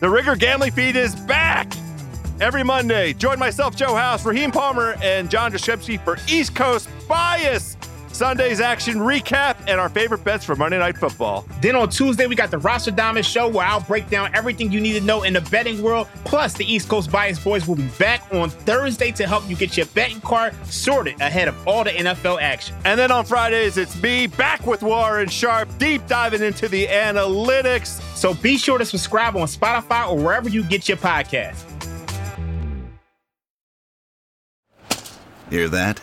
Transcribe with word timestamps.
The 0.00 0.08
Ringer 0.08 0.34
Gambling 0.34 0.72
Feed 0.72 0.96
is 0.96 1.14
back 1.14 1.70
every 2.40 2.64
Monday. 2.64 3.12
Join 3.12 3.38
myself, 3.38 3.76
Joe 3.76 3.94
House, 3.94 4.24
Raheem 4.24 4.50
Palmer, 4.50 4.96
and 5.02 5.30
John 5.30 5.52
Jastremski 5.52 6.02
for 6.02 6.16
East 6.26 6.54
Coast 6.54 6.88
Bias. 7.06 7.76
Sunday's 8.20 8.60
action 8.60 8.96
recap 8.96 9.56
and 9.66 9.80
our 9.80 9.88
favorite 9.88 10.22
bets 10.22 10.44
for 10.44 10.54
Monday 10.54 10.78
Night 10.78 10.98
Football. 10.98 11.46
Then 11.62 11.74
on 11.74 11.88
Tuesday, 11.88 12.26
we 12.26 12.34
got 12.34 12.50
the 12.50 12.58
Roster 12.58 12.90
Diamond 12.90 13.24
Show 13.24 13.48
where 13.48 13.66
I'll 13.66 13.80
break 13.80 14.10
down 14.10 14.34
everything 14.34 14.70
you 14.70 14.78
need 14.78 14.92
to 14.92 15.00
know 15.00 15.22
in 15.22 15.32
the 15.32 15.40
betting 15.40 15.80
world. 15.80 16.06
Plus, 16.26 16.52
the 16.52 16.70
East 16.70 16.90
Coast 16.90 17.10
Bias 17.10 17.42
Boys 17.42 17.66
will 17.66 17.76
be 17.76 17.88
back 17.98 18.22
on 18.30 18.50
Thursday 18.50 19.10
to 19.12 19.26
help 19.26 19.48
you 19.48 19.56
get 19.56 19.74
your 19.78 19.86
betting 19.86 20.20
card 20.20 20.54
sorted 20.66 21.18
ahead 21.18 21.48
of 21.48 21.66
all 21.66 21.82
the 21.82 21.92
NFL 21.92 22.42
action. 22.42 22.76
And 22.84 23.00
then 23.00 23.10
on 23.10 23.24
Fridays, 23.24 23.78
it's 23.78 23.98
me 24.02 24.26
back 24.26 24.66
with 24.66 24.82
Warren 24.82 25.30
Sharp, 25.30 25.70
deep 25.78 26.06
diving 26.06 26.42
into 26.42 26.68
the 26.68 26.88
analytics. 26.88 28.02
So 28.14 28.34
be 28.34 28.58
sure 28.58 28.76
to 28.76 28.84
subscribe 28.84 29.34
on 29.34 29.46
Spotify 29.46 30.06
or 30.06 30.18
wherever 30.18 30.50
you 30.50 30.62
get 30.62 30.90
your 30.90 30.98
podcast. 30.98 31.56
Hear 35.48 35.70
that? 35.70 36.02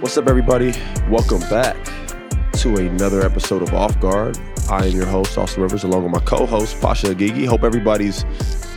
What's 0.00 0.16
up, 0.16 0.28
everybody? 0.28 0.72
Welcome 1.10 1.40
back 1.50 1.76
to 2.54 2.74
another 2.76 3.20
episode 3.20 3.60
of 3.60 3.74
Off 3.74 4.00
Guard. 4.00 4.38
I 4.70 4.86
am 4.86 4.96
your 4.96 5.04
host, 5.04 5.36
Austin 5.36 5.62
Rivers, 5.62 5.84
along 5.84 6.04
with 6.04 6.12
my 6.12 6.20
co-host, 6.20 6.80
Pausha 6.80 7.12
Haghighi. 7.12 7.46
Hope 7.46 7.64
everybody's 7.64 8.24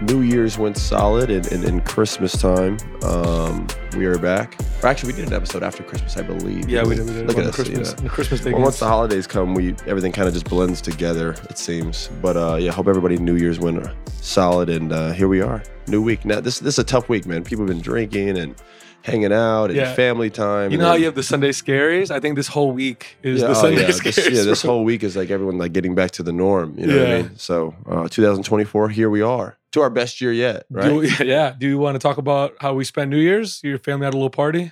New 0.02 0.22
Year's 0.22 0.58
went 0.58 0.76
solid 0.76 1.30
and, 1.30 1.50
and, 1.54 1.64
and 1.64 1.86
Christmas 1.86 2.34
time. 2.34 2.78
Um, 3.04 3.68
we 3.96 4.06
are 4.06 4.18
back. 4.18 4.58
Or 4.84 4.88
actually, 4.88 5.14
we 5.14 5.20
did 5.22 5.30
an 5.30 5.34
episode 5.34 5.64
after 5.64 5.82
Christmas, 5.82 6.18
I 6.18 6.24
believe. 6.24 6.70
Yeah, 6.70 6.84
we 6.84 6.96
did. 6.96 7.06
We 7.06 7.14
did. 7.14 7.28
Look 7.28 7.38
at 7.38 7.46
you 7.46 7.52
Christmas, 7.54 7.96
know. 7.96 8.04
the 8.04 8.10
Christmas 8.10 8.42
day. 8.42 8.52
Well, 8.52 8.64
once 8.64 8.80
the 8.80 8.88
holidays 8.88 9.26
come, 9.26 9.56
we 9.56 9.76
everything 9.88 10.12
kind 10.12 10.28
of 10.28 10.34
just 10.34 10.50
blends 10.50 10.82
together. 10.82 11.38
It 11.50 11.58
seems, 11.58 12.10
but 12.22 12.36
uh, 12.36 12.58
yeah, 12.60 12.72
hope 12.74 12.90
everybody 12.90 13.18
New 13.18 13.38
Year's 13.38 13.60
went 13.62 13.88
solid, 14.20 14.70
and 14.70 14.92
uh, 14.92 15.14
here 15.14 15.30
we 15.30 15.40
are, 15.40 15.64
new 15.88 16.02
week. 16.02 16.26
Now 16.26 16.42
this 16.42 16.60
this 16.60 16.76
is 16.76 16.80
a 16.80 16.84
tough 16.84 17.08
week, 17.08 17.26
man. 17.26 17.46
People 17.46 17.66
have 17.66 17.74
been 17.74 17.82
drinking 17.82 18.38
and 18.38 18.62
hanging 19.04 19.32
out 19.34 19.66
and 19.66 19.76
Yeah. 19.76 19.94
family 19.94 20.30
time. 20.30 20.72
you 20.72 20.78
know 20.78 20.88
how 20.88 20.96
you 20.96 21.06
have 21.06 21.14
the 21.16 21.24
Sunday 21.24 21.50
scaries? 21.50 22.10
I 22.10 22.20
think 22.20 22.36
this 22.36 22.48
whole 22.48 22.72
week 22.72 23.18
is 23.22 23.42
yeah, 23.42 23.48
the 23.48 23.52
oh, 23.52 23.62
Sunday 23.62 23.82
yeah, 23.82 23.90
scaries. 23.90 24.16
this, 24.16 24.30
yeah, 24.30 24.44
this 24.44 24.62
whole 24.64 24.84
week 24.84 25.04
is 25.04 25.16
like 25.16 25.30
everyone 25.30 25.58
like 25.58 25.74
getting 25.74 25.94
back 25.94 26.12
to 26.12 26.24
the 26.24 26.32
norm. 26.34 26.74
You 26.78 26.88
know 26.88 26.98
what 26.98 27.06
I 27.08 27.10
Yeah. 27.18 27.22
mean? 27.24 27.32
So, 27.38 27.76
uh, 27.88 28.08
2024, 28.08 28.90
here 28.90 29.10
we 29.10 29.22
are 29.22 29.58
to 29.74 29.82
our 29.82 29.90
best 29.90 30.22
year 30.22 30.32
yet, 30.32 30.66
right? 30.72 30.88
Do, 30.88 31.02
yeah. 31.26 31.54
Do 31.58 31.68
you 31.68 31.78
want 31.78 31.96
to 31.96 32.00
talk 32.00 32.18
about 32.18 32.54
how 32.62 32.74
we 32.74 32.84
spent 32.86 33.12
New 33.12 33.20
Year's? 33.20 33.62
Your 33.64 33.78
family 33.78 34.06
had 34.06 34.14
a 34.14 34.18
little 34.18 34.30
party. 34.30 34.72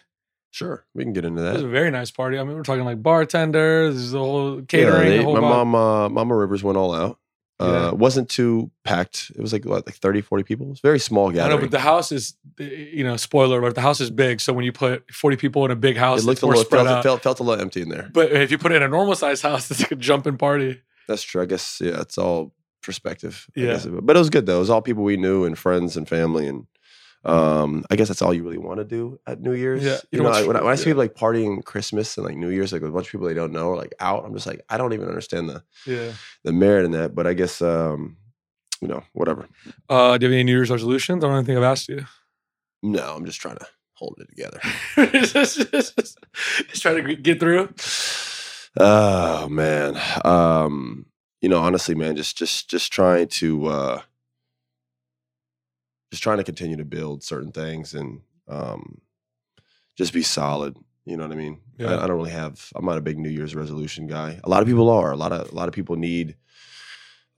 sure, 0.54 0.86
we 0.94 1.04
can 1.04 1.14
get 1.14 1.24
into 1.26 1.42
that. 1.42 1.52
It 1.52 1.54
was 1.54 1.64
a 1.64 1.68
very 1.70 1.92
nice 1.92 2.12
party. 2.12 2.38
I 2.38 2.44
mean, 2.44 2.56
we're 2.56 2.64
talking 2.64 2.84
like 2.86 3.02
bartenders, 3.02 4.12
the 4.12 4.20
whole 4.20 4.56
Yeah, 4.58 4.62
catering. 4.68 5.10
they- 5.10 5.18
the 5.20 5.24
whole 5.24 5.34
my 5.36 5.40
mom, 5.42 5.76
uh, 5.76 6.10
Mama 6.10 6.36
Rivers 6.36 6.64
went 6.64 6.78
all 6.78 6.94
out. 6.94 7.18
Uh, 7.62 7.66
Yeah. 7.72 7.88
it 7.90 7.98
wasn't 7.98 8.30
too 8.30 8.72
packed. 8.84 9.32
It 9.36 9.42
was 9.42 9.54
like 9.54 9.66
what, 9.66 9.86
like 9.86 9.96
30, 9.96 10.22
40 10.22 10.44
people. 10.44 10.66
It 10.68 10.70
was 10.70 10.80
a 10.80 10.88
very 10.88 11.00
small 11.00 11.30
gathering. 11.32 11.52
I 11.52 11.56
know, 11.56 11.62
but 11.62 11.72
the 11.72 11.80
house 11.80 12.12
is, 12.12 12.36
you 12.60 13.04
know, 13.04 13.18
spoiler 13.18 13.60
alert, 13.60 13.76
the 13.76 13.82
house 13.82 14.02
is 14.02 14.10
big. 14.12 14.42
So 14.42 14.54
when 14.54 14.66
you 14.66 14.72
put 14.72 15.12
40 15.14 15.38
people 15.38 15.64
in 15.66 15.72
a 15.72 15.76
big 15.76 15.98
house, 15.98 16.22
it 16.24 16.26
looked 16.26 16.42
a 16.42 16.48
little 16.48 16.64
spread 16.64 16.86
felt, 16.86 17.04
felt, 17.04 17.22
felt 17.24 17.40
a 17.40 17.44
little 17.44 17.62
empty 17.62 17.82
in 17.82 17.90
there. 17.90 18.10
but 18.14 18.32
if 18.32 18.52
you 18.52 18.58
put 18.58 18.72
it 18.72 18.76
in 18.78 18.84
a 18.84 18.88
normal 18.88 19.16
size 19.16 19.42
house, 19.42 19.70
it's 19.72 19.82
like 19.82 19.92
a 19.92 19.96
jumping 19.96 20.38
party. 20.38 20.82
That's 21.08 21.24
true. 21.24 21.42
I 21.42 21.46
guess 21.46 21.80
yeah, 21.84 22.02
it's 22.02 22.18
all 22.18 22.54
perspective. 22.82 23.48
I 23.56 23.60
Yeah. 23.60 23.66
guess. 23.74 23.86
but 23.86 24.16
it 24.16 24.20
was 24.20 24.30
good 24.30 24.46
though. 24.46 24.58
It 24.58 24.60
was 24.60 24.70
all 24.70 24.82
people 24.82 25.04
we 25.04 25.18
knew 25.18 25.46
and 25.46 25.58
friends 25.58 25.96
and 25.98 26.08
family, 26.10 26.48
and 26.48 26.66
um, 27.24 27.86
I 27.92 27.96
guess 27.96 28.08
that's 28.08 28.22
all 28.22 28.34
you 28.34 28.44
really 28.44 28.58
want 28.58 28.80
to 28.80 28.84
do 28.84 29.20
at 29.28 29.42
New 29.42 29.54
Year's. 29.54 29.84
Yeah. 29.84 29.98
you 30.12 30.18
You 30.18 30.24
know 30.24 30.32
know, 30.32 30.48
when, 30.48 30.56
I, 30.58 30.62
when 30.62 30.72
I 30.72 30.76
see 30.76 30.84
yeah. 30.84 30.94
people 30.94 31.04
like 31.04 31.14
partying 31.16 31.64
Christmas 31.64 32.18
and 32.18 32.26
like 32.26 32.36
New 32.36 32.50
Year's, 32.50 32.74
like 32.74 32.82
with 32.82 32.90
a 32.92 32.94
bunch 32.94 33.08
of 33.08 33.12
people 33.12 33.28
they 33.28 33.34
don't 33.34 33.52
know, 33.52 33.68
or 33.70 33.76
like 33.78 33.94
out, 34.00 34.26
I'm 34.26 34.34
just 34.34 34.48
like, 34.48 34.62
I 34.70 34.78
don't 34.78 34.94
even 34.94 35.08
understand 35.08 35.50
the 35.50 35.64
Yeah. 35.86 36.14
the 36.44 36.52
merit 36.52 36.86
in 36.86 36.92
that. 36.92 37.14
But 37.14 37.28
I 37.28 37.34
guess 37.34 37.62
um, 37.62 38.18
you 38.82 38.88
know, 38.88 39.04
whatever. 39.14 39.48
Uh, 39.90 40.18
do 40.18 40.26
you 40.26 40.32
have 40.32 40.36
any 40.36 40.44
New 40.44 40.54
Year's 40.54 40.72
resolutions? 40.72 41.24
I 41.24 41.28
don't 41.28 41.46
think 41.46 41.58
I've 41.58 41.64
asked 41.64 41.88
you. 41.90 42.06
No, 42.82 43.14
I'm 43.16 43.26
just 43.26 43.40
trying 43.40 43.58
to 43.58 43.68
hold 43.94 44.18
it 44.20 44.28
together. 44.28 44.60
just, 45.22 45.72
just, 45.72 45.96
just 45.96 46.82
trying 46.82 47.04
to 47.06 47.16
get 47.16 47.40
through. 47.40 47.72
Oh 48.80 49.48
man. 49.50 50.00
Um, 50.26 51.06
you 51.42 51.50
know, 51.50 51.60
honestly, 51.60 51.94
man, 51.96 52.16
just 52.16 52.38
just 52.38 52.70
just 52.70 52.92
trying 52.92 53.28
to 53.28 53.66
uh 53.68 54.02
just 56.12 56.22
trying 56.22 56.38
to 56.38 56.44
continue 56.44 56.78
to 56.78 56.86
build 56.86 57.24
certain 57.24 57.52
things 57.52 57.94
and 57.96 58.22
um 58.48 59.02
just 59.98 60.14
be 60.14 60.22
solid. 60.22 60.78
You 61.06 61.18
know 61.18 61.24
what 61.24 61.34
I 61.34 61.36
mean? 61.36 61.62
Yeah. 61.80 61.96
I, 61.96 62.04
I 62.04 62.08
don't 62.08 62.16
really 62.18 62.32
have 62.32 62.70
I'm 62.76 62.86
not 62.86 62.98
a 62.98 63.02
big 63.02 63.18
New 63.18 63.30
Year's 63.30 63.56
resolution 63.56 64.06
guy. 64.08 64.40
A 64.44 64.50
lot 64.50 64.62
of 64.62 64.68
people 64.68 64.90
are. 64.90 65.12
A 65.12 65.16
lot 65.18 65.32
of 65.32 65.52
a 65.52 65.56
lot 65.56 65.68
of 65.68 65.74
people 65.74 65.96
need 65.96 66.36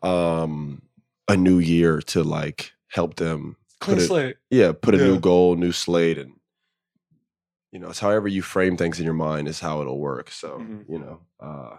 um 0.01 0.81
a 1.27 1.37
new 1.37 1.59
year 1.59 2.01
to 2.01 2.23
like 2.23 2.73
help 2.89 3.15
them 3.15 3.55
Clean 3.79 3.99
slate. 3.99 4.37
yeah, 4.49 4.71
put 4.71 4.95
a 4.95 4.97
new 4.97 5.19
goal, 5.19 5.55
new 5.55 5.71
slate, 5.71 6.17
and 6.17 6.33
you 7.71 7.79
know, 7.79 7.89
it's 7.89 7.99
however 7.99 8.27
you 8.27 8.41
frame 8.41 8.77
things 8.77 8.99
in 8.99 9.05
your 9.05 9.13
mind 9.13 9.47
is 9.47 9.59
how 9.59 9.81
it'll 9.81 9.99
work. 9.99 10.29
So 10.31 10.59
Mhm. 10.59 10.85
you 10.89 10.99
know, 10.99 11.21
uh, 11.39 11.77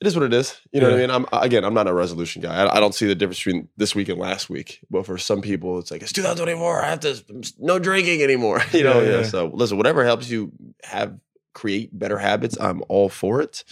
it 0.00 0.06
is 0.06 0.14
what 0.16 0.24
it 0.24 0.32
is. 0.32 0.60
You 0.72 0.80
know 0.80 0.88
what 0.90 0.96
I 0.96 1.00
mean? 1.00 1.10
I'm 1.10 1.26
again, 1.32 1.64
I'm 1.64 1.74
not 1.74 1.88
a 1.88 1.92
resolution 1.92 2.40
guy. 2.42 2.54
I, 2.64 2.76
I 2.76 2.80
don't 2.80 2.94
see 2.94 3.06
the 3.06 3.14
difference 3.14 3.38
between 3.42 3.68
this 3.76 3.94
week 3.94 4.08
and 4.08 4.18
last 4.18 4.48
week. 4.48 4.80
But 4.90 5.06
for 5.06 5.18
some 5.18 5.40
people, 5.40 5.78
it's 5.78 5.90
like 5.90 6.02
it's 6.02 6.12
2024. 6.12 6.82
I 6.84 6.88
have 6.90 7.00
to 7.00 7.22
no 7.58 7.78
drinking 7.78 8.22
anymore. 8.22 8.60
You 8.72 8.84
know? 8.84 9.00
Yeah, 9.00 9.08
Yeah. 9.10 9.16
yeah. 9.18 9.22
So 9.24 9.50
listen, 9.52 9.76
whatever 9.76 10.04
helps 10.04 10.30
you 10.30 10.52
have 10.84 11.18
create 11.54 11.96
better 11.98 12.18
habits, 12.18 12.56
I'm 12.60 12.82
all 12.88 13.08
for 13.08 13.40
it. 13.42 13.64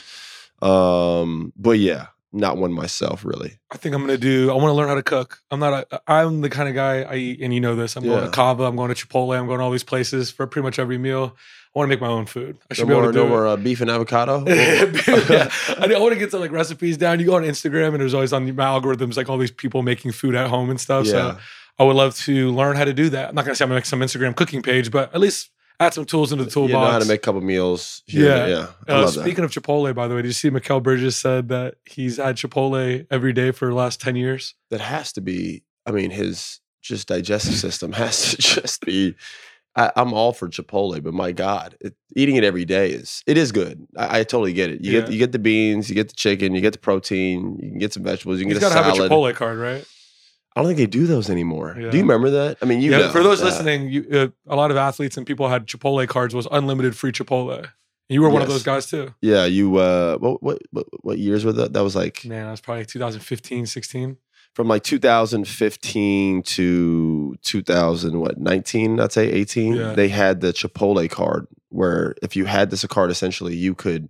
Um, 0.63 1.53
but 1.57 1.79
yeah, 1.79 2.07
not 2.33 2.57
one 2.57 2.73
myself 2.73 3.25
really. 3.25 3.59
I 3.71 3.77
think 3.77 3.95
I'm 3.95 4.01
gonna 4.01 4.17
do. 4.19 4.51
I 4.51 4.55
want 4.55 4.67
to 4.69 4.73
learn 4.73 4.89
how 4.89 4.95
to 4.95 5.03
cook. 5.03 5.41
I'm 5.51 5.61
not. 5.61 5.87
A, 5.91 6.01
I'm 6.11 6.41
the 6.41 6.51
kind 6.51 6.69
of 6.69 6.75
guy. 6.75 7.03
I 7.03 7.15
eat, 7.17 7.41
and 7.41 7.53
you 7.55 7.61
know 7.61 7.77
this. 7.77 7.97
I'm 7.97 8.05
going 8.05 8.19
Yeah. 8.19 8.25
to 8.27 8.31
Cava. 8.31 8.65
I'm 8.65 8.77
going 8.77 8.93
to 8.93 9.07
Chipotle. 9.07 9.39
I'm 9.39 9.47
going 9.47 9.59
to 9.59 9.65
all 9.65 9.71
these 9.71 9.85
places 9.85 10.31
for 10.31 10.47
pretty 10.47 10.65
much 10.65 10.79
every 10.79 10.99
meal. 10.99 11.37
I 11.77 11.79
want 11.79 11.91
to 11.91 11.95
make 11.95 12.01
my 12.01 12.09
own 12.09 12.25
food. 12.25 12.57
I 12.63 12.67
No 12.71 12.75
should 12.75 12.87
be 12.89 12.93
able 12.95 13.03
more, 13.03 13.13
to 13.13 13.19
do 13.19 13.25
no 13.25 13.29
more 13.29 13.47
uh, 13.49 13.57
beef 13.57 13.83
and 13.83 13.91
avocado. 13.91 14.39
yeah. 14.47 15.51
I, 15.79 15.99
want 16.01 16.15
to 16.15 16.19
get 16.19 16.31
some 16.31 16.41
like 16.41 16.51
recipes 16.51 16.97
down. 16.97 17.21
You 17.21 17.27
go 17.27 17.37
on 17.37 17.43
Instagram 17.43 17.89
and 17.89 18.01
there's 18.01 18.15
always 18.15 18.33
on 18.33 18.47
my 18.57 18.65
algorithms 18.65 19.17
like 19.17 19.29
all 19.29 19.37
these 19.39 19.51
people 19.51 19.83
making 19.83 20.13
food 20.13 20.35
at 20.35 20.49
home 20.49 20.71
and 20.71 20.81
stuff. 20.81 21.05
yeah. 21.07 21.13
So 21.13 21.39
I 21.79 21.85
would 21.85 21.97
love 21.97 22.17
to 22.21 22.51
learn 22.53 22.77
how 22.77 22.85
to 22.85 22.95
do 22.95 23.11
that. 23.11 23.29
I'm 23.29 23.35
not 23.35 23.45
gonna 23.45 23.55
say 23.55 23.65
I'm 23.65 23.69
gonna 23.69 23.77
make 23.79 23.85
some 23.87 24.01
Instagram 24.01 24.35
cooking 24.35 24.63
page, 24.63 24.91
but 24.91 25.15
at 25.15 25.21
least 25.21 25.51
add 25.79 25.93
some 25.93 26.07
tools 26.07 26.33
into 26.33 26.45
the 26.45 26.49
You 26.49 26.55
toolbox. 26.55 26.73
know 26.73 26.91
how 26.93 26.99
to 26.99 27.05
make 27.05 27.19
a 27.19 27.23
couple 27.23 27.43
meals. 27.43 28.03
here 28.07 28.27
Yeah. 28.35 28.47
yeah. 28.47 28.67
I 28.89 28.93
Uh, 28.93 29.03
love 29.03 29.15
that. 29.15 29.21
speaking 29.21 29.45
of 29.45 29.51
Chipotle, 29.51 29.95
by 29.95 30.09
the 30.09 30.15
way, 30.15 30.23
did 30.23 30.29
you 30.29 30.33
see 30.33 30.49
Mikal 30.49 30.83
Bridges 30.83 31.17
said 31.17 31.49
that 31.51 31.75
he's 31.85 32.17
had 32.17 32.37
Chipotle 32.37 33.07
every 33.11 33.35
day 33.35 33.51
for 33.51 33.69
the 33.69 33.75
last 33.75 34.01
10 34.01 34.17
years? 34.17 34.55
that 34.71 34.81
has 34.81 35.13
to 35.13 35.21
be 35.21 35.63
i 35.85 35.91
mean 35.91 36.11
his 36.11 36.61
just 36.83 37.07
digestive 37.09 37.55
system 37.55 37.93
has 37.93 38.31
to 38.31 38.37
just 38.41 38.81
be 38.87 39.15
I, 39.77 39.93
i'm 39.97 40.13
all 40.15 40.33
for 40.33 40.49
chipotle 40.49 41.03
but 41.03 41.13
my 41.15 41.33
god 41.33 41.77
it, 41.81 41.95
eating 42.17 42.37
it 42.37 42.45
every 42.45 42.65
day 42.65 42.91
is 42.91 43.23
it 43.27 43.37
is 43.37 43.53
good 43.53 43.87
i, 43.97 44.21
I 44.21 44.25
totally 44.25 44.53
get 44.53 44.71
it 44.71 44.83
you 44.83 44.93
Yeah. 44.93 45.01
get 45.03 45.13
you 45.13 45.19
get 45.19 45.33
the 45.33 45.39
beans 45.39 45.89
you 45.89 45.95
get 45.95 46.09
the 46.09 46.15
chicken 46.15 46.55
you 46.55 46.61
get 46.61 46.73
the 46.73 46.79
protein 46.79 47.59
you 47.63 47.71
can 47.71 47.79
get 47.79 47.93
some 47.93 48.03
vegetables 48.03 48.39
you 48.39 48.45
can 48.47 48.53
He's 48.53 48.61
get 48.61 48.73
got 48.73 48.79
a 48.79 48.93
to 48.95 49.01
have 49.01 49.11
a 49.11 49.15
Chipotle 49.15 49.35
card, 49.35 49.59
right? 49.59 49.85
i 50.55 50.61
don't 50.63 50.67
think 50.69 50.79
they 50.79 50.87
do 50.87 51.07
those 51.07 51.29
anymore 51.29 51.77
Yeah. 51.79 51.91
do 51.91 51.97
you 51.99 52.03
remember 52.05 52.31
that 52.31 52.59
i 52.63 52.65
mean 52.65 52.81
you 52.81 52.91
yeah. 52.91 53.11
For 53.13 53.23
those 53.23 53.41
that. 53.41 53.47
listening, 53.47 53.91
you, 53.91 54.07
uh, 54.13 54.29
a 54.53 54.57
lot 54.57 54.71
of 54.71 54.77
athletes 54.79 55.17
and 55.19 55.27
people 55.27 55.49
had 55.49 55.67
Chipotle 55.67 56.07
cards 56.09 56.35
was 56.35 56.49
unlimited 56.51 56.97
free 56.97 57.13
Chipotle. 57.13 57.69
You 58.09 58.23
were 58.23 58.31
one 58.31 58.41
of 58.41 58.49
those 58.49 58.63
guys 58.63 58.87
too. 58.89 59.13
yeah 59.21 59.45
you 59.47 59.77
uh 59.77 60.17
what 60.19 60.43
what 60.43 60.59
what, 60.71 60.87
what 61.03 61.19
years 61.19 61.45
were 61.45 61.53
that 61.53 61.73
that 61.75 61.83
was 61.83 61.95
like 61.97 62.25
Man, 62.25 62.45
that 62.47 62.53
was 62.53 62.61
probably 62.61 62.85
2015, 62.87 63.67
16. 63.67 64.17
From 64.57 64.69
like 64.69 64.83
2015 64.83 66.43
to 66.43 67.37
2000 67.43 68.19
what 68.21 68.39
19 68.39 68.99
i'd 69.01 69.13
say 69.13 69.31
18 69.31 69.75
Yeah. 69.75 69.93
they 69.93 70.09
had 70.09 70.41
the 70.41 70.53
chipotle 70.55 71.09
card 71.11 71.47
where 71.69 72.15
if 72.23 72.35
you 72.37 72.47
had 72.47 72.71
this 72.71 72.85
card 72.87 73.11
essentially 73.11 73.55
you 73.55 73.75
could 73.75 74.09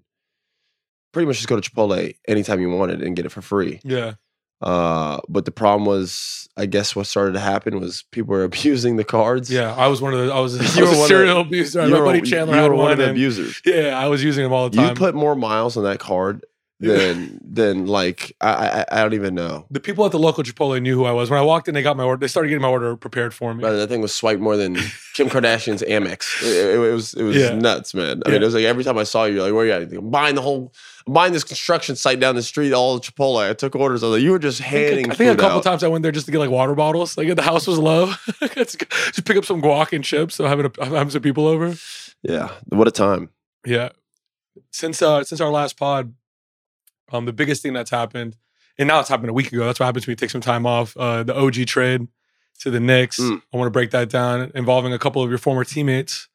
pretty 1.13 1.27
much 1.27 1.37
just 1.39 1.49
go 1.49 1.59
to 1.59 1.69
chipotle 1.71 2.15
anytime 2.29 2.61
you 2.61 2.71
wanted 2.71 3.03
and 3.03 3.17
get 3.17 3.27
it 3.27 3.31
for 3.31 3.43
free 3.43 3.81
Yeah. 3.85 4.15
Uh, 4.63 5.19
but 5.29 5.45
the 5.45 5.51
problem 5.51 5.85
was, 5.85 6.49
I 6.57 6.65
guess 6.65 6.97
what 6.97 7.07
started 7.07 7.33
to 7.35 7.41
happen 7.41 7.79
was 7.79 8.05
people 8.11 8.31
were 8.33 8.43
abusing 8.51 8.97
the 8.97 9.05
cards. 9.05 9.51
Yeah, 9.51 9.75
I 9.75 9.89
was 9.89 10.01
one 10.01 10.15
of 10.15 10.27
the. 10.27 10.33
I 10.33 10.41
was, 10.41 10.59
I 10.79 10.81
was 10.81 10.91
were 10.93 10.97
a 10.97 11.01
of 11.03 11.07
serial 11.09 11.41
abuser. 11.43 11.87
My 11.87 11.99
buddy 12.01 12.23
Chandler 12.23 12.57
you 12.57 12.63
had 12.63 12.71
were 12.71 12.75
one 12.77 12.91
of 12.93 12.97
the 12.97 13.11
abusers. 13.11 13.61
Yeah, 13.67 13.89
I 14.03 14.09
was 14.09 14.25
using 14.25 14.45
them 14.45 14.55
all 14.55 14.71
the 14.71 14.77
time. 14.79 14.89
You 14.89 14.95
put 14.95 15.15
more 15.15 15.35
miles 15.37 15.77
on 15.77 15.85
that 15.85 15.99
card 15.99 16.43
than 16.79 17.41
than 17.43 17.87
like 17.87 18.37
I, 18.41 18.51
I 18.51 18.85
I 18.93 19.03
don't 19.03 19.15
even 19.15 19.35
know. 19.35 19.67
the 19.71 19.81
people 19.81 20.05
at 20.05 20.13
the 20.13 20.19
local 20.19 20.45
Chipotle 20.45 20.81
knew 20.83 20.95
who 20.95 21.05
I 21.07 21.13
was. 21.13 21.31
When 21.31 21.39
I 21.39 21.43
walked 21.43 21.69
in, 21.69 21.75
they 21.75 21.83
got 21.83 21.97
my 21.97 22.05
order. 22.05 22.21
They 22.21 22.29
started 22.29 22.49
getting 22.51 22.61
my 22.63 22.69
order 22.69 22.97
prepared 22.97 23.33
for 23.33 23.55
me. 23.55 23.61
Brother, 23.63 23.79
that 23.79 23.89
thing 23.89 24.03
was 24.03 24.15
swiped 24.15 24.43
more 24.43 24.57
than 24.59 24.75
Kim 25.15 25.29
Kardashian's 25.31 25.83
Amex. 25.83 26.43
It, 26.43 26.49
it- 26.49 26.75
it 26.87 26.93
was 26.93 27.15
it 27.15 27.23
was 27.23 27.37
Yeah. 27.37 27.55
nuts, 27.55 27.95
man. 27.95 28.23
I 28.27 28.31
mean, 28.31 28.43
it 28.43 28.45
was 28.45 28.55
like 28.55 28.65
every 28.65 28.85
time 28.85 28.99
I 28.99 29.05
saw 29.05 29.25
you, 29.25 29.35
you're 29.37 29.43
like, 29.45 29.53
where 29.55 29.63
are 29.63 29.67
you 29.67 29.73
at? 29.73 29.93
I'm 29.93 30.11
buying 30.11 30.35
the 30.35 30.43
whole, 30.43 30.73
I'm 31.07 31.15
buying 31.15 31.33
this 31.33 31.45
construction 31.45 31.97
site 31.97 32.21
down 32.21 32.35
the 32.35 32.43
street, 32.43 32.73
all 32.75 32.95
the 32.99 33.01
Chipotle. 33.01 33.49
I 33.49 33.55
took 33.55 33.75
orders. 33.75 34.03
I 34.03 34.09
was 34.09 34.17
like, 34.19 34.23
you 34.23 34.33
were 34.33 34.39
just 34.39 34.61
I 34.61 34.65
think, 34.69 34.87
handing. 34.89 35.11
I 35.11 35.15
think 35.15 35.33
a 35.33 35.37
couple 35.41 35.59
out. 35.59 35.65
times 35.65 35.83
I 35.83 35.89
went 35.89 36.03
there 36.03 36.13
just 36.13 36.27
to 36.27 36.33
get 36.33 36.39
like 36.39 36.51
water 36.51 36.75
bottles. 36.75 37.17
Like 37.17 37.35
the 37.35 37.43
house 37.43 37.67
was 37.67 37.79
low, 37.79 38.13
just 38.55 39.25
pick 39.25 39.37
up 39.39 39.47
some 39.47 39.63
guac 39.63 39.93
and 39.95 40.05
chips. 40.05 40.35
So 40.35 40.47
having 40.47 40.67
a, 40.67 40.85
having 40.85 41.09
some 41.11 41.23
people 41.23 41.47
over. 41.47 41.75
Yeah, 42.23 42.51
what 42.69 42.87
a 42.87 42.91
time. 42.91 43.31
Yeah. 43.65 43.89
Since 44.73 45.01
uh 45.03 45.25
since 45.25 45.41
our 45.41 45.51
last 45.51 45.79
pod, 45.79 46.13
um 47.13 47.25
the 47.25 47.33
biggest 47.33 47.63
thing 47.63 47.73
that's 47.73 47.91
happened, 47.91 48.37
and 48.79 48.89
now 48.89 49.01
it's 49.01 49.09
happened 49.09 49.31
a 49.31 49.35
week 49.35 49.53
ago. 49.53 49.65
That's 49.67 49.81
what 49.81 49.87
happened 49.87 50.05
to 50.05 50.11
me. 50.11 50.17
Take 50.17 50.31
some 50.31 50.41
time 50.41 50.67
off. 50.67 50.97
Uh 50.97 51.23
the 51.23 51.37
OG 51.37 51.67
trade 51.67 52.09
to 52.61 52.71
the 52.71 52.81
Knicks. 52.81 53.21
Mm. 53.21 53.43
I 53.53 53.57
want 53.57 53.67
to 53.67 53.71
break 53.71 53.91
that 53.91 54.09
down, 54.09 54.51
involving 54.55 54.93
a 54.93 54.99
couple 54.99 55.23
of 55.23 55.29
your 55.29 55.39
former 55.39 55.65
teammates. 55.65 56.29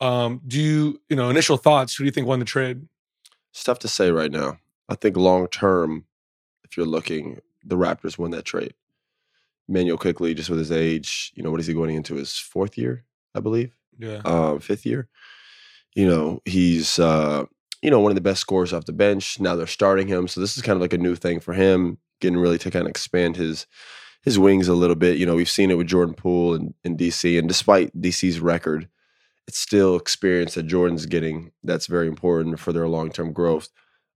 Um, 0.00 0.42
do 0.46 0.60
you, 0.60 1.00
you 1.08 1.16
know, 1.16 1.30
initial 1.30 1.56
thoughts? 1.56 1.94
Who 1.94 2.04
do 2.04 2.06
you 2.06 2.12
think 2.12 2.26
won 2.26 2.38
the 2.38 2.44
trade? 2.44 2.86
It's 3.52 3.64
tough 3.64 3.78
to 3.80 3.88
say 3.88 4.10
right 4.10 4.30
now. 4.30 4.58
I 4.88 4.94
think 4.94 5.16
long 5.16 5.48
term, 5.48 6.04
if 6.64 6.76
you're 6.76 6.86
looking, 6.86 7.40
the 7.64 7.76
Raptors 7.76 8.18
won 8.18 8.30
that 8.32 8.44
trade. 8.44 8.74
Manuel 9.68 9.96
Quickley, 9.96 10.34
just 10.34 10.50
with 10.50 10.58
his 10.58 10.70
age, 10.70 11.32
you 11.34 11.42
know, 11.42 11.50
what 11.50 11.60
is 11.60 11.66
he 11.66 11.74
going 11.74 11.94
into 11.96 12.14
his 12.14 12.36
fourth 12.36 12.78
year, 12.78 13.04
I 13.34 13.40
believe? 13.40 13.74
Yeah. 13.98 14.20
uh, 14.24 14.58
fifth 14.58 14.86
year. 14.86 15.08
You 15.94 16.06
know, 16.06 16.42
he's 16.44 16.98
uh, 16.98 17.46
you 17.86 17.90
know 17.92 18.00
one 18.00 18.10
of 18.10 18.16
the 18.16 18.20
best 18.20 18.40
scorers 18.40 18.72
off 18.72 18.84
the 18.84 18.92
bench. 18.92 19.38
Now 19.38 19.54
they're 19.54 19.68
starting 19.68 20.08
him, 20.08 20.26
so 20.26 20.40
this 20.40 20.56
is 20.56 20.62
kind 20.64 20.74
of 20.74 20.80
like 20.80 20.92
a 20.92 20.98
new 20.98 21.14
thing 21.14 21.38
for 21.38 21.54
him, 21.54 21.98
getting 22.20 22.36
really 22.36 22.58
to 22.58 22.70
kind 22.70 22.84
of 22.84 22.90
expand 22.90 23.36
his 23.36 23.68
his 24.24 24.40
wings 24.40 24.66
a 24.66 24.74
little 24.74 24.96
bit. 24.96 25.18
You 25.18 25.24
know, 25.24 25.36
we've 25.36 25.48
seen 25.48 25.70
it 25.70 25.78
with 25.78 25.86
Jordan 25.86 26.16
Poole 26.16 26.54
and 26.54 26.74
in 26.82 26.96
DC, 26.96 27.38
and 27.38 27.46
despite 27.46 27.96
DC's 27.96 28.40
record, 28.40 28.88
it's 29.46 29.60
still 29.60 29.94
experience 29.94 30.54
that 30.54 30.64
Jordan's 30.64 31.06
getting 31.06 31.52
that's 31.62 31.86
very 31.86 32.08
important 32.08 32.58
for 32.58 32.72
their 32.72 32.88
long 32.88 33.10
term 33.12 33.32
growth. 33.32 33.68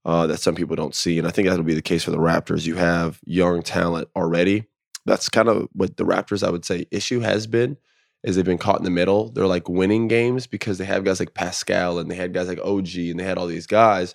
Uh, 0.04 0.26
that 0.26 0.40
some 0.40 0.56
people 0.56 0.74
don't 0.74 0.94
see, 0.94 1.16
and 1.18 1.28
I 1.28 1.30
think 1.30 1.46
that'll 1.46 1.62
be 1.62 1.74
the 1.74 1.80
case 1.80 2.02
for 2.02 2.10
the 2.10 2.16
Raptors. 2.16 2.66
You 2.66 2.74
have 2.74 3.20
young 3.24 3.62
talent 3.62 4.08
already. 4.16 4.64
That's 5.06 5.28
kind 5.28 5.48
of 5.48 5.68
what 5.74 5.96
the 5.96 6.04
Raptors, 6.04 6.44
I 6.44 6.50
would 6.50 6.64
say, 6.64 6.86
issue 6.90 7.20
has 7.20 7.46
been 7.46 7.76
is 8.22 8.36
they've 8.36 8.44
been 8.44 8.58
caught 8.58 8.78
in 8.78 8.84
the 8.84 8.90
middle. 8.90 9.30
They're 9.30 9.46
like 9.46 9.68
winning 9.68 10.08
games 10.08 10.46
because 10.46 10.78
they 10.78 10.84
have 10.84 11.04
guys 11.04 11.20
like 11.20 11.34
Pascal 11.34 11.98
and 11.98 12.10
they 12.10 12.16
had 12.16 12.34
guys 12.34 12.48
like 12.48 12.60
OG 12.60 12.94
and 12.96 13.18
they 13.18 13.24
had 13.24 13.38
all 13.38 13.46
these 13.46 13.66
guys, 13.66 14.14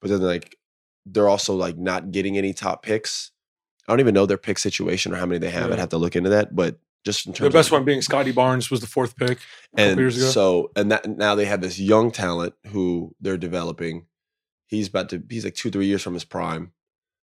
but 0.00 0.10
then 0.10 0.20
like 0.20 0.56
they're 1.06 1.28
also 1.28 1.54
like 1.54 1.78
not 1.78 2.10
getting 2.10 2.36
any 2.36 2.52
top 2.52 2.82
picks. 2.82 3.30
I 3.86 3.92
don't 3.92 4.00
even 4.00 4.14
know 4.14 4.26
their 4.26 4.36
pick 4.36 4.58
situation 4.58 5.12
or 5.12 5.16
how 5.16 5.26
many 5.26 5.38
they 5.38 5.50
have. 5.50 5.68
Yeah. 5.68 5.74
I'd 5.74 5.78
have 5.78 5.88
to 5.90 5.98
look 5.98 6.14
into 6.14 6.30
that. 6.30 6.54
But 6.54 6.78
just 7.04 7.26
in 7.26 7.32
terms 7.32 7.50
The 7.52 7.58
best 7.58 7.68
of, 7.68 7.72
one 7.72 7.84
being 7.84 8.02
Scottie 8.02 8.32
Barnes 8.32 8.70
was 8.70 8.80
the 8.80 8.86
fourth 8.86 9.16
pick 9.16 9.38
a 9.76 9.80
and 9.80 9.98
years 9.98 10.16
ago. 10.18 10.26
so 10.26 10.70
and 10.76 10.92
that 10.92 11.06
now 11.06 11.34
they 11.34 11.46
have 11.46 11.62
this 11.62 11.78
young 11.78 12.10
talent 12.10 12.54
who 12.66 13.14
they're 13.20 13.38
developing. 13.38 14.06
He's 14.66 14.88
about 14.88 15.08
to 15.10 15.22
he's 15.30 15.44
like 15.44 15.54
two 15.54 15.70
three 15.70 15.86
years 15.86 16.02
from 16.02 16.12
his 16.14 16.24
prime. 16.24 16.72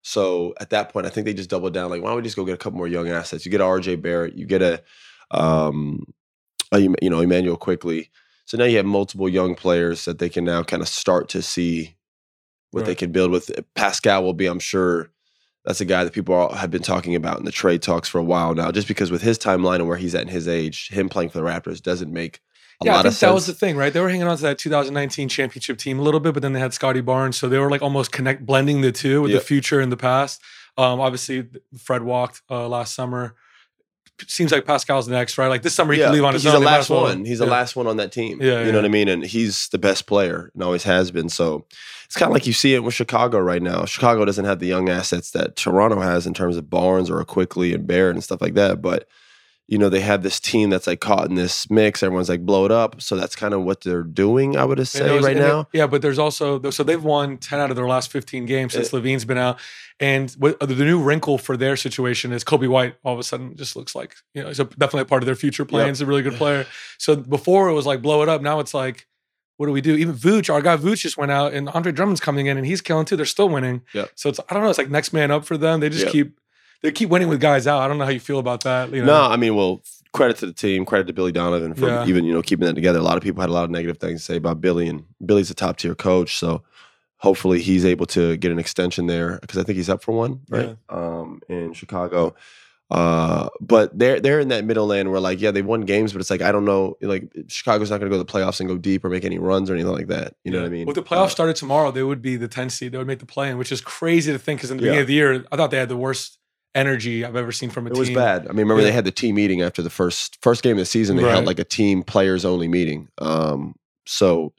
So 0.01 0.53
at 0.59 0.69
that 0.69 0.89
point, 0.89 1.07
I 1.07 1.09
think 1.09 1.25
they 1.25 1.33
just 1.33 1.49
doubled 1.49 1.73
down. 1.73 1.89
Like, 1.89 2.01
why 2.01 2.09
don't 2.09 2.17
we 2.17 2.23
just 2.23 2.35
go 2.35 2.45
get 2.45 2.53
a 2.53 2.57
couple 2.57 2.77
more 2.77 2.87
young 2.87 3.09
assets? 3.09 3.43
You 3.43 3.51
get 3.51 3.61
a 3.61 3.65
RJ 3.65 4.03
Barrett, 4.03 4.35
you 4.35 4.45
get 4.45 4.61
a, 4.61 4.83
um, 5.31 6.05
you 6.73 7.09
know, 7.09 7.21
Immanuel 7.21 7.57
Quickley. 7.57 8.09
So 8.45 8.57
now 8.57 8.65
you 8.65 8.77
have 8.77 8.85
multiple 8.85 9.27
young 9.27 9.55
players 9.55 10.05
that 10.05 10.19
they 10.19 10.29
can 10.29 10.45
now 10.45 10.63
kind 10.63 10.81
of 10.81 10.87
start 10.87 11.29
to 11.29 11.41
see 11.41 11.95
what 12.71 12.85
they 12.85 12.95
can 12.95 13.11
build 13.11 13.31
with. 13.31 13.49
Pascal 13.73 14.23
will 14.23 14.33
be, 14.33 14.45
I'm 14.47 14.59
sure, 14.59 15.09
that's 15.63 15.81
a 15.81 15.85
guy 15.85 16.03
that 16.03 16.13
people 16.13 16.35
are, 16.35 16.55
have 16.55 16.69
been 16.69 16.83
talking 16.83 17.15
about 17.15 17.39
in 17.39 17.45
the 17.45 17.51
trade 17.51 17.81
talks 17.81 18.07
for 18.07 18.19
a 18.19 18.23
while 18.23 18.53
now. 18.53 18.71
Just 18.71 18.87
because 18.87 19.09
with 19.09 19.21
his 19.21 19.39
timeline 19.39 19.77
and 19.77 19.87
where 19.87 19.97
he's 19.97 20.13
at 20.13 20.21
in 20.21 20.27
his 20.27 20.47
age, 20.47 20.89
him 20.89 21.09
playing 21.09 21.29
for 21.29 21.39
the 21.39 21.43
Raptors 21.43 21.81
doesn't 21.81 22.11
make 22.13 22.41
a 22.81 22.85
yeah, 22.85 22.91
I 22.91 22.95
lot 22.97 23.01
think 23.03 23.13
of 23.13 23.19
that 23.21 23.33
was 23.33 23.47
the 23.47 23.53
thing, 23.53 23.77
right? 23.77 23.91
They 23.91 24.01
were 24.01 24.09
hanging 24.09 24.27
on 24.27 24.35
to 24.37 24.43
that 24.43 24.59
2019 24.59 25.29
championship 25.29 25.77
team 25.77 25.97
a 25.97 26.01
little 26.01 26.19
bit, 26.19 26.33
but 26.33 26.43
then 26.43 26.53
they 26.53 26.59
had 26.59 26.73
Scottie 26.73 27.01
Barnes, 27.01 27.37
so 27.37 27.47
they 27.47 27.57
were 27.57 27.69
like 27.69 27.81
almost 27.81 28.11
connect 28.11 28.45
blending 28.45 28.81
the 28.81 28.91
two 28.91 29.21
with 29.21 29.31
Yep. 29.31 29.41
the 29.41 29.45
future 29.45 29.79
and 29.79 29.91
the 29.91 29.97
past. 29.97 30.41
Um, 30.77 30.99
obviously, 30.99 31.47
Fred 31.77 32.03
walked 32.03 32.41
uh, 32.49 32.67
last 32.67 32.93
summer. 32.93 33.35
Seems 34.27 34.51
like 34.51 34.65
Pascal's 34.65 35.09
next, 35.09 35.37
right? 35.37 35.47
Like 35.47 35.61
this 35.61 35.75
summer, 35.75 35.93
he 35.93 35.99
yeah, 35.99 36.05
can 36.05 36.13
leave 36.13 36.23
on 36.23 36.33
his 36.33 36.43
he's 36.43 36.53
own. 36.53 36.61
He's 36.61 36.63
the 36.63 36.65
last 36.65 36.89
one. 36.89 37.25
He's 37.25 37.39
the 37.39 37.45
last 37.45 37.75
one 37.75 37.85
on 37.85 37.97
that 37.97 38.13
team. 38.13 38.41
Yeah, 38.41 38.59
you 38.59 38.65
yeah. 38.67 38.71
know 38.71 38.77
what 38.77 38.85
I 38.85 38.89
mean. 38.89 39.09
And 39.09 39.25
he's 39.25 39.67
the 39.69 39.77
best 39.77 40.05
player 40.07 40.51
and 40.53 40.63
always 40.63 40.83
has 40.83 41.11
been. 41.11 41.27
So 41.27 41.65
it's 42.05 42.15
kind 42.15 42.29
of 42.29 42.33
like 42.33 42.47
you 42.47 42.53
see 42.53 42.73
it 42.75 42.83
with 42.83 42.93
Chicago 42.93 43.39
right 43.39 43.61
now. 43.61 43.83
Chicago 43.83 44.23
doesn't 44.23 44.45
have 44.45 44.59
the 44.59 44.67
young 44.67 44.87
assets 44.87 45.31
that 45.31 45.57
Toronto 45.57 45.99
has 45.99 46.25
in 46.25 46.33
terms 46.33 46.55
of 46.55 46.69
Barnes 46.69 47.09
or 47.09 47.19
a 47.19 47.25
Quickley 47.25 47.73
and 47.73 47.85
Barrett 47.85 48.15
and 48.15 48.23
stuff 48.23 48.41
like 48.41 48.53
that. 48.53 48.81
But 48.81 49.07
you 49.67 49.77
know 49.79 49.89
they 49.89 50.01
have 50.01 50.21
this 50.21 50.39
team 50.39 50.69
that's 50.69 50.85
like 50.85 50.99
caught 50.99 51.27
in 51.27 51.35
this 51.35 51.69
mix. 51.71 52.03
Everyone's 52.03 52.29
like 52.29 52.45
blow 52.45 52.65
it 52.65 52.71
up. 52.71 53.01
So 53.01 53.15
that's 53.15 53.35
kind 53.35 53.53
of 53.53 53.63
what 53.63 53.81
they're 53.81 54.03
doing. 54.03 54.55
I 54.55 54.63
would 54.65 54.85
say 54.87 55.17
right 55.19 55.33
they- 55.33 55.39
now. 55.39 55.67
yeah, 55.73 55.87
but 55.87 56.01
there's 56.01 56.19
also 56.19 56.69
so 56.69 56.83
they've 56.83 57.03
won 57.03 57.37
10 57.37 57.59
out 57.59 57.69
of 57.71 57.75
their 57.75 57.87
last 57.87 58.11
15 58.11 58.45
games 58.45 58.73
since 58.73 58.93
eh. 58.93 58.97
LaVine's 58.97 59.25
been 59.25 59.37
out. 59.39 59.59
And 59.99 60.29
what, 60.33 60.61
uh, 60.61 60.65
the 60.65 60.75
new 60.83 61.01
wrinkle 61.01 61.37
for 61.37 61.55
their 61.57 61.77
situation 61.77 62.31
is 62.33 62.43
Coby 62.43 62.67
White 62.67 62.95
all 63.03 63.13
of 63.13 63.19
a 63.19 63.23
sudden 63.23 63.55
just 63.55 63.75
looks 63.77 63.95
like, 63.95 64.13
you 64.33 64.41
know, 64.41 64.49
he's 64.49 64.59
a, 64.59 64.65
definitely 64.65 65.01
a 65.01 65.05
part 65.05 65.23
of 65.23 65.25
their 65.25 65.35
future 65.35 65.63
plan. 65.65 65.87
Yep. 65.87 66.01
A 66.01 66.05
really 66.05 66.21
good 66.21 66.33
player. 66.43 66.65
So 66.97 67.15
before 67.15 67.69
it 67.69 67.73
was 67.73 67.85
like 67.85 68.01
blow 68.01 68.21
it 68.21 68.29
up. 68.29 68.41
Now 68.41 68.59
it's 68.59 68.73
like, 68.73 69.07
what 69.57 69.67
do 69.67 69.71
we 69.71 69.79
do? 69.79 69.95
Even 69.95 70.13
Vooch, 70.13 70.53
our 70.53 70.61
guy 70.61 70.75
Vooch 70.75 70.97
just 70.99 71.17
went 71.17 71.31
out 71.31 71.53
and 71.53 71.69
Andre 71.69 71.93
Drummond's 71.93 72.19
coming 72.19 72.47
in 72.47 72.57
and 72.57 72.67
he's 72.67 72.81
killing 72.81 73.05
too. 73.05 73.15
They're 73.15 73.25
still 73.25 73.47
winning. 73.47 73.83
Yep. 73.93 74.11
So 74.15 74.27
it's, 74.29 74.39
I 74.49 74.53
don't 74.53 74.63
know, 74.63 74.69
it's 74.69 74.77
like 74.77 74.89
next 74.89 75.13
man 75.13 75.31
up 75.31 75.45
for 75.45 75.57
them. 75.57 75.79
They 75.79 75.87
just 75.89 76.03
Yep. 76.03 76.11
keep, 76.11 76.39
they 76.85 76.91
keep 76.91 77.09
winning 77.09 77.27
with 77.27 77.39
guys 77.41 77.67
out. 77.67 77.81
I 77.81 77.87
don't 77.87 77.97
know 77.97 78.05
how 78.05 78.11
you 78.11 78.19
feel 78.19 78.39
about 78.39 78.63
that. 78.63 78.91
You 78.93 79.01
know? 79.01 79.07
No, 79.07 79.21
I 79.31 79.35
mean, 79.37 79.55
well, 79.55 79.81
credit 80.13 80.37
to 80.37 80.45
the 80.45 80.53
team, 80.53 80.85
credit 80.85 81.07
to 81.07 81.13
Billy 81.13 81.31
Donovan 81.31 81.73
for 81.73 81.87
Yeah. 81.87 82.05
even 82.07 82.23
you 82.25 82.33
know 82.33 82.41
keeping 82.41 82.65
that 82.65 82.73
together. 82.75 82.99
A 82.99 83.03
lot 83.03 83.17
of 83.17 83.23
people 83.23 83.41
had 83.41 83.49
a 83.49 83.53
lot 83.53 83.65
of 83.65 83.69
negative 83.71 83.97
things 83.97 84.21
to 84.21 84.25
say 84.25 84.35
about 84.37 84.61
Billy, 84.61 84.87
and 84.87 85.03
Billy's 85.25 85.49
a 85.51 85.55
top 85.55 85.77
tier 85.77 85.95
coach, 85.95 86.37
so 86.37 86.61
hopefully 87.17 87.61
he's 87.61 87.85
able 87.85 88.05
to 88.05 88.37
get 88.37 88.51
an 88.51 88.59
extension 88.59 89.07
there 89.07 89.39
because 89.41 89.57
I 89.57 89.63
think 89.63 89.75
he's 89.77 89.89
up 89.89 90.03
for 90.03 90.13
one, 90.13 90.41
right? 90.49 90.77
Um, 90.89 91.41
in 91.49 91.73
Chicago. 91.73 92.35
Uh, 92.91 93.49
but 93.59 93.97
they're 93.97 94.19
they're 94.19 94.39
in 94.39 94.49
that 94.49 94.63
middle 94.63 94.85
lane 94.85 95.09
where 95.09 95.19
like 95.19 95.41
yeah 95.41 95.49
they 95.49 95.63
won 95.63 95.81
games, 95.81 96.13
but 96.13 96.21
it's 96.21 96.29
like 96.29 96.43
I 96.43 96.51
don't 96.51 96.65
know 96.65 96.95
like 97.01 97.33
Chicago's 97.47 97.89
not 97.89 97.99
going 97.99 98.11
to 98.11 98.15
go 98.15 98.23
to 98.23 98.23
the 98.23 98.31
playoffs 98.31 98.59
and 98.59 98.69
go 98.69 98.77
deep 98.77 99.03
or 99.03 99.09
make 99.09 99.25
any 99.25 99.39
runs 99.39 99.71
or 99.71 99.73
anything 99.73 99.91
like 99.91 100.05
that. 100.07 100.35
You 100.43 100.51
know 100.51 100.59
what 100.59 100.67
I 100.67 100.69
mean? 100.69 100.87
If 100.87 100.93
the 100.93 101.01
playoffs 101.01 101.25
Uh, 101.25 101.29
started 101.29 101.55
tomorrow, 101.55 101.89
they 101.89 102.03
would 102.03 102.21
be 102.21 102.35
the 102.35 102.47
10 102.47 102.69
seed. 102.69 102.91
They 102.91 102.99
would 102.99 103.07
make 103.07 103.17
the 103.19 103.25
play 103.25 103.49
in, 103.49 103.57
which 103.57 103.71
is 103.71 103.81
crazy 103.81 104.31
to 104.31 104.37
think 104.37 104.59
because 104.59 104.69
in 104.69 104.77
the 104.77 104.83
Yeah. 104.83 104.91
beginning 104.91 105.01
of 105.01 105.07
the 105.07 105.13
year, 105.15 105.45
I 105.51 105.55
thought 105.57 105.71
they 105.71 105.79
had 105.79 105.89
the 105.89 105.97
worst 105.97 106.37
energy 106.75 107.25
I've 107.25 107.35
ever 107.35 107.51
seen 107.51 107.69
from 107.71 107.87
a 107.87 107.89
It 107.89 107.93
team. 107.93 107.97
It 107.97 107.99
was 107.99 108.09
bad. 108.11 108.43
I 108.43 108.49
mean, 108.49 108.57
remember 108.59 108.81
Yeah. 108.81 108.87
they 108.89 108.91
had 108.93 109.05
the 109.05 109.11
team 109.11 109.35
meeting 109.35 109.61
after 109.61 109.81
the 109.81 109.89
first 109.89 110.37
first 110.41 110.61
game 110.61 110.73
of 110.73 110.77
the 110.79 110.85
season. 110.85 111.15
They 111.17 111.23
Right. 111.23 111.31
held 111.33 111.45
like 111.45 111.59
a 111.59 111.63
team 111.63 112.03
players 112.03 112.45
only 112.45 112.67
meeting. 112.67 113.07
Um, 113.19 113.75
so 114.05 114.53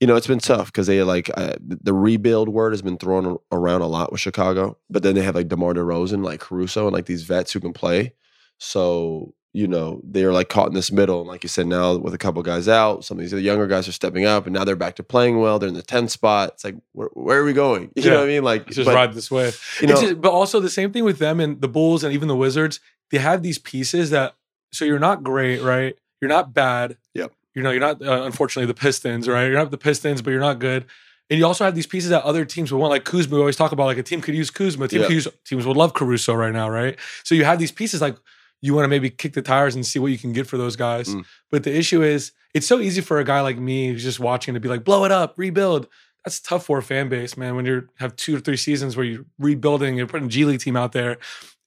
you 0.00 0.06
know 0.08 0.16
it's 0.16 0.26
been 0.26 0.40
tough 0.40 0.66
because 0.66 0.86
they 0.88 1.02
like 1.04 1.30
uh, 1.36 1.54
the 1.64 1.78
the 1.82 1.94
rebuild 1.94 2.48
word 2.48 2.72
has 2.72 2.82
been 2.82 2.98
thrown 2.98 3.38
around 3.52 3.80
a 3.82 3.86
lot 3.86 4.10
with 4.12 4.20
Chicago, 4.20 4.76
but 4.90 5.02
then 5.02 5.14
they 5.14 5.22
have 5.22 5.36
like 5.36 5.48
DeMar 5.48 5.72
DeRozan, 5.74 6.24
like 6.24 6.40
Caruso, 6.40 6.86
and 6.86 6.92
like 6.92 7.06
these 7.06 7.22
vets 7.22 7.52
who 7.52 7.60
can 7.60 7.72
play. 7.72 8.12
So 8.58 9.32
you 9.54 9.66
know 9.68 10.00
they're 10.04 10.32
like 10.32 10.50
caught 10.50 10.68
in 10.68 10.74
this 10.74 10.92
middle, 10.92 11.20
and 11.20 11.28
like 11.28 11.42
you 11.42 11.48
said, 11.48 11.66
now 11.66 11.96
with 11.96 12.12
a 12.12 12.18
couple 12.18 12.42
guys 12.42 12.68
out, 12.68 13.04
some 13.04 13.16
of 13.16 13.22
these 13.22 13.32
other 13.32 13.40
younger 13.40 13.66
guys 13.66 13.88
are 13.88 13.92
stepping 13.92 14.26
up, 14.26 14.46
and 14.46 14.52
now 14.52 14.64
they're 14.64 14.76
back 14.76 14.96
to 14.96 15.02
playing 15.02 15.40
well. 15.40 15.58
They're 15.58 15.68
in 15.68 15.74
the 15.74 15.82
10th 15.82 16.10
spot. 16.10 16.50
It's 16.54 16.64
like 16.64 16.74
where, 16.92 17.08
where 17.14 17.40
are 17.40 17.44
we 17.44 17.54
going? 17.54 17.90
You 17.96 18.10
know 18.10 18.16
what 18.16 18.24
I 18.24 18.26
mean? 18.26 18.42
Like 18.44 18.66
just 18.66 18.84
but, 18.84 18.94
ride 18.94 19.14
this 19.14 19.30
way. 19.30 19.52
You 19.80 19.86
know, 19.86 20.00
just- 20.00 20.20
but 20.20 20.32
also 20.32 20.60
the 20.60 20.68
same 20.68 20.92
thing 20.92 21.04
with 21.04 21.18
them 21.18 21.40
and 21.40 21.60
the 21.60 21.68
Bulls 21.68 22.04
and 22.04 22.12
even 22.12 22.28
the 22.28 22.36
Wizards. 22.36 22.80
They 23.10 23.18
have 23.18 23.42
these 23.42 23.58
pieces 23.58 24.10
that 24.10 24.34
so 24.72 24.84
you're 24.84 24.98
not 24.98 25.22
great, 25.22 25.62
right? 25.62 25.96
You're 26.20 26.28
not 26.28 26.52
bad. 26.52 26.96
Yep. 27.14 27.32
You 27.54 27.62
know, 27.62 27.70
you're 27.70 27.80
not 27.80 28.02
uh, 28.02 28.24
unfortunately 28.24 28.66
the 28.66 28.74
Pistons, 28.74 29.28
right? 29.28 29.44
You're 29.44 29.54
not 29.54 29.70
the 29.70 29.78
Pistons, 29.78 30.20
but 30.20 30.30
you're 30.30 30.40
not 30.40 30.58
good. 30.58 30.86
And 31.30 31.38
you 31.38 31.46
also 31.46 31.64
have 31.64 31.74
these 31.74 31.86
pieces 31.86 32.10
that 32.10 32.22
other 32.24 32.44
teams 32.44 32.70
would 32.72 32.78
want, 32.78 32.90
like 32.90 33.04
Kuzma. 33.04 33.34
We 33.36 33.40
always 33.40 33.56
talk 33.56 33.72
about 33.72 33.84
like 33.86 33.98
a 33.98 34.02
team 34.02 34.20
could 34.20 34.34
use 34.34 34.50
Kuzma. 34.50 34.88
Team 34.88 35.00
Yeah. 35.00 35.06
could 35.06 35.14
use 35.14 35.28
teams 35.46 35.64
would 35.64 35.76
love 35.76 35.94
Caruso 35.94 36.34
right 36.34 36.52
now, 36.52 36.68
right? 36.68 36.98
So 37.22 37.34
you 37.34 37.44
have 37.44 37.58
these 37.58 37.72
pieces 37.72 38.00
like 38.02 38.16
you 38.64 38.72
want 38.72 38.84
to 38.84 38.88
maybe 38.88 39.10
kick 39.10 39.34
the 39.34 39.42
tires 39.42 39.74
and 39.74 39.84
see 39.84 39.98
what 39.98 40.10
you 40.10 40.16
can 40.16 40.32
get 40.32 40.46
for 40.46 40.56
those 40.56 40.74
guys. 40.74 41.14
Mm. 41.14 41.26
But 41.50 41.64
the 41.64 41.76
issue 41.76 42.02
is 42.02 42.32
it's 42.54 42.66
so 42.66 42.80
easy 42.80 43.02
for 43.02 43.18
a 43.18 43.24
guy 43.24 43.42
like 43.42 43.58
me 43.58 43.88
who's 43.88 44.02
just 44.02 44.18
watching 44.18 44.54
to 44.54 44.60
be 44.60 44.70
like, 44.70 44.84
blow 44.84 45.04
it 45.04 45.12
up, 45.12 45.34
rebuild. 45.36 45.86
That's 46.24 46.40
tough 46.40 46.64
for 46.64 46.78
a 46.78 46.82
fan 46.82 47.10
base, 47.10 47.36
man. 47.36 47.56
When 47.56 47.66
you 47.66 47.86
have 47.96 48.16
two 48.16 48.34
or 48.34 48.40
three 48.40 48.56
seasons 48.56 48.96
where 48.96 49.04
you're 49.04 49.26
rebuilding, 49.38 49.98
you're 49.98 50.06
putting 50.06 50.30
G 50.30 50.46
League 50.46 50.60
team 50.60 50.78
out 50.78 50.92
there. 50.92 51.18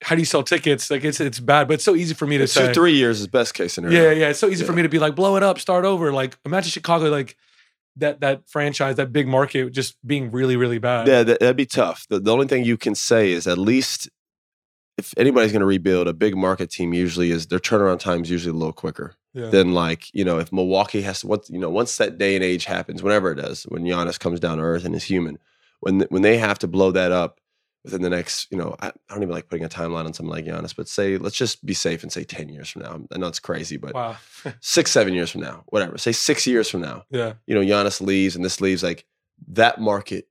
How 0.01 0.15
do 0.15 0.21
you 0.21 0.25
sell 0.25 0.41
tickets? 0.41 0.89
Like 0.89 1.03
it's 1.03 1.19
it's 1.19 1.39
bad, 1.39 1.67
but 1.67 1.75
it's 1.75 1.83
so 1.83 1.93
easy 1.93 2.15
for 2.15 2.25
me 2.25 2.39
to 2.39 2.45
it's 2.45 2.53
say. 2.53 2.67
two 2.67 2.73
three 2.73 2.93
years 2.93 3.21
is 3.21 3.27
best 3.27 3.53
case 3.53 3.73
scenario. 3.73 4.01
Yeah, 4.01 4.11
yeah. 4.11 4.29
It's 4.29 4.39
so 4.39 4.47
easy 4.47 4.65
for 4.65 4.73
me 4.73 4.81
to 4.81 4.89
be 4.89 4.97
like, 4.97 5.15
blow 5.15 5.35
it 5.35 5.43
up, 5.43 5.59
start 5.59 5.85
over. 5.85 6.11
Like 6.11 6.35
imagine 6.45 6.71
Chicago, 6.71 7.11
like 7.11 7.37
that 7.97 8.21
that 8.21 8.49
franchise, 8.49 8.95
that 8.95 9.13
big 9.13 9.27
market, 9.27 9.71
just 9.71 9.95
being 10.05 10.31
really, 10.31 10.55
really 10.55 10.79
bad. 10.79 11.07
Yeah, 11.07 11.21
that, 11.21 11.39
that'd 11.41 11.57
be 11.57 11.67
tough. 11.67 12.07
The, 12.09 12.19
the 12.19 12.33
only 12.33 12.47
thing 12.47 12.65
you 12.65 12.77
can 12.77 12.95
say 12.95 13.31
is 13.31 13.45
at 13.45 13.59
least 13.59 14.09
if 14.97 15.13
anybody's 15.17 15.51
going 15.51 15.59
to 15.61 15.65
rebuild, 15.67 16.07
a 16.07 16.13
big 16.13 16.35
market 16.35 16.69
team 16.71 16.93
usually 16.93 17.31
is 17.31 17.47
their 17.47 17.59
turnaround 17.59 17.99
time 17.99 18.23
is 18.23 18.29
usually 18.31 18.51
a 18.51 18.57
little 18.57 18.73
quicker 18.73 19.15
Yeah. 19.33 19.49
than 19.49 19.73
like 19.73 20.13
you 20.13 20.25
know 20.25 20.39
if 20.39 20.51
Milwaukee 20.51 21.01
has 21.03 21.21
to 21.21 21.27
once 21.27 21.49
you 21.49 21.59
know 21.59 21.69
once 21.69 21.97
that 21.97 22.17
day 22.17 22.35
and 22.35 22.43
age 22.43 22.65
happens, 22.65 23.03
whenever 23.03 23.31
it 23.31 23.35
does, 23.35 23.63
when 23.63 23.83
Giannis 23.83 24.19
comes 24.19 24.39
down 24.39 24.57
to 24.57 24.63
earth 24.63 24.85
and 24.85 24.95
is 24.95 25.03
human, 25.03 25.37
when 25.81 26.01
when 26.09 26.21
they 26.23 26.37
have 26.37 26.59
to 26.59 26.67
blow 26.67 26.91
that 26.91 27.11
up 27.11 27.39
within 27.83 28.01
the 28.01 28.09
next 28.09 28.51
you 28.51 28.57
know 28.57 28.75
I, 28.81 28.87
I 28.87 28.91
don't 29.09 29.21
even 29.23 29.33
like 29.33 29.47
putting 29.47 29.63
a 29.65 29.69
timeline 29.69 30.05
on 30.05 30.13
something 30.13 30.31
like 30.31 30.45
Giannis, 30.45 30.75
but 30.75 30.87
say 30.89 31.17
let's 31.17 31.37
just 31.37 31.63
be 31.65 31.73
safe 31.75 32.01
and 32.03 32.11
say 32.11 32.23
ten 32.23 32.49
years 32.49 32.69
from 32.69 32.81
now. 32.81 32.99
I 33.13 33.17
know 33.19 33.27
it's 33.27 33.39
crazy, 33.39 33.77
but 33.77 33.93
wow. 33.93 34.17
six 34.61 34.91
seven 34.91 35.13
years 35.13 35.29
from 35.31 35.41
now, 35.41 35.63
whatever. 35.67 35.97
Say 35.99 36.11
six 36.11 36.47
years 36.47 36.69
from 36.69 36.81
now, 36.81 37.05
yeah. 37.11 37.33
you 37.45 37.53
know 37.55 37.61
Giannis 37.61 38.01
leaves 38.01 38.35
and 38.35 38.43
this 38.43 38.59
leaves, 38.61 38.81
like 38.83 39.05
that 39.49 39.79
market 39.79 40.27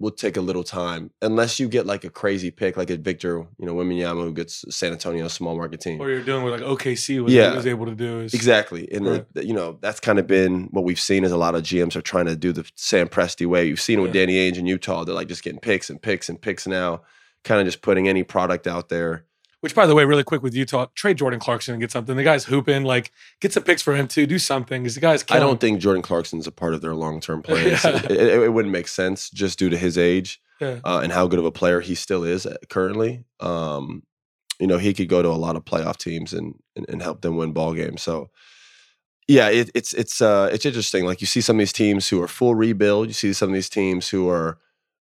will 0.00 0.10
take 0.10 0.36
a 0.36 0.40
little 0.40 0.64
time 0.64 1.10
unless 1.22 1.60
you 1.60 1.68
get 1.68 1.84
like 1.86 2.04
a 2.04 2.10
crazy 2.10 2.50
pick 2.50 2.76
like 2.76 2.88
a 2.90 2.96
Victor, 2.96 3.46
you 3.58 3.66
know, 3.66 3.74
Wembanyama 3.74 4.24
who 4.24 4.32
gets 4.32 4.64
San 4.74 4.92
Antonio 4.92 5.28
small 5.28 5.54
market 5.56 5.80
team. 5.80 5.98
What 5.98 6.06
you're 6.06 6.22
doing 6.22 6.42
with 6.42 6.54
like 6.54 6.62
OKC, 6.62 7.20
what 7.22 7.30
Yeah. 7.30 7.50
he 7.50 7.56
was 7.56 7.66
able 7.66 7.86
to 7.86 7.94
do 7.94 8.20
is 8.20 8.32
Exactly, 8.34 8.90
and 8.90 9.06
Right. 9.06 9.26
the- 9.34 9.46
you 9.46 9.52
know 9.52 9.78
that's 9.82 10.00
kind 10.00 10.18
of 10.18 10.26
been 10.26 10.68
what 10.72 10.84
we've 10.84 10.98
seen 10.98 11.22
is 11.22 11.30
a 11.32 11.36
lot 11.36 11.54
of 11.54 11.62
GMs 11.62 11.94
are 11.96 12.00
trying 12.02 12.26
to 12.26 12.34
do 12.34 12.50
the 12.52 12.64
Sam 12.74 13.08
Presti 13.08 13.46
way. 13.46 13.66
You've 13.66 13.80
seen 13.80 13.98
it 13.98 14.02
with 14.02 14.14
Yeah. 14.14 14.22
Danny 14.26 14.50
Ainge 14.50 14.56
in 14.58 14.66
Utah; 14.66 15.04
they're 15.04 15.14
like 15.14 15.28
just 15.28 15.44
getting 15.44 15.60
picks 15.60 15.90
and 15.90 16.00
picks 16.00 16.28
and 16.30 16.40
picks 16.40 16.66
now, 16.66 17.02
kind 17.44 17.60
of 17.60 17.66
just 17.66 17.82
putting 17.82 18.08
any 18.08 18.22
product 18.22 18.66
out 18.66 18.88
there. 18.88 19.24
Which, 19.60 19.74
by 19.74 19.86
the 19.86 19.94
way, 19.94 20.04
really 20.04 20.24
quick 20.24 20.42
with 20.42 20.54
Utah, 20.54 20.86
trade 20.94 21.18
Jordan 21.18 21.38
Clarkson 21.38 21.74
and 21.74 21.80
get 21.82 21.90
something. 21.90 22.16
The 22.16 22.22
guy's 22.22 22.44
hooping. 22.46 22.84
Like, 22.84 23.12
get 23.40 23.52
some 23.52 23.62
picks 23.62 23.82
for 23.82 23.94
him 23.94 24.08
too. 24.08 24.26
Do 24.26 24.38
something. 24.38 24.82
Because 24.82 24.94
the 24.94 25.02
guy's. 25.02 25.22
I 25.30 25.38
don't 25.38 25.60
think 25.60 25.80
Jordan 25.80 26.00
Clarkson's 26.02 26.46
a 26.46 26.52
part 26.52 26.72
of 26.72 26.80
their 26.80 26.94
long 26.94 27.20
term 27.20 27.42
plans. 27.42 27.84
Yeah. 27.84 27.96
it, 28.04 28.10
it- 28.10 28.42
it 28.44 28.52
wouldn't 28.54 28.72
make 28.72 28.88
sense 28.88 29.28
just 29.30 29.58
due 29.58 29.68
to 29.68 29.76
his 29.76 29.98
age. 29.98 30.40
Yeah. 30.60 30.78
uh, 30.84 31.00
and 31.02 31.10
how 31.12 31.26
good 31.26 31.38
of 31.38 31.44
a 31.46 31.50
player 31.50 31.80
he 31.80 31.94
still 31.94 32.22
is 32.22 32.44
uh, 32.46 32.56
currently. 32.68 33.24
Um, 33.40 34.02
you 34.58 34.66
know, 34.66 34.76
he 34.76 34.92
could 34.92 35.08
go 35.08 35.22
to 35.22 35.28
a 35.28 35.40
lot 35.40 35.56
of 35.56 35.64
playoff 35.64 35.96
teams 35.96 36.32
and 36.34 36.54
and, 36.76 36.86
and 36.88 37.00
help 37.02 37.20
them 37.22 37.36
win 37.36 37.52
ball 37.52 37.72
games. 37.74 38.02
So, 38.02 38.28
yeah, 39.28 39.48
it, 39.48 39.70
it's 39.74 39.92
it's 39.94 40.20
uh, 40.20 40.50
it's 40.52 40.66
interesting. 40.66 41.04
Like 41.04 41.20
you 41.20 41.26
see 41.26 41.40
some 41.40 41.56
of 41.56 41.60
these 41.60 41.72
teams 41.72 42.08
who 42.08 42.20
are 42.22 42.28
full 42.28 42.54
rebuild. 42.54 43.08
You 43.08 43.12
see 43.14 43.32
some 43.32 43.48
of 43.50 43.54
these 43.54 43.68
teams 43.70 44.08
who 44.08 44.28
are, 44.28 44.58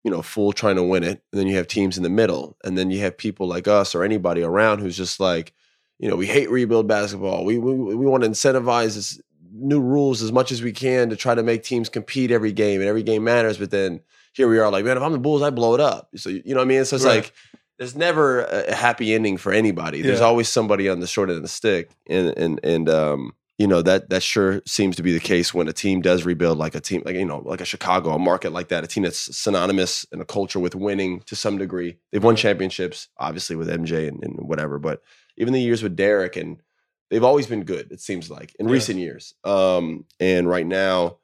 you 0.03 0.12
know, 0.12 0.22
full 0.22 0.51
trying 0.51 0.75
to 0.75 0.83
win 0.83 1.03
it, 1.03 1.24
and 1.31 1.39
then 1.39 1.48
you 1.48 1.55
have 1.55 1.67
teams 1.67 1.98
in 1.98 2.03
the 2.03 2.10
middle, 2.10 2.57
and 2.63 2.77
then 2.77 2.91
you 2.91 3.00
have 3.00 3.17
people 3.17 3.48
like 3.48 3.67
us 3.67 3.95
or 3.95 4.03
anybody 4.03 4.41
around 4.41 4.79
who's 4.79 4.98
just 4.98 5.19
like, 5.19 5.53
you 6.00 6.10
know, 6.10 6.15
we 6.15 6.25
hate 6.27 6.50
rebuild 6.50 6.88
basketball. 6.88 7.45
We 7.45 7.57
we, 7.57 7.74
we 7.74 7.95
want 8.05 8.24
to 8.24 8.29
incentivize 8.29 8.95
this 8.95 9.22
new 9.55 9.79
rules 9.79 10.22
as 10.22 10.31
much 10.31 10.51
as 10.51 10.62
we 10.63 10.72
can 10.72 11.10
to 11.10 11.15
try 11.15 11.36
to 11.36 11.43
make 11.43 11.63
teams 11.63 11.88
compete 11.89 12.31
every 12.31 12.51
game, 12.51 12.81
and 12.81 12.89
every 12.89 13.03
game 13.03 13.24
matters. 13.24 13.57
But 13.57 13.72
then 13.72 14.01
here 14.33 14.48
we 14.50 14.57
are, 14.60 14.72
like, 14.72 14.83
man, 14.83 14.98
if 14.98 15.03
I'm 15.03 15.12
the 15.12 15.19
Bulls, 15.19 15.41
I 15.43 15.51
blow 15.51 15.74
it 15.75 15.79
up. 15.79 16.10
So 16.15 16.29
you 16.29 16.41
know 16.48 16.55
what 16.55 16.63
I 16.63 16.65
mean? 16.67 16.86
So 16.86 16.95
it's 16.95 17.05
Right. 17.05 17.15
like 17.24 17.33
there's 17.79 17.95
never 17.95 18.43
a 18.43 18.74
happy 18.75 19.13
ending 19.13 19.38
for 19.38 19.51
anybody. 19.53 20.01
There's 20.01 20.19
Yeah. 20.19 20.25
always 20.25 20.50
somebody 20.50 20.89
on 20.89 21.00
the 21.00 21.07
short 21.07 21.29
end 21.29 21.38
of 21.38 21.43
the 21.43 21.48
stick, 21.50 21.89
and 22.07 22.33
and 22.38 22.60
and 22.63 22.89
um, 22.89 23.33
you 23.57 23.67
know 23.67 23.81
that 23.83 24.10
that 24.10 24.24
sure 24.24 24.62
seems 24.65 24.95
to 24.95 25.03
be 25.03 25.13
the 25.13 25.19
case 25.19 25.53
when 25.53 25.67
a 25.67 25.74
team 25.74 26.01
does 26.01 26.25
rebuild, 26.25 26.57
like 26.57 26.75
a 26.75 26.79
team 26.79 27.03
like 27.05 27.15
you 27.15 27.25
know 27.25 27.39
like 27.45 27.62
a 27.62 27.65
Chicago, 27.65 28.12
a 28.12 28.19
market 28.19 28.51
like 28.51 28.69
that, 28.69 28.83
a 28.83 28.88
team 28.88 29.03
that's 29.03 29.36
synonymous 29.38 30.05
in 30.12 30.19
a 30.22 30.25
culture 30.25 30.60
with 30.60 30.75
winning 30.75 31.22
to 31.27 31.36
some 31.36 31.57
degree. 31.57 31.98
They've 32.12 32.24
won 32.24 32.36
championships, 32.36 33.10
obviously 33.17 33.55
with 33.55 33.69
MJ 33.69 34.07
and, 34.07 34.24
and 34.24 34.36
whatever, 34.48 34.79
but 34.79 35.01
even 35.38 35.53
the 35.53 35.62
years 35.62 35.83
with 35.83 35.95
Derrick 35.95 36.36
and 36.36 36.62
they've 37.10 37.24
always 37.24 37.45
been 37.48 37.63
good. 37.63 37.91
It 37.91 38.01
seems 38.01 38.29
like 38.31 38.55
in 38.60 38.67
Yeah. 38.67 38.74
recent 38.74 39.00
years, 39.00 39.33
um, 39.43 40.05
and 40.19 40.50
right 40.50 40.65
now 40.65 41.17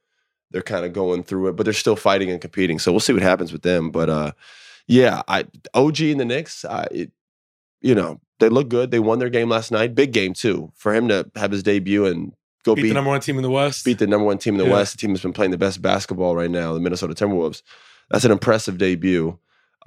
they're 0.51 0.61
kind 0.61 0.85
of 0.85 0.93
going 0.93 1.23
through 1.23 1.47
it, 1.49 1.55
but 1.55 1.63
they're 1.63 1.73
still 1.73 1.95
fighting 1.95 2.31
and 2.31 2.41
competing. 2.41 2.79
So 2.79 2.91
we'll 2.91 2.99
see 2.99 3.13
what 3.13 3.21
happens 3.21 3.51
with 3.51 3.61
them. 3.63 3.91
But 3.91 4.09
uh, 4.09 4.31
yeah, 4.87 5.21
I 5.27 5.45
OG 5.73 6.01
in 6.01 6.17
the 6.19 6.25
Knicks, 6.25 6.65
I, 6.65 6.87
it, 6.91 7.11
you 7.81 7.95
know, 7.95 8.19
they 8.39 8.49
look 8.49 8.69
good. 8.69 8.91
They 8.91 8.99
won 8.99 9.19
their 9.19 9.29
game 9.29 9.49
last 9.49 9.71
night, 9.71 9.95
big 9.95 10.11
game 10.13 10.33
too, 10.33 10.71
for 10.75 10.93
him 10.93 11.07
to 11.09 11.29
have 11.35 11.51
his 11.51 11.63
debut 11.63 12.05
and 12.05 12.33
go 12.63 12.75
beat, 12.75 12.83
beat 12.83 12.87
the 12.89 12.93
number 12.93 13.09
one 13.09 13.21
team 13.21 13.37
in 13.37 13.43
the 13.43 13.49
West. 13.49 13.85
beat 13.85 13.99
the 13.99 14.07
number 14.07 14.25
one 14.25 14.37
team 14.37 14.55
in 14.55 14.59
the 14.59 14.65
Yeah. 14.65 14.73
West, 14.73 14.93
the 14.93 14.97
team 14.97 15.11
that's 15.13 15.23
been 15.23 15.33
playing 15.33 15.51
the 15.51 15.57
best 15.57 15.81
basketball 15.81 16.35
right 16.35 16.51
now, 16.51 16.73
the 16.73 16.79
Minnesota 16.79 17.13
Timberwolves. 17.13 17.61
That's 18.11 18.25
an 18.25 18.31
impressive 18.31 18.77
debut. 18.77 19.37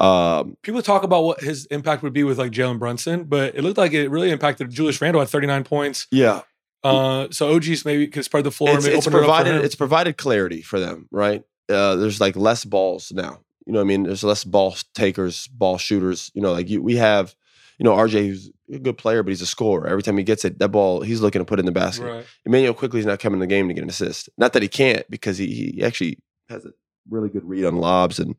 Um, 0.01 0.57
People 0.63 0.83
talk 0.83 1.03
about 1.03 1.23
what 1.25 1.41
his 1.41 1.67
impact 1.67 2.03
would 2.03 2.13
be 2.13 2.25
with 2.25 2.39
like 2.39 2.51
Jalen 2.51 2.79
Brunson, 2.79 3.25
but 3.25 3.55
it 3.55 3.63
looked 3.63 3.79
like 3.79 3.93
it 3.93 4.09
really 4.11 4.31
impacted 4.31 4.71
Julius 4.71 5.01
Randle 5.01 5.23
at 5.23 5.29
39 5.29 5.65
points. 5.65 6.07
yeah, 6.11 6.41
Uh, 6.83 7.29
so 7.31 7.55
OG's 7.55 7.85
maybe 7.85 8.07
can 8.09 8.23
spread 8.23 8.45
the 8.45 8.51
floor 8.51 8.77
it's, 8.77 8.87
it's 8.87 9.07
open 9.07 9.13
it 9.19 9.23
up 9.23 9.27
provided 9.27 9.65
it's 9.65 9.75
provided 9.77 10.17
clarity 10.17 10.63
for 10.63 10.81
them, 10.81 11.09
right? 11.11 11.43
Uh, 11.69 11.95
there's 11.97 12.21
like 12.21 12.37
less 12.37 12.65
balls 12.65 13.13
now. 13.15 13.41
You 13.67 13.73
know 13.73 13.79
what 13.79 13.85
I 13.85 13.89
mean? 13.89 14.03
There's 14.05 14.25
less 14.25 14.43
ball 14.45 14.75
takers, 14.95 15.47
ball 15.49 15.79
shooters. 15.79 16.31
You 16.35 16.43
know, 16.43 16.53
like 16.53 16.69
you, 16.69 16.83
we 16.83 16.97
have, 16.97 17.35
you 17.83 17.89
know, 17.89 17.97
RJ 17.97 18.29
who's 18.29 18.49
a 18.73 18.79
good 18.79 18.97
player, 18.97 19.25
but 19.25 19.31
he's 19.31 19.43
a 19.43 19.47
scorer. 19.47 19.89
Every 19.89 20.05
time 20.05 20.17
he 20.17 20.23
gets 20.23 20.45
it, 20.45 20.61
that 20.61 20.69
ball, 20.69 21.01
he's 21.01 21.21
looking 21.21 21.41
to 21.41 21.45
put 21.45 21.59
it 21.59 21.63
in 21.63 21.67
the 21.67 21.73
basket. 21.73 22.05
Right. 22.05 22.25
Immanuel 22.47 22.75
Quickley 22.75 23.01
is 23.01 23.07
not 23.07 23.19
coming 23.19 23.39
in 23.39 23.41
the 23.41 23.49
game 23.49 23.67
to 23.67 23.75
get 23.75 23.83
an 23.83 23.91
assist. 23.91 24.29
Not 24.39 24.53
that 24.53 24.63
he 24.63 24.69
can't, 24.69 25.05
because 25.11 25.37
he, 25.37 25.73
he 25.75 25.83
actually 25.83 26.21
has 26.49 26.65
a 26.65 26.71
really 27.11 27.29
good 27.29 27.45
read 27.45 27.65
on 27.65 27.79
lobs 27.79 28.21
and 28.21 28.37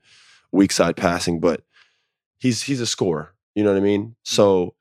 weak 0.54 0.72
side 0.72 0.96
passing, 0.96 1.42
but 1.42 1.62
he's 2.40 2.64
he's 2.64 2.80
a 2.80 2.86
scorer. 2.86 3.34
You 3.54 3.66
know 3.66 3.74
what 3.74 3.80
I 3.80 3.84
mean? 3.84 4.16
So 4.24 4.76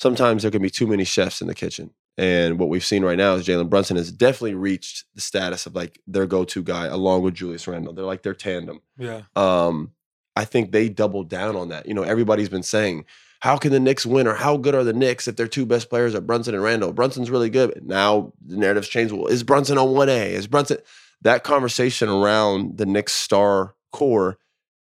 sometimes 0.00 0.42
there 0.42 0.50
can 0.50 0.62
be 0.62 0.70
too 0.70 0.88
many 0.88 1.04
chefs 1.04 1.40
in 1.40 1.46
the 1.46 1.54
kitchen. 1.54 1.90
And 2.16 2.58
what 2.58 2.68
we've 2.68 2.84
seen 2.84 3.04
right 3.04 3.16
now 3.16 3.34
is 3.34 3.46
Jalen 3.46 3.70
Brunson 3.70 3.96
has 3.98 4.10
definitely 4.10 4.54
reached 4.54 5.04
the 5.14 5.20
status 5.20 5.64
of 5.64 5.76
like 5.76 6.00
their 6.08 6.26
go-to 6.26 6.64
guy 6.64 6.86
along 6.86 7.22
with 7.22 7.34
Julius 7.34 7.68
Randle. 7.68 7.92
They're 7.92 8.04
like 8.04 8.24
their 8.24 8.34
tandem. 8.34 8.80
Yeah. 8.98 9.22
Um, 9.36 9.92
I 10.34 10.44
think 10.44 10.72
they 10.72 10.88
doubled 10.88 11.28
down 11.28 11.54
on 11.54 11.68
that. 11.68 11.86
You 11.86 11.94
know, 11.94 12.02
everybody's 12.02 12.48
been 12.48 12.64
saying, 12.64 13.04
how 13.40 13.56
can 13.56 13.70
the 13.72 13.80
Knicks 13.80 14.04
win 14.04 14.26
or 14.26 14.34
how 14.34 14.56
good 14.56 14.74
are 14.74 14.84
the 14.84 14.92
Knicks 14.92 15.28
if 15.28 15.36
their 15.36 15.46
two 15.48 15.64
best 15.66 15.88
players 15.88 16.14
are 16.14 16.20
Brunson 16.20 16.54
and 16.54 16.62
Randle? 16.62 16.92
Brunson's 16.92 17.30
really 17.30 17.50
good. 17.50 17.72
But 17.74 17.84
now 17.84 18.32
the 18.44 18.56
narrative's 18.56 18.88
changed. 18.88 19.12
Well, 19.14 19.26
is 19.28 19.42
Brunson 19.44 19.78
on 19.78 19.88
1A? 19.88 20.30
Is 20.30 20.46
Brunson 20.46 20.78
that 21.22 21.44
conversation 21.44 22.08
around 22.08 22.78
the 22.78 22.86
Knicks 22.86 23.12
star 23.12 23.74
core 23.92 24.38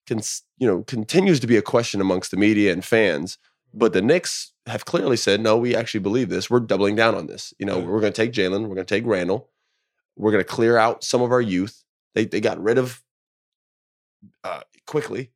can 0.06 0.20
you 0.58 0.66
know 0.66 0.82
continues 0.84 1.40
to 1.40 1.46
be 1.46 1.56
a 1.56 1.62
question 1.62 2.00
amongst 2.00 2.30
the 2.30 2.36
media 2.36 2.72
and 2.72 2.84
fans. 2.84 3.38
But 3.72 3.92
the 3.92 4.02
Knicks 4.02 4.52
have 4.66 4.84
clearly 4.84 5.16
said, 5.16 5.40
no, 5.40 5.56
we 5.56 5.74
actually 5.74 6.00
believe 6.00 6.28
this. 6.28 6.48
We're 6.48 6.60
doubling 6.60 6.94
down 6.94 7.14
on 7.16 7.26
this. 7.26 7.52
You 7.58 7.66
know, 7.66 7.78
Yeah. 7.80 7.86
we're 7.86 8.00
gonna 8.00 8.12
take 8.12 8.32
Jalen, 8.32 8.62
we're 8.68 8.76
gonna 8.76 8.84
take 8.84 9.04
Randle, 9.04 9.50
we're 10.16 10.30
gonna 10.30 10.44
clear 10.44 10.76
out 10.78 11.02
some 11.02 11.22
of 11.22 11.32
our 11.32 11.40
youth. 11.40 11.82
They 12.14 12.24
they 12.24 12.40
got 12.40 12.62
rid 12.62 12.78
of 12.78 13.02
uh, 14.44 14.60
Quickley. 14.86 15.32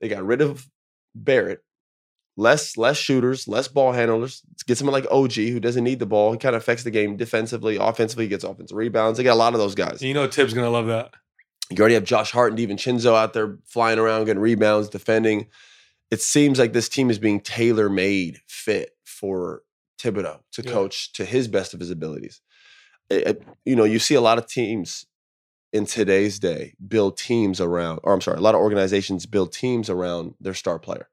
They 0.00 0.08
got 0.08 0.24
rid 0.24 0.40
of 0.40 0.68
Barrett. 1.14 1.62
Less 2.38 2.76
less 2.76 2.98
shooters, 2.98 3.48
less 3.48 3.66
ball 3.68 3.92
handlers. 3.92 4.42
Get 4.66 4.76
someone 4.76 4.92
like 4.92 5.10
OG 5.10 5.32
who 5.32 5.58
doesn't 5.60 5.82
need 5.84 5.98
the 6.00 6.06
ball. 6.06 6.32
He 6.32 6.38
kind 6.38 6.54
of 6.54 6.60
affects 6.62 6.82
the 6.84 6.90
game 6.90 7.16
defensively, 7.16 7.76
offensively. 7.76 8.24
He 8.24 8.28
gets 8.28 8.44
offensive 8.44 8.76
rebounds. 8.76 9.16
They 9.16 9.24
got 9.24 9.32
a 9.34 9.36
lot 9.36 9.54
of 9.54 9.58
those 9.60 9.74
guys. 9.74 10.02
You 10.02 10.12
know 10.12 10.28
Thibs 10.28 10.52
gonna 10.52 10.68
love 10.70 10.86
that. 10.86 11.14
You 11.70 11.78
already 11.78 11.94
have 11.94 12.04
Josh 12.04 12.30
Hart 12.32 12.52
and 12.52 12.58
DiVincenzo 12.58 13.16
out 13.16 13.32
there 13.32 13.58
flying 13.64 13.98
around, 13.98 14.26
getting 14.26 14.42
rebounds, 14.42 14.88
defending. 14.90 15.46
It 16.10 16.20
seems 16.20 16.58
like 16.58 16.72
this 16.74 16.88
team 16.88 17.10
is 17.10 17.18
being 17.18 17.40
tailor 17.40 17.88
made 17.88 18.38
fit 18.46 18.90
for 19.04 19.62
Thibodeau 19.98 20.40
to 20.52 20.62
Yeah. 20.62 20.70
coach 20.70 21.12
to 21.14 21.24
his 21.24 21.48
best 21.48 21.72
of 21.74 21.80
his 21.80 21.90
abilities. 21.90 22.42
It- 23.08 23.26
it- 23.26 23.42
you 23.64 23.74
know, 23.74 23.84
you 23.84 23.98
see 23.98 24.14
a 24.14 24.20
lot 24.20 24.36
of 24.38 24.46
teams 24.46 25.06
in 25.72 25.86
today's 25.86 26.38
day 26.38 26.74
build 26.86 27.16
teams 27.16 27.60
around, 27.60 28.00
or 28.04 28.12
I'm 28.12 28.20
sorry, 28.20 28.36
a 28.36 28.40
lot 28.42 28.54
of 28.54 28.60
organizations 28.60 29.26
build 29.26 29.52
teams 29.52 29.88
around 29.90 30.34
their 30.40 30.54
star 30.54 30.78
player. 30.78 31.08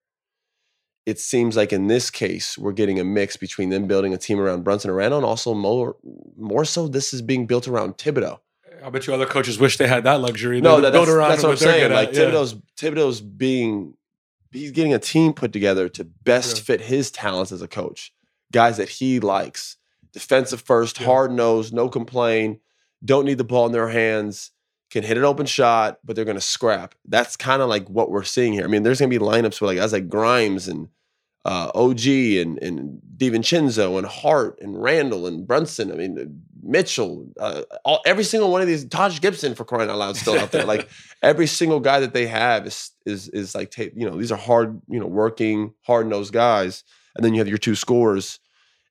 It 1.06 1.20
seems 1.20 1.58
like 1.58 1.74
in 1.74 1.88
this 1.88 2.10
case, 2.10 2.58
we're 2.58 2.72
getting 2.72 3.00
a 3.00 3.04
mix 3.04 3.36
between 3.36 3.70
them 3.70 3.88
building 3.88 4.14
a 4.14 4.18
team 4.18 4.40
around 4.40 4.64
Brunson 4.64 4.90
and 4.90 4.98
Randle, 4.98 5.20
and 5.20 5.26
also 5.26 5.54
more, 5.54 5.98
more 6.38 6.64
so, 6.64 6.88
this 6.88 7.14
is 7.14 7.22
being 7.22 7.46
built 7.46 7.68
around 7.68 7.98
Thibodeau. 7.98 8.40
I 8.84 8.90
bet 8.90 9.08
you 9.08 9.14
other 9.14 9.26
coaches 9.26 9.60
wish 9.60 9.78
they 9.78 9.88
had 9.88 10.04
that 10.06 10.20
luxury. 10.22 10.60
No, 10.62 10.82
that, 10.82 10.92
that's, 10.94 11.08
that's 11.08 11.44
what 11.44 11.52
I'm 11.52 11.58
saying. 11.58 11.92
Like 11.92 12.10
at. 12.10 12.16
Yeah. 12.16 12.22
Thibodeau's 12.26 12.56
Thibodeau's 12.78 13.22
being 13.22 13.96
he's 14.52 14.72
getting 14.72 14.94
a 14.94 15.00
team 15.00 15.34
put 15.34 15.52
together 15.52 15.90
to 15.90 16.04
best 16.04 16.58
Yeah. 16.58 16.64
fit 16.64 16.82
his 16.82 17.10
talents 17.12 17.52
as 17.52 17.62
a 17.62 17.68
coach. 17.68 18.14
Guys 18.52 18.78
that 18.78 18.88
he 18.90 19.20
likes. 19.20 19.78
Defensive 20.12 20.62
first, 20.62 21.00
Yeah. 21.00 21.08
hard 21.08 21.32
nosed, 21.32 21.74
no 21.74 21.90
complain, 21.90 22.60
don't 23.04 23.26
need 23.26 23.40
the 23.40 23.44
ball 23.44 23.66
in 23.66 23.72
their 23.72 23.90
hands, 23.90 24.52
can 24.94 25.04
hit 25.04 25.18
an 25.18 25.24
open 25.24 25.48
shot, 25.48 25.98
but 26.06 26.16
they're 26.16 26.24
gonna 26.24 26.40
scrap. 26.40 26.94
That's 27.06 27.36
kind 27.36 27.64
of 27.64 27.68
like 27.68 27.90
what 27.90 28.12
we're 28.12 28.24
seeing 28.24 28.54
here. 28.54 28.64
I 28.64 28.68
mean, 28.68 28.84
there's 28.84 29.00
gonna 29.00 29.10
be 29.10 29.18
lineups 29.18 29.60
with 29.60 29.64
like 29.64 29.78
guys 29.78 29.92
like 29.92 30.08
Grimes 30.08 30.68
and 30.68 30.88
uh, 31.46 31.72
OG 31.74 32.06
and 32.06 32.62
and 32.62 33.02
DiVincenzo 33.18 33.98
and 33.98 34.06
Hart 34.06 34.60
and 34.62 34.82
Randle 34.82 35.26
and 35.26 35.48
Brunson. 35.48 35.92
I 35.92 35.96
mean 35.96 36.44
Mitchell. 36.62 37.28
Uh, 37.40 37.64
all, 37.84 38.02
every 38.06 38.24
single 38.24 38.52
one 38.52 38.62
of 38.62 38.68
these. 38.68 38.86
Taj 38.86 39.20
Gibson 39.20 39.56
for 39.56 39.66
crying 39.66 39.90
out 39.90 39.98
loud 39.98 40.16
still 40.16 40.40
out 40.40 40.52
there. 40.52 40.64
Like 40.64 40.88
every 41.24 41.48
single 41.48 41.80
guy 41.80 42.00
that 42.00 42.14
they 42.14 42.28
have 42.28 42.68
is 42.68 42.92
is 43.08 43.30
is 43.30 43.56
like 43.56 43.72
ta- 43.72 43.94
you 43.96 44.08
know 44.08 44.16
these 44.20 44.32
are 44.32 44.38
hard 44.38 44.80
you 44.88 45.00
know 45.00 45.08
working 45.08 45.74
hard 45.82 46.06
nosed 46.06 46.34
guys, 46.34 46.84
and 47.16 47.26
then 47.26 47.34
you 47.34 47.40
have 47.40 47.50
your 47.50 47.58
two 47.58 47.74
scores. 47.74 48.40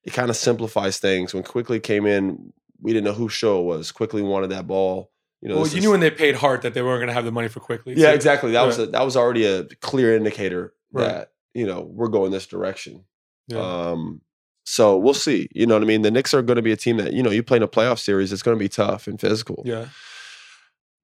It 0.02 0.12
kind 0.12 0.30
of 0.30 0.36
simplifies 0.36 0.98
things. 0.98 1.32
When 1.32 1.44
Quickley 1.44 1.78
came 1.78 2.06
in, 2.06 2.52
we 2.80 2.92
didn't 2.92 3.04
know 3.04 3.12
who 3.12 3.28
show 3.28 3.60
was. 3.60 3.92
Quickley 3.92 4.22
wanted 4.22 4.50
that 4.50 4.66
ball. 4.66 5.11
You 5.42 5.48
know, 5.48 5.56
well, 5.56 5.66
you 5.66 5.76
is- 5.78 5.82
knew 5.82 5.90
when 5.90 6.00
they 6.00 6.10
paid 6.10 6.36
Hart 6.36 6.62
that 6.62 6.72
they 6.72 6.82
weren't 6.82 7.00
going 7.00 7.08
to 7.08 7.14
have 7.14 7.24
the 7.24 7.32
money 7.32 7.48
for 7.48 7.60
Quickley. 7.60 7.94
yeah, 7.96 8.10
too. 8.10 8.14
exactly. 8.14 8.52
That 8.52 8.62
was 8.62 8.78
a, 8.78 8.86
that 8.86 9.04
was 9.04 9.16
already 9.16 9.44
a 9.44 9.64
clear 9.80 10.16
indicator 10.16 10.72
Right. 10.92 11.04
that 11.08 11.32
you 11.52 11.66
know 11.66 11.80
we're 11.82 12.08
going 12.08 12.30
this 12.30 12.46
direction. 12.46 13.04
Yeah. 13.48 13.58
Um, 13.58 14.20
so 14.64 14.96
we'll 14.96 15.14
see. 15.14 15.48
You 15.52 15.66
know 15.66 15.74
what 15.74 15.82
I 15.82 15.86
mean? 15.86 16.02
The 16.02 16.10
Knicks 16.12 16.32
are 16.32 16.42
going 16.42 16.56
to 16.56 16.62
be 16.62 16.70
a 16.72 16.76
team 16.76 16.96
that 16.98 17.12
you 17.12 17.22
know 17.22 17.30
you 17.30 17.42
play 17.42 17.56
in 17.56 17.62
a 17.64 17.68
playoff 17.68 17.98
series. 17.98 18.32
It's 18.32 18.42
going 18.42 18.56
to 18.56 18.62
be 18.62 18.68
tough 18.68 19.06
and 19.08 19.20
physical. 19.20 19.62
yeah. 19.66 19.86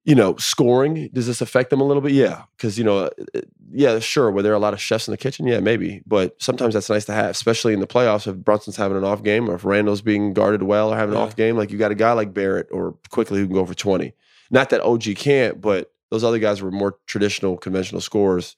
You 0.05 0.15
know, 0.15 0.37
scoring 0.37 1.11
does 1.13 1.27
this 1.27 1.43
affect 1.43 1.69
them 1.69 1.83
a 1.83 1.85
little 1.85 2.01
bit? 2.01 2.13
Yeah, 2.13 2.45
because 2.57 2.79
you 2.79 2.85
know, 2.85 2.99
uh, 2.99 3.11
uh, 3.35 3.41
yeah, 3.73 3.99
sure. 3.99 4.31
Were 4.31 4.41
there 4.43 4.55
a 4.55 4.59
lot 4.59 4.73
of 4.73 4.81
chefs 4.81 5.07
in 5.07 5.13
the 5.13 5.19
kitchen? 5.19 5.47
Yeah, 5.47 5.61
maybe. 5.61 6.01
But 6.07 6.41
sometimes 6.41 6.73
that's 6.73 6.89
nice 6.89 7.05
to 7.07 7.13
have, 7.13 7.29
especially 7.31 7.75
in 7.75 7.81
the 7.81 7.87
playoffs. 7.87 8.27
If 8.27 8.37
Brunson's 8.37 8.77
having 8.77 8.97
an 8.97 9.05
off 9.05 9.23
game, 9.23 9.51
or 9.51 9.57
if 9.57 9.67
Randle's 9.67 10.01
being 10.01 10.33
guarded 10.33 10.63
well, 10.63 10.95
or 10.95 10.97
having 10.97 11.15
an 11.15 11.21
off 11.21 11.37
game, 11.37 11.57
like 11.59 11.71
you 11.71 11.77
got 11.77 11.91
a 11.91 11.95
guy 11.97 12.13
like 12.13 12.33
Barrett 12.33 12.69
or 12.71 12.97
Quickley 13.11 13.41
who 13.41 13.47
can 13.47 13.55
go 13.55 13.67
for 13.67 13.75
twenty. 13.75 14.15
Not 14.51 14.71
that 14.71 14.81
OG 14.81 15.17
can't, 15.17 15.61
but 15.61 15.91
those 16.11 16.25
other 16.25 16.39
guys 16.39 16.63
were 16.63 16.71
more 16.71 16.97
traditional, 17.07 17.57
conventional 17.57 18.01
scorers. 18.01 18.57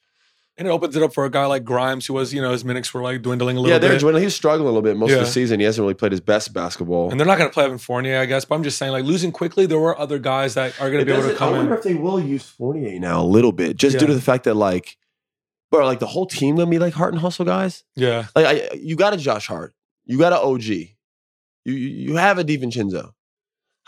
And 0.56 0.68
it 0.68 0.70
opens 0.70 0.94
it 0.94 1.02
up 1.02 1.14
for 1.14 1.24
a 1.24 1.30
guy 1.30 1.46
like 1.46 1.64
Grimes, 1.64 2.04
who 2.06 2.12
was, 2.12 2.34
you 2.34 2.42
know, 2.42 2.52
his 2.52 2.66
minutes 2.66 2.92
were 2.92 3.00
like 3.00 3.22
dwindling 3.22 3.56
a 3.56 3.60
little 3.60 3.70
bit. 3.70 3.74
Yeah, 3.76 3.78
they're 3.78 3.96
bit. 3.96 4.00
dwindling. 4.00 4.24
He's 4.24 4.34
struggling 4.34 4.68
a 4.68 4.70
little 4.70 4.82
bit 4.82 4.96
most 4.96 5.10
of 5.12 5.20
the 5.20 5.26
season. 5.26 5.58
He 5.58 5.64
hasn't 5.64 5.82
really 5.82 5.94
played 5.94 6.12
his 6.12 6.20
best 6.20 6.52
basketball. 6.52 7.10
and 7.10 7.18
they're 7.18 7.26
not 7.26 7.38
going 7.38 7.48
to 7.48 7.54
play 7.54 7.64
Evan 7.64 7.78
Fournier, 7.78 8.18
I 8.18 8.26
guess. 8.26 8.44
But 8.44 8.56
I'm 8.56 8.62
just 8.62 8.76
saying, 8.76 8.92
like 8.92 9.04
losing 9.04 9.32
Quickley, 9.32 9.64
there 9.66 9.78
were 9.78 9.98
other 9.98 10.18
guys 10.18 10.54
that 10.54 10.78
are 10.78 10.90
going 10.90 11.00
to 11.00 11.06
be 11.06 11.12
able 11.16 11.28
to 11.28 11.34
come 11.34 11.54
I 11.54 11.56
wonder 11.58 11.72
in. 11.72 11.78
if 11.78 11.84
they 11.84 11.94
will 11.94 12.20
use 12.20 12.44
Fournier 12.44 12.98
now 13.00 13.22
a 13.22 13.24
little 13.24 13.52
bit, 13.52 13.76
just 13.76 13.98
due 13.98 14.06
to 14.06 14.14
the 14.14 14.20
fact 14.20 14.44
that 14.44 14.54
like, 14.54 14.98
bro, 15.70 15.86
like 15.86 15.98
the 16.00 16.06
whole 16.06 16.26
team 16.26 16.56
gonna 16.56 16.70
be 16.70 16.78
like 16.78 16.92
heart 16.92 17.14
and 17.14 17.22
hustle 17.22 17.46
guys. 17.46 17.84
Yeah, 17.96 18.26
Like, 18.36 18.46
I, 18.46 18.74
you 18.74 18.96
got 18.96 19.14
a 19.14 19.16
Josh 19.16 19.46
Hart, 19.46 19.72
you 20.04 20.18
got 20.18 20.32
a 20.34 20.40
OG, 20.40 20.64
you 20.64 20.88
you 21.64 21.72
you 21.74 22.16
have 22.16 22.38
a 22.38 22.44
DiVincenzo. 22.44 23.12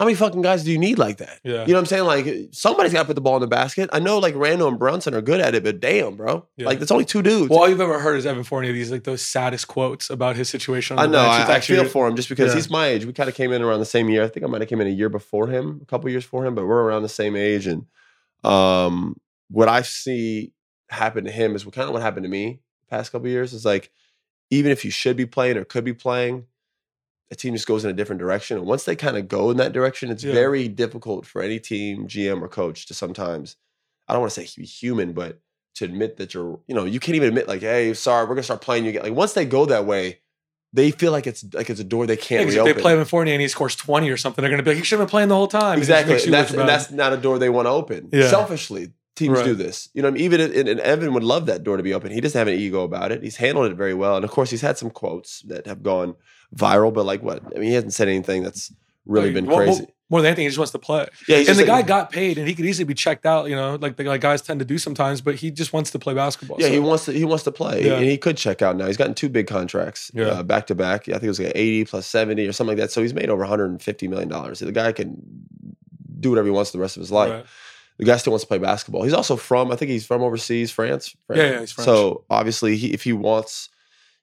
How 0.03 0.07
many 0.07 0.17
fucking 0.17 0.43
guys 0.43 0.65
do 0.65 0.73
you 0.73 0.79
need 0.79 0.99
like 0.99 1.19
that? 1.19 1.39
yeah, 1.45 1.61
You 1.65 1.69
know 1.69 1.75
what 1.75 1.79
I'm 1.79 1.87
saying? 1.87 2.05
Like 2.07 2.49
somebody's 2.51 2.93
got 2.93 3.03
to 3.03 3.07
put 3.07 3.15
the 3.15 3.21
ball 3.21 3.37
in 3.37 3.41
the 3.41 3.47
basket. 3.47 3.89
I 3.93 4.01
know 4.01 4.19
like 4.19 4.35
Randle 4.35 4.67
and 4.67 4.77
Brunson 4.77 5.15
are 5.15 5.21
good 5.23 5.41
at 5.41 5.55
it, 5.55 5.63
but 5.63 5.79
damn, 5.79 6.17
bro, 6.17 6.45
Yeah. 6.57 6.67
like 6.67 6.81
that's 6.81 6.91
only 6.91 7.05
two 7.05 7.23
dudes. 7.23 7.51
Well, 7.51 7.61
all 7.61 7.69
you've 7.69 7.81
ever 7.81 8.01
heard 8.01 8.17
is 8.17 8.27
Evan 8.27 8.43
Fournier. 8.43 8.73
These 8.73 8.91
like 8.91 9.05
those 9.05 9.23
saddest 9.23 9.69
quotes 9.69 10.11
about 10.11 10.35
his 10.35 10.49
situation. 10.49 10.99
On 10.99 11.05
I 11.05 11.07
know. 11.07 11.21
It's 11.41 11.49
I, 11.49 11.55
I 11.55 11.61
feel 11.61 11.85
for 11.85 12.09
him 12.09 12.17
just 12.17 12.29
because 12.29 12.49
Yeah. 12.49 12.57
he's 12.57 12.69
my 12.69 12.89
age. 12.89 13.05
We 13.05 13.13
kind 13.13 13.29
of 13.29 13.37
came 13.37 13.53
in 13.53 13.63
around 13.63 13.79
the 13.79 13.85
same 13.87 14.09
year. 14.09 14.25
I 14.25 14.29
think 14.29 14.45
I 14.45 14.49
might 14.49 14.61
have 14.61 14.69
came 14.69 14.81
in 14.81 14.89
a 14.89 14.91
year 14.91 15.09
before 15.09 15.47
him, 15.47 15.79
a 15.81 15.85
couple 15.85 16.11
years 16.11 16.25
before 16.25 16.45
him, 16.45 16.57
but 16.57 16.67
we're 16.67 16.83
around 16.83 17.03
the 17.03 17.09
same 17.09 17.37
age. 17.37 17.69
And 17.69 17.87
um, 18.43 19.17
what 19.51 19.69
I 19.69 19.83
see 19.83 20.53
happen 20.89 21.27
to 21.27 21.31
him 21.31 21.55
is 21.55 21.65
what 21.65 21.77
kind 21.77 21.87
of 21.87 21.93
what 21.93 22.03
happened 22.03 22.25
to 22.25 22.29
me 22.31 22.59
the 22.89 22.97
past 22.97 23.13
couple 23.13 23.29
years. 23.29 23.53
Is 23.53 23.65
like 23.65 23.91
even 24.51 24.73
if 24.73 24.85
you 24.85 24.91
should 24.91 25.17
be 25.17 25.27
playing 25.27 25.57
or 25.57 25.65
could 25.65 25.85
be 25.85 25.95
playing, 25.95 26.47
a 27.33 27.35
team 27.35 27.55
just 27.55 27.67
goes 27.67 27.83
in 27.85 27.91
a 27.91 27.95
different 27.95 28.21
direction. 28.21 28.59
And 28.59 28.67
once 28.67 28.85
they 28.85 28.95
kind 28.95 29.17
of 29.17 29.27
go 29.27 29.51
in 29.51 29.57
that 29.57 29.73
direction, 29.73 30.11
it's 30.11 30.23
Yeah. 30.23 30.35
very 30.35 30.69
difficult 30.69 31.27
for 31.27 31.43
any 31.43 31.59
team, 31.59 32.07
GM 32.07 32.43
or 32.43 32.49
coach 32.49 32.87
to 32.87 32.95
sometimes. 32.95 33.57
I 34.07 34.13
don't 34.13 34.21
want 34.21 34.33
to 34.35 34.47
say 34.47 34.61
be 34.61 34.67
human, 34.67 35.13
but 35.15 35.41
to 35.77 35.87
admit 35.87 36.19
that 36.19 36.35
you're, 36.35 36.61
you 36.69 36.75
know, 36.75 36.85
you 36.85 37.01
can't 37.01 37.17
even 37.17 37.29
admit 37.29 37.49
like, 37.49 37.63
hey, 37.63 37.95
sorry, 37.95 38.25
we're 38.27 38.35
gonna 38.35 38.43
start 38.43 38.61
playing 38.61 38.85
you 38.85 38.91
again. 38.91 39.03
Like 39.03 39.15
once 39.15 39.33
they 39.33 39.47
go 39.47 39.65
that 39.67 39.87
way, 39.87 40.19
they 40.75 40.91
feel 40.91 41.13
like 41.13 41.27
it's 41.27 41.43
like 41.55 41.71
it's 41.71 41.81
a 41.81 41.85
door 41.85 42.07
they 42.07 42.17
can't 42.17 42.49
if 42.49 42.55
reopen. 42.55 42.75
they 42.77 42.81
play 42.83 42.93
Evan 42.93 43.05
Fournier 43.07 43.35
and 43.35 43.43
he 43.43 43.49
scores 43.49 43.75
20 43.77 44.11
or 44.11 44.17
something, 44.17 44.43
they're 44.43 44.51
going 44.51 44.59
to 44.59 44.65
be 44.65 44.71
like, 44.71 44.79
you 44.79 44.85
should 44.85 44.99
have 44.99 45.07
been 45.07 45.11
playing 45.11 45.29
the 45.29 45.35
whole 45.35 45.49
time. 45.49 45.79
Exactly, 45.79 46.23
and 46.23 46.33
that's 46.33 46.51
and 46.53 46.69
that's 46.69 46.91
not 46.91 47.13
a 47.13 47.17
door 47.17 47.39
they 47.39 47.51
want 47.51 47.67
to 47.67 47.71
open. 47.71 48.09
Yeah. 48.13 48.29
Selfishly, 48.29 48.93
teams 49.17 49.39
Right. 49.39 49.45
do 49.47 49.55
this. 49.55 49.89
You 49.95 50.03
know, 50.03 50.09
I 50.09 50.11
mean? 50.13 50.23
even 50.25 50.41
and 50.41 50.81
Evan 50.81 51.13
would 51.15 51.25
love 51.25 51.47
that 51.47 51.63
door 51.65 51.77
to 51.79 51.83
be 51.83 51.93
open. 51.95 52.11
He 52.13 52.21
doesn't 52.21 52.39
have 52.39 52.49
an 52.49 52.55
ego 52.59 52.83
about 52.85 53.13
it. 53.13 53.23
He's 53.23 53.37
handled 53.37 53.71
it 53.71 53.77
very 53.77 53.95
well, 53.95 54.17
and 54.17 54.25
of 54.25 54.31
course, 54.31 54.51
he's 54.51 54.61
had 54.63 54.77
some 54.79 54.91
quotes 54.91 55.41
that 55.43 55.67
have 55.67 55.83
gone 55.83 56.17
viral. 56.55 56.93
But 56.93 57.05
like, 57.07 57.23
what? 57.23 57.43
I 57.55 57.59
mean, 57.59 57.69
he 57.69 57.75
hasn't 57.75 57.95
said 57.95 58.09
anything 58.09 58.43
that's 58.43 58.73
really 59.07 59.27
Like, 59.33 59.35
been 59.35 59.47
crazy. 59.47 59.81
More, 59.83 59.89
more 60.11 60.21
than 60.21 60.27
anything, 60.29 60.43
he 60.45 60.49
just 60.51 60.59
wants 60.59 60.73
to 60.73 60.79
play. 60.79 61.07
yeah, 61.27 61.39
and 61.39 61.47
the 61.47 61.55
like- 61.55 61.67
guy 61.67 61.81
got 61.83 62.13
paid, 62.13 62.37
and 62.37 62.47
he 62.47 62.55
could 62.55 62.67
easily 62.67 62.85
be 62.85 62.93
checked 62.93 63.25
out. 63.25 63.49
You 63.49 63.57
know, 63.57 63.77
like 63.81 63.97
the 63.97 64.05
like 64.05 64.21
guys 64.21 64.43
tend 64.43 64.61
to 64.61 64.67
do 64.67 64.77
sometimes. 64.77 65.21
But 65.23 65.37
he 65.37 65.51
just 65.51 65.73
wants 65.73 65.91
to 65.93 65.99
play 65.99 66.13
basketball. 66.15 66.59
Yeah, 66.61 66.67
so- 66.67 66.73
he 66.73 66.79
wants 66.81 67.05
to. 67.07 67.13
He 67.13 67.25
wants 67.25 67.45
to 67.45 67.53
play, 67.53 67.87
Yeah. 67.87 67.95
and 67.95 68.05
he 68.05 68.19
could 68.19 68.37
check 68.37 68.61
out 68.63 68.77
now. 68.77 68.87
He's 68.87 68.97
gotten 68.99 69.15
two 69.15 69.29
big 69.31 69.47
contracts, 69.47 70.11
Yeah. 70.15 70.27
uh, 70.27 70.43
back 70.43 70.67
to 70.67 70.75
back. 70.75 71.09
I 71.09 71.13
think 71.13 71.25
it 71.25 71.29
was 71.29 71.41
like 71.41 71.53
eighty 71.55 71.85
plus 71.87 72.07
seventy 72.07 72.47
or 72.47 72.53
something 72.53 72.77
like 72.77 72.83
that. 72.85 72.91
So 72.93 73.01
he's 73.03 73.15
made 73.15 73.31
over 73.31 73.41
one 73.41 73.49
hundred 73.49 73.71
and 73.71 73.81
fifty 73.83 74.07
million 74.07 74.29
dollars. 74.29 74.59
The 74.59 74.71
guy 74.73 74.93
can 74.93 75.17
do 76.21 76.31
whatever 76.31 76.47
he 76.47 76.53
wants 76.53 76.71
the 76.73 76.79
rest 76.79 76.97
of 76.97 77.01
his 77.01 77.11
life. 77.11 77.31
Right. 77.31 77.45
The 77.99 78.05
guy 78.05 78.17
still 78.17 78.33
wants 78.33 78.45
to 78.45 78.49
play 78.49 78.59
basketball. 78.59 79.03
He's 79.05 79.13
also 79.13 79.37
from. 79.37 79.71
I 79.73 79.77
think 79.77 79.91
he's 79.91 80.05
from 80.07 80.23
overseas, 80.23 80.71
France. 80.71 81.15
Yeah, 81.31 81.37
yeah, 81.37 81.61
he's 81.61 81.73
French. 81.73 81.85
So 81.87 82.25
obviously, 82.31 82.77
he, 82.77 82.93
if 82.93 83.03
he 83.05 83.13
wants, 83.13 83.69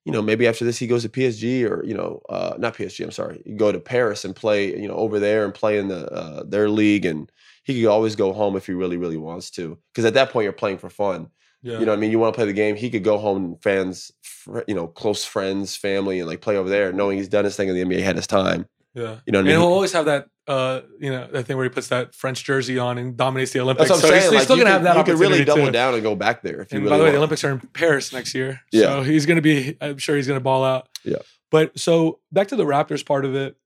you 0.06 0.12
know, 0.12 0.22
maybe 0.22 0.48
after 0.48 0.66
this 0.66 0.78
he 0.78 0.88
goes 0.88 1.04
to 1.04 1.10
PSG 1.10 1.70
or 1.70 1.84
you 1.86 1.94
know, 1.94 2.22
uh, 2.30 2.56
not 2.58 2.76
PSG. 2.76 3.04
I'm 3.04 3.12
sorry, 3.12 3.42
you 3.46 3.56
go 3.56 3.72
to 3.72 3.80
Paris 3.80 4.26
and 4.26 4.36
play, 4.36 4.80
you 4.80 4.88
know, 4.88 4.96
over 4.96 5.20
there 5.20 5.46
and 5.46 5.54
play 5.54 5.78
in 5.78 5.88
the 5.88 6.12
uh, 6.12 6.44
their 6.44 6.70
league, 6.70 7.06
and 7.06 7.32
he 7.64 7.82
could 7.82 7.90
always 7.90 8.16
go 8.16 8.34
home 8.34 8.56
if 8.56 8.66
he 8.66 8.74
really, 8.74 8.98
really 8.98 9.18
wants 9.18 9.52
to. 9.52 9.78
Because 9.94 10.06
at 10.06 10.14
that 10.16 10.32
point, 10.32 10.44
you're 10.46 10.54
playing 10.54 10.78
for 10.80 10.90
fun. 10.90 11.28
Yeah. 11.62 11.80
You 11.80 11.86
know 11.86 11.92
what 11.92 11.98
I 11.98 12.02
mean? 12.02 12.12
You 12.12 12.20
want 12.20 12.34
to 12.34 12.38
play 12.38 12.46
the 12.46 12.54
game. 12.54 12.76
He 12.78 12.90
could 12.90 13.04
go 13.04 13.18
home 13.18 13.58
fans, 13.62 14.12
fr- 14.24 14.62
you 14.68 14.74
know, 14.74 14.88
close 14.88 15.26
friends, 15.26 15.76
family, 15.76 16.20
and 16.20 16.28
like 16.28 16.42
play 16.42 16.56
over 16.56 16.70
there, 16.70 16.94
knowing 16.94 17.18
he's 17.18 17.28
done 17.28 17.44
his 17.46 17.58
thing 17.58 17.68
in 17.68 17.76
the 17.76 17.82
NBA, 17.84 18.02
had 18.02 18.16
his 18.16 18.28
time. 18.28 18.66
yeah. 18.96 19.18
You 19.26 19.34
know 19.34 19.40
what 19.40 19.40
I 19.40 19.40
And 19.40 19.46
mean? 19.48 19.56
he'll 19.60 19.64
always 19.68 19.92
have 19.92 20.06
that, 20.06 20.28
uh, 20.50 20.82
you 21.00 21.12
know, 21.12 21.28
that 21.28 21.46
thing 21.46 21.58
where 21.58 21.64
he 21.64 21.70
puts 21.70 21.90
that 21.90 22.16
French 22.16 22.44
jersey 22.44 22.80
on 22.80 22.98
and 22.98 23.16
dominates 23.16 23.52
the 23.54 23.60
Olympics. 23.60 23.90
That's 23.90 24.02
what 24.02 24.08
I'm 24.08 24.10
so 24.10 24.16
he's, 24.16 24.24
saying. 24.24 24.34
he's 24.34 24.40
like, 24.40 24.44
still 24.46 24.56
going 24.56 24.66
to 24.66 24.72
have 24.72 24.84
that 24.84 24.98
You 24.98 25.04
could 25.04 25.20
really 25.20 25.46
double 25.46 25.70
down 25.70 25.94
and 25.94 26.02
go 26.02 26.16
back 26.16 26.42
there 26.42 26.62
if 26.62 26.72
you 26.72 26.78
And 26.78 26.86
really 26.86 26.90
by 26.90 26.98
the 26.98 27.04
way, 27.04 27.12
the. 27.12 27.18
Olympics 27.18 27.44
are 27.44 27.52
in 27.52 27.60
Paris 27.60 28.12
next 28.12 28.34
year. 28.34 28.60
Yeah. 28.72 28.82
So 28.82 29.04
he's 29.04 29.28
going 29.28 29.36
to 29.36 29.44
be, 29.44 29.78
I'm 29.80 30.00
sure 30.00 30.16
he's 30.16 30.26
going 30.26 30.40
to 30.40 30.44
ball 30.44 30.66
out. 30.66 30.90
Yeah. 31.06 31.18
But 31.52 31.78
so 31.78 32.20
back 32.32 32.48
to 32.48 32.56
the 32.56 32.66
Raptors 32.66 33.06
part 33.06 33.26
of 33.26 33.36
it. 33.36 33.58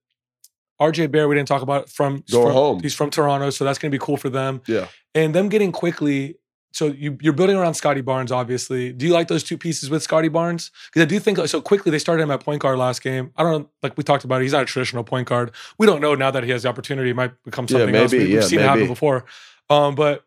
RJ 0.81 1.09
Bear, 1.09 1.29
we 1.29 1.35
didn't 1.35 1.47
talk 1.47 1.61
about 1.61 1.89
from, 1.89 2.23
from- 2.23 2.51
home. 2.51 2.81
He's 2.81 2.93
from 2.93 3.09
Toronto, 3.09 3.49
so 3.49 3.63
that's 3.63 3.79
going 3.79 3.89
to 3.89 3.97
be 3.97 4.03
cool 4.03 4.17
for 4.17 4.29
them. 4.29 4.61
Yeah. 4.67 4.87
And 5.15 5.33
them 5.33 5.47
getting 5.47 5.71
Quickley. 5.71 6.35
So 6.73 6.87
you, 6.87 7.17
you're 7.21 7.33
building 7.33 7.55
around 7.55 7.75
Scottie 7.75 8.01
Barnes, 8.01 8.31
obviously. 8.31 8.91
Do 8.91 9.05
you 9.05 9.13
like 9.13 9.27
those 9.27 9.43
two 9.43 9.57
pieces 9.59 9.89
with 9.91 10.01
Scottie 10.03 10.27
Barnes? 10.27 10.71
Because 10.87 11.03
I 11.03 11.05
do 11.05 11.19
think 11.19 11.37
so. 11.47 11.61
Quickley, 11.61 11.91
they 11.91 11.99
started 11.99 12.23
him 12.23 12.31
at 12.31 12.39
point 12.39 12.61
guard 12.61 12.79
last 12.79 13.03
game. 13.03 13.31
I 13.37 13.43
don't 13.43 13.61
know, 13.61 13.69
like 13.83 13.95
we 13.95 14.03
talked 14.03 14.23
about. 14.23 14.41
it, 14.41 14.45
He's 14.45 14.53
not 14.53 14.63
a 14.63 14.65
traditional 14.65 15.03
point 15.03 15.27
guard. 15.27 15.51
We 15.77 15.85
don't 15.85 16.01
know 16.01 16.15
now 16.15 16.31
that 16.31 16.43
he 16.43 16.49
has 16.49 16.63
the 16.63 16.69
opportunity. 16.69 17.11
It 17.11 17.15
might 17.15 17.31
become 17.43 17.65
Yeah, 17.69 17.77
something 17.77 17.95
else. 17.95 18.11
maybe, 18.11 18.25
We, 18.25 18.31
have 18.33 18.41
yeah, 18.43 18.47
seen 18.47 18.59
it 18.59 18.63
happen 18.63 18.87
before. 18.87 19.25
Um, 19.69 19.93
but 19.95 20.25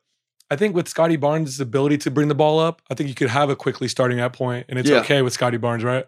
I 0.49 0.55
think 0.55 0.77
with 0.77 0.87
Scottie 0.89 1.17
Barnes' 1.17 1.59
ability 1.59 1.99
to 1.99 2.11
bring 2.13 2.29
the 2.29 2.35
ball 2.37 2.61
up, 2.61 2.81
I 2.89 2.95
think 2.95 3.09
you 3.09 3.17
could 3.17 3.31
have 3.31 3.51
a 3.51 3.57
Quickley 3.57 3.89
starting 3.89 4.21
at 4.21 4.33
point, 4.33 4.67
and 4.69 4.79
it's 4.79 4.89
Yeah. 4.89 4.99
okay 5.01 5.23
with 5.23 5.33
Scottie 5.33 5.57
Barnes, 5.57 5.83
right? 5.83 6.07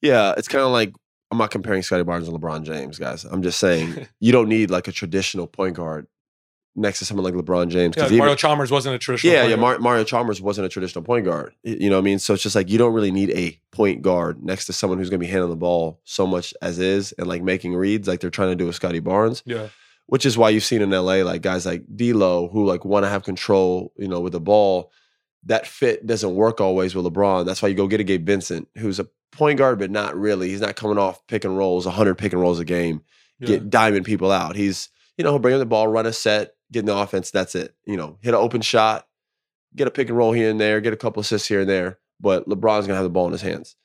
Yeah, 0.00 0.34
it's 0.36 0.46
kind 0.48 0.62
of 0.62 0.70
like 0.70 0.92
I'm 1.32 1.38
not 1.38 1.50
comparing 1.50 1.82
Scottie 1.82 2.04
Barnes 2.04 2.28
and 2.28 2.36
LeBron 2.40 2.62
James, 2.62 2.98
guys. 2.98 3.24
I'm 3.24 3.42
just 3.42 3.58
saying 3.58 4.06
you 4.20 4.30
don't 4.30 4.48
need 4.48 4.70
like 4.70 4.86
a 4.88 4.92
traditional 4.92 5.46
point 5.48 5.74
guard 5.76 6.06
next 6.76 6.98
to 7.00 7.04
someone 7.04 7.24
like 7.24 7.34
LeBron 7.34 7.68
James. 7.68 7.96
Yeah, 7.96 8.04
'cause 8.04 8.12
even- 8.12 8.18
Mario 8.18 8.34
Chalmers 8.36 8.70
wasn't 8.70 8.94
a 8.94 8.98
traditional. 8.98 9.32
yeah, 9.34 9.40
point 9.42 9.50
yeah. 9.50 9.56
Mar- 9.56 9.78
Mario 9.80 10.04
Chalmers 10.04 10.40
wasn't 10.40 10.66
a 10.66 10.68
traditional 10.68 11.02
point 11.04 11.24
guard. 11.24 11.52
You 11.64 11.90
know 11.90 11.96
what 11.96 12.02
I 12.02 12.04
mean? 12.04 12.18
So 12.18 12.34
it's 12.34 12.42
just 12.42 12.54
like 12.56 12.70
you 12.70 12.78
don't 12.78 12.92
really 12.92 13.10
need 13.10 13.30
a 13.30 13.60
point 13.72 14.02
guard 14.02 14.42
next 14.42 14.66
to 14.66 14.72
someone 14.72 14.98
who's 14.98 15.10
going 15.10 15.20
to 15.20 15.26
be 15.26 15.30
handling 15.30 15.50
the 15.50 15.56
ball 15.56 16.00
so 16.04 16.26
much 16.26 16.54
as 16.62 16.78
is 16.78 17.12
and 17.18 17.26
like 17.26 17.42
making 17.42 17.74
reads 17.74 18.06
like 18.08 18.20
they're 18.20 18.30
trying 18.30 18.50
to 18.50 18.56
do 18.56 18.66
with 18.66 18.74
Scottie 18.76 19.00
Barnes. 19.00 19.42
yeah, 19.46 19.68
which 20.06 20.24
is 20.26 20.36
why 20.38 20.48
you've 20.50 20.64
seen 20.64 20.80
in 20.82 20.90
LA 20.90 21.22
like 21.22 21.42
guys 21.42 21.66
like 21.66 21.84
D'Lo 21.94 22.48
who 22.48 22.64
like 22.66 22.84
want 22.84 23.04
to 23.04 23.08
have 23.10 23.22
control, 23.24 23.92
you 23.96 24.08
know, 24.08 24.20
with 24.20 24.32
the 24.32 24.40
ball. 24.40 24.90
That 25.46 25.66
fit 25.66 26.06
doesn't 26.06 26.34
work 26.34 26.60
always 26.60 26.94
with 26.94 27.06
LeBron. 27.06 27.46
That's 27.46 27.62
why 27.62 27.68
you 27.70 27.74
go 27.74 27.86
get 27.86 27.98
a 28.00 28.04
Gabe 28.04 28.26
Vincent, 28.26 28.68
who's 28.76 29.00
a 29.00 29.06
point 29.32 29.56
guard, 29.58 29.78
but 29.78 29.90
not 29.90 30.14
really. 30.16 30.50
He's 30.50 30.60
not 30.60 30.76
coming 30.76 30.98
off 30.98 31.26
pick 31.28 31.44
and 31.44 31.56
rolls, 31.56 31.86
100 31.86 32.16
pick 32.16 32.32
and 32.34 32.42
rolls 32.42 32.60
a 32.60 32.64
game, 32.64 33.00
yeah. 33.38 33.46
get 33.46 33.70
diamond 33.70 34.04
people 34.04 34.30
out. 34.30 34.54
He's, 34.54 34.90
you 35.16 35.24
know, 35.24 35.30
he'll 35.30 35.38
bring 35.38 35.54
up 35.54 35.60
the 35.60 35.64
ball, 35.66 35.88
run 35.88 36.04
a 36.04 36.12
set, 36.12 36.56
get 36.72 36.80
in 36.80 36.86
the 36.86 36.96
offense. 36.96 37.30
That's 37.30 37.54
it. 37.54 37.74
You 37.84 37.96
know, 37.96 38.18
hit 38.20 38.34
an 38.34 38.40
open 38.40 38.60
shot, 38.60 39.06
get 39.74 39.88
a 39.88 39.90
pick 39.90 40.08
and 40.08 40.16
roll 40.16 40.32
here 40.32 40.50
and 40.50 40.60
there, 40.60 40.80
get 40.80 40.92
a 40.92 40.96
couple 40.96 41.20
assists 41.20 41.48
here 41.48 41.60
and 41.60 41.68
there. 41.68 41.98
But 42.20 42.48
LeBron's 42.48 42.86
gonna 42.86 42.96
have 42.96 43.04
the 43.04 43.10
ball 43.10 43.26
in 43.26 43.32
his 43.32 43.42
hands. 43.42 43.76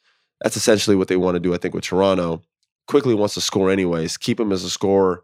That's 0.41 0.57
essentially 0.57 0.95
what 0.95 1.07
they 1.07 1.17
want 1.17 1.35
to 1.35 1.39
do, 1.39 1.53
I 1.53 1.57
think, 1.57 1.73
with 1.73 1.83
Toronto. 1.83 2.41
Quickley 2.87 3.15
wants 3.15 3.33
to 3.35 3.41
score 3.41 3.71
anyways. 3.71 4.17
Keep 4.17 4.39
him 4.39 4.51
as 4.51 4.63
a 4.63 4.69
scorer 4.69 5.23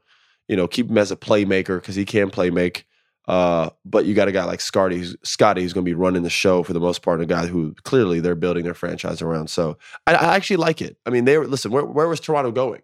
you 0.52 0.58
know, 0.58 0.68
keep 0.68 0.90
him 0.90 0.98
as 0.98 1.12
a 1.12 1.16
playmaker 1.16 1.80
because 1.80 1.96
he 1.96 2.04
can 2.04 2.30
play 2.30 2.50
make. 2.50 2.86
Uh, 3.26 3.70
but 3.86 4.06
you 4.06 4.14
got 4.14 4.28
a 4.28 4.34
guy 4.34 4.44
like 4.44 4.60
Scottie, 4.60 4.98
who's, 4.98 5.16
Scottie, 5.24 5.62
who's 5.62 5.72
going 5.72 5.86
to 5.86 5.90
be 5.90 5.96
running 5.96 6.24
the 6.24 6.30
show 6.30 6.62
for 6.62 6.74
the 6.74 6.80
most 6.82 7.02
part, 7.02 7.22
and 7.22 7.32
a 7.32 7.34
guy 7.34 7.48
who 7.48 7.74
clearly 7.84 8.20
they're 8.20 8.36
building 8.36 8.66
their 8.66 8.74
franchise 8.74 9.22
around. 9.22 9.50
So 9.50 9.78
I, 10.06 10.16
I 10.16 10.36
actually 10.36 10.58
like 10.58 10.82
it. 10.82 10.98
I 11.06 11.10
mean, 11.10 11.24
they 11.24 11.38
were 11.38 11.48
listen. 11.48 11.72
Where, 11.72 11.86
where 11.86 12.10
was 12.10 12.20
Toronto 12.20 12.52
going? 12.52 12.82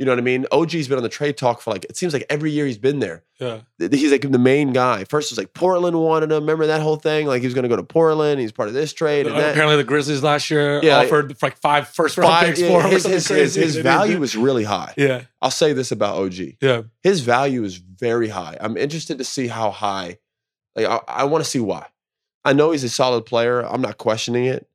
You 0.00 0.06
know 0.06 0.12
what 0.12 0.18
I 0.18 0.22
mean? 0.22 0.46
OG's 0.50 0.88
been 0.88 0.96
on 0.96 1.02
the 1.02 1.10
trade 1.10 1.36
talk 1.36 1.60
for 1.60 1.70
like 1.70 1.84
it 1.84 1.94
seems 1.94 2.14
like 2.14 2.24
every 2.30 2.50
year 2.50 2.64
he's 2.64 2.78
been 2.78 3.00
there. 3.00 3.22
yeah. 3.38 3.60
He's 3.78 4.10
like 4.10 4.22
the 4.22 4.38
main 4.38 4.72
guy. 4.72 5.04
First 5.04 5.30
it 5.30 5.32
was 5.34 5.38
like 5.38 5.52
Portland 5.52 5.94
wanted 6.00 6.32
him. 6.32 6.40
Remember 6.40 6.66
that 6.68 6.80
whole 6.80 6.96
thing? 6.96 7.26
Like 7.26 7.42
he 7.42 7.46
was 7.46 7.52
going 7.52 7.64
to 7.64 7.68
go 7.68 7.76
to 7.76 7.82
Portland. 7.82 8.40
He's 8.40 8.50
part 8.50 8.68
of 8.68 8.74
this 8.74 8.94
trade. 8.94 9.26
And 9.26 9.36
uh, 9.36 9.38
that. 9.40 9.50
Apparently, 9.50 9.76
the 9.76 9.84
Grizzlies 9.84 10.22
last 10.22 10.50
year 10.50 10.80
Yeah, 10.82 10.96
offered 11.00 11.36
like 11.42 11.58
five 11.58 11.86
first 11.86 12.16
round 12.16 12.30
Five- 12.32 12.46
picks 12.46 12.60
yeah, 12.62 12.68
for 12.68 12.82
him. 12.82 12.90
his, 12.92 13.04
his, 13.04 13.28
his, 13.28 13.54
his 13.66 13.76
value 13.76 14.22
is 14.22 14.34
really 14.34 14.64
high. 14.64 14.94
Yeah, 14.96 15.24
I'll 15.42 15.50
say 15.50 15.74
this 15.74 15.92
about 15.92 16.16
OG. 16.16 16.34
yeah, 16.62 16.82
his 17.02 17.20
value 17.20 17.62
is 17.64 17.76
very 17.76 18.28
high. 18.30 18.56
I'm 18.58 18.78
interested 18.78 19.18
to 19.18 19.24
see 19.24 19.48
how 19.48 19.70
high. 19.70 20.16
Like 20.74 20.86
I, 20.86 21.00
I 21.08 21.24
want 21.24 21.44
to 21.44 21.50
see 21.50 21.60
why. 21.60 21.88
I 22.42 22.54
know 22.54 22.70
he's 22.70 22.84
a 22.84 22.88
solid 22.88 23.26
player. 23.26 23.60
I'm 23.60 23.82
not 23.82 23.98
questioning 23.98 24.46
it. 24.46 24.66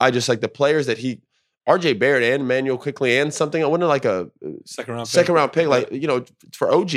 I 0.00 0.10
just 0.10 0.30
like 0.30 0.40
the 0.40 0.48
players 0.48 0.86
that 0.86 0.96
he, 0.98 1.20
RJ 1.68 1.98
Barrett 1.98 2.22
and 2.24 2.42
Immanuel 2.42 2.76
Quickley 2.78 3.18
and 3.18 3.32
something. 3.32 3.62
I 3.62 3.66
wouldn't 3.66 3.88
like 3.88 4.04
a 4.04 4.30
second 4.64 4.94
round. 4.94 5.06
pick. 5.06 5.12
second 5.12 5.34
round 5.34 5.52
pick, 5.52 5.68
like 5.68 5.90
you 5.92 6.06
know, 6.08 6.24
for 6.52 6.72
OG 6.72 6.94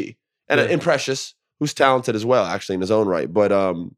and 0.49 0.59
Yeah. 0.59 0.67
and 0.67 0.81
Precious, 0.81 1.35
who's 1.59 1.73
talented 1.73 2.15
as 2.15 2.25
well, 2.25 2.45
actually 2.45 2.75
in 2.75 2.81
his 2.81 2.91
own 2.91 3.07
right. 3.07 3.31
But 3.31 3.51
um, 3.51 3.95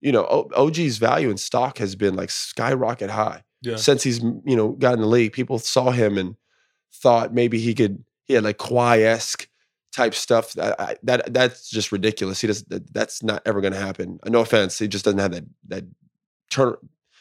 you 0.00 0.12
know, 0.12 0.48
OG's 0.54 0.98
value 0.98 1.30
in 1.30 1.36
stock 1.36 1.78
has 1.78 1.94
been 1.96 2.14
like 2.16 2.30
skyrocket 2.30 3.10
high. 3.10 3.42
Yeah. 3.62 3.76
since 3.76 4.02
he's 4.02 4.20
you 4.22 4.54
know 4.56 4.70
got 4.72 4.94
in 4.94 5.00
the 5.00 5.06
league. 5.06 5.32
People 5.32 5.58
saw 5.58 5.90
him 5.90 6.18
and 6.18 6.36
thought 6.92 7.32
maybe 7.32 7.58
he 7.58 7.74
could. 7.74 8.04
He 8.24 8.34
had 8.34 8.44
like 8.44 8.58
Kawhi 8.58 9.02
esque 9.04 9.48
type 9.94 10.14
stuff. 10.14 10.52
That, 10.54 10.78
I, 10.80 10.96
that 11.04 11.32
that's 11.32 11.70
just 11.70 11.90
ridiculous. 11.92 12.40
He 12.40 12.48
does. 12.48 12.64
that- 12.64 12.92
That's 12.92 13.22
not 13.22 13.42
ever 13.46 13.60
going 13.60 13.72
to 13.72 13.78
happen. 13.78 14.18
No 14.26 14.40
offense. 14.40 14.78
He 14.78 14.88
just 14.88 15.04
doesn't 15.04 15.20
have 15.20 15.32
that 15.32 15.44
that 15.68 15.84
turn. 16.50 16.74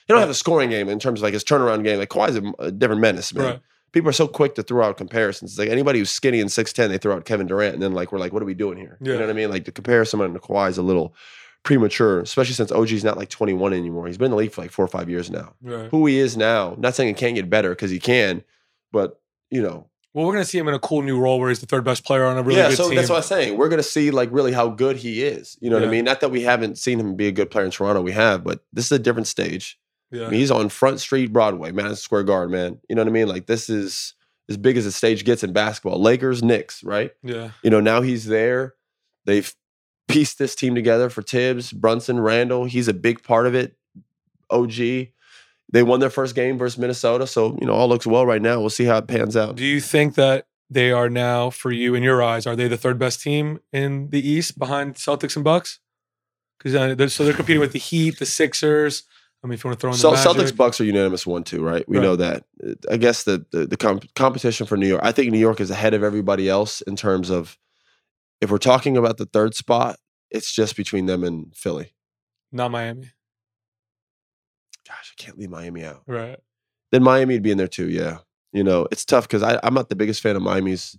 He 0.07 0.13
don't 0.13 0.19
have 0.21 0.29
a 0.29 0.33
scoring 0.35 0.69
game 0.69 0.87
in 0.89 0.99
terms 0.99 1.19
of 1.19 1.23
like 1.23 1.33
his 1.33 1.43
turnaround 1.43 1.83
game. 1.83 1.97
Like 1.99 2.09
Kawhi's 2.09 2.35
a, 2.37 2.63
a 2.63 2.71
different 2.71 3.01
menace, 3.01 3.33
man. 3.33 3.45
Right. 3.45 3.59
People 3.91 4.09
are 4.09 4.13
so 4.13 4.27
quick 4.27 4.55
to 4.55 4.63
throw 4.63 4.83
out 4.85 4.97
comparisons. 4.97 5.51
It's 5.51 5.59
like 5.59 5.69
anybody 5.69 5.99
who's 5.99 6.09
skinny 6.09 6.41
and 6.41 6.51
six 6.51 6.73
ten, 6.73 6.91
they 6.91 6.97
throw 6.97 7.15
out 7.15 7.25
Kevin 7.25 7.47
Durant, 7.47 7.73
and 7.75 7.81
then 7.83 7.93
like 7.93 8.11
we're 8.11 8.19
like, 8.19 8.33
what 8.33 8.41
are 8.41 8.45
we 8.45 8.53
doing 8.53 8.77
here? 8.77 8.97
You 9.01 9.13
know 9.13 9.21
what 9.21 9.29
I 9.29 9.33
mean? 9.33 9.49
Like 9.49 9.65
to 9.65 9.71
compare 9.71 10.03
someone 10.05 10.33
to 10.33 10.39
Kawhi 10.39 10.69
is 10.69 10.77
a 10.77 10.81
little 10.83 11.15
premature, 11.63 12.19
especially 12.19 12.53
since 12.53 12.71
OG's 12.71 13.03
not 13.03 13.17
like 13.17 13.29
21 13.29 13.73
anymore. 13.73 14.05
He's 14.07 14.17
been 14.17 14.25
in 14.25 14.31
the 14.31 14.37
league 14.37 14.51
for 14.51 14.61
like 14.61 14.71
four 14.71 14.85
or 14.85 14.89
five 14.89 15.09
years 15.09 15.31
now. 15.31 15.53
Right. 15.61 15.89
Who 15.89 16.05
he 16.05 16.19
is 16.19 16.37
now, 16.37 16.75
not 16.77 16.93
saying 16.93 17.07
he 17.07 17.13
can't 17.13 17.35
get 17.35 17.49
better 17.49 17.69
because 17.69 17.89
he 17.89 17.99
can, 17.99 18.43
but 18.91 19.19
you 19.49 19.61
know, 19.61 19.87
Well, 20.13 20.25
we're 20.25 20.33
gonna 20.33 20.45
see 20.45 20.57
him 20.57 20.67
in 20.67 20.73
a 20.73 20.79
cool 20.79 21.01
new 21.01 21.17
role 21.19 21.39
where 21.39 21.49
he's 21.49 21.61
the 21.61 21.65
third 21.65 21.83
best 21.85 22.03
player 22.05 22.25
on 22.25 22.37
a 22.37 22.43
really 22.43 22.59
yeah. 22.59 22.67
good 22.69 22.77
So 22.77 22.87
team. 22.89 22.97
that's 22.97 23.09
what 23.09 23.17
I'm 23.17 23.23
saying. 23.23 23.57
We're 23.57 23.69
gonna 23.69 23.81
see 23.81 24.11
like 24.11 24.29
really 24.31 24.51
how 24.51 24.67
good 24.69 24.97
he 24.97 25.23
is. 25.23 25.57
You 25.61 25.69
know 25.69 25.77
what 25.79 25.87
I 25.87 25.91
mean? 25.91 26.03
Not 26.05 26.19
that 26.19 26.29
we 26.31 26.41
haven't 26.41 26.77
seen 26.77 26.99
him 26.99 27.15
be 27.15 27.27
a 27.27 27.31
good 27.31 27.49
player 27.49 27.65
in 27.65 27.71
Toronto, 27.71 28.01
we 28.01 28.11
have, 28.11 28.43
but 28.43 28.63
this 28.73 28.85
is 28.85 28.91
a 28.91 28.99
different 28.99 29.27
stage. 29.27 29.79
Yeah. 30.11 30.27
I 30.27 30.29
mean, 30.29 30.39
he's 30.39 30.51
on 30.51 30.69
Front 30.69 30.99
Street, 30.99 31.33
Broadway, 31.33 31.71
Madison 31.71 31.97
Square 31.97 32.23
Garden, 32.23 32.51
man. 32.51 32.79
You 32.89 32.95
know 32.95 33.01
what 33.01 33.09
I 33.09 33.11
mean? 33.11 33.27
Like 33.27 33.47
this 33.47 33.69
is 33.69 34.13
as 34.49 34.57
big 34.57 34.77
as 34.77 34.85
the 34.85 34.91
stage 34.91 35.25
gets 35.25 35.43
in 35.43 35.53
basketball. 35.53 36.01
Lakers, 36.01 36.43
Knicks, 36.43 36.83
right? 36.83 37.11
yeah. 37.23 37.51
You 37.63 37.69
know, 37.69 37.79
now 37.79 38.01
he's 38.01 38.25
there. 38.25 38.75
They've 39.25 39.53
pieced 40.07 40.37
this 40.37 40.55
team 40.55 40.75
together 40.75 41.09
for 41.09 41.21
Thibs, 41.21 41.73
Brunson, 41.73 42.19
Randle. 42.19 42.65
He's 42.65 42.87
a 42.87 42.93
big 42.93 43.23
part 43.23 43.47
of 43.47 43.55
it. 43.55 43.75
OG. 44.49 44.73
They 45.71 45.83
won 45.83 45.99
their 45.99 46.11
first 46.11 46.35
game 46.35 46.57
versus 46.57 46.77
Minnesota. 46.77 47.25
So, 47.25 47.57
you 47.59 47.65
know, 47.65 47.73
all 47.73 47.89
looks 47.89 48.05
well 48.05 48.25
right 48.25 48.41
now. 48.41 48.59
We'll 48.59 48.69
see 48.69 48.85
how 48.85 48.97
it 48.97 49.07
pans 49.07 49.35
out. 49.35 49.55
Do 49.55 49.65
you 49.65 49.81
think 49.81 50.13
that 50.13 50.45
they 50.69 50.91
are 50.91 51.09
now, 51.09 51.49
for 51.49 51.71
you 51.71 51.95
in 51.95 52.03
your 52.03 52.21
eyes, 52.21 52.45
are 52.45 52.55
they 52.55 52.67
the 52.67 52.77
third 52.77 52.99
best 52.99 53.21
team 53.21 53.59
in 53.73 54.09
the 54.09 54.27
East 54.27 54.59
behind 54.59 54.95
Celtics 54.95 55.35
and 55.35 55.43
Bucks? 55.43 55.79
Because 56.57 56.75
uh, 56.75 57.07
so 57.07 57.25
they're 57.25 57.33
competing 57.33 57.59
with 57.59 57.73
the 57.73 57.79
Heat, 57.79 58.19
the 58.19 58.25
Sixers. 58.25 59.03
I 59.43 59.47
mean, 59.47 59.53
if 59.53 59.63
you 59.63 59.67
want 59.69 59.79
to 59.79 59.81
throw 59.81 59.89
in 59.91 59.93
the 59.93 59.99
So 59.99 60.11
Magic. 60.11 60.31
Celtics 60.31 60.55
Bucks 60.57 60.81
are 60.81 60.85
unanimous 60.85 61.27
one 61.27 61.43
two, 61.43 61.63
right? 61.63 61.87
We 61.87 61.97
Right. 61.97 62.03
know 62.03 62.15
that. 62.15 62.45
I 62.89 62.97
guess 62.97 63.23
the 63.23 63.45
the, 63.51 63.67
the 63.67 63.77
comp- 63.77 64.11
competition 64.15 64.65
for 64.65 64.75
New 64.77 64.87
York. 64.87 65.01
I 65.03 65.11
think 65.11 65.31
New 65.31 65.39
York 65.39 65.59
is 65.61 65.69
ahead 65.69 65.93
of 65.93 66.01
everybody 66.03 66.49
else 66.49 66.81
in 66.81 66.95
terms 66.95 67.29
of 67.29 67.57
if 68.41 68.49
we're 68.51 68.57
talking 68.57 68.97
about 68.97 69.17
the 69.17 69.25
third 69.27 69.53
spot, 69.55 69.97
it's 70.31 70.51
just 70.53 70.75
between 70.75 71.05
them 71.05 71.23
and 71.23 71.55
Philly. 71.55 71.93
not 72.51 72.71
Miami. 72.71 73.11
Gosh, 74.87 75.13
I 75.17 75.21
can't 75.21 75.37
leave 75.37 75.49
Miami 75.49 75.83
out. 75.83 76.03
Right. 76.07 76.37
Then 76.91 77.03
Miami 77.03 77.35
would 77.35 77.43
be 77.43 77.51
in 77.51 77.57
there 77.57 77.67
too. 77.67 77.89
Yeah, 77.89 78.19
you 78.51 78.63
know 78.63 78.87
it's 78.91 79.05
tough 79.05 79.27
because 79.27 79.43
I'm 79.43 79.73
not 79.73 79.89
the 79.89 79.95
biggest 79.95 80.21
fan 80.21 80.35
of 80.35 80.41
Miami's 80.41 80.97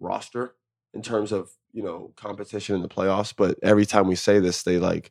roster 0.00 0.54
in 0.94 1.00
terms 1.02 1.32
of 1.32 1.50
you 1.72 1.82
know 1.82 2.12
competition 2.16 2.74
in 2.76 2.82
the 2.82 2.88
playoffs. 2.88 3.32
But 3.36 3.58
every 3.62 3.86
time 3.86 4.06
we 4.08 4.14
say 4.16 4.40
this, 4.40 4.62
they 4.62 4.78
like 4.78 5.10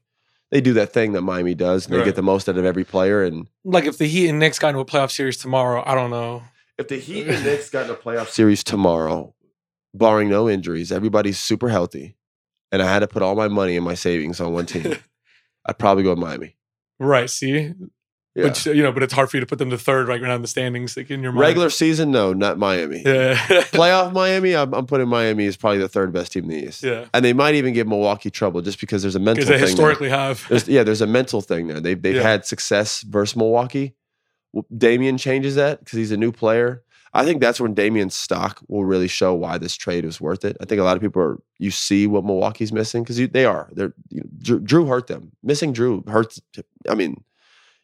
they 0.51 0.61
do 0.61 0.73
that 0.73 0.93
thing 0.93 1.13
that 1.13 1.21
Miami 1.21 1.55
does, 1.55 1.85
and 1.85 1.93
they 1.93 1.99
Right. 1.99 2.05
get 2.05 2.15
the 2.15 2.21
most 2.21 2.47
out 2.49 2.57
of 2.57 2.65
every 2.65 2.83
player. 2.83 3.23
And 3.23 3.47
Like 3.63 3.85
if 3.85 3.97
the 3.97 4.05
Heat 4.07 4.27
and 4.29 4.39
Knicks 4.39 4.59
got 4.59 4.69
into 4.69 4.81
a 4.81 4.85
playoff 4.85 5.11
series 5.11 5.37
tomorrow, 5.37 5.83
I 5.85 5.95
don't 5.95 6.09
know. 6.11 6.43
if 6.77 6.87
the 6.87 6.97
Heat 6.97 7.27
and 7.27 7.43
Knicks 7.43 7.69
got 7.69 7.85
in 7.85 7.91
a 7.91 7.95
playoff 7.95 8.29
series 8.29 8.63
tomorrow, 8.63 9.33
barring 9.93 10.29
no 10.29 10.49
injuries, 10.49 10.91
everybody's 10.91 11.37
super 11.39 11.69
healthy, 11.69 12.15
and 12.71 12.81
I 12.81 12.91
had 12.91 12.99
to 12.99 13.07
put 13.07 13.21
all 13.21 13.35
my 13.35 13.47
money 13.47 13.75
and 13.75 13.85
my 13.85 13.93
savings 13.93 14.39
on 14.41 14.53
one 14.53 14.65
team, 14.65 14.95
I'd 15.65 15.77
probably 15.77 16.03
go 16.03 16.09
with 16.11 16.19
Miami. 16.19 16.55
right. 16.99 17.29
See, 17.29 17.73
Yeah. 18.33 18.47
but 18.47 18.65
you 18.65 18.81
know, 18.81 18.93
but 18.93 19.03
it's 19.03 19.11
hard 19.13 19.29
for 19.29 19.35
you 19.37 19.41
to 19.41 19.45
put 19.45 19.59
them 19.59 19.69
to 19.71 19.77
third 19.77 20.07
right 20.07 20.21
now 20.21 20.33
in 20.35 20.41
the 20.41 20.47
standings, 20.47 20.95
like 20.95 21.11
in 21.11 21.21
your 21.21 21.33
mind. 21.33 21.41
Regular 21.41 21.69
season, 21.69 22.11
no, 22.11 22.31
not 22.31 22.57
Miami. 22.57 23.01
Yeah. 23.05 23.35
Playoff 23.73 24.13
Miami, 24.13 24.55
I'm, 24.55 24.73
I'm 24.73 24.85
putting 24.85 25.09
Miami 25.09 25.47
as 25.47 25.57
probably 25.57 25.79
the 25.79 25.89
third 25.89 26.13
best 26.13 26.31
team 26.31 26.45
in 26.45 26.49
the 26.51 26.67
East. 26.67 26.81
yeah. 26.81 27.05
And 27.13 27.25
they 27.25 27.33
might 27.33 27.55
even 27.55 27.73
give 27.73 27.87
Milwaukee 27.87 28.29
trouble 28.29 28.61
just 28.61 28.79
because 28.79 29.01
there's 29.01 29.15
a 29.15 29.19
mental 29.19 29.43
Because 29.45 29.47
they 29.49 29.53
thing. 29.55 29.59
there. 29.59 29.67
historically 29.89 30.09
have. 30.09 30.45
There's, 30.47 30.67
yeah, 30.69 30.83
there's 30.83 31.01
a 31.01 31.07
mental 31.07 31.41
thing 31.41 31.67
there. 31.67 31.81
They've 31.81 32.01
they've 32.01 32.15
Yeah. 32.15 32.21
had 32.23 32.45
success 32.45 33.01
versus 33.01 33.35
Milwaukee. 33.35 33.95
Damian 34.77 35.17
changes 35.17 35.55
that 35.55 35.79
because 35.79 35.97
he's 35.97 36.11
a 36.11 36.17
new 36.17 36.31
player. 36.31 36.83
I 37.13 37.25
think 37.25 37.41
that's 37.41 37.59
when 37.59 37.73
Damian's 37.73 38.15
stock 38.15 38.61
will 38.69 38.85
really 38.85 39.09
show 39.09 39.33
why 39.33 39.57
this 39.57 39.75
trade 39.75 40.05
is 40.05 40.21
worth 40.21 40.45
it. 40.45 40.55
I 40.61 40.65
think 40.65 40.79
a 40.79 40.85
lot 40.85 40.95
of 40.95 41.01
people 41.01 41.21
are 41.21 41.37
you 41.59 41.69
see 41.71 42.07
what 42.07 42.23
Milwaukee's 42.23 42.71
missing 42.71 43.03
because 43.03 43.17
they 43.17 43.43
are. 43.45 43.69
They're 43.73 43.93
you 44.09 44.21
know, 44.21 44.29
Drew, 44.37 44.59
Drew 44.61 44.85
hurt 44.85 45.07
them. 45.07 45.33
Missing 45.43 45.73
Drew 45.73 46.03
hurts. 46.07 46.41
I 46.89 46.95
mean, 46.95 47.21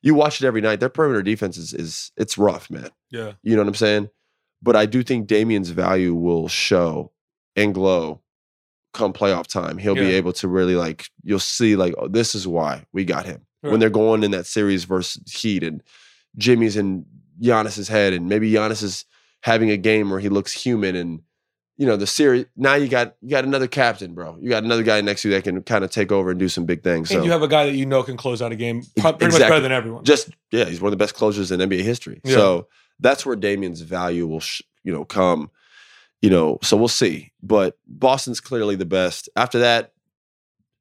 you 0.01 0.13
watch 0.13 0.41
it 0.41 0.47
every 0.47 0.61
night. 0.61 0.79
Their 0.79 0.89
perimeter 0.89 1.21
defense 1.23 1.57
is 1.57 1.73
is 1.73 2.11
it's 2.17 2.37
rough, 2.37 2.69
man. 2.69 2.89
Yeah. 3.11 3.33
You 3.43 3.55
know 3.55 3.61
what 3.61 3.69
I'm 3.69 3.75
saying? 3.75 4.09
But 4.61 4.75
I 4.75 4.85
do 4.85 5.03
think 5.03 5.27
Damian's 5.27 5.69
value 5.69 6.13
will 6.15 6.47
show 6.47 7.11
and 7.55 7.73
glow 7.73 8.21
come 8.93 9.13
playoff 9.13 9.47
time. 9.47 9.77
He'll 9.77 9.93
be 9.95 10.13
able 10.13 10.33
to 10.33 10.47
really 10.47 10.75
like 10.75 11.07
you'll 11.23 11.39
see 11.39 11.75
like 11.75 11.93
oh, 11.97 12.07
this 12.07 12.33
is 12.35 12.47
why 12.47 12.85
we 12.93 13.05
got 13.05 13.25
him 13.25 13.41
Right. 13.63 13.71
when 13.71 13.79
they're 13.79 13.89
going 13.89 14.23
in 14.23 14.31
that 14.31 14.45
series 14.45 14.83
versus 14.83 15.31
Heat 15.31 15.63
and 15.63 15.81
Jimmy's 16.37 16.77
in 16.77 17.05
Giannis's 17.41 17.87
head 17.87 18.13
and 18.13 18.29
maybe 18.29 18.51
Giannis 18.51 18.83
is 18.83 19.03
having 19.41 19.71
a 19.71 19.77
game 19.77 20.11
where 20.11 20.19
he 20.19 20.29
looks 20.29 20.51
human 20.53 20.95
and 20.95 21.21
you 21.77 21.85
know 21.85 21.95
the 21.95 22.07
series 22.07 22.45
now 22.55 22.73
you 22.73 22.87
got 22.87 23.15
you 23.21 23.29
got 23.29 23.45
another 23.45 23.67
captain, 23.67 24.13
bro. 24.13 24.37
You 24.41 24.49
got 24.49 24.63
another 24.63 24.83
guy 24.83 24.99
next 25.01 25.21
to 25.21 25.29
you 25.29 25.35
that 25.35 25.43
can 25.43 25.61
kind 25.61 25.83
of 25.83 25.91
take 25.91 26.11
over 26.11 26.31
and 26.31 26.39
do 26.39 26.49
some 26.49 26.65
big 26.65 26.83
things. 26.83 27.09
So 27.09 27.17
and 27.17 27.25
you 27.25 27.31
have 27.31 27.43
a 27.43 27.47
guy 27.47 27.67
that 27.67 27.75
you 27.75 27.85
know 27.85 28.03
can 28.03 28.17
close 28.17 28.41
out 28.41 28.51
a 28.51 28.55
game 28.55 28.81
pretty 28.97 29.27
much 29.27 29.39
better 29.39 29.59
than 29.59 29.71
everyone. 29.71 30.03
just 30.03 30.29
yeah, 30.51 30.65
he's 30.65 30.81
one 30.81 30.91
of 30.91 30.97
the 30.97 31.03
best 31.03 31.13
closers 31.13 31.51
in 31.51 31.59
NBA 31.59 31.83
history. 31.83 32.19
Yeah. 32.23 32.35
So 32.35 32.67
that's 32.99 33.25
where 33.25 33.35
Damian's 33.35 33.81
value 33.81 34.25
will, 34.25 34.39
sh- 34.39 34.63
you 34.83 34.91
know, 34.91 35.05
come. 35.05 35.51
You 36.21 36.31
know, 36.31 36.57
so 36.63 36.75
we'll 36.75 36.87
see. 36.87 37.31
But 37.43 37.77
Boston's 37.85 38.39
clearly 38.39 38.75
the 38.75 38.87
best. 38.87 39.29
After 39.35 39.59
that, 39.59 39.93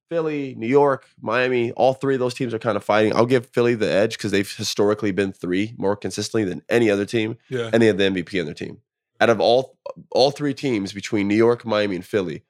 Philly, 0.09 0.55
New 0.57 0.67
York, 0.67 1.09
Miami, 1.21 1.73
all 1.73 1.93
three 1.93 2.15
of 2.15 2.21
those 2.21 2.33
teams 2.33 2.55
are 2.55 2.59
kind 2.59 2.77
of 2.77 2.85
fighting. 2.85 3.15
I'll 3.15 3.27
give 3.27 3.47
Philly 3.47 3.75
the 3.75 3.91
edge 3.91 4.17
because 4.17 4.31
they've 4.31 4.51
historically 4.51 5.11
been 5.11 5.33
three 5.33 5.75
more 5.77 5.95
consistently 5.95 6.45
than 6.45 6.63
any 6.71 6.91
other 6.91 7.05
team, 7.05 7.37
yeah. 7.51 7.69
and 7.71 7.83
they 7.83 7.87
have 7.87 7.99
the 7.99 8.05
MVP 8.05 8.41
on 8.41 8.47
their 8.47 8.55
team. 8.55 8.79
Out 9.21 9.31
of 9.31 9.41
all 9.41 9.77
all 10.11 10.31
three 10.31 10.55
teams 10.55 10.93
between 10.93 11.29
New 11.29 11.37
York, 11.37 11.65
Miami, 11.65 11.97
and 11.97 12.05
Philly, 12.05 12.43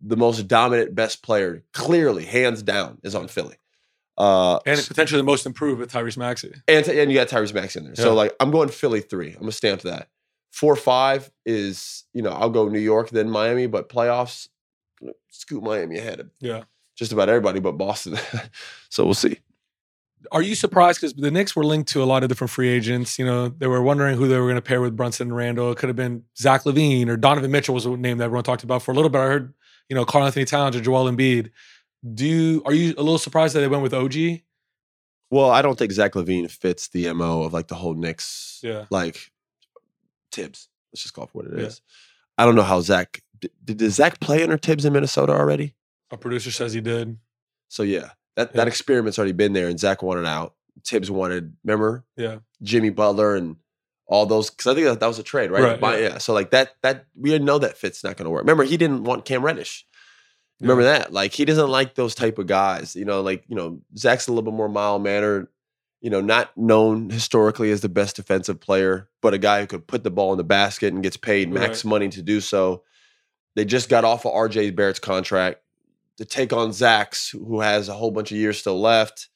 the 0.00 0.16
most 0.16 0.48
dominant, 0.48 0.94
best 0.94 1.22
player, 1.22 1.62
clearly, 1.72 2.24
hands 2.24 2.62
down, 2.62 2.98
is 3.02 3.14
on 3.14 3.28
Philly. 3.28 3.56
Uh, 4.18 4.58
and 4.66 4.78
potentially 4.86 5.18
the 5.18 5.24
most 5.24 5.46
improved 5.46 5.80
with 5.80 5.90
Tyrese 5.90 6.16
Maxey. 6.18 6.52
and, 6.68 6.86
and 6.86 7.10
you 7.10 7.16
got 7.18 7.28
Tyrese 7.28 7.54
Maxey 7.54 7.78
in 7.80 7.86
there. 7.86 7.94
So 7.96 8.14
like 8.14 8.34
I'm 8.40 8.50
going 8.50 8.68
Philly 8.68 9.00
three. 9.00 9.32
I'm 9.32 9.40
gonna 9.40 9.52
stamp 9.52 9.82
that. 9.82 10.08
Four 10.50 10.76
five 10.76 11.30
is 11.46 12.04
you 12.12 12.20
know 12.22 12.30
I'll 12.30 12.50
go 12.50 12.68
New 12.68 12.78
York 12.78 13.08
then 13.10 13.30
Miami, 13.30 13.66
but 13.66 13.88
playoffs 13.88 14.48
scoot 15.30 15.62
Miami 15.62 15.98
ahead 15.98 16.20
of 16.20 16.30
Yeah. 16.40 16.64
just 16.94 17.12
about 17.12 17.28
everybody 17.30 17.58
but 17.60 17.72
Boston. 17.72 18.18
so 18.90 19.04
we'll 19.04 19.14
see. 19.14 19.38
Are 20.30 20.42
you 20.42 20.54
surprised? 20.54 21.00
Because 21.00 21.14
the 21.14 21.30
Knicks 21.30 21.56
were 21.56 21.64
linked 21.64 21.90
to 21.92 22.02
a 22.02 22.04
lot 22.06 22.22
of 22.22 22.28
different 22.28 22.50
free 22.50 22.68
agents. 22.68 23.18
You 23.18 23.26
know, 23.26 23.48
they 23.48 23.66
were 23.66 23.82
wondering 23.82 24.16
who 24.16 24.28
they 24.28 24.38
were 24.38 24.44
going 24.46 24.54
to 24.56 24.62
pair 24.62 24.80
with 24.80 24.96
Brunson 24.96 25.28
and 25.28 25.36
Randle. 25.36 25.72
It 25.72 25.78
could 25.78 25.88
have 25.88 25.96
been 25.96 26.24
Zach 26.38 26.62
LaVine 26.64 27.08
or 27.08 27.16
Donovan 27.16 27.50
Mitchell 27.50 27.74
was 27.74 27.86
a 27.86 27.96
name 27.96 28.18
that 28.18 28.24
everyone 28.24 28.44
talked 28.44 28.62
about 28.62 28.82
for 28.82 28.92
a 28.92 28.94
little 28.94 29.10
bit. 29.10 29.18
I 29.20 29.24
heard, 29.26 29.54
you 29.88 29.96
know, 29.96 30.04
Karl-Anthony 30.04 30.44
Towns 30.44 30.76
or 30.76 30.80
Joel 30.80 31.10
Embiid. 31.10 31.50
Do 32.14 32.26
you 32.26 32.62
are 32.66 32.72
you 32.74 32.94
a 32.96 33.02
little 33.02 33.18
surprised 33.18 33.54
that 33.54 33.60
they 33.60 33.68
went 33.68 33.82
with 33.82 33.94
OG? 33.94 34.14
Well, 35.30 35.50
I 35.50 35.62
don't 35.62 35.78
think 35.78 35.92
Zach 35.92 36.12
LaVine 36.12 36.50
fits 36.50 36.88
the 36.88 37.12
mo 37.12 37.42
of 37.42 37.52
like 37.52 37.68
the 37.68 37.74
whole 37.74 37.94
Knicks 37.94 38.60
Yeah. 38.62 38.84
like 38.90 39.30
Thibs. 40.30 40.68
Let's 40.92 41.02
just 41.02 41.14
call 41.14 41.24
it 41.24 41.30
for 41.30 41.38
what 41.38 41.46
it 41.46 41.58
is. 41.58 41.80
Yeah. 41.80 42.42
I 42.42 42.46
don't 42.46 42.54
know 42.54 42.62
how 42.62 42.80
Zach 42.80 43.22
did, 43.40 43.50
did 43.78 43.90
Zach 43.90 44.20
play 44.20 44.42
under 44.42 44.56
Thibs 44.58 44.84
in 44.84 44.92
Minnesota 44.92 45.32
already? 45.32 45.74
A 46.10 46.16
producer 46.16 46.50
says 46.50 46.72
he 46.74 46.80
did. 46.80 47.16
So 47.68 47.82
yeah, 47.82 48.10
that 48.36 48.50
Yeah. 48.52 48.56
that 48.58 48.68
experiment's 48.68 49.18
already 49.18 49.32
been 49.32 49.52
there, 49.52 49.68
and 49.68 49.78
Zach 49.78 50.02
wanted 50.02 50.26
out. 50.26 50.54
Thibs 50.86 51.10
wanted, 51.10 51.54
remember? 51.64 52.04
Yeah. 52.16 52.38
Jimmy 52.62 52.90
Butler 52.90 53.36
and 53.36 53.56
all 54.06 54.26
those 54.26 54.50
because 54.50 54.66
I 54.66 54.74
think 54.74 54.86
that, 54.86 55.00
that 55.00 55.06
was 55.06 55.18
a 55.18 55.22
trade, 55.22 55.50
right? 55.50 55.80
Right, 55.80 56.00
yeah. 56.00 56.08
yeah. 56.08 56.18
So 56.18 56.32
like 56.32 56.50
that 56.50 56.74
that 56.82 57.06
we 57.14 57.30
didn't 57.30 57.46
know 57.46 57.58
that 57.58 57.78
fit's 57.78 58.02
not 58.02 58.16
going 58.16 58.24
to 58.24 58.30
work. 58.30 58.42
Remember, 58.42 58.64
he 58.64 58.76
didn't 58.76 59.04
want 59.04 59.24
Cam 59.24 59.44
Reddish. 59.44 59.86
Remember 60.60 60.84
that? 60.84 61.12
Like 61.12 61.32
he 61.32 61.44
doesn't 61.44 61.68
like 61.70 61.94
those 61.94 62.14
type 62.14 62.38
of 62.38 62.46
guys. 62.46 62.94
You 62.94 63.04
know, 63.04 63.20
like 63.20 63.44
you 63.48 63.56
know, 63.56 63.80
Zach's 63.96 64.28
a 64.28 64.32
little 64.32 64.48
bit 64.50 64.56
more 64.56 64.68
mild 64.68 65.02
mannered. 65.02 65.48
You 66.00 66.10
know, 66.10 66.20
not 66.20 66.56
known 66.56 67.10
historically 67.10 67.70
as 67.70 67.80
the 67.80 67.88
best 67.88 68.16
defensive 68.16 68.60
player, 68.60 69.08
but 69.20 69.34
a 69.34 69.38
guy 69.38 69.60
who 69.60 69.66
could 69.66 69.86
put 69.86 70.02
the 70.04 70.10
ball 70.10 70.32
in 70.32 70.36
the 70.38 70.44
basket 70.44 70.92
and 70.92 71.02
gets 71.02 71.16
paid 71.16 71.50
max 71.50 71.84
Right. 71.84 71.90
money 71.90 72.08
to 72.10 72.22
do 72.22 72.40
so. 72.40 72.82
They 73.56 73.64
just 73.64 73.88
got 73.88 74.04
off 74.04 74.24
of 74.24 74.32
RJ 74.32 74.74
Barrett's 74.74 74.98
contract 74.98 75.60
to 76.22 76.28
take 76.28 76.52
on 76.52 76.72
Zach's, 76.72 77.30
who 77.30 77.60
has 77.60 77.88
a 77.88 77.94
whole 77.94 78.12
bunch 78.12 78.30
of 78.30 78.38
years 78.38 78.56
still 78.56 78.80
left. 78.80 79.28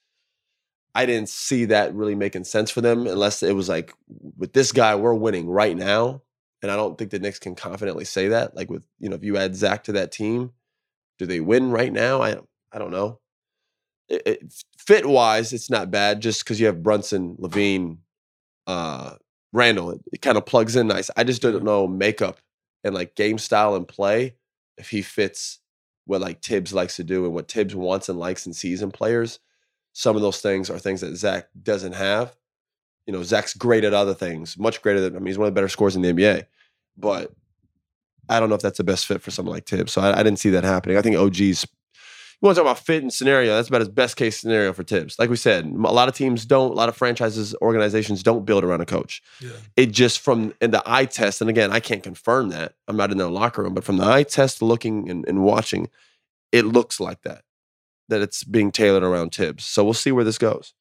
I 0.95 1.05
didn't 1.05 1.27
see 1.27 1.65
that 1.65 1.93
really 1.93 2.15
making 2.15 2.45
sense 2.45 2.71
for 2.71 2.79
them 2.79 3.05
unless 3.05 3.43
it 3.43 3.53
was 3.53 3.67
like 3.67 3.93
with 4.37 4.53
this 4.53 4.71
guy, 4.71 4.95
we're 4.95 5.13
winning 5.13 5.49
right 5.49 5.75
now. 5.75 6.21
And 6.61 6.71
I 6.71 6.77
don't 6.77 6.97
think 6.97 7.11
the 7.11 7.19
Knicks 7.19 7.39
can 7.39 7.55
confidently 7.55 8.05
say 8.05 8.29
that. 8.29 8.55
Like 8.55 8.69
with, 8.69 8.83
you 8.99 9.09
know, 9.09 9.17
if 9.17 9.23
you 9.25 9.35
add 9.35 9.53
Zach 9.53 9.83
to 9.83 9.91
that 9.91 10.13
team, 10.13 10.53
do 11.19 11.25
they 11.25 11.41
win 11.41 11.71
right 11.71 11.91
now? 11.91 12.21
I 12.21 12.37
I 12.71 12.79
don't 12.79 12.91
know. 12.91 13.19
It, 14.07 14.21
it, 14.25 14.63
fit 14.77 15.05
wise, 15.05 15.51
it's 15.51 15.69
not 15.69 15.91
bad 15.91 16.21
just 16.21 16.45
because 16.45 16.57
you 16.57 16.67
have 16.67 16.83
Brunson, 16.83 17.35
LaVine, 17.35 17.97
uh, 18.65 19.15
Randle. 19.51 19.91
It, 19.91 20.01
it 20.13 20.21
kind 20.21 20.37
of 20.37 20.45
plugs 20.45 20.77
in 20.77 20.87
nice. 20.87 21.11
I 21.17 21.25
just 21.25 21.41
don't 21.41 21.65
know 21.65 21.85
makeup 21.85 22.39
and 22.85 22.95
like 22.95 23.13
game 23.15 23.39
style 23.39 23.75
and 23.75 23.85
play 23.85 24.35
if 24.77 24.89
he 24.89 25.01
fits 25.01 25.59
what 26.07 26.21
like 26.21 26.41
Thibs 26.41 26.73
likes 26.73 26.95
to 26.95 27.03
do 27.03 27.25
and 27.25 27.33
what 27.33 27.51
Thibs 27.51 27.75
wants 27.75 28.09
and 28.09 28.17
likes 28.17 28.45
and 28.45 28.55
sees 28.55 28.81
in 28.81 28.91
players. 28.91 29.39
Some 29.93 30.15
of 30.15 30.21
those 30.21 30.41
things 30.41 30.69
are 30.69 30.79
things 30.79 31.01
that 31.01 31.15
Zach 31.15 31.49
doesn't 31.61 31.93
have. 31.93 32.35
You 33.05 33.13
know, 33.13 33.23
Zach's 33.23 33.53
great 33.53 33.83
at 33.83 33.93
other 33.93 34.13
things, 34.13 34.57
much 34.57 34.81
greater 34.81 34.99
than 34.99 35.15
I 35.15 35.19
mean, 35.19 35.27
he's 35.27 35.37
one 35.37 35.47
of 35.47 35.53
the 35.53 35.57
better 35.57 35.69
scorers 35.69 35.95
in 35.95 36.01
the 36.01 36.13
NBA. 36.13 36.45
But 36.97 37.31
I 38.29 38.39
don't 38.39 38.49
know 38.49 38.55
if 38.55 38.61
that's 38.61 38.77
the 38.77 38.83
best 38.83 39.05
fit 39.05 39.21
for 39.21 39.31
someone 39.31 39.53
like 39.53 39.65
Thibs. 39.65 39.91
So 39.91 40.01
I, 40.01 40.19
I 40.19 40.23
didn't 40.23 40.39
see 40.39 40.49
that 40.51 40.63
happening. 40.63 40.97
I 40.97 41.01
think 41.01 41.15
OG's 41.15 41.65
you 42.41 42.45
want 42.45 42.55
to 42.55 42.61
talk 42.61 42.71
about 42.71 42.85
fit 42.85 43.01
and 43.01 43.11
scenario, 43.11 43.55
that's 43.55 43.67
about 43.67 43.81
his 43.81 43.89
best 43.89 44.15
case 44.15 44.39
scenario 44.39 44.71
for 44.71 44.83
Thibs. 44.83 45.17
Like 45.17 45.31
we 45.31 45.35
said, 45.35 45.65
a 45.65 45.77
lot 45.77 46.07
of 46.07 46.13
teams 46.13 46.45
don't, 46.45 46.69
a 46.69 46.75
lot 46.75 46.87
of 46.87 46.95
franchises, 46.95 47.55
organizations 47.63 48.21
don't 48.21 48.45
build 48.45 48.63
around 48.63 48.81
a 48.81 48.85
coach. 48.85 49.23
Yeah. 49.41 49.49
It 49.75 49.87
just 49.87 50.19
from 50.19 50.53
in 50.61 50.69
the 50.69 50.83
eye 50.85 51.05
test, 51.05 51.41
and 51.41 51.49
again, 51.49 51.71
I 51.71 51.79
can't 51.79 52.03
confirm 52.03 52.49
that. 52.49 52.73
I'm 52.87 52.95
not 52.95 53.11
in 53.11 53.17
the 53.17 53.27
locker 53.27 53.63
room, 53.63 53.73
but 53.73 53.83
from 53.83 53.97
the 53.97 54.05
eye 54.05 54.21
test, 54.21 54.61
looking 54.61 55.09
and, 55.09 55.27
and 55.27 55.41
watching, 55.41 55.89
it 56.51 56.65
looks 56.65 56.99
like 56.99 57.23
that. 57.23 57.41
That 58.09 58.21
it's 58.21 58.43
being 58.43 58.71
tailored 58.71 59.03
around 59.03 59.33
Thibs. 59.33 59.65
So 59.65 59.83
we'll 59.83 59.95
see 59.95 60.11
where 60.11 60.23
this 60.23 60.37
goes. 60.37 60.75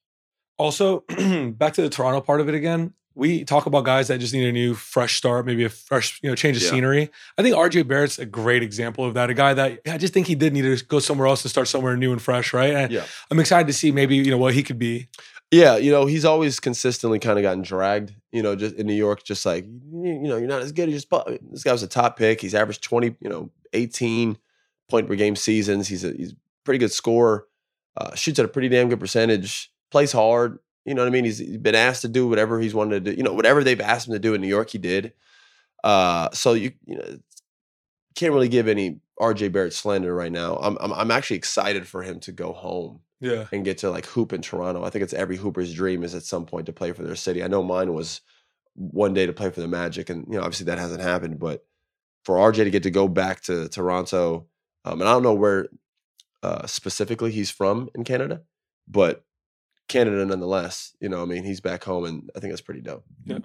Also, 0.58 1.00
back 1.52 1.72
to 1.74 1.82
the 1.82 1.88
Toronto 1.88 2.20
part 2.20 2.42
of 2.42 2.50
it 2.50 2.54
again. 2.54 2.92
We 3.16 3.44
talk 3.44 3.64
about 3.66 3.84
guys 3.84 4.08
that 4.08 4.20
just 4.20 4.34
need 4.34 4.46
a 4.46 4.52
new, 4.52 4.74
fresh 4.74 5.16
start, 5.16 5.46
maybe 5.46 5.64
a 5.64 5.68
fresh, 5.70 6.20
you 6.22 6.28
know, 6.28 6.36
change 6.36 6.58
of 6.58 6.62
Yeah. 6.62 6.68
scenery. 6.70 7.10
I 7.38 7.42
think 7.42 7.56
RJ 7.56 7.82
Barrett's 7.88 8.18
a 8.18 8.26
great 8.26 8.62
example 8.62 9.04
of 9.06 9.14
that. 9.14 9.30
A 9.30 9.34
guy 9.34 9.54
that 9.54 9.80
I 9.88 9.96
just 9.96 10.12
think 10.12 10.26
he 10.26 10.34
did 10.34 10.52
need 10.52 10.62
to 10.62 10.84
go 10.84 10.98
somewhere 10.98 11.26
else 11.26 11.40
to 11.42 11.48
start 11.48 11.66
somewhere 11.66 11.96
new 11.96 12.12
and 12.12 12.20
fresh, 12.20 12.52
right? 12.52 12.74
And 12.74 12.92
Yeah. 12.92 13.04
I'm 13.30 13.40
excited 13.40 13.66
to 13.68 13.72
see 13.72 13.90
maybe 13.90 14.16
you 14.16 14.30
know 14.30 14.36
what 14.38 14.52
he 14.54 14.62
could 14.62 14.78
be. 14.78 15.08
Yeah, 15.50 15.76
you 15.76 15.90
know, 15.92 16.06
he's 16.06 16.24
always 16.24 16.60
consistently 16.60 17.18
kind 17.18 17.38
of 17.38 17.42
gotten 17.42 17.62
dragged, 17.62 18.12
you 18.32 18.42
know, 18.42 18.54
just 18.54 18.74
in 18.74 18.86
New 18.86 18.94
York, 18.94 19.24
just 19.24 19.46
like, 19.46 19.64
you 19.64 20.20
know, 20.28 20.36
you're 20.36 20.48
not 20.48 20.60
as 20.60 20.72
good. 20.72 20.90
You 20.90 20.94
just, 20.96 21.08
this 21.50 21.62
guy 21.64 21.72
was 21.72 21.82
a 21.84 21.88
top 21.88 22.18
pick. 22.18 22.40
He's 22.40 22.54
averaged 22.54 22.82
20, 22.82 23.16
you 23.20 23.30
know, 23.30 23.50
18 23.72 24.36
point 24.90 25.06
per 25.08 25.14
game 25.14 25.36
seasons. 25.36 25.88
He's 25.88 26.04
a, 26.04 26.12
he's 26.12 26.32
a 26.32 26.36
pretty 26.64 26.78
good 26.78 26.92
scorer, 26.92 27.46
uh, 27.96 28.14
shoots 28.14 28.38
at 28.40 28.44
a 28.44 28.48
pretty 28.48 28.68
damn 28.68 28.88
good 28.88 29.00
percentage, 29.00 29.70
plays 29.90 30.12
hard. 30.12 30.58
You 30.86 30.94
know 30.94 31.02
what 31.02 31.08
I 31.08 31.10
mean? 31.10 31.24
He's, 31.24 31.40
been 31.58 31.74
asked 31.74 32.02
to 32.02 32.08
do 32.08 32.28
whatever 32.28 32.60
he's 32.60 32.74
wanted 32.74 33.04
to 33.04 33.10
do, 33.10 33.16
you 33.16 33.22
know, 33.24 33.32
whatever 33.34 33.64
they've 33.64 33.80
asked 33.80 34.06
him 34.08 34.12
to 34.14 34.18
do 34.20 34.34
in 34.34 34.40
New 34.40 34.46
York, 34.48 34.70
he 34.70 34.78
did. 34.78 35.12
Uh, 35.84 36.30
so 36.32 36.54
you, 36.54 36.72
you 36.86 36.96
know, 36.96 37.18
can't 38.14 38.32
really 38.32 38.48
give 38.48 38.68
any 38.68 39.00
RJ 39.20 39.52
Barrett 39.52 39.72
slander 39.74 40.14
right 40.14 40.32
now. 40.32 40.56
I'm, 40.56 40.78
I'm, 40.80 40.92
I'm 40.92 41.10
actually 41.10 41.36
excited 41.36 41.86
for 41.86 42.02
him 42.02 42.20
to 42.20 42.32
go 42.32 42.52
home 42.52 43.00
Yeah. 43.20 43.46
and 43.52 43.64
get 43.64 43.78
to 43.78 43.90
like 43.90 44.06
hoop 44.06 44.32
in 44.32 44.42
Toronto. 44.42 44.84
I 44.84 44.90
think 44.90 45.02
it's 45.02 45.12
every 45.12 45.36
hooper's 45.36 45.74
dream 45.74 46.02
is 46.04 46.14
at 46.14 46.22
some 46.22 46.46
point 46.46 46.66
to 46.66 46.72
play 46.72 46.92
for 46.92 47.02
their 47.02 47.16
city. 47.16 47.42
I 47.42 47.48
know 47.48 47.62
mine 47.62 47.92
was 47.92 48.20
one 48.74 49.12
day 49.12 49.26
to 49.26 49.32
play 49.32 49.50
for 49.50 49.60
the 49.60 49.68
Magic, 49.68 50.08
and 50.10 50.24
you 50.28 50.34
know 50.34 50.42
obviously 50.42 50.66
that 50.66 50.78
hasn't 50.78 51.02
happened. 51.02 51.38
But 51.38 51.64
for 52.24 52.36
RJ 52.36 52.64
to 52.64 52.70
get 52.70 52.84
to 52.84 52.90
go 52.90 53.08
back 53.08 53.40
to 53.42 53.68
Toronto, 53.68 54.46
um, 54.84 55.00
and 55.00 55.08
I 55.08 55.12
don't 55.12 55.22
know 55.22 55.34
where 55.34 55.68
uh, 56.42 56.66
specifically 56.66 57.32
he's 57.32 57.50
from 57.50 57.88
in 57.94 58.04
Canada, 58.04 58.42
but 58.86 59.24
Canada 59.88 60.24
nonetheless. 60.24 60.94
You 61.00 61.08
know, 61.08 61.22
I 61.22 61.24
mean, 61.24 61.44
he's 61.44 61.60
back 61.60 61.84
home, 61.84 62.04
and 62.04 62.30
I 62.36 62.40
think 62.40 62.52
that's 62.52 62.60
pretty 62.60 62.80
dope. 62.80 63.04
Yeah. 63.24 63.38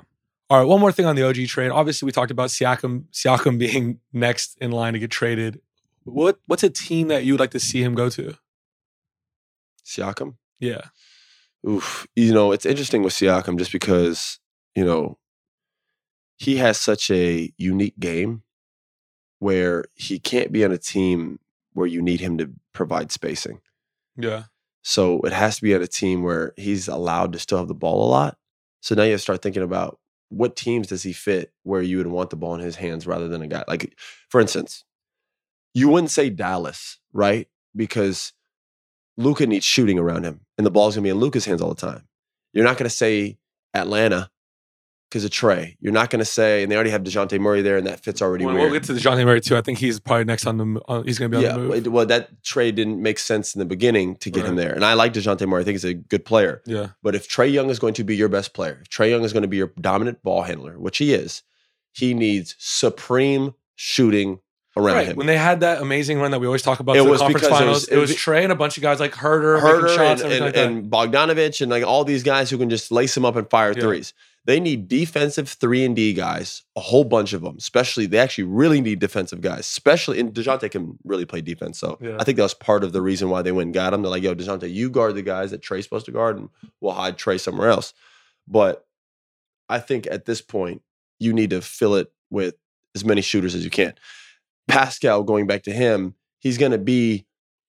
All 0.49 0.59
right, 0.59 0.67
one 0.67 0.81
more 0.81 0.91
thing 0.91 1.05
on 1.05 1.15
the 1.15 1.27
OG 1.27 1.47
trade. 1.47 1.71
Obviously, 1.71 2.05
we 2.05 2.11
talked 2.11 2.31
about 2.31 2.49
Siakam, 2.49 3.05
Siakam 3.13 3.57
being 3.59 3.99
next 4.11 4.57
in 4.59 4.71
line 4.71 4.93
to 4.93 4.99
get 4.99 5.11
traded. 5.11 5.61
What 6.03 6.39
what's 6.47 6.63
a 6.63 6.69
team 6.69 7.07
that 7.09 7.23
you 7.23 7.33
would 7.33 7.39
like 7.39 7.51
to 7.51 7.59
see 7.59 7.83
him 7.83 7.95
go 7.95 8.09
to? 8.09 8.35
Siakam. 9.85 10.35
Yeah. 10.59 10.81
Oof. 11.67 12.07
You 12.15 12.33
know, 12.33 12.51
it's 12.51 12.65
interesting 12.65 13.03
with 13.03 13.13
Siakam 13.13 13.57
just 13.57 13.71
because, 13.71 14.39
you 14.75 14.83
know, 14.83 15.17
he 16.37 16.57
has 16.57 16.79
such 16.79 17.11
a 17.11 17.53
unique 17.57 17.99
game 17.99 18.43
where 19.39 19.85
he 19.95 20.19
can't 20.19 20.51
be 20.51 20.65
on 20.65 20.71
a 20.71 20.77
team 20.77 21.39
where 21.73 21.87
you 21.87 22.01
need 22.01 22.19
him 22.19 22.37
to 22.37 22.51
provide 22.73 23.11
spacing. 23.11 23.61
Yeah. 24.17 24.43
So 24.83 25.21
it 25.21 25.33
has 25.33 25.57
to 25.57 25.61
be 25.61 25.75
on 25.75 25.81
a 25.81 25.87
team 25.87 26.23
where 26.23 26.53
he's 26.57 26.87
allowed 26.87 27.33
to 27.33 27.39
still 27.39 27.59
have 27.59 27.67
the 27.67 27.73
ball 27.73 28.07
a 28.07 28.09
lot. 28.09 28.37
So 28.81 28.95
now 28.95 29.03
you 29.03 29.11
have 29.11 29.19
to 29.19 29.23
start 29.23 29.41
thinking 29.41 29.63
about 29.63 29.99
what 30.29 30.55
teams 30.55 30.87
does 30.87 31.03
he 31.03 31.13
fit 31.13 31.51
where 31.63 31.81
you 31.81 31.97
would 31.97 32.07
want 32.07 32.29
the 32.29 32.35
ball 32.35 32.55
in 32.55 32.61
his 32.61 32.77
hands 32.77 33.05
rather 33.05 33.27
than 33.27 33.41
a 33.41 33.47
guy 33.47 33.63
like, 33.67 33.95
for 34.29 34.41
instance, 34.41 34.85
you 35.73 35.89
wouldn't 35.89 36.11
say 36.11 36.29
Dallas, 36.29 36.99
right? 37.13 37.47
Because 37.75 38.33
Luka 39.17 39.45
needs 39.45 39.65
shooting 39.65 39.99
around 39.99 40.23
him, 40.23 40.41
and 40.57 40.65
the 40.65 40.71
ball's 40.71 40.95
gonna 40.95 41.03
be 41.03 41.09
in 41.09 41.17
Luka's 41.17 41.45
hands 41.45 41.61
all 41.61 41.69
the 41.69 41.75
time. 41.75 42.07
You're 42.53 42.65
not 42.65 42.77
gonna 42.77 42.89
say 42.89 43.37
Atlanta 43.73 44.31
because 45.11 45.25
of 45.25 45.31
Trae. 45.31 45.75
You're 45.81 45.91
not 45.91 46.09
gonna 46.09 46.23
say, 46.23 46.63
and 46.63 46.71
they 46.71 46.75
already 46.75 46.89
have 46.91 47.03
Dejounte 47.03 47.37
Murray 47.37 47.61
there, 47.61 47.75
and 47.75 47.85
that 47.85 47.99
fits 47.99 48.21
already 48.21 48.45
we'll 48.45 48.71
get 48.71 48.83
to 48.83 48.93
Johnny 48.95 49.25
Murray 49.25 49.41
too. 49.41 49.57
I 49.57 49.61
think 49.61 49.77
he's 49.77 49.99
probably 49.99 50.23
next 50.23 50.45
on 50.47 50.57
the. 50.57 50.81
Uh, 50.87 51.01
he's 51.01 51.19
going 51.19 51.29
to 51.29 51.37
be 51.37 51.45
on 51.45 51.49
yeah, 51.49 51.57
the 51.57 51.59
move. 51.67 51.85
well, 51.87 51.93
well, 51.93 52.05
that 52.05 52.41
trade 52.43 52.75
didn't 52.75 53.01
make 53.01 53.19
sense 53.19 53.53
in 53.53 53.59
the 53.59 53.65
beginning 53.65 54.15
to 54.17 54.29
get 54.31 54.45
him 54.45 54.55
there, 54.55 54.73
and 54.73 54.85
I 54.85 54.93
like 54.93 55.11
Dejounte 55.13 55.45
Murray. 55.47 55.61
I 55.61 55.65
think 55.65 55.75
he's 55.75 55.83
a 55.83 55.93
good 55.93 56.23
player. 56.23 56.61
yeah. 56.65 56.87
But 57.03 57.13
if 57.13 57.27
Trae 57.29 57.51
Young 57.51 57.69
is 57.69 57.77
going 57.77 57.93
to 57.95 58.05
be 58.05 58.15
your 58.15 58.29
best 58.29 58.53
player, 58.53 58.79
if 58.81 58.89
Trae 58.89 59.09
Young 59.09 59.23
is 59.25 59.33
going 59.33 59.43
to 59.43 59.49
be 59.49 59.57
your 59.57 59.73
dominant 59.81 60.23
ball 60.23 60.43
handler, 60.43 60.79
which 60.79 60.97
he 60.99 61.13
is, 61.13 61.43
he 61.91 62.13
needs 62.13 62.55
supreme 62.57 63.53
shooting 63.75 64.39
around 64.77 64.95
Right. 64.95 65.07
him. 65.09 65.17
When 65.17 65.27
they 65.27 65.37
had 65.37 65.59
that 65.59 65.81
amazing 65.81 66.19
run 66.19 66.31
that 66.31 66.39
we 66.39 66.45
always 66.47 66.61
talk 66.61 66.79
about 66.79 66.95
It 66.95 66.99
to 66.99 67.03
the 67.03 67.09
was 67.09 67.19
conference 67.19 67.45
because 67.45 67.61
it 67.61 67.67
was- 67.67 67.87
it 67.89 67.93
it 67.95 67.99
was, 67.99 68.09
was- 68.11 68.17
Trae 68.17 68.43
and 68.43 68.51
a 68.53 68.55
bunch 68.55 68.77
of 68.77 68.83
guys 68.83 69.01
like 69.01 69.11
Huerter, 69.13 69.59
Huerter 69.59 69.93
shots 69.95 70.21
and, 70.21 70.31
and, 70.31 70.43
and, 70.45 70.45
like 70.45 70.55
and 70.55 70.89
Bogdanovich 70.89 71.59
and 71.59 71.69
like 71.69 71.83
all 71.83 72.05
these 72.05 72.23
guys 72.23 72.49
who 72.49 72.57
can 72.57 72.69
just 72.69 72.89
lace 72.91 73.15
him 73.17 73.25
up 73.25 73.35
and 73.35 73.49
fire 73.49 73.73
Yeah. 73.75 73.81
threes. 73.81 74.13
They 74.45 74.59
need 74.59 74.87
defensive 74.87 75.47
three 75.49 75.85
and 75.85 75.95
D 75.95 76.13
guys, 76.13 76.63
a 76.75 76.79
whole 76.79 77.03
bunch 77.03 77.33
of 77.33 77.41
them. 77.43 77.55
Especially, 77.59 78.07
they 78.07 78.17
actually 78.17 78.45
really 78.45 78.81
need 78.81 78.99
defensive 78.99 79.39
guys. 79.41 79.61
Especially, 79.61 80.19
and 80.19 80.33
Dejounte 80.33 80.69
can 80.71 80.97
really 81.03 81.25
play 81.25 81.41
defense. 81.41 81.77
So 81.79 81.99
Yeah. 82.01 82.17
I 82.19 82.23
think 82.23 82.37
that 82.37 82.43
was 82.43 82.55
part 82.55 82.83
of 82.83 82.91
the 82.91 83.01
reason 83.01 83.29
why 83.29 83.43
they 83.43 83.51
went 83.51 83.67
and 83.67 83.73
got 83.73 83.93
him. 83.93 84.01
They're 84.01 84.09
like, 84.09 84.23
"Yo, 84.23 84.33
Dejounte, 84.33 84.71
you 84.73 84.89
guard 84.89 85.13
the 85.15 85.21
guys 85.21 85.51
that 85.51 85.61
Trae's 85.61 85.83
supposed 85.83 86.07
to 86.07 86.11
guard, 86.11 86.37
and 86.37 86.49
we'll 86.79 86.93
hide 86.93 87.17
Trae 87.19 87.39
somewhere 87.39 87.69
else." 87.69 87.93
But 88.47 88.87
I 89.69 89.77
think 89.79 90.07
at 90.07 90.25
this 90.25 90.41
point, 90.41 90.81
you 91.19 91.33
need 91.33 91.51
to 91.51 91.61
fill 91.61 91.95
it 91.95 92.11
with 92.31 92.55
as 92.95 93.05
many 93.05 93.21
shooters 93.21 93.53
as 93.53 93.63
you 93.63 93.69
can. 93.69 93.93
Pascal, 94.67 95.21
going 95.23 95.45
back 95.45 95.63
to 95.63 95.71
him, 95.71 96.15
he's 96.39 96.57
going 96.57 96.71
to 96.71 96.77
be. 96.79 97.25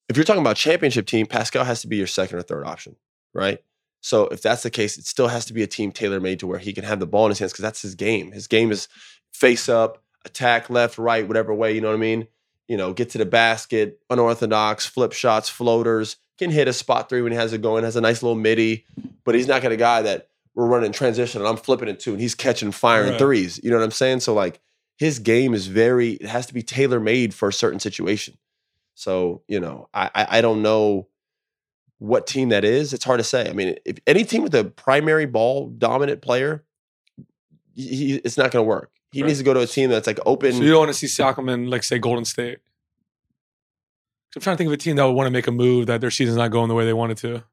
If 0.08 0.16
you're 0.16 0.24
talking 0.24 0.42
about 0.42 0.56
championship 0.56 1.06
team, 1.06 1.26
Pascal 1.26 1.64
has 1.64 1.82
to 1.82 1.87
be 1.87 1.96
your 1.96 2.06
second 2.06 2.38
or 2.38 2.42
third 2.42 2.66
option, 2.66 2.96
right? 3.35 3.62
So 4.04 4.24
if 4.26 4.42
that's 4.42 4.62
the 4.64 4.70
case, 4.70 4.98
it 4.98 5.06
still 5.06 5.28
has 5.28 5.44
to 5.46 5.54
be 5.54 5.62
a 5.62 5.66
team 5.66 5.92
tailor 5.92 6.20
made 6.20 6.40
to 6.40 6.46
where 6.46 6.58
he 6.58 6.72
can 6.74 6.84
have 6.84 6.98
the 7.00 7.06
ball 7.06 7.24
in 7.26 7.30
his 7.30 7.38
hands 7.38 7.52
because 7.52 7.62
that's 7.62 7.80
his 7.82 7.94
game. 7.94 8.32
His 8.32 8.46
game 8.48 8.70
is 8.70 8.88
face 9.32 9.68
up, 9.68 10.02
attack 10.24 10.68
left, 10.68 10.98
right, 10.98 11.26
whatever 11.26 11.54
way. 11.54 11.72
You 11.72 11.80
know 11.80 11.88
what 11.88 11.94
I 11.94 11.98
mean? 11.98 12.26
You 12.68 12.76
know, 12.76 12.92
get 12.92 13.10
to 13.10 13.18
the 13.18 13.24
basket, 13.26 14.00
unorthodox, 14.10 14.86
flip 14.86 15.12
shots, 15.12 15.48
floaters. 15.48 16.16
Can 16.38 16.50
hit 16.50 16.66
a 16.66 16.72
spot 16.72 17.08
three 17.08 17.22
when 17.22 17.30
he 17.30 17.38
has 17.38 17.52
it 17.52 17.62
going. 17.62 17.84
Has 17.84 17.94
a 17.96 18.00
nice 18.00 18.22
little 18.22 18.36
midi, 18.36 18.84
but 19.24 19.34
he's 19.36 19.46
not 19.46 19.62
going 19.62 19.70
to 19.70 19.76
guy 19.76 20.02
that 20.02 20.28
we're 20.54 20.66
running 20.66 20.90
transition 20.92 21.40
and 21.40 21.48
I'm 21.48 21.56
flipping 21.56 21.88
it 21.88 22.00
two 22.00 22.12
and 22.12 22.20
he's 22.20 22.34
catching 22.34 22.72
firing 22.72 23.10
Right. 23.10 23.18
threes. 23.18 23.60
You 23.62 23.70
know 23.70 23.76
what 23.78 23.84
I'm 23.84 23.90
saying? 23.92 24.20
So 24.20 24.34
like 24.34 24.60
his 24.96 25.18
game 25.20 25.54
is 25.54 25.68
very. 25.68 26.12
It 26.14 26.26
has 26.26 26.46
to 26.46 26.54
be 26.54 26.62
tailor 26.62 26.98
made 27.00 27.32
for 27.34 27.48
a 27.48 27.52
certain 27.52 27.78
situation. 27.78 28.36
So 28.94 29.42
you 29.46 29.60
know, 29.60 29.88
I 29.94 30.10
I, 30.14 30.26
I 30.38 30.40
don't 30.40 30.62
know 30.62 31.06
what 32.02 32.26
team 32.26 32.48
that 32.48 32.64
is. 32.64 32.92
It's 32.92 33.04
hard 33.04 33.20
to 33.20 33.24
say. 33.24 33.48
I 33.48 33.52
mean, 33.52 33.76
if 33.84 33.98
any 34.08 34.24
team 34.24 34.42
with 34.42 34.54
a 34.56 34.64
primary 34.64 35.24
ball 35.26 35.68
dominant 35.68 36.20
player, 36.20 36.64
he, 37.76 38.16
it's 38.24 38.36
not 38.36 38.50
going 38.50 38.64
to 38.64 38.68
work. 38.68 38.90
He 39.12 39.22
Right. 39.22 39.28
needs 39.28 39.38
to 39.38 39.44
go 39.44 39.54
to 39.54 39.60
a 39.60 39.66
team 39.66 39.88
that's 39.90 40.06
like 40.06 40.18
open. 40.26 40.52
So 40.52 40.62
you 40.62 40.70
don't 40.70 40.80
want 40.80 40.88
to 40.90 40.94
see 40.94 41.06
Siakam 41.06 41.48
in, 41.52 41.70
like, 41.70 41.84
say, 41.84 41.98
Golden 41.98 42.24
State. 42.24 42.58
I'm 44.34 44.42
trying 44.42 44.54
to 44.54 44.58
think 44.58 44.68
of 44.68 44.72
a 44.72 44.76
team 44.78 44.96
that 44.96 45.04
would 45.04 45.12
want 45.12 45.26
to 45.26 45.30
make 45.30 45.46
a 45.46 45.52
move 45.52 45.86
that 45.86 46.00
their 46.00 46.10
season's 46.10 46.38
not 46.38 46.48
going 46.50 46.68
the 46.68 46.74
way 46.74 46.84
they 46.86 46.92
wanted 46.94 47.18
to. 47.18 47.44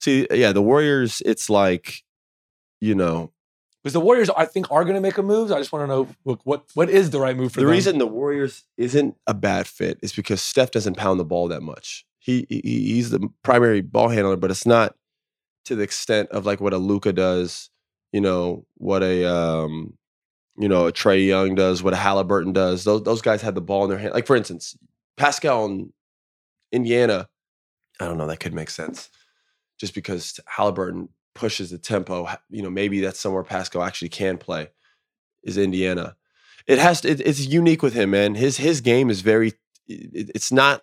See, 0.00 0.26
yeah, 0.30 0.52
the 0.52 0.62
Warriors. 0.62 1.22
It's 1.26 1.48
like, 1.50 2.02
you 2.80 2.94
know, 2.94 3.30
Because 3.82 3.92
the 3.92 4.00
Warriors, 4.00 4.30
I 4.30 4.44
think, 4.46 4.70
are 4.72 4.84
going 4.84 4.94
to 4.96 5.00
make 5.00 5.18
a 5.18 5.22
move. 5.22 5.52
I 5.52 5.58
just 5.58 5.70
want 5.70 5.82
to 5.84 5.86
know 5.86 6.08
what 6.22 6.40
what, 6.44 6.64
what 6.74 6.88
is 6.90 7.10
the 7.10 7.20
right 7.20 7.36
move 7.36 7.52
for 7.52 7.60
the 7.60 7.66
them. 7.66 7.72
reason 7.74 7.98
the 7.98 8.06
Warriors 8.06 8.64
isn't 8.76 9.16
a 9.26 9.34
bad 9.34 9.66
fit 9.66 9.98
is 10.02 10.12
because 10.12 10.40
Steph 10.40 10.70
doesn't 10.70 10.96
pound 10.96 11.20
the 11.20 11.24
ball 11.24 11.46
that 11.48 11.62
much. 11.62 12.06
He, 12.18 12.46
he 12.48 12.60
he's 12.62 13.10
the 13.10 13.28
primary 13.42 13.80
ball 13.80 14.08
handler, 14.08 14.36
but 14.36 14.50
it's 14.50 14.66
not 14.66 14.94
to 15.64 15.76
the 15.76 15.82
extent 15.82 16.30
of 16.30 16.46
like 16.46 16.60
what 16.60 16.72
a 16.72 16.78
Luka 16.78 17.12
does. 17.12 17.70
You 18.12 18.20
know 18.20 18.66
what 18.74 19.02
a 19.02 19.24
um, 19.24 19.96
you 20.58 20.68
know 20.68 20.86
a 20.86 20.92
Trae 20.92 21.26
Young 21.26 21.54
does, 21.54 21.82
what 21.82 21.92
a 21.92 21.96
Halliburton 21.96 22.52
does. 22.52 22.84
Those 22.84 23.02
those 23.02 23.22
guys 23.22 23.42
have 23.42 23.54
the 23.54 23.60
ball 23.60 23.84
in 23.84 23.90
their 23.90 23.98
hand. 23.98 24.14
Like 24.14 24.26
for 24.26 24.36
instance, 24.36 24.76
Pascal 25.16 25.66
in 25.66 25.92
Indiana. 26.72 27.28
I 28.00 28.06
don't 28.06 28.18
know. 28.18 28.26
That 28.26 28.40
could 28.40 28.54
make 28.54 28.70
sense, 28.70 29.10
just 29.78 29.94
because 29.94 30.38
Halliburton 30.46 31.08
pushes 31.34 31.70
the 31.70 31.78
tempo. 31.78 32.28
You 32.50 32.62
know, 32.62 32.70
maybe 32.70 33.00
that's 33.00 33.20
somewhere 33.20 33.44
Pascal 33.44 33.82
actually 33.82 34.08
can 34.08 34.38
play. 34.38 34.70
Is 35.42 35.58
Indiana? 35.58 36.16
It 36.66 36.78
has 36.78 37.00
to. 37.02 37.10
It, 37.10 37.20
it's 37.20 37.46
unique 37.46 37.82
with 37.82 37.94
him, 37.94 38.10
man. 38.10 38.34
His 38.34 38.56
his 38.56 38.80
game 38.80 39.10
is 39.10 39.20
very. 39.20 39.52
It, 39.86 40.30
it's 40.34 40.52
not 40.52 40.82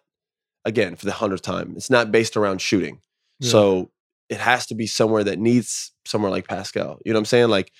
again 0.65 0.95
for 0.95 1.06
the 1.06 1.12
hundredth 1.13 1.43
time. 1.43 1.73
It's 1.78 1.89
not 1.89 2.12
based 2.12 2.36
around 2.36 2.60
shooting. 2.60 2.99
Yeah. 3.39 3.51
So 3.51 3.91
it 4.30 4.39
has 4.39 4.65
to 4.67 4.75
be 4.75 4.88
somewhere 4.88 5.23
that 5.23 5.39
needs 5.39 5.91
somewhere 6.06 6.32
like 6.32 6.47
Pascal. 6.47 6.99
You 7.06 7.13
know 7.13 7.17
what 7.17 7.21
I'm 7.21 7.25
saying? 7.25 7.49
Like 7.49 7.71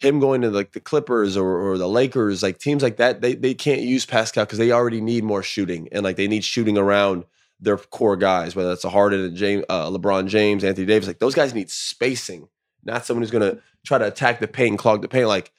him 0.00 0.18
going 0.18 0.40
to 0.42 0.50
like 0.50 0.72
the 0.72 0.80
Clippers 0.80 1.36
or, 1.36 1.58
or 1.58 1.78
the 1.78 1.88
Lakers, 1.88 2.42
like 2.42 2.58
teams 2.58 2.82
like 2.82 2.96
that, 2.96 3.20
they 3.20 3.34
they 3.34 3.54
can't 3.54 3.82
use 3.82 4.06
Pascal 4.06 4.44
because 4.44 4.58
they 4.58 4.72
already 4.72 5.00
need 5.00 5.24
more 5.24 5.42
shooting 5.42 5.88
and 5.92 6.02
like 6.02 6.16
they 6.16 6.28
need 6.28 6.44
shooting 6.44 6.76
around 6.78 7.24
their 7.60 7.76
core 7.76 8.16
guys, 8.16 8.56
whether 8.56 8.70
that's 8.70 8.84
a 8.84 8.90
Harden 8.90 9.20
and 9.20 9.36
James, 9.36 9.64
uh, 9.68 9.88
LeBron 9.88 10.26
James, 10.26 10.64
Anthony 10.64 10.86
Davis. 10.86 11.06
Like 11.06 11.20
those 11.20 11.34
guys 11.34 11.54
need 11.54 11.70
spacing, 11.70 12.48
not 12.84 13.06
someone 13.06 13.22
who's 13.22 13.30
going 13.30 13.48
to 13.48 13.62
try 13.86 13.98
to 13.98 14.06
attack 14.06 14.40
the 14.40 14.48
paint 14.48 14.70
and 14.70 14.78
clog 14.78 15.02
the 15.02 15.08
paint. 15.08 15.28
Like 15.28 15.52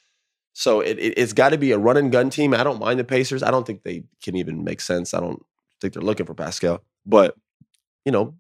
so, 0.53 0.81
it, 0.81 0.99
it 0.99 1.17
has 1.17 1.33
got 1.33 1.49
to 1.49 1.57
be 1.57 1.71
a 1.71 1.77
run 1.77 1.97
and 1.97 2.11
gun 2.11 2.29
team. 2.29 2.53
I 2.53 2.63
don't 2.63 2.79
mind 2.79 2.99
the 2.99 3.03
Pacers. 3.03 3.41
I 3.41 3.51
don't 3.51 3.65
think 3.65 3.83
they 3.83 4.03
can 4.21 4.35
even 4.35 4.63
make 4.63 4.81
sense. 4.81 5.13
I 5.13 5.19
don't 5.19 5.43
think 5.83 5.93
they're 5.93 6.01
looking 6.01 6.25
for 6.25 6.33
Pascal, 6.33 6.81
but 7.05 7.35
you 8.05 8.11
know, 8.11 8.35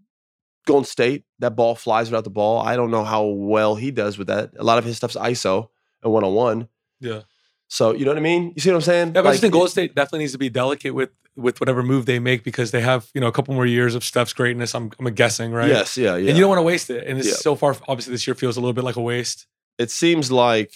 Golden 0.65 0.85
State, 0.85 1.25
that 1.39 1.55
ball 1.55 1.75
flies 1.75 2.09
without 2.09 2.23
the 2.23 2.29
ball. 2.29 2.59
I 2.59 2.75
don't 2.75 2.89
know 2.89 3.03
how 3.03 3.25
well 3.25 3.75
he 3.75 3.91
does 3.91 4.17
with 4.17 4.27
that. 4.27 4.51
A 4.57 4.63
lot 4.63 4.77
of 4.77 4.85
his 4.85 4.95
stuff's 4.97 5.15
ISO 5.17 5.67
and 6.01 6.11
one 6.13 6.23
on 6.23 6.33
one. 6.33 6.67
Yeah. 7.01 7.21
So 7.67 7.93
you 7.93 8.05
know 8.05 8.11
what 8.11 8.17
I 8.17 8.21
mean? 8.21 8.53
You 8.55 8.61
see 8.61 8.69
what 8.71 8.75
I'm 8.77 8.81
saying? 8.81 9.07
Yeah, 9.09 9.13
but 9.13 9.19
I 9.19 9.23
Like, 9.23 9.33
just 9.33 9.41
think 9.41 9.53
Golden 9.53 9.69
State 9.69 9.93
definitely 9.95 10.19
needs 10.19 10.31
to 10.33 10.37
be 10.37 10.49
delicate 10.49 10.93
with 10.95 11.09
with 11.35 11.59
whatever 11.59 11.81
move 11.81 12.05
they 12.05 12.19
make 12.19 12.43
because 12.43 12.69
they 12.71 12.81
have 12.81 13.09
you 13.13 13.19
know 13.21 13.27
a 13.27 13.31
couple 13.31 13.53
more 13.55 13.65
years 13.65 13.95
of 13.95 14.03
Steph's 14.03 14.33
greatness. 14.33 14.73
I'm 14.75 14.91
I'm 14.99 15.13
guessing, 15.13 15.51
right? 15.51 15.67
Yes, 15.69 15.97
yeah, 15.97 16.15
yeah. 16.15 16.29
And 16.29 16.37
you 16.37 16.41
don't 16.43 16.49
want 16.49 16.59
to 16.59 16.63
waste 16.63 16.89
it. 16.89 17.05
And 17.07 17.17
it's 17.19 17.27
Yeah. 17.27 17.33
so 17.35 17.55
far, 17.55 17.75
obviously, 17.87 18.13
this 18.13 18.25
year 18.27 18.35
feels 18.35 18.55
a 18.55 18.61
little 18.61 18.73
bit 18.73 18.83
like 18.83 18.95
a 18.95 19.01
waste. 19.01 19.47
it 19.79 19.89
seems 19.91 20.31
like 20.31 20.71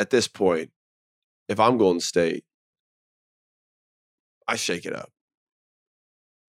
at 0.00 0.10
this 0.10 0.26
point, 0.28 0.70
if 1.48 1.58
I'm 1.60 1.78
Golden 1.78 2.00
State, 2.00 2.44
I 4.48 4.56
shake 4.56 4.84
it 4.86 4.94
up. 4.94 5.10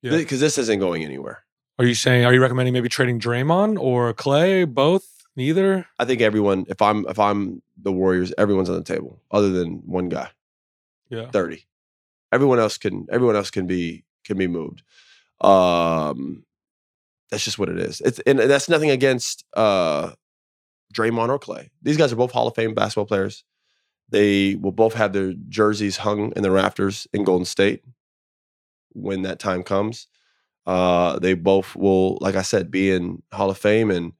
Yeah. 0.02 0.16
Because 0.16 0.40
this 0.40 0.58
isn't 0.58 0.80
going 0.80 1.04
anywhere. 1.04 1.44
Are 1.80 1.86
you 1.86 1.96
saying? 1.96 2.26
Are 2.26 2.34
you 2.34 2.42
recommending 2.42 2.74
maybe 2.74 2.90
trading 2.90 3.20
Draymond 3.20 3.80
or 3.80 4.14
Klay? 4.14 4.72
Both? 4.72 5.26
Neither? 5.36 5.86
I 6.00 6.06
think 6.06 6.22
everyone, 6.22 6.66
if 6.68 6.82
I'm 6.82 7.06
if 7.08 7.20
I'm 7.20 7.62
the 7.82 7.92
Warriors, 7.92 8.34
everyone's 8.38 8.70
on 8.70 8.76
the 8.76 8.84
table, 8.84 9.22
other 9.30 9.50
than 9.50 9.84
one 9.86 10.10
guy. 10.10 10.30
Yeah. 11.10 11.30
30. 11.30 11.66
Everyone 12.32 12.60
else 12.60 12.78
can 12.78 13.06
everyone 13.12 13.36
else 13.36 13.52
can 13.52 13.68
be 13.68 14.04
can 14.26 14.38
be 14.38 14.48
moved. 14.48 14.82
Um 15.42 16.44
that's 17.30 17.44
just 17.44 17.60
what 17.60 17.70
it 17.70 17.78
is. 17.78 18.02
It's 18.02 18.20
and 18.20 18.40
that's 18.40 18.68
nothing 18.68 18.90
against 18.90 19.46
uh 19.56 20.14
Draymond 20.94 21.30
or 21.30 21.40
Klay. 21.40 21.70
These 21.84 21.98
guys 21.98 22.12
are 22.12 22.18
both 22.18 22.32
Hall 22.32 22.48
of 22.48 22.56
Fame 22.56 22.74
basketball 22.74 23.06
players. 23.06 23.44
They 24.10 24.56
will 24.56 24.72
both 24.72 24.96
have 24.96 25.14
their 25.14 25.34
jerseys 25.50 25.98
hung 25.98 26.32
in 26.36 26.42
the 26.42 26.52
rafters 26.52 27.08
in 27.14 27.24
Golden 27.24 27.46
State 27.46 27.84
when 28.98 29.22
that 29.24 29.40
time 29.40 29.64
comes. 29.64 30.08
Uh 30.66 31.20
they 31.20 31.34
both 31.34 31.76
will, 31.76 32.18
like 32.22 32.36
I 32.36 32.42
said, 32.42 32.72
be 32.72 32.92
in 32.92 33.24
Hall 33.32 33.50
of 33.50 33.58
Fame 33.58 33.92
and 33.92 34.14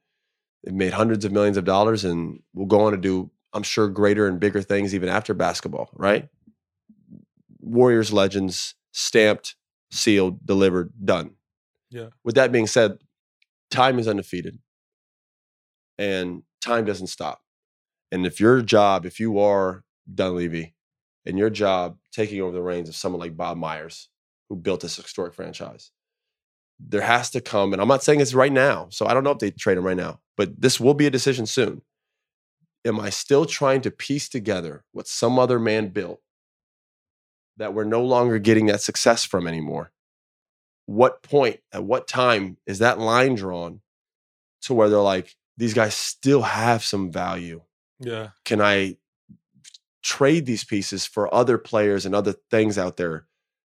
they've 0.64 0.74
made 0.74 0.94
hundreds 0.94 1.26
of 1.26 1.32
millions 1.32 1.58
of 1.58 1.66
dollars 1.66 2.06
and 2.06 2.42
will 2.54 2.66
go 2.66 2.82
on 2.82 2.92
to 2.92 2.98
do, 2.98 3.32
I'm 3.54 3.64
sure, 3.64 3.90
greater 3.90 4.28
and 4.28 4.40
bigger 4.40 4.62
things 4.62 4.96
even 4.96 5.10
after 5.10 5.34
basketball, 5.34 5.90
right? 5.94 6.30
Warriors 7.60 8.14
legends 8.14 8.76
stamped, 8.92 9.56
sealed, 9.92 10.46
delivered, 10.46 10.94
done. 11.04 11.32
Yeah. 11.90 12.08
With 12.24 12.36
that 12.36 12.52
being 12.52 12.68
said, 12.68 12.98
time 13.72 14.00
is 14.00 14.08
undefeated 14.08 14.60
and 15.98 16.44
time 16.62 16.86
doesn't 16.86 17.08
stop. 17.08 17.42
And 18.12 18.26
if 18.26 18.40
your 18.40 18.62
job, 18.62 19.06
if 19.06 19.20
you 19.20 19.40
are 19.40 19.84
Dunleavy 20.14 20.76
and 21.26 21.38
your 21.38 21.50
job 21.50 21.98
taking 22.12 22.42
over 22.42 22.54
the 22.54 22.62
reins 22.62 22.88
of 22.90 22.96
someone 22.96 23.20
like 23.20 23.36
Bob 23.36 23.58
Myers, 23.58 24.10
who 24.50 24.56
built 24.56 24.82
this 24.82 24.96
historic 24.96 25.34
franchise, 25.34 25.92
there 26.80 27.02
has 27.02 27.30
to 27.32 27.42
come, 27.42 27.74
and 27.74 27.82
I'm 27.82 27.88
not 27.88 28.04
saying 28.04 28.22
it's 28.22 28.34
right 28.34 28.52
now, 28.52 28.88
so 28.90 29.08
I 29.08 29.14
don't 29.14 29.24
know 29.24 29.32
if 29.32 29.40
they 29.40 29.52
trade 29.52 29.78
him 29.78 29.86
right 29.86 29.98
now, 29.98 30.20
but 30.36 30.62
this 30.62 30.80
will 30.80 30.94
be 30.94 31.08
a 31.08 31.12
decision 31.12 31.46
soon. 31.46 31.82
Am 32.86 33.00
I 33.00 33.10
still 33.10 33.46
trying 33.46 33.82
to 33.82 33.92
piece 33.92 34.30
together 34.30 34.84
what 34.92 35.08
some 35.08 35.40
other 35.40 35.60
man 35.60 35.90
built 35.90 36.22
that 37.58 37.74
we're 37.74 37.84
no 37.84 38.04
longer 38.04 38.38
getting 38.40 38.68
that 38.68 38.82
success 38.82 39.26
from 39.26 39.48
anymore? 39.48 39.92
What 40.86 41.24
point, 41.24 41.60
at 41.74 41.84
what 41.84 42.08
time 42.08 42.58
is 42.66 42.80
that 42.80 43.00
line 43.00 43.36
drawn 43.36 43.82
to 44.62 44.74
where 44.74 44.88
they're 44.88 45.00
like, 45.00 45.36
these 45.58 45.74
guys 45.74 45.96
still 45.96 46.44
have 46.44 46.84
some 46.84 47.12
value? 47.12 47.62
Yeah. 48.00 48.30
Can 48.46 48.62
I 48.62 48.98
trade 50.04 50.46
these 50.46 50.64
pieces 50.64 51.06
for 51.06 51.34
other 51.34 51.58
players 51.58 52.06
and 52.06 52.16
other 52.16 52.36
things 52.52 52.78
out 52.78 52.96
there 52.96 53.26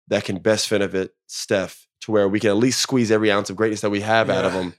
that 0.09 0.25
can 0.25 0.39
best 0.39 0.69
benefit 0.71 1.15
Steph 1.27 1.87
to 2.01 2.11
where 2.11 2.29
we 2.29 2.41
can 2.41 2.51
at 2.51 2.57
least 2.57 2.81
squeeze 2.81 3.11
every 3.11 3.31
ounce 3.31 3.51
of 3.51 3.57
greatness 3.57 3.81
that 3.83 3.91
we 3.91 4.01
have 4.01 4.31
out 4.31 4.45
of 4.45 4.53
him 4.53 4.75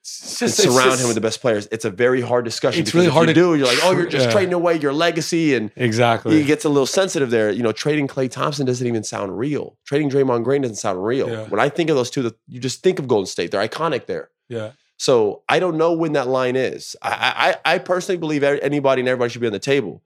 It's 0.00 0.42
and 0.42 0.50
surround 0.50 0.90
just- 0.90 1.00
him 1.02 1.06
with 1.08 1.14
the 1.14 1.20
best 1.20 1.40
players? 1.40 1.66
It's 1.72 1.84
a 1.84 1.90
very 1.90 2.20
hard 2.20 2.44
discussion. 2.44 2.82
It's 2.82 2.94
really 2.94 3.08
hard 3.08 3.28
to 3.28 3.34
do. 3.34 3.54
You're 3.54 3.66
like, 3.66 3.78
oh, 3.82 3.92
you're 3.92 4.06
just 4.06 4.26
yeah. 4.26 4.32
trading 4.32 4.52
away 4.54 4.78
your 4.78 4.92
legacy, 4.92 5.54
and 5.54 5.70
Exactly. 5.76 6.36
he 6.38 6.44
gets 6.44 6.64
a 6.64 6.68
little 6.68 6.86
sensitive 6.86 7.30
there. 7.30 7.50
You 7.50 7.62
know, 7.62 7.72
trading 7.72 8.06
Klay 8.08 8.30
Thompson 8.30 8.66
doesn't 8.66 8.86
even 8.86 9.02
sound 9.04 9.38
real. 9.38 9.78
Trading 9.86 10.10
Draymond 10.10 10.44
Green 10.44 10.62
doesn't 10.62 10.76
sound 10.76 11.02
real. 11.04 11.30
Yeah. 11.30 11.44
When 11.44 11.60
I 11.60 11.68
think 11.68 11.88
of 11.90 11.96
those 11.96 12.10
two, 12.10 12.22
the- 12.22 12.36
you 12.48 12.60
just 12.60 12.82
think 12.82 12.98
of 12.98 13.08
Golden 13.08 13.26
State. 13.26 13.50
They're 13.50 13.66
iconic 13.66 14.06
there. 14.06 14.30
yeah. 14.48 14.72
So 14.96 15.42
I 15.48 15.58
don't 15.58 15.76
know 15.76 15.92
when 15.92 16.12
that 16.12 16.28
line 16.28 16.54
is. 16.54 16.94
I, 17.02 17.56
I, 17.66 17.74
I 17.74 17.78
personally 17.78 18.16
believe 18.16 18.44
anybody 18.44 19.00
and 19.00 19.08
everybody 19.08 19.28
should 19.28 19.40
be 19.40 19.48
on 19.48 19.52
the 19.52 19.58
table. 19.58 20.02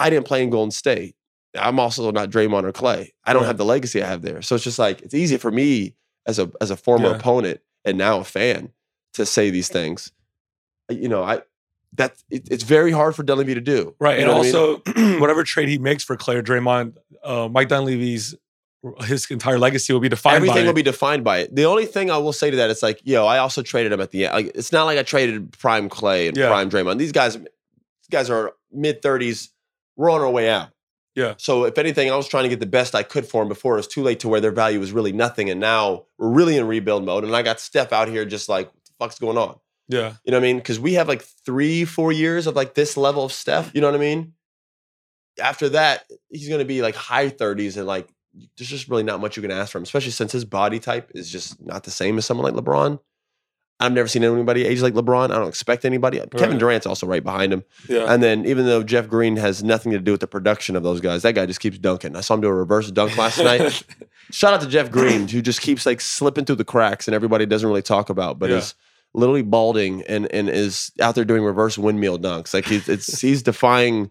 I 0.00 0.08
didn't 0.08 0.24
play 0.26 0.42
in 0.42 0.48
Golden 0.48 0.70
State. 0.70 1.14
I'm 1.58 1.78
also 1.78 2.10
not 2.10 2.30
Draymond 2.30 2.64
or 2.64 2.72
Klay. 2.72 3.10
I 3.24 3.32
don't 3.32 3.42
Right. 3.42 3.46
have 3.48 3.58
the 3.58 3.64
legacy 3.64 4.02
I 4.02 4.06
have 4.06 4.22
there. 4.22 4.42
So 4.42 4.54
it's 4.54 4.64
just 4.64 4.78
like 4.78 5.02
it's 5.02 5.14
easy 5.14 5.36
for 5.36 5.50
me 5.50 5.94
as 6.26 6.38
a 6.38 6.50
as 6.60 6.70
a 6.70 6.76
former 6.76 7.08
Yeah. 7.10 7.16
opponent 7.16 7.60
and 7.84 7.96
now 7.98 8.18
a 8.20 8.24
fan 8.24 8.72
to 9.14 9.24
say 9.26 9.50
these 9.50 9.68
things. 9.68 10.10
You 10.90 11.08
know, 11.08 11.22
I 11.22 11.42
that 11.96 12.14
it, 12.30 12.48
it's 12.50 12.64
very 12.64 12.90
hard 12.90 13.14
for 13.14 13.22
Dunleavy 13.22 13.54
to 13.54 13.60
do. 13.60 13.94
Right. 14.00 14.18
You 14.18 14.24
and 14.24 14.30
know 14.32 14.38
what 14.38 14.46
I 14.46 14.50
mean? 14.50 14.56
also, 14.96 15.18
whatever 15.20 15.44
trade 15.44 15.68
he 15.68 15.78
makes 15.78 16.02
for 16.02 16.16
Klay 16.16 16.34
or 16.36 16.42
Draymond, 16.42 16.96
uh, 17.22 17.48
Mike 17.50 17.68
Dunleavy's 17.68 18.34
his 19.04 19.30
entire 19.30 19.58
legacy 19.58 19.94
will 19.94 20.00
be 20.00 20.10
defined 20.10 20.36
everything 20.36 20.56
by 20.56 20.62
will 20.64 20.70
it. 20.70 20.74
be 20.74 20.82
defined 20.82 21.24
by 21.24 21.38
it. 21.38 21.54
The 21.54 21.64
only 21.64 21.86
thing 21.86 22.10
I 22.10 22.18
will 22.18 22.34
say 22.34 22.50
to 22.50 22.56
that, 22.58 22.68
it's 22.68 22.82
like, 22.82 23.00
yo, 23.02 23.24
I 23.24 23.38
also 23.38 23.62
traded 23.62 23.92
him 23.92 24.00
at 24.02 24.10
the 24.10 24.26
end. 24.26 24.34
Like, 24.34 24.52
it's 24.54 24.72
not 24.72 24.84
like 24.84 24.98
I 24.98 25.02
traded 25.02 25.56
Prime 25.58 25.88
Klay 25.88 26.28
and 26.28 26.36
Yeah. 26.36 26.48
Prime 26.48 26.68
Draymond. 26.68 26.98
These 26.98 27.12
guys, 27.12 27.34
these 27.38 27.48
guys 28.10 28.28
are 28.28 28.52
mid 28.70 29.00
thirties. 29.00 29.50
We're 29.96 30.10
on 30.10 30.20
our 30.20 30.28
way 30.28 30.50
out. 30.50 30.68
Yeah. 31.14 31.34
So 31.36 31.64
if 31.64 31.78
anything, 31.78 32.10
I 32.10 32.16
was 32.16 32.28
trying 32.28 32.44
to 32.44 32.48
get 32.48 32.60
the 32.60 32.66
best 32.66 32.94
I 32.94 33.02
could 33.02 33.26
for 33.26 33.42
them 33.42 33.48
before 33.48 33.74
it 33.74 33.78
was 33.78 33.86
too 33.86 34.02
late 34.02 34.20
to 34.20 34.28
where 34.28 34.40
their 34.40 34.50
value 34.50 34.80
was 34.80 34.92
really 34.92 35.12
nothing. 35.12 35.48
And 35.48 35.60
now 35.60 36.06
we're 36.18 36.30
really 36.30 36.56
in 36.56 36.66
rebuild 36.66 37.04
mode. 37.04 37.24
And 37.24 37.34
I 37.34 37.42
got 37.42 37.60
Steph 37.60 37.92
out 37.92 38.08
here 38.08 38.24
just 38.24 38.48
like, 38.48 38.66
what 38.66 38.84
the 38.84 38.92
fuck's 38.98 39.18
going 39.18 39.38
on? 39.38 39.58
Yeah. 39.88 40.14
You 40.24 40.32
know 40.32 40.38
what 40.38 40.44
I 40.44 40.48
mean? 40.48 40.56
Because 40.56 40.80
we 40.80 40.94
have 40.94 41.08
like 41.08 41.22
three, 41.22 41.84
four 41.84 42.10
years 42.10 42.46
of 42.46 42.56
like 42.56 42.74
this 42.74 42.96
level 42.96 43.24
of 43.24 43.32
Steph. 43.32 43.70
You 43.74 43.80
know 43.80 43.88
what 43.88 43.96
I 43.96 43.98
mean? 43.98 44.32
After 45.40 45.68
that, 45.70 46.04
he's 46.30 46.48
going 46.48 46.60
to 46.60 46.64
be 46.64 46.82
like 46.82 46.94
high 46.94 47.28
30s 47.30 47.76
and 47.76 47.86
like 47.86 48.08
there's 48.56 48.68
just 48.68 48.88
really 48.88 49.02
not 49.02 49.20
much 49.20 49.36
you 49.36 49.42
can 49.42 49.50
ask 49.50 49.72
for 49.72 49.78
him, 49.78 49.84
especially 49.84 50.10
since 50.10 50.32
his 50.32 50.44
body 50.44 50.80
type 50.80 51.12
is 51.14 51.30
just 51.30 51.64
not 51.64 51.84
the 51.84 51.90
same 51.90 52.18
as 52.18 52.26
someone 52.26 52.52
like 52.52 52.64
LeBron. 52.64 52.98
I've 53.80 53.92
never 53.92 54.06
seen 54.08 54.22
anybody 54.24 54.64
age 54.64 54.80
like 54.82 54.94
LeBron. 54.94 55.30
I 55.30 55.34
don't 55.38 55.48
expect 55.48 55.84
anybody. 55.84 56.18
Kevin 56.36 56.50
Right. 56.52 56.58
Durant's 56.58 56.86
also 56.86 57.06
right 57.06 57.22
behind 57.24 57.52
him. 57.52 57.64
Yeah. 57.88 58.12
And 58.12 58.22
then 58.22 58.46
even 58.46 58.66
though 58.66 58.82
Jeff 58.84 59.08
Green 59.08 59.36
has 59.36 59.64
nothing 59.64 59.90
to 59.92 59.98
do 59.98 60.12
with 60.12 60.20
the 60.20 60.26
production 60.28 60.76
of 60.76 60.82
those 60.84 61.00
guys, 61.00 61.22
that 61.22 61.34
guy 61.34 61.44
just 61.46 61.60
keeps 61.60 61.78
dunking. 61.78 62.14
I 62.16 62.20
saw 62.20 62.34
him 62.34 62.40
do 62.40 62.48
a 62.48 62.54
reverse 62.54 62.90
dunk 62.92 63.16
last 63.18 63.38
night. 63.38 63.82
Shout 64.30 64.54
out 64.54 64.60
to 64.60 64.68
Jeff 64.68 64.90
Green, 64.90 65.26
who 65.28 65.42
just 65.42 65.60
keeps 65.60 65.84
like 65.86 66.00
slipping 66.00 66.44
through 66.44 66.56
the 66.56 66.64
cracks 66.64 67.08
and 67.08 67.14
everybody 67.14 67.46
doesn't 67.46 67.68
really 67.68 67.82
talk 67.82 68.10
about, 68.10 68.38
but 68.38 68.48
Yeah. 68.50 68.56
is 68.58 68.74
literally 69.12 69.42
balding 69.42 70.02
and 70.08 70.32
and 70.32 70.48
is 70.48 70.90
out 71.00 71.14
there 71.14 71.24
doing 71.24 71.42
reverse 71.44 71.76
windmill 71.76 72.18
dunks. 72.18 72.54
Like 72.54 72.64
he's 72.66 72.88
it's 72.88 73.20
he's 73.22 73.42
defying 73.42 74.10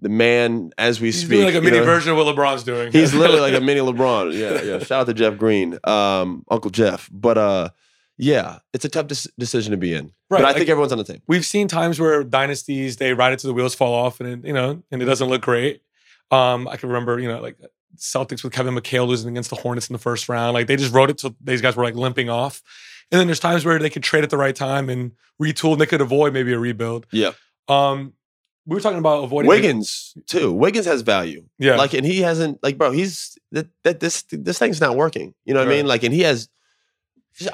the 0.00 0.08
man 0.10 0.70
as 0.78 1.00
we 1.00 1.08
He's 1.08 1.24
speak. 1.24 1.44
like 1.44 1.54
a 1.56 1.60
mini 1.60 1.78
know? 1.78 1.84
version 1.84 2.12
of 2.12 2.18
what 2.18 2.26
LeBron's 2.36 2.62
doing. 2.62 2.92
He's 2.92 3.14
literally 3.14 3.40
like 3.40 3.54
a 3.54 3.60
mini 3.64 3.80
LeBron. 3.80 4.32
Yeah, 4.38 4.62
yeah. 4.62 4.78
Shout 4.78 5.00
out 5.00 5.06
to 5.08 5.14
Jeff 5.14 5.36
Green, 5.38 5.76
um, 5.84 6.44
Uncle 6.50 6.70
Jeff. 6.70 7.08
But 7.12 7.36
uh, 7.36 7.68
yeah, 8.18 8.58
it's 8.74 8.84
a 8.84 8.88
tough 8.88 9.06
des- 9.06 9.30
decision 9.38 9.70
to 9.70 9.76
be 9.76 9.94
in. 9.94 10.06
Right, 10.06 10.12
But 10.38 10.40
I 10.40 10.44
like- 10.48 10.56
think 10.56 10.68
everyone's 10.68 10.92
on 10.92 10.98
the 10.98 11.04
table. 11.04 11.22
We've 11.28 11.46
seen 11.46 11.68
times 11.68 11.98
where 12.00 12.22
dynasties 12.24 12.96
they 12.96 13.14
ride 13.14 13.32
it 13.32 13.38
to 13.40 13.46
the 13.46 13.54
wheels 13.54 13.74
fall 13.74 13.94
off, 13.94 14.20
and 14.20 14.28
it, 14.44 14.46
you 14.48 14.52
know, 14.52 14.82
and 14.90 15.00
it 15.00 15.06
doesn't 15.06 15.28
look 15.28 15.42
great. 15.42 15.80
Um, 16.30 16.68
I 16.68 16.76
can 16.76 16.88
remember, 16.90 17.18
you 17.18 17.28
know, 17.28 17.40
like 17.40 17.56
Celtics 17.96 18.44
with 18.44 18.52
Kevin 18.52 18.74
McHale 18.74 19.06
losing 19.06 19.30
against 19.30 19.50
the 19.50 19.56
Hornets 19.56 19.88
in 19.88 19.94
the 19.94 19.98
first 19.98 20.28
round. 20.28 20.52
Like 20.54 20.66
they 20.66 20.76
just 20.76 20.92
wrote 20.92 21.08
it 21.10 21.18
till 21.18 21.34
these 21.40 21.62
guys 21.62 21.74
were 21.76 21.84
like 21.84 21.94
limping 21.94 22.28
off. 22.28 22.62
And 23.10 23.18
then 23.18 23.26
there's 23.26 23.40
times 23.40 23.64
where 23.64 23.78
they 23.78 23.88
could 23.88 24.02
trade 24.02 24.24
at 24.24 24.28
the 24.30 24.36
right 24.36 24.54
time 24.54 24.90
and 24.90 25.12
retool, 25.42 25.72
and 25.72 25.80
they 25.80 25.86
could 25.86 26.02
avoid 26.02 26.34
maybe 26.34 26.52
a 26.52 26.58
rebuild. 26.58 27.06
Yeah. 27.10 27.32
Um, 27.68 28.12
we 28.66 28.74
were 28.74 28.80
talking 28.82 28.98
about 28.98 29.24
avoiding 29.24 29.48
Wiggins 29.48 30.12
too. 30.26 30.52
Wiggins 30.52 30.84
has 30.84 31.00
value. 31.00 31.44
Yeah. 31.58 31.76
Like, 31.76 31.94
and 31.94 32.04
he 32.04 32.20
hasn't 32.20 32.62
like, 32.62 32.76
bro. 32.76 32.90
He's 32.90 33.38
that 33.52 33.68
that 33.84 34.00
this 34.00 34.24
this 34.30 34.58
thing's 34.58 34.80
not 34.82 34.94
working. 34.96 35.34
You 35.46 35.54
know 35.54 35.60
what 35.60 35.68
I 35.68 35.76
mean? 35.76 35.86
Like, 35.86 36.02
and 36.02 36.12
he 36.12 36.20
has. 36.20 36.48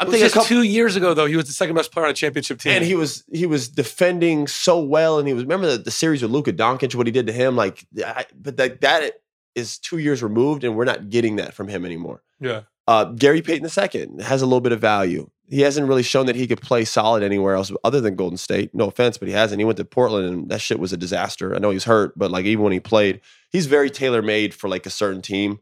I'm 0.01 0.07
thinking 0.07 0.21
just 0.21 0.35
couple, 0.35 0.49
two 0.49 0.63
years 0.63 0.97
ago 0.97 1.15
though. 1.15 1.27
He 1.27 1.37
was 1.37 1.47
the 1.47 1.53
second 1.53 1.75
best 1.75 1.93
player 1.93 2.07
on 2.07 2.11
a 2.11 2.15
championship 2.15 2.59
team. 2.59 2.73
and 2.73 2.85
he 2.85 2.95
was 2.95 3.25
he 3.33 3.47
was 3.47 3.69
defending 3.69 4.47
so 4.47 4.79
well, 4.81 5.19
and 5.19 5.29
he 5.29 5.35
was 5.35 5.45
remember 5.45 5.71
the, 5.71 5.79
the 5.79 5.91
series 5.91 6.23
with 6.23 6.31
Luka 6.31 6.53
Doncic, 6.53 6.95
what 6.95 7.07
he 7.07 7.13
did 7.13 7.27
to 7.27 7.33
him. 7.33 7.57
Like, 7.57 7.87
I, 8.05 8.25
but 8.35 8.57
that 8.57 8.81
that 8.81 9.21
is 9.55 9.79
two 9.79 9.99
years 9.99 10.23
removed, 10.23 10.65
and 10.65 10.77
we're 10.77 10.85
not 10.85 11.11
getting 11.11 11.37
that 11.37 11.55
from 11.55 11.69
him 11.69 11.85
anymore. 11.85 12.23
yeah. 12.41 12.63
Uh, 12.87 13.05
Gary 13.05 13.41
Payton 13.41 13.65
II 13.67 14.23
has 14.23 14.43
a 14.43 14.47
little 14.47 14.61
bit 14.61 14.73
of 14.73 14.79
value. 14.79 15.31
he 15.49 15.63
hasn't 15.63 15.89
really 15.89 16.03
shown 16.03 16.27
that 16.27 16.37
he 16.37 16.47
could 16.47 16.61
play 16.61 16.85
solid 16.85 17.23
anywhere 17.23 17.55
else 17.55 17.73
other 17.83 17.99
than 17.99 18.15
Golden 18.15 18.37
State. 18.37 18.75
No 18.75 18.89
offense, 18.89 19.17
but 19.17 19.27
he 19.27 19.33
hasn't. 19.33 19.59
He 19.59 19.65
went 19.65 19.79
to 19.79 19.87
Portland 19.87 20.29
and 20.29 20.49
that 20.51 20.61
shit 20.61 20.79
was 20.79 20.93
a 20.93 20.99
disaster. 20.99 21.55
I 21.55 21.61
know 21.61 21.71
he's 21.71 21.85
hurt, 21.85 22.13
but 22.19 22.31
like 22.31 22.45
even 22.45 22.63
when 22.63 22.75
he 22.75 22.81
played, 22.81 23.23
he's 23.51 23.65
very 23.65 23.89
tailor 23.89 24.21
made 24.21 24.53
for 24.53 24.69
like 24.69 24.85
a 24.85 24.91
certain 24.91 25.23
team 25.23 25.61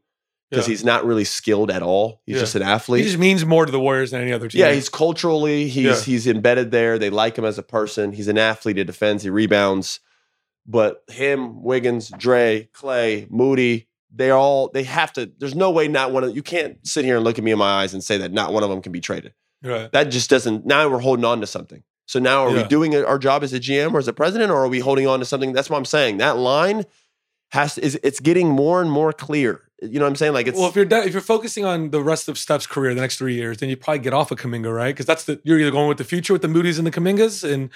because 0.53 0.69
Yeah. 0.69 0.73
he's 0.73 0.85
not 0.85 1.07
really 1.07 1.25
skilled 1.25 1.71
at 1.71 1.83
all. 1.83 2.21
He's 2.27 2.35
Yeah. 2.37 2.41
just 2.43 2.55
an 2.57 2.63
athlete. 2.63 3.01
He 3.05 3.07
just 3.09 3.19
means 3.19 3.45
more 3.47 3.65
to 3.65 3.73
the 3.73 3.81
Warriors 3.81 4.11
than 4.11 4.21
any 4.21 4.33
other 4.33 4.49
team. 4.49 4.61
Yeah, 4.61 4.73
he's 4.73 4.91
culturally 4.91 5.67
he's 5.69 5.85
Yeah. 5.85 6.01
he's 6.03 6.27
embedded 6.27 6.71
there. 6.71 6.99
They 6.99 7.09
like 7.11 7.37
him 7.39 7.45
as 7.47 7.57
a 7.57 7.63
person. 7.63 8.13
He's 8.13 8.29
an 8.29 8.37
athlete. 8.37 8.77
He 8.77 8.85
defends. 8.85 9.23
He 9.23 9.31
rebounds. 9.31 10.01
But 10.67 11.03
him, 11.11 11.63
Wiggins, 11.63 12.11
Dre, 12.19 12.69
Klay, 12.75 13.29
Moody, 13.31 13.89
they 14.15 14.31
all 14.31 14.71
they 14.75 14.83
have 14.83 15.13
to. 15.15 15.31
There's 15.39 15.55
no 15.55 15.71
way 15.71 15.89
not 15.89 16.13
one 16.13 16.23
of 16.23 16.37
you 16.37 16.43
can't 16.43 16.77
sit 16.87 17.05
here 17.05 17.17
and 17.17 17.25
look 17.25 17.39
at 17.39 17.45
me 17.45 17.51
in 17.51 17.59
my 17.59 17.81
eyes 17.83 17.95
and 17.95 18.05
say 18.05 18.19
that 18.19 18.31
not 18.33 18.53
one 18.53 18.63
of 18.63 18.69
them 18.71 18.83
can 18.83 18.93
be 18.93 19.01
traded. 19.01 19.33
right. 19.65 19.91
That 19.93 20.05
just 20.11 20.29
doesn't. 20.29 20.67
Now 20.67 20.89
we're 20.89 20.99
holding 20.99 21.25
on 21.25 21.41
to 21.41 21.47
something. 21.47 21.83
So 22.07 22.19
now 22.19 22.45
are 22.45 22.51
we 22.53 22.63
doing 22.65 22.95
our 22.97 23.19
job 23.19 23.43
as 23.43 23.53
a 23.55 23.61
GM 23.61 23.95
or 23.95 23.99
as 23.99 24.09
a 24.09 24.13
president, 24.13 24.51
or 24.51 24.57
are 24.65 24.69
we 24.69 24.81
holding 24.81 25.07
on 25.07 25.21
to 25.21 25.25
something? 25.25 25.53
That's 25.53 25.71
what 25.71 25.79
I'm 25.79 25.85
saying. 25.87 26.19
That 26.19 26.37
line 26.37 26.85
has 27.53 27.77
is 27.79 27.99
it's 28.03 28.19
getting 28.21 28.49
more 28.49 28.81
and 28.81 28.91
more 28.91 29.13
clear. 29.13 29.61
You 29.83 29.99
know 29.99 30.05
what 30.05 30.11
I'm 30.11 30.17
saying? 30.17 30.33
Like 30.33 30.47
it's 30.47 30.59
well, 30.59 30.69
if 30.69 30.77
you're 30.77 30.85
done, 30.85 31.07
if 31.07 31.13
you're 31.13 31.21
focusing 31.21 31.65
on 31.65 31.91
the 31.91 32.03
rest 32.03 32.29
of 32.29 32.39
Steph's 32.39 32.67
career, 32.67 32.95
the 32.95 33.01
next 33.01 33.17
three 33.19 33.35
years, 33.35 33.59
then 33.59 33.69
you 33.69 33.77
probably 33.77 33.99
get 33.99 34.15
off 34.15 34.31
of 34.31 34.39
Kuminga, 34.39 34.75
right? 34.75 34.95
Because 34.95 35.07
that's 35.07 35.25
the 35.25 35.41
you're 35.45 35.59
either 35.59 35.71
going 35.71 35.89
with 35.89 35.99
the 35.99 36.05
future 36.05 36.33
with 36.33 36.43
the 36.43 36.49
Moody's 36.49 36.79
and 36.79 36.87
the 36.87 36.91
Kumingas 36.91 37.49
and 37.51 37.69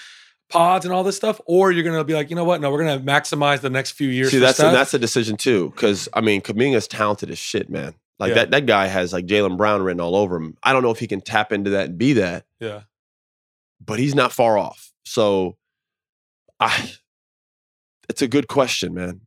Podz 0.51 0.85
and 0.85 0.93
all 0.93 1.03
this 1.03 1.17
stuff, 1.17 1.41
or 1.47 1.73
you're 1.73 1.83
gonna 1.83 2.05
be 2.05 2.15
like, 2.15 2.31
you 2.31 2.37
know 2.37 2.45
what? 2.45 2.61
No, 2.61 2.71
we're 2.71 2.85
gonna 2.85 3.01
maximize 3.01 3.61
the 3.61 3.69
next 3.71 3.93
few 3.93 4.09
years. 4.09 4.31
See, 4.31 4.39
that's 4.39 4.59
Steph. 4.59 4.69
and 4.69 4.77
that's 4.77 4.95
a 4.95 4.99
decision 4.99 5.37
too. 5.37 5.71
Because 5.75 6.09
I 6.15 6.21
mean, 6.21 6.41
Kuminga's 6.41 6.87
talented 6.89 7.31
as 7.31 7.39
shit, 7.39 7.69
man. 7.69 7.95
Like 8.19 8.31
Yeah. 8.31 8.35
that 8.37 8.51
that 8.53 8.67
guy 8.67 8.87
has 8.87 9.13
like 9.13 9.27
Jaylen 9.27 9.57
Brown 9.59 9.83
written 9.83 10.01
all 10.01 10.17
over 10.17 10.37
him. 10.37 10.57
I 10.63 10.73
don't 10.73 10.83
know 10.85 10.91
if 10.93 11.01
he 11.01 11.07
can 11.09 11.21
tap 11.21 11.53
into 11.53 11.71
that 11.71 11.87
and 11.91 11.99
be 11.99 12.15
that, 12.15 12.47
yeah, 12.61 12.83
but 13.85 13.99
he's 13.99 14.15
not 14.15 14.33
far 14.33 14.57
off. 14.57 14.93
So, 15.05 15.57
I, 16.61 16.93
it's 18.09 18.23
a 18.23 18.29
good 18.29 18.47
question, 18.49 18.95
man. 18.95 19.23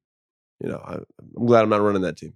You 0.62 0.70
know, 0.70 0.82
I, 0.86 0.95
I'm 0.95 1.45
glad 1.45 1.64
I'm 1.64 1.70
not 1.70 1.82
running 1.82 2.01
that 2.01 2.18
team. 2.18 2.34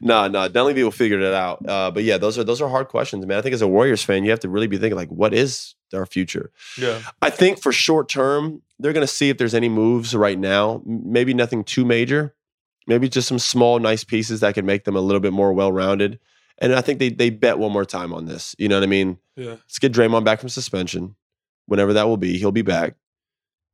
no, 0.00 0.28
no, 0.28 0.48
Dunleavy 0.48 0.84
will 0.84 0.92
figure 0.92 1.20
it 1.20 1.34
out. 1.34 1.68
Uh, 1.68 1.90
but 1.90 2.04
yeah, 2.04 2.16
those 2.16 2.38
are 2.38 2.44
those 2.44 2.60
are 2.60 2.68
hard 2.68 2.88
questions, 2.88 3.26
man. 3.26 3.38
I 3.38 3.42
think 3.42 3.54
as 3.54 3.62
a 3.62 3.66
Warriors 3.68 4.02
fan, 4.02 4.24
you 4.24 4.30
have 4.30 4.40
to 4.40 4.48
really 4.48 4.68
be 4.68 4.78
thinking 4.78 4.96
like, 4.96 5.08
what 5.08 5.34
is 5.34 5.74
our 5.92 6.06
future? 6.06 6.52
yeah, 6.78 7.00
I 7.20 7.30
think 7.30 7.60
for 7.60 7.72
short 7.72 8.08
term, 8.08 8.62
they're 8.78 8.92
going 8.92 9.06
to 9.06 9.12
see 9.12 9.30
if 9.30 9.38
there's 9.38 9.54
any 9.54 9.68
moves 9.68 10.14
right 10.14 10.38
now. 10.38 10.80
Maybe 10.86 11.34
nothing 11.34 11.64
too 11.64 11.84
major. 11.84 12.34
Maybe 12.86 13.08
just 13.08 13.28
some 13.28 13.38
small, 13.38 13.78
nice 13.80 14.04
pieces 14.04 14.40
that 14.40 14.54
can 14.54 14.64
make 14.64 14.84
them 14.84 14.96
a 14.96 15.00
little 15.00 15.20
bit 15.20 15.32
more 15.32 15.52
well 15.52 15.72
rounded. 15.72 16.20
And 16.58 16.74
I 16.74 16.80
think 16.80 16.98
they 17.00 17.08
they 17.10 17.30
bet 17.30 17.58
one 17.58 17.72
more 17.72 17.84
time 17.84 18.12
on 18.12 18.26
this. 18.26 18.54
You 18.58 18.68
know 18.68 18.76
what 18.76 18.84
I 18.84 18.86
mean? 18.86 19.18
yeah, 19.36 19.50
Let's 19.50 19.78
get 19.78 19.92
Draymond 19.92 20.24
back 20.24 20.40
from 20.40 20.48
suspension, 20.48 21.16
whenever 21.66 21.92
that 21.94 22.06
will 22.06 22.16
be. 22.16 22.38
He'll 22.38 22.52
be 22.52 22.62
back. 22.62 22.94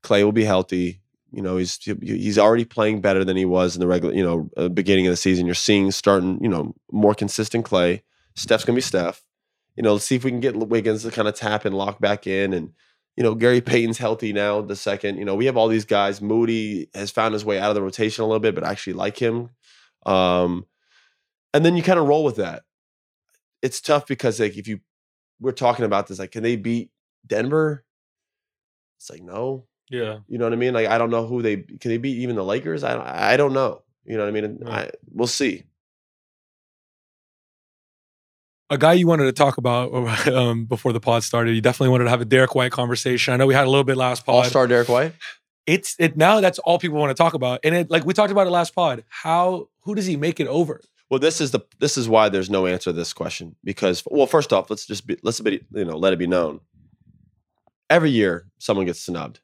Klay 0.03 0.24
will 0.24 0.32
be 0.32 0.45
healthy. 0.45 1.01
You 1.35 1.43
know, 1.43 1.57
he's 1.57 1.76
he's 1.76 2.39
already 2.39 2.64
playing 2.64 3.01
better 3.01 3.24
than 3.24 3.37
he 3.37 3.45
was 3.45 3.74
in 3.74 3.80
the 3.80 3.87
regular, 3.87 4.14
you 4.14 4.22
know, 4.22 4.51
uh, 4.57 4.68
beginning 4.68 5.07
of 5.07 5.12
the 5.12 5.16
season. 5.16 5.47
You're 5.47 5.55
seeing 5.55 5.91
starting, 5.91 6.39
you 6.43 6.49
know, 6.49 6.74
more 6.93 7.14
consistent 7.14 7.66
Klay. 7.66 8.03
Steph's 8.37 8.64
gonna 8.64 8.76
be 8.76 8.82
Steph. 8.82 9.22
You 9.76 9.82
know, 9.82 9.95
let's 9.95 10.05
see 10.05 10.16
if 10.16 10.24
we 10.24 10.30
can 10.30 10.41
get 10.41 10.57
Wiggins 10.57 11.03
to 11.03 11.11
kind 11.11 11.26
of 11.28 11.35
tap 11.35 11.64
and 11.64 11.76
lock 11.76 12.01
back 12.01 12.26
in. 12.26 12.53
And 12.53 12.72
you 13.16 13.22
know, 13.22 13.35
Gary 13.35 13.61
Payton's 13.61 13.99
healthy 13.99 14.32
now. 14.32 14.61
The 14.61 14.76
second, 14.76 15.18
you 15.18 15.24
know, 15.24 15.35
we 15.35 15.47
have 15.47 15.57
all 15.57 15.68
these 15.68 15.85
guys. 15.85 16.20
Moody 16.20 16.89
has 16.95 17.11
found 17.11 17.35
his 17.35 17.45
way 17.45 17.59
out 17.59 17.70
of 17.70 17.74
the 17.74 17.82
rotation 17.82 18.22
a 18.22 18.26
little 18.26 18.41
bit, 18.41 18.55
but 18.55 18.64
I 18.64 18.70
actually 18.70 18.95
like 18.95 19.18
him. 19.18 19.51
Um, 20.07 20.66
and 21.53 21.64
then 21.64 21.76
you 21.76 21.82
kind 21.82 21.99
of 21.99 22.07
roll 22.09 22.24
with 22.24 22.37
that. 22.37 22.62
It's 23.62 23.80
tough 23.80 24.07
because 24.07 24.41
like 24.41 24.57
if 24.57 24.68
you 24.68 24.80
we're 25.41 25.53
talking 25.53 25.85
about 25.85 26.07
this, 26.07 26.18
like, 26.18 26.32
can 26.32 26.43
they 26.43 26.57
beat 26.57 26.91
Denver? 27.26 27.85
It's 28.99 29.11
like 29.11 29.22
no. 29.22 29.66
Yeah. 29.91 30.18
You 30.28 30.39
know 30.39 30.45
what 30.45 30.53
I 30.53 30.57
mean? 30.57 30.74
Like 30.74 30.89
I 30.89 30.99
don't 30.99 31.11
know 31.11 31.26
who 31.26 31.43
they 31.43 31.57
can 31.57 31.91
they 31.91 31.99
beat 31.99 32.18
even 32.18 32.37
the 32.37 32.45
Lakers. 32.45 32.85
I 32.85 32.95
don't, 32.95 33.07
I 33.07 33.37
don't 33.37 33.53
know. 33.53 33.82
You 34.05 34.16
know 34.16 34.24
what 34.24 34.28
I 34.28 34.41
mean? 34.41 34.59
Yeah. 34.61 34.70
I, 34.70 34.91
we'll 35.12 35.26
see. 35.26 35.64
a 38.70 38.78
guy 38.78 38.93
you 38.95 39.07
wanted 39.07 39.24
to 39.24 39.32
talk 39.32 39.59
about 39.59 39.93
um, 40.28 40.66
before 40.66 40.93
the 40.93 41.01
pod 41.01 41.22
started. 41.22 41.55
You 41.55 41.61
definitely 41.61 41.91
wanted 41.91 42.05
to 42.05 42.11
have 42.11 42.20
a 42.20 42.24
Derrick 42.24 42.55
White 42.55 42.72
conversation. 42.72 43.35
I 43.35 43.37
know 43.37 43.47
we 43.47 43.55
had 43.55 43.66
a 43.66 43.70
little 43.70 43.85
bit 43.85 43.97
last 43.97 44.26
pod. 44.26 44.35
All 44.35 44.45
star 44.45 44.66
Derrick 44.66 44.89
White. 44.89 45.14
It's 45.66 45.97
it 45.99 46.16
now. 46.16 46.41
That's 46.41 46.59
all 46.59 46.78
people 46.78 46.99
want 46.99 47.11
to 47.11 47.14
talk 47.14 47.35
about. 47.35 47.61
And 47.64 47.74
it 47.74 47.91
like 47.91 48.05
we 48.05 48.12
talked 48.12 48.32
about 48.32 48.47
it 48.47 48.51
last 48.51 48.74
pod. 48.74 49.05
How 49.09 49.68
who 49.82 49.95
does 49.95 50.07
he 50.07 50.16
make 50.16 50.41
it 50.41 50.47
over? 50.47 50.80
Well, 51.11 51.20
this 51.20 51.41
is 51.41 51.53
the 51.53 51.61
this 51.78 51.97
is 51.97 52.09
why 52.09 52.28
there's 52.28 52.51
no 52.51 52.66
answer 52.66 52.91
to 52.91 52.93
this 52.93 53.12
question 53.12 53.57
because 53.64 54.03
well, 54.07 54.26
first 54.26 54.53
off, 54.53 54.68
let's 54.68 54.87
just 54.87 55.07
be 55.07 55.16
let's 55.22 55.41
be 55.41 55.64
you 55.72 55.85
know 55.85 55.97
let 55.97 56.12
it 56.12 56.18
be 56.18 56.26
known. 56.26 56.61
Every 57.89 58.11
year, 58.11 58.47
someone 58.59 58.87
gets 58.87 59.01
snubbed. 59.01 59.41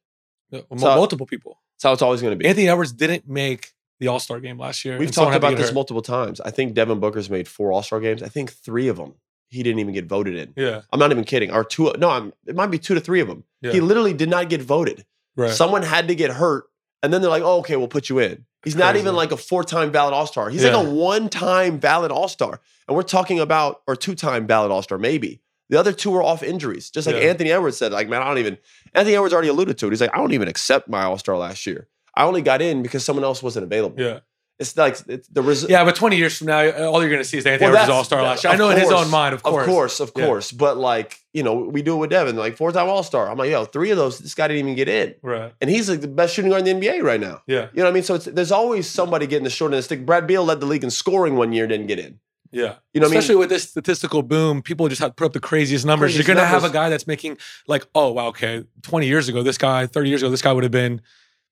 So- 0.53 0.65
multiple 0.97 1.27
people. 1.27 1.59
That's 1.77 1.85
how 1.85 1.93
it's 1.95 2.03
always 2.03 2.21
going 2.21 2.33
to 2.33 2.37
be. 2.37 2.47
Anthony 2.47 2.69
Edwards 2.69 2.93
didn't 2.93 3.27
make 3.29 3.73
the 4.01 4.09
All 4.09 4.21
Star 4.21 4.39
game 4.41 4.59
last 4.59 4.85
year. 4.85 4.99
We've 4.99 5.11
talked 5.11 5.35
about 5.35 5.57
this 5.57 5.69
hurt. 5.69 5.75
multiple 5.75 6.03
times. 6.03 6.41
I 6.41 6.51
think 6.51 6.75
Devin 6.75 7.01
Booker's 7.01 7.31
made 7.31 7.49
four 7.49 7.73
All 7.73 7.83
Star 7.83 8.01
games. 8.01 8.23
I 8.23 8.29
think 8.29 8.53
three 8.53 8.89
of 8.89 8.97
them 8.97 9.15
he 9.49 9.63
didn't 9.63 9.81
even 9.81 9.95
get 9.95 10.07
voted 10.07 10.37
in. 10.37 10.53
Yeah, 10.57 10.83
I'm 10.93 10.99
not 11.01 11.11
even 11.11 11.25
kidding. 11.25 11.51
Or 11.53 11.65
two? 11.65 11.93
No, 11.99 12.11
I'm. 12.11 12.33
It 12.47 12.55
might 12.55 12.67
be 12.71 12.79
two 12.79 12.95
to 12.95 13.01
three 13.01 13.21
of 13.21 13.29
them. 13.29 13.45
yeah, 13.63 13.73
He 13.73 13.81
literally 13.81 14.13
did 14.13 14.29
not 14.29 14.49
get 14.49 14.61
voted. 14.63 15.05
right. 15.37 15.51
Someone 15.51 15.83
had 15.83 16.09
to 16.09 16.15
get 16.15 16.31
hurt, 16.31 16.65
and 17.03 17.13
then 17.13 17.21
they're 17.23 17.31
like, 17.31 17.43
"Oh, 17.43 17.59
okay, 17.61 17.77
we'll 17.77 17.89
put 17.89 18.09
you 18.09 18.19
in." 18.19 18.45
He's 18.63 18.77
not 18.77 18.91
Crazy. 18.93 19.05
even 19.05 19.17
like 19.17 19.33
a 19.33 19.39
four-time 19.39 19.91
valid 19.91 20.13
All 20.13 20.27
Star. 20.27 20.51
He's 20.51 20.63
Yeah. 20.63 20.77
like 20.77 20.87
a 20.87 20.91
one-time 20.91 21.81
valid 21.81 22.11
All 22.13 22.29
Star, 22.29 22.61
and 22.87 22.97
we're 22.97 23.03
talking 23.03 23.41
about 23.41 23.81
or 23.87 23.97
two-time 23.97 24.47
valid 24.47 24.71
All 24.71 24.83
Star, 24.83 24.99
maybe. 24.99 25.41
The 25.71 25.79
other 25.81 25.93
two 25.93 26.11
were 26.11 26.23
off 26.23 26.43
injuries, 26.43 26.91
just 26.91 27.07
like 27.07 27.17
Yeah. 27.17 27.31
Anthony 27.31 27.51
Edwards 27.53 27.79
said. 27.79 27.93
Like, 27.93 28.09
man, 28.09 28.21
I 28.23 28.27
don't 28.27 28.39
even. 28.39 28.59
Anthony 28.95 29.15
Edwards 29.15 29.33
already 29.33 29.49
alluded 29.49 29.79
to 29.79 29.87
it. 29.87 29.91
He's 29.91 30.01
like, 30.03 30.13
I 30.13 30.19
don't 30.19 30.33
even 30.33 30.49
accept 30.49 30.89
my 30.89 31.05
All 31.05 31.17
Star 31.17 31.39
last 31.39 31.67
year. 31.67 31.89
I 32.15 32.25
only 32.25 32.43
got 32.43 32.61
in 32.61 32.83
because 32.83 33.05
someone 33.05 33.25
else 33.25 33.43
wasn't 33.43 33.65
available. 33.65 33.99
yeah, 34.03 34.19
It's 34.59 34.77
like 34.77 34.99
it's 35.07 35.29
the 35.29 35.43
result. 35.43 35.71
yeah. 35.71 35.85
But 35.85 35.95
twenty 35.95 36.17
years 36.17 36.37
from 36.37 36.49
now, 36.49 36.59
all 36.89 37.01
you're 37.01 37.09
going 37.09 37.23
to 37.23 37.29
see 37.29 37.39
is 37.39 37.47
Anthony 37.47 37.71
Well, 37.71 37.77
Edwards 37.83 37.91
All 37.97 38.05
Star 38.05 38.21
last 38.23 38.43
year. 38.45 38.53
I 38.53 38.57
know 38.57 38.69
in 38.71 38.79
his 38.79 38.91
own 38.91 39.09
mind, 39.11 39.33
of 39.33 39.43
course. 39.45 39.63
Of 39.65 39.69
course, 39.73 40.01
of 40.01 40.13
Yeah. 40.17 40.27
course. 40.27 40.51
But 40.53 40.77
like, 40.77 41.19
you 41.33 41.45
know, 41.45 41.55
we 41.55 41.83
do 41.83 41.95
it 41.95 41.99
with 41.99 42.11
Devin, 42.11 42.35
like 42.37 42.57
four 42.57 42.73
time 42.73 42.89
All 42.89 43.05
Star. 43.05 43.31
I'm 43.31 43.39
like, 43.39 43.51
yo, 43.51 43.65
three 43.65 43.91
of 43.91 43.97
those, 43.97 44.19
this 44.19 44.35
guy 44.35 44.49
didn't 44.49 44.59
even 44.65 44.75
get 44.75 44.89
in. 44.89 45.15
Right. 45.23 45.53
And 45.61 45.71
he's 45.71 45.89
like 45.89 46.01
the 46.01 46.09
best 46.09 46.35
shooting 46.35 46.51
guard 46.51 46.67
in 46.67 46.81
the 46.81 46.87
NBA 46.89 47.03
right 47.05 47.21
now. 47.21 47.43
Yeah. 47.47 47.69
You 47.73 47.79
know 47.79 47.85
what 47.85 47.91
I 47.91 47.93
mean? 47.93 48.03
So 48.03 48.17
it's, 48.17 48.25
there's 48.25 48.51
always 48.53 48.89
somebody 48.89 49.29
getting 49.29 49.45
the 49.45 49.51
short 49.51 49.69
end 49.69 49.75
of 49.75 49.79
the 49.79 49.83
stick. 49.85 50.05
Brad 50.05 50.27
Beal 50.27 50.45
led 50.45 50.59
the 50.59 50.67
league 50.67 50.83
in 50.85 50.91
scoring 50.91 51.37
one 51.37 51.53
year, 51.53 51.69
didn't 51.69 51.87
get 51.87 52.01
in. 52.01 52.19
Yeah. 52.53 52.77
You 52.93 53.01
know 53.01 53.07
what 53.07 53.11
I 53.11 53.11
mean? 53.11 53.19
Especially 53.19 53.37
with 53.37 53.49
this 53.49 53.69
statistical 53.69 54.23
boom, 54.23 54.63
people 54.63 54.89
just 54.89 55.01
have 55.01 55.11
to 55.11 55.15
put 55.15 55.27
up 55.27 55.33
the 55.33 55.41
craziest 55.41 55.87
numbers. 55.87 56.09
Craziest 56.09 56.29
You're 56.29 56.35
going 56.35 56.45
to 56.45 56.49
have 56.49 56.65
a 56.65 56.71
guy 56.71 56.89
that's 56.89 57.07
making 57.07 57.39
like, 57.69 57.87
oh, 57.95 58.13
wow, 58.13 58.29
okay, 58.29 58.65
20 58.83 59.07
years 59.07 59.29
ago, 59.29 59.43
this 59.43 59.59
guy, 59.59 59.87
30 59.87 60.09
years 60.09 60.23
ago, 60.23 60.31
this 60.31 60.43
guy 60.43 60.53
would 60.53 60.65
have 60.65 60.73
been, 60.73 61.01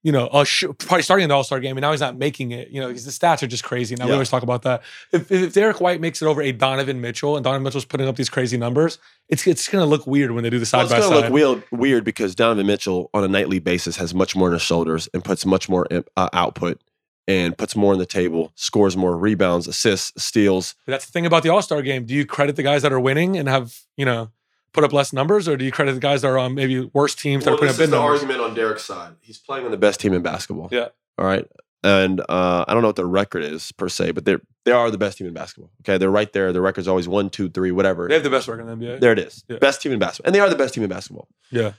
you 0.02 0.12
know, 0.12 0.44
sh- 0.44 0.64
probably 0.78 1.02
starting 1.02 1.24
in 1.24 1.28
the 1.28 1.34
All 1.34 1.44
Star 1.44 1.58
game, 1.60 1.76
and 1.76 1.82
now 1.82 1.90
he's 1.90 2.00
not 2.00 2.16
making 2.16 2.52
it. 2.52 2.68
You 2.68 2.80
know, 2.80 2.86
because 2.86 3.04
the 3.04 3.10
stats 3.10 3.42
are 3.42 3.48
just 3.48 3.64
crazy. 3.64 3.96
Now 3.96 4.06
we 4.06 4.12
always 4.12 4.30
talk 4.30 4.44
about 4.44 4.62
that. 4.62 4.82
If, 5.12 5.30
if 5.30 5.52
Derrick 5.52 5.80
White 5.80 6.00
makes 6.00 6.22
it 6.22 6.26
over 6.26 6.40
a 6.40 6.52
Donovan 6.52 7.00
Mitchell, 7.00 7.36
and 7.36 7.42
Donovan 7.42 7.64
Mitchell's 7.64 7.84
putting 7.84 8.06
up 8.06 8.14
these 8.14 8.30
crazy 8.30 8.56
numbers, 8.56 8.98
it's 9.28 9.44
it's 9.46 9.68
going 9.68 9.82
to 9.82 9.86
look 9.86 10.06
weird 10.06 10.30
when 10.30 10.44
they 10.44 10.50
do 10.50 10.60
the 10.60 10.66
side 10.66 10.78
Well, 10.78 10.86
by 10.86 10.90
side 10.90 10.98
it's 10.98 11.08
going 11.08 11.22
to 11.22 11.26
look 11.26 11.32
weird, 11.32 11.64
weird 11.72 12.04
because 12.04 12.36
Donovan 12.36 12.66
Mitchell 12.66 13.10
on 13.12 13.24
a 13.24 13.28
nightly 13.28 13.58
basis 13.58 13.96
has 13.96 14.14
much 14.14 14.36
more 14.36 14.48
on 14.48 14.52
his 14.52 14.62
shoulders 14.62 15.08
and 15.12 15.24
puts 15.24 15.44
much 15.44 15.68
more 15.68 15.86
uh, 16.16 16.28
output 16.32 16.80
and 17.28 17.56
puts 17.56 17.76
more 17.76 17.92
on 17.92 17.98
the 18.00 18.06
table, 18.06 18.50
scores 18.56 18.96
more 18.96 19.16
rebounds, 19.16 19.68
assists, 19.68 20.20
steals. 20.20 20.74
But 20.86 20.92
that's 20.92 21.06
the 21.06 21.12
thing 21.12 21.26
about 21.26 21.44
the 21.44 21.50
All 21.50 21.62
Star 21.62 21.82
game. 21.82 22.04
Do 22.06 22.14
you 22.14 22.26
credit 22.26 22.56
the 22.56 22.64
guys 22.64 22.82
that 22.82 22.92
are 22.92 22.98
winning 22.98 23.36
and 23.36 23.48
have 23.48 23.78
you 23.96 24.04
know 24.04 24.30
put 24.72 24.82
up 24.84 24.92
less 24.92 25.12
numbers, 25.12 25.46
or 25.48 25.56
do 25.56 25.64
you 25.64 25.70
credit 25.70 25.92
the 25.94 26.00
guys 26.00 26.22
that 26.22 26.28
are 26.28 26.38
on 26.38 26.54
maybe 26.54 26.90
worse 26.92 27.14
teams 27.14 27.44
that 27.44 27.50
are 27.50 27.52
Well, 27.52 27.58
putting 27.60 27.68
this 27.68 27.78
up 27.78 27.84
is 27.84 27.90
the 27.90 27.96
numbers? 27.96 28.20
argument 28.22 28.40
on 28.50 28.54
Derrick's 28.56 28.84
side. 28.84 29.12
He's 29.20 29.38
playing 29.38 29.64
on 29.66 29.70
the 29.70 29.76
best 29.76 30.00
team 30.00 30.12
in 30.12 30.22
basketball. 30.22 30.68
Yeah. 30.72 30.88
All 31.18 31.24
right. 31.26 31.46
And 31.84 32.20
uh, 32.28 32.64
I 32.66 32.72
don't 32.74 32.82
know 32.82 32.88
what 32.88 32.96
their 32.96 33.06
record 33.06 33.44
is 33.44 33.70
per 33.72 33.88
se, 33.88 34.10
but 34.10 34.24
they're 34.24 34.40
they 34.64 34.72
are 34.72 34.90
the 34.90 34.98
best 34.98 35.16
team 35.18 35.26
in 35.28 35.32
basketball. 35.32 35.70
Okay, 35.82 35.96
they're 35.96 36.10
right 36.10 36.30
there. 36.32 36.52
Their 36.52 36.60
record's 36.60 36.88
always 36.88 37.06
one, 37.08 37.30
two, 37.30 37.48
three, 37.48 37.70
whatever. 37.70 38.08
They 38.08 38.14
have 38.14 38.24
the 38.24 38.30
best 38.30 38.48
record 38.48 38.68
in 38.68 38.78
the 38.78 38.84
NBA. 38.86 39.00
there 39.00 39.12
it 39.12 39.18
is. 39.20 39.44
Yeah. 39.48 39.58
Best 39.58 39.80
team 39.80 39.92
in 39.92 39.98
basketball, 39.98 40.28
and 40.28 40.34
they 40.34 40.40
are 40.40 40.50
the 40.50 40.56
best 40.56 40.74
team 40.74 40.82
in 40.82 40.90
basketball. 40.90 41.28
Yeah. 41.50 41.72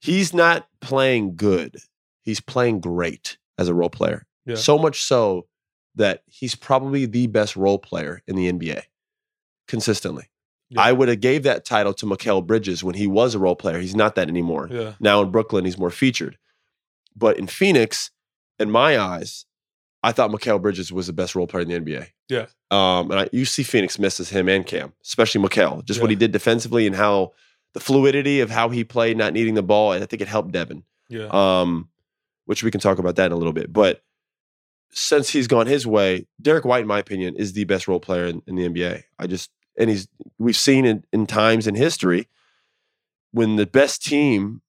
He's 0.00 0.32
not 0.32 0.68
playing 0.80 1.34
good. 1.36 1.76
He's 2.22 2.40
playing 2.40 2.80
great 2.80 3.36
as 3.58 3.68
a 3.68 3.74
role 3.74 3.90
player. 3.90 4.24
Yeah. 4.46 4.54
So 4.56 4.78
much 4.78 5.02
so 5.02 5.46
that 5.96 6.22
he's 6.26 6.54
probably 6.54 7.06
the 7.06 7.26
best 7.26 7.56
role 7.56 7.78
player 7.78 8.22
in 8.26 8.36
the 8.36 8.50
NBA 8.50 8.82
consistently. 9.68 10.30
Yeah. 10.70 10.82
I 10.82 10.92
would 10.92 11.08
have 11.08 11.20
gave 11.20 11.42
that 11.42 11.64
title 11.64 11.92
to 11.94 12.06
Mikal 12.06 12.46
Bridges 12.46 12.84
when 12.84 12.94
he 12.94 13.06
was 13.06 13.34
a 13.34 13.38
role 13.38 13.56
player. 13.56 13.78
He's 13.80 13.96
not 13.96 14.14
that 14.14 14.28
anymore. 14.28 14.68
Yeah. 14.70 14.92
Now 15.00 15.20
in 15.22 15.30
Brooklyn, 15.30 15.64
he's 15.64 15.78
more 15.78 15.90
featured. 15.90 16.38
But 17.16 17.38
in 17.38 17.48
Phoenix, 17.48 18.10
in 18.58 18.70
my 18.70 18.96
eyes, 18.98 19.46
I 20.02 20.12
thought 20.12 20.30
Mikal 20.30 20.62
Bridges 20.62 20.92
was 20.92 21.08
the 21.08 21.12
best 21.12 21.34
role 21.34 21.46
player 21.48 21.62
in 21.62 21.68
the 21.68 21.80
NBA. 21.80 22.06
Yeah. 22.28 22.46
Um, 22.70 23.10
and 23.10 23.20
I, 23.20 23.28
you 23.32 23.44
see 23.44 23.64
Phoenix 23.64 23.98
misses 23.98 24.30
him 24.30 24.48
and 24.48 24.64
Cam, 24.64 24.92
especially 25.04 25.42
Mikal. 25.42 25.84
Just 25.84 26.00
what 26.00 26.08
he 26.10 26.16
did 26.16 26.30
defensively 26.30 26.86
and 26.86 26.94
how 26.94 27.32
the 27.74 27.80
fluidity 27.80 28.40
of 28.40 28.48
how 28.50 28.68
he 28.68 28.84
played, 28.84 29.16
not 29.16 29.32
needing 29.32 29.54
the 29.54 29.62
ball. 29.62 29.92
And 29.92 30.02
I 30.02 30.06
think 30.06 30.22
it 30.22 30.28
helped 30.28 30.52
Devin, 30.52 30.84
Yeah. 31.08 31.26
um, 31.32 31.88
which 32.46 32.62
we 32.62 32.70
can 32.70 32.80
talk 32.80 32.98
about 33.00 33.16
that 33.16 33.26
in 33.26 33.32
a 33.32 33.36
little 33.36 33.52
bit. 33.52 33.72
But 33.72 34.02
since 34.92 35.30
he's 35.30 35.46
gone 35.46 35.66
his 35.66 35.86
way, 35.86 36.26
Derrick 36.40 36.64
White, 36.64 36.82
in 36.82 36.86
my 36.88 36.98
opinion, 36.98 37.36
is 37.36 37.52
the 37.52 37.64
best 37.64 37.86
role 37.88 38.00
player 38.00 38.26
in, 38.26 38.42
in 38.46 38.56
the 38.56 38.68
NBA. 38.68 39.04
I 39.18 39.26
just 39.26 39.50
and 39.78 39.88
he's 39.90 40.08
we've 40.38 40.56
seen 40.56 40.84
in, 40.84 41.04
in 41.12 41.26
times 41.26 41.66
in 41.66 41.74
history 41.74 42.28
when 43.32 43.56
the 43.56 43.66
best 43.66 44.04
team 44.04 44.62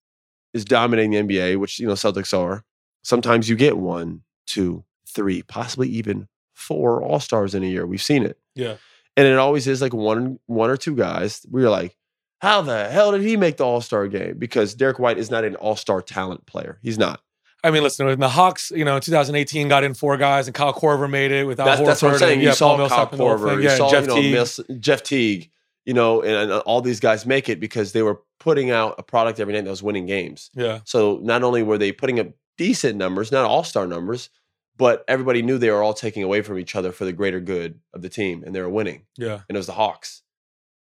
is 0.54 0.66
dominating 0.66 1.12
the 1.12 1.18
NBA, 1.36 1.58
which 1.58 1.80
you 1.80 1.88
know 1.88 1.94
Celtics 1.94 2.38
are, 2.38 2.64
sometimes 3.04 3.50
you 3.50 3.56
get 3.56 3.78
one, 3.78 4.22
two, 4.46 4.84
three, 5.08 5.42
possibly 5.44 5.90
even 5.90 6.28
four 6.54 7.02
All 7.02 7.20
Stars 7.20 7.56
in 7.56 7.64
a 7.64 7.68
year. 7.68 7.86
We've 7.88 8.02
seen 8.02 8.24
it, 8.24 8.38
Yeah. 8.56 8.76
and 9.18 9.26
it 9.28 9.38
always 9.38 9.68
is 9.68 9.82
like 9.82 9.94
one, 9.94 10.40
one 10.46 10.70
or 10.70 10.78
two 10.78 10.96
guys. 10.96 11.46
We're 11.50 11.70
like, 11.70 11.98
how 12.42 12.62
the 12.62 12.88
hell 12.90 13.12
did 13.12 13.22
he 13.22 13.38
make 13.38 13.58
the 13.58 13.66
All 13.66 13.82
Star 13.82 14.08
game? 14.08 14.38
Because 14.38 14.76
Derrick 14.76 15.00
White 15.00 15.18
is 15.18 15.32
not 15.32 15.44
an 15.44 15.56
All 15.56 15.76
Star 15.76 16.02
talent 16.02 16.46
player. 16.46 16.78
He's 16.84 16.98
not. 17.00 17.22
I 17.64 17.70
mean, 17.72 17.84
listen, 17.84 18.08
when 18.08 18.20
the 18.20 18.30
Hawks, 18.30 18.72
you 18.72 18.84
know, 18.84 18.96
in 18.96 19.02
2018 19.02 19.68
got 19.68 19.84
in 19.84 19.94
four 19.94 20.18
guys, 20.18 20.48
and 20.48 20.56
Kyle 20.56 20.74
Korver 20.74 21.10
made 21.10 21.32
it 21.32 21.46
without 21.46 21.66
That's, 21.66 21.82
that's 21.82 22.02
what 22.02 22.14
I'm 22.14 22.18
saying. 22.20 22.34
and, 22.34 22.42
You 22.42 22.48
yeah, 22.50 22.54
saw 22.56 22.70
Paul 22.76 22.88
Kyle 22.90 22.98
Millsap 22.98 23.12
and 23.12 23.20
the 23.20 23.24
Korver, 23.24 23.56
you 23.58 23.70
Yeah, 23.70 23.76
saw 23.78 23.92
Jeff 23.92 24.04
you 24.04 24.08
know 24.08 24.16
Teague. 24.16 24.34
Miss, 24.34 24.60
Jeff 24.80 25.04
Teague, 25.04 25.52
you 25.86 25.94
know, 25.94 26.22
and, 26.22 26.52
and 26.52 26.62
all 26.62 26.82
these 26.82 27.00
guys 27.00 27.26
make 27.26 27.50
it 27.50 27.60
because 27.60 27.92
they 27.92 28.02
were 28.02 28.22
putting 28.40 28.72
out 28.72 28.96
a 28.98 29.04
product 29.04 29.40
every 29.40 29.54
night 29.54 29.64
that 29.66 29.70
was 29.70 29.84
winning 29.84 30.08
games. 30.08 30.50
Yeah, 30.56 30.80
So 30.86 31.20
not 31.22 31.44
only 31.44 31.62
were 31.62 31.78
they 31.78 31.92
putting 31.92 32.20
up 32.20 32.28
decent 32.58 32.98
numbers, 32.98 33.32
not 33.32 33.46
all 33.46 33.64
star 33.64 33.86
numbers, 33.86 34.30
but 34.78 35.04
everybody 35.08 35.44
knew 35.44 35.60
they 35.60 35.70
were 35.70 35.84
all 35.84 35.94
taking 35.94 36.24
away 36.24 36.42
from 36.42 36.58
each 36.58 36.76
other 36.76 36.92
for 36.92 37.06
the 37.06 37.14
greater 37.14 37.40
good 37.40 37.80
of 37.94 38.02
the 38.02 38.10
team, 38.10 38.44
and 38.44 38.56
they 38.56 38.62
were 38.62 38.70
winning. 38.70 39.06
yeah, 39.18 39.42
And 39.48 39.56
it 39.56 39.58
was 39.58 39.68
the 39.68 39.74
Hawks. 39.74 40.24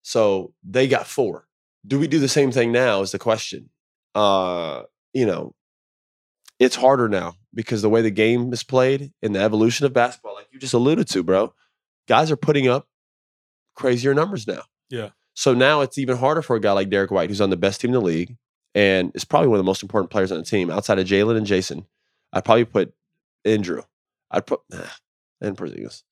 So 0.02 0.54
they 0.64 0.88
got 0.88 1.06
four. 1.06 1.46
Do 1.86 1.98
we 1.98 2.08
do 2.08 2.18
the 2.18 2.28
same 2.28 2.50
thing 2.52 2.72
now? 2.72 3.02
Is 3.02 3.12
the 3.12 3.18
question. 3.18 3.68
Uh, 4.14 4.84
you 5.12 5.26
know, 5.26 5.54
it's 6.60 6.76
harder 6.76 7.08
now 7.08 7.34
because 7.52 7.82
the 7.82 7.88
way 7.88 8.02
the 8.02 8.10
game 8.10 8.52
is 8.52 8.62
played 8.62 9.12
and 9.22 9.34
the 9.34 9.40
evolution 9.40 9.86
of 9.86 9.92
basketball, 9.92 10.34
like 10.36 10.46
you 10.52 10.60
just 10.60 10.74
alluded 10.74 11.08
to, 11.08 11.24
bro, 11.24 11.52
guys 12.06 12.30
are 12.30 12.36
putting 12.36 12.68
up 12.68 12.86
crazier 13.74 14.14
numbers 14.14 14.46
now. 14.46 14.62
Yeah. 14.90 15.08
So 15.34 15.54
now 15.54 15.80
it's 15.80 15.96
even 15.98 16.18
harder 16.18 16.42
for 16.42 16.54
a 16.54 16.60
guy 16.60 16.72
like 16.72 16.90
Derrick 16.90 17.10
White, 17.10 17.30
who's 17.30 17.40
on 17.40 17.50
the 17.50 17.56
best 17.56 17.80
team 17.80 17.88
in 17.88 17.94
the 17.94 18.00
league 18.00 18.36
and 18.74 19.10
is 19.14 19.24
probably 19.24 19.48
one 19.48 19.56
of 19.56 19.64
the 19.64 19.68
most 19.68 19.82
important 19.82 20.10
players 20.10 20.30
on 20.30 20.38
the 20.38 20.44
team 20.44 20.70
outside 20.70 20.98
of 20.98 21.06
Jaylen 21.06 21.36
and 21.36 21.46
Jayson. 21.46 21.86
I'd 22.32 22.44
probably 22.44 22.66
put 22.66 22.92
Andrew. 23.44 23.82
I'd 24.30 24.46
put 24.46 24.60
nah, 24.70 24.82
and 25.40 25.56
Porzingis. 25.56 26.02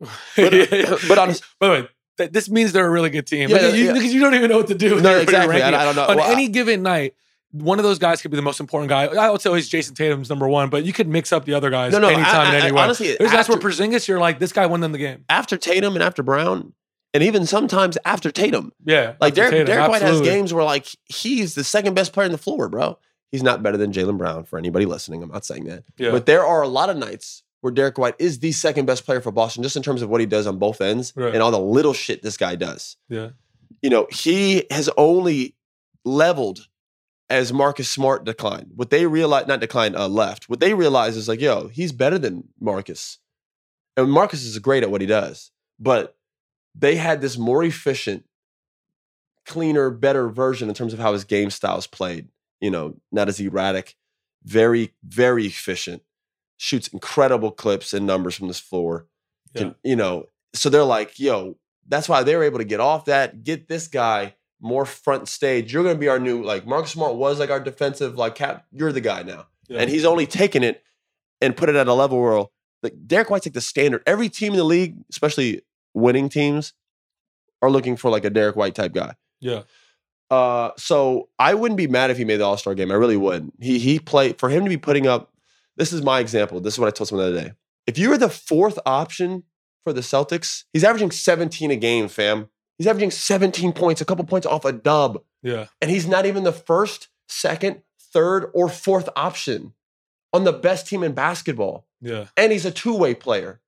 But, 0.36 0.54
uh, 0.54 0.98
but 1.08 1.18
honest, 1.18 1.44
By 1.60 1.66
the 1.66 1.72
way, 1.72 1.88
th- 2.18 2.32
this 2.32 2.50
means 2.50 2.72
they're 2.72 2.86
a 2.86 2.90
really 2.90 3.10
good 3.10 3.26
team. 3.26 3.48
Yeah, 3.50 3.56
because 3.58 3.76
you, 3.76 3.84
yeah. 3.86 4.00
you 4.00 4.20
don't 4.20 4.34
even 4.34 4.50
know 4.50 4.56
what 4.56 4.68
to 4.68 4.74
do. 4.74 5.00
No, 5.00 5.10
you're 5.16 5.24
putting 5.24 5.40
a 5.40 5.44
exactly. 5.44 5.62
I- 5.62 5.68
I 5.68 5.84
don't 5.84 5.96
know. 5.96 6.06
On 6.06 6.16
Well, 6.16 6.28
I- 6.28 6.32
any 6.32 6.48
given 6.48 6.82
night, 6.82 7.14
one 7.52 7.78
of 7.78 7.82
those 7.84 7.98
guys 7.98 8.22
could 8.22 8.30
be 8.30 8.36
the 8.36 8.42
most 8.42 8.60
important 8.60 8.88
guy. 8.88 9.06
I 9.06 9.30
would 9.30 9.40
say 9.40 9.48
always 9.48 9.68
Jayson 9.68 9.94
Tatum's 9.96 10.28
number 10.30 10.48
one, 10.48 10.70
but 10.70 10.84
you 10.84 10.92
could 10.92 11.08
mix 11.08 11.32
up 11.32 11.44
the 11.44 11.54
other 11.54 11.68
guys 11.70 11.92
No, 11.92 11.98
no, 11.98 12.08
anytime 12.08 12.24
I- 12.40 12.44
and 12.54 12.56
I- 12.62 12.66
anywhere. 12.66 12.84
honestly, 12.84 13.16
There's 13.18 13.32
guys 13.32 13.48
where 13.48 13.56
after- 13.58 13.68
Porzingis, 13.68 14.06
you're 14.06 14.20
like, 14.20 14.38
this 14.38 14.52
guy 14.52 14.66
won 14.66 14.80
them 14.80 14.92
the 14.92 14.98
game. 14.98 15.24
after 15.28 15.56
Tatum 15.56 15.94
and 15.94 16.02
after 16.02 16.22
Brown, 16.22 16.72
and 17.12 17.24
even 17.24 17.46
sometimes 17.46 17.98
after 18.04 18.30
Tatum. 18.30 18.72
Yeah, 18.84 19.14
Like 19.20 19.34
Derrick, 19.34 19.50
Tatum, 19.50 19.66
Derrick 19.66 19.88
White 19.90 20.02
has 20.02 20.20
games 20.20 20.54
where 20.54 20.62
like 20.64 20.86
he's 21.06 21.54
the 21.56 21.64
second 21.64 21.94
best 21.94 22.12
player 22.12 22.26
on 22.26 22.32
the 22.32 22.38
floor, 22.38 22.68
bro. 22.68 22.98
He's 23.32 23.42
not 23.42 23.62
better 23.64 23.76
than 23.76 23.92
Jaylen 23.92 24.16
Brown 24.18 24.44
for 24.44 24.58
anybody 24.58 24.86
listening. 24.86 25.22
I'm 25.22 25.30
not 25.30 25.44
saying 25.44 25.64
that. 25.64 25.82
Yeah, 25.98 26.10
But 26.12 26.26
there 26.26 26.44
are 26.46 26.62
a 26.62 26.68
lot 26.68 26.88
of 26.90 26.96
nights 26.96 27.42
where 27.62 27.72
Derrick 27.72 27.98
White 27.98 28.14
is 28.18 28.38
the 28.38 28.52
second 28.52 28.86
best 28.86 29.04
player 29.04 29.20
for 29.20 29.30
Boston, 29.32 29.62
just 29.64 29.76
in 29.76 29.82
terms 29.82 30.02
of 30.02 30.08
what 30.08 30.20
he 30.20 30.26
does 30.26 30.46
on 30.46 30.58
both 30.58 30.80
ends 30.80 31.12
Right. 31.16 31.34
and 31.34 31.42
all 31.42 31.50
the 31.50 31.58
little 31.58 31.92
shit 31.92 32.22
this 32.22 32.36
guy 32.36 32.54
does. 32.54 32.96
yeah, 33.08 33.30
You 33.82 33.90
know, 33.90 34.06
he 34.10 34.64
has 34.70 34.88
only 34.96 35.54
leveled 36.04 36.66
as 37.30 37.52
Marcus 37.52 37.88
Smart 37.88 38.24
declined. 38.24 38.72
What 38.74 38.90
they 38.90 39.06
realized, 39.06 39.46
not 39.46 39.60
declined, 39.60 39.96
uh, 39.96 40.08
left. 40.08 40.48
What 40.48 40.58
they 40.58 40.74
realized 40.74 41.16
is 41.16 41.28
like, 41.28 41.40
yo, 41.40 41.68
he's 41.68 41.92
better 41.92 42.18
than 42.18 42.48
Marcus. 42.60 43.18
And 43.96 44.10
Marcus 44.10 44.44
is 44.44 44.58
great 44.58 44.82
at 44.82 44.90
what 44.90 45.00
he 45.00 45.06
does. 45.06 45.52
But 45.78 46.16
they 46.74 46.96
had 46.96 47.20
this 47.20 47.38
more 47.38 47.62
efficient, 47.62 48.24
cleaner, 49.46 49.90
better 49.90 50.28
version 50.28 50.68
in 50.68 50.74
terms 50.74 50.92
of 50.92 50.98
how 50.98 51.12
his 51.12 51.24
game 51.24 51.50
style 51.50 51.78
is 51.78 51.86
played. 51.86 52.28
You 52.60 52.70
know, 52.70 52.96
not 53.10 53.28
as 53.28 53.40
erratic, 53.40 53.96
very, 54.44 54.92
very 55.02 55.46
efficient, 55.46 56.02
shoots 56.56 56.88
incredible 56.88 57.52
clips 57.52 57.94
and 57.94 58.06
numbers 58.06 58.34
from 58.34 58.48
this 58.48 58.60
floor. 58.60 59.06
Can- 59.54 59.76
you 59.82 59.96
know, 59.96 60.26
so 60.52 60.68
they're 60.68 60.84
like, 60.84 61.18
yo, 61.18 61.56
that's 61.88 62.08
why 62.08 62.22
they're 62.22 62.42
able 62.42 62.58
to 62.58 62.64
get 62.64 62.80
off 62.80 63.06
that, 63.06 63.44
get 63.44 63.68
this 63.68 63.88
guy 63.88 64.34
more 64.60 64.84
front 64.84 65.28
stage. 65.28 65.72
You're 65.72 65.82
going 65.82 65.94
to 65.96 66.00
be 66.00 66.08
our 66.08 66.18
new, 66.18 66.42
like, 66.42 66.66
Marcus 66.66 66.92
Smart 66.92 67.14
was 67.16 67.38
like 67.38 67.50
our 67.50 67.60
defensive, 67.60 68.16
like, 68.16 68.34
cap. 68.34 68.66
You're 68.72 68.92
the 68.92 69.00
guy 69.00 69.22
now. 69.22 69.46
yeah. 69.68 69.80
And 69.80 69.90
he's 69.90 70.04
only 70.04 70.26
taken 70.26 70.62
it 70.62 70.82
and 71.40 71.56
put 71.56 71.68
it 71.68 71.74
at 71.76 71.88
a 71.88 71.94
level 71.94 72.20
where, 72.20 72.44
like, 72.82 72.94
Derrick 73.06 73.30
White's 73.30 73.46
like 73.46 73.54
the 73.54 73.60
standard. 73.60 74.02
Every 74.06 74.28
team 74.28 74.52
in 74.52 74.58
the 74.58 74.64
league, 74.64 74.96
especially 75.10 75.62
winning 75.94 76.28
teams, 76.28 76.72
are 77.62 77.70
looking 77.70 77.96
for 77.96 78.10
like 78.10 78.24
a 78.24 78.30
Derrick 78.30 78.56
White 78.56 78.74
type 78.74 78.92
guy. 78.94 79.14
yeah, 79.40 79.62
Uh, 80.30 80.70
so 80.78 81.28
I 81.38 81.54
wouldn't 81.54 81.76
be 81.78 81.86
mad 81.88 82.10
if 82.10 82.16
he 82.16 82.24
made 82.24 82.36
the 82.38 82.44
All 82.44 82.56
Star 82.56 82.74
game. 82.74 82.90
I 82.90 82.94
really 82.94 83.16
wouldn't. 83.16 83.54
He 83.60 83.78
he 83.78 83.98
played 83.98 84.38
for 84.38 84.48
him 84.48 84.62
to 84.64 84.68
be 84.70 84.76
putting 84.78 85.06
up. 85.06 85.32
This 85.76 85.92
is 85.92 86.02
my 86.02 86.20
example. 86.20 86.60
This 86.60 86.74
is 86.74 86.78
what 86.78 86.86
I 86.88 86.90
told 86.90 87.08
someone 87.08 87.26
the 87.32 87.38
other 87.38 87.48
day. 87.48 87.54
If 87.86 87.98
you 87.98 88.08
were 88.10 88.16
the 88.18 88.28
fourth 88.30 88.78
option 88.86 89.42
for 89.84 89.92
the 89.92 90.00
Celtics, 90.02 90.64
he's 90.72 90.84
averaging 90.84 91.10
17 91.10 91.70
a 91.70 91.76
game, 91.76 92.08
fam. 92.08 92.48
He's 92.80 92.86
averaging 92.86 93.10
17 93.10 93.74
points, 93.74 94.00
a 94.00 94.06
couple 94.06 94.24
points 94.24 94.46
off 94.46 94.64
a 94.64 94.72
dub, 94.72 95.22
yeah, 95.42 95.66
and 95.82 95.90
he's 95.90 96.06
not 96.08 96.24
even 96.24 96.44
the 96.44 96.52
first, 96.52 97.08
second, 97.28 97.82
third, 98.00 98.50
or 98.54 98.70
fourth 98.70 99.10
option 99.14 99.74
on 100.32 100.44
the 100.44 100.52
best 100.54 100.86
team 100.86 101.02
in 101.02 101.12
basketball 101.12 101.86
yeah, 102.00 102.28
and 102.38 102.52
he's 102.52 102.64
a 102.64 102.70
two-way 102.70 103.14
player, 103.14 103.60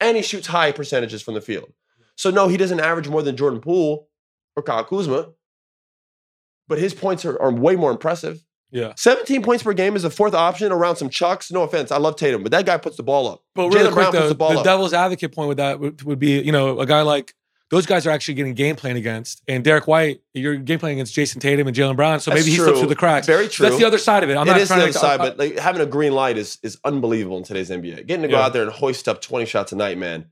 and 0.00 0.16
he 0.16 0.24
shoots 0.24 0.48
high 0.48 0.72
percentages 0.72 1.22
from 1.22 1.34
the 1.34 1.40
field. 1.40 1.72
So 2.16 2.30
no, 2.30 2.48
he 2.48 2.56
doesn't 2.56 2.80
average 2.80 3.08
more 3.08 3.22
than 3.22 3.36
Jordan 3.36 3.60
Poole 3.60 4.08
or 4.56 4.64
Kyle 4.64 4.82
Kuzma, 4.82 5.28
but 6.66 6.78
his 6.80 6.94
points 6.94 7.24
are, 7.24 7.40
are 7.40 7.52
way 7.52 7.76
more 7.76 7.92
impressive. 7.92 8.44
yeah. 8.72 8.92
17 8.96 9.40
points 9.44 9.62
per 9.62 9.72
game 9.72 9.94
is 9.94 10.02
a 10.02 10.10
fourth 10.10 10.34
option 10.34 10.72
around 10.72 10.96
some 10.96 11.10
chucks. 11.10 11.52
No 11.52 11.62
offense, 11.62 11.92
I 11.92 11.98
love 11.98 12.16
Tatum, 12.16 12.42
but 12.42 12.50
that 12.50 12.66
guy 12.66 12.76
puts 12.76 12.96
the 12.96 13.04
ball 13.04 13.28
up. 13.28 13.44
But 13.54 13.68
really 13.68 13.88
Jaylen 13.88 13.94
Brown 13.94 13.94
quick 13.94 14.06
puts 14.06 14.22
though, 14.24 14.28
the 14.30 14.34
ball 14.34 14.54
the 14.54 14.62
devil's 14.64 14.92
advocate 14.92 15.32
point 15.32 15.48
with 15.48 15.58
that 15.58 15.78
would, 15.78 16.02
would 16.02 16.18
be, 16.18 16.40
you 16.40 16.50
know, 16.50 16.80
a 16.80 16.86
guy 16.86 17.02
like 17.02 17.34
those 17.70 17.84
guys 17.86 18.06
are 18.06 18.10
actually 18.10 18.34
getting 18.34 18.54
game 18.54 18.76
plan 18.76 18.96
against, 18.96 19.42
and 19.46 19.62
Derrick 19.62 19.86
White, 19.86 20.22
you're 20.34 20.56
game 20.56 20.78
playing 20.78 20.98
against 20.98 21.14
Jayson 21.14 21.40
Tatum 21.40 21.66
and 21.66 21.76
Jaylen 21.76 21.96
Brown, 21.96 22.18
so 22.20 22.30
That's 22.30 22.42
maybe 22.42 22.50
he 22.52 22.56
true. 22.56 22.64
slips 22.66 22.78
through 22.80 22.88
the 22.88 22.96
cracks. 22.96 23.26
Very 23.26 23.44
So 23.46 23.50
true. 23.50 23.66
that's 23.66 23.78
the 23.78 23.86
other 23.86 23.98
side 23.98 24.22
of 24.24 24.30
it. 24.30 24.36
I'm 24.36 24.48
It 24.48 24.52
not 24.52 24.60
is 24.60 24.68
the 24.68 24.74
other 24.76 24.86
to 24.86 24.92
side, 24.92 25.20
I- 25.20 25.28
but 25.28 25.38
like 25.38 25.58
having 25.58 25.82
a 25.82 25.86
green 25.86 26.12
light 26.14 26.38
is 26.38 26.58
is 26.62 26.78
unbelievable 26.84 27.36
in 27.38 27.44
today's 27.44 27.70
NBA. 27.70 28.06
Getting 28.06 28.22
to 28.22 28.28
go 28.28 28.38
Yeah. 28.38 28.46
out 28.46 28.52
there 28.52 28.62
and 28.62 28.72
hoist 28.72 29.08
up 29.08 29.20
20 29.20 29.44
shots 29.46 29.72
a 29.72 29.76
night, 29.76 29.98
man. 29.98 30.26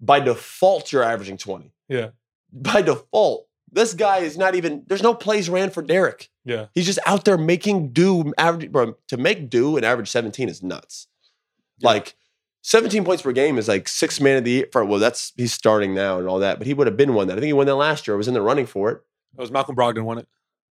By 0.00 0.20
default, 0.20 0.92
you're 0.92 1.02
averaging 1.04 1.38
20. 1.38 1.72
yeah, 1.88 2.08
By 2.52 2.82
default, 2.82 3.46
this 3.70 3.94
guy 3.94 4.18
is 4.18 4.36
not 4.36 4.54
even. 4.54 4.82
There's 4.86 5.02
no 5.02 5.14
plays 5.14 5.48
ran 5.48 5.70
for 5.70 5.80
Derrick. 5.82 6.28
yeah, 6.44 6.66
He's 6.74 6.84
just 6.86 6.98
out 7.06 7.24
there 7.24 7.38
making 7.38 7.92
do. 7.92 8.32
Average 8.36 8.70
bro, 8.72 8.96
to 9.08 9.16
make 9.16 9.48
do 9.48 9.76
and 9.76 9.86
average 9.86 10.10
17 10.10 10.48
is 10.50 10.62
nuts. 10.62 11.06
Yeah. 11.78 11.88
Like 11.88 12.14
17 12.62 13.04
points 13.04 13.22
per 13.22 13.32
game 13.32 13.58
is 13.58 13.68
like 13.68 13.88
six 13.88 14.20
man 14.20 14.38
of 14.38 14.44
the 14.44 14.50
year. 14.50 14.66
For, 14.72 14.84
well, 14.84 14.98
that's 14.98 15.32
he's 15.36 15.52
starting 15.52 15.94
now 15.94 16.18
and 16.18 16.28
all 16.28 16.38
that, 16.38 16.58
but 16.58 16.66
he 16.66 16.74
would 16.74 16.86
have 16.86 16.96
been 16.96 17.14
one 17.14 17.28
that. 17.28 17.34
I 17.34 17.36
think 17.36 17.46
he 17.46 17.52
won 17.52 17.66
that 17.66 17.74
last 17.74 18.06
year. 18.06 18.16
I 18.16 18.18
was 18.18 18.28
in 18.28 18.34
the 18.34 18.42
running 18.42 18.66
for 18.66 18.90
it. 18.90 19.02
That 19.34 19.40
was 19.40 19.50
Malcolm 19.50 19.76
Brogdon 19.76 20.04
won 20.04 20.18
it. 20.18 20.28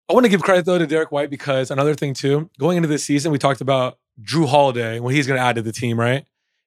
I 0.09 0.13
want 0.13 0.25
to 0.25 0.29
give 0.29 0.41
credit 0.41 0.65
though 0.65 0.77
to 0.77 0.87
Derrick 0.87 1.11
White 1.11 1.29
because 1.29 1.69
another 1.69 1.93
thing 1.93 2.13
too, 2.13 2.49
going 2.59 2.77
into 2.77 2.89
this 2.89 3.03
season, 3.03 3.31
we 3.31 3.37
talked 3.37 3.61
about 3.61 3.97
Jrue 4.21 4.47
Holiday 4.47 4.99
what 4.99 5.13
he's 5.13 5.27
going 5.27 5.37
to 5.37 5.43
add 5.43 5.55
to 5.55 5.61
the 5.61 5.71
team, 5.71 5.99
right? 5.99 6.25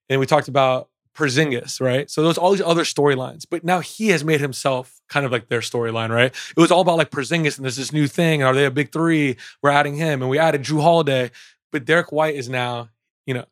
And 0.08 0.20
we 0.20 0.26
talked 0.26 0.48
about 0.48 0.88
Porzingis, 1.14 1.80
right? 1.80 2.10
So 2.10 2.22
there's 2.22 2.38
all 2.38 2.52
these 2.52 2.62
other 2.62 2.84
storylines, 2.84 3.44
but 3.48 3.64
now 3.64 3.80
he 3.80 4.08
has 4.08 4.24
made 4.24 4.40
himself 4.40 5.00
kind 5.08 5.26
of 5.26 5.32
like 5.32 5.48
their 5.48 5.60
storyline, 5.60 6.10
right? 6.10 6.32
It 6.56 6.60
was 6.60 6.70
all 6.70 6.80
about 6.80 6.96
like 6.96 7.10
Porzingis 7.10 7.56
and 7.56 7.64
there's 7.64 7.76
this 7.76 7.92
new 7.92 8.06
thing. 8.06 8.42
And 8.42 8.48
are 8.48 8.54
they 8.54 8.64
a 8.64 8.70
big 8.70 8.92
three? 8.92 9.36
We're 9.62 9.70
adding 9.70 9.96
him, 9.96 10.22
and 10.22 10.30
we 10.30 10.38
added 10.38 10.62
Jrue 10.62 10.82
Holiday, 10.82 11.30
but 11.70 11.84
Derrick 11.84 12.12
White 12.12 12.34
is 12.34 12.48
now, 12.48 12.88
you 13.26 13.34
know, 13.34 13.44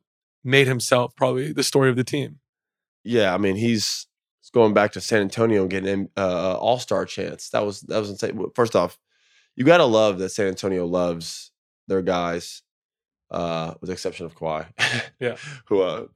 made 0.44 0.66
himself 0.66 1.14
probably 1.16 1.52
the 1.52 1.62
story 1.62 1.90
of 1.90 1.96
the 1.96 2.04
team. 2.04 2.40
Yeah, 3.04 3.34
I 3.34 3.38
mean 3.38 3.56
he's 3.56 4.06
going 4.52 4.74
back 4.74 4.92
to 4.92 5.00
San 5.00 5.22
Antonio 5.22 5.62
and 5.62 5.70
getting 5.70 5.88
an 5.88 6.08
uh, 6.16 6.54
All 6.54 6.78
Star 6.78 7.04
chance. 7.04 7.50
That 7.50 7.64
was 7.64 7.80
that 7.82 7.98
was 7.98 8.10
insane. 8.10 8.44
First 8.54 8.76
off, 8.76 8.98
you 9.56 9.64
got 9.64 9.78
to 9.78 9.84
love 9.84 10.18
that 10.18 10.30
San 10.30 10.46
Antonio 10.46 10.86
loves 10.86 11.50
their 11.86 12.02
guys, 12.02 12.62
uh, 13.30 13.74
with 13.80 13.88
the 13.88 13.92
exception 13.92 14.26
of 14.26 14.34
Kawhi. 14.34 14.66
Yeah. 15.18 15.36
who 15.66 15.82
uh, 15.82 16.06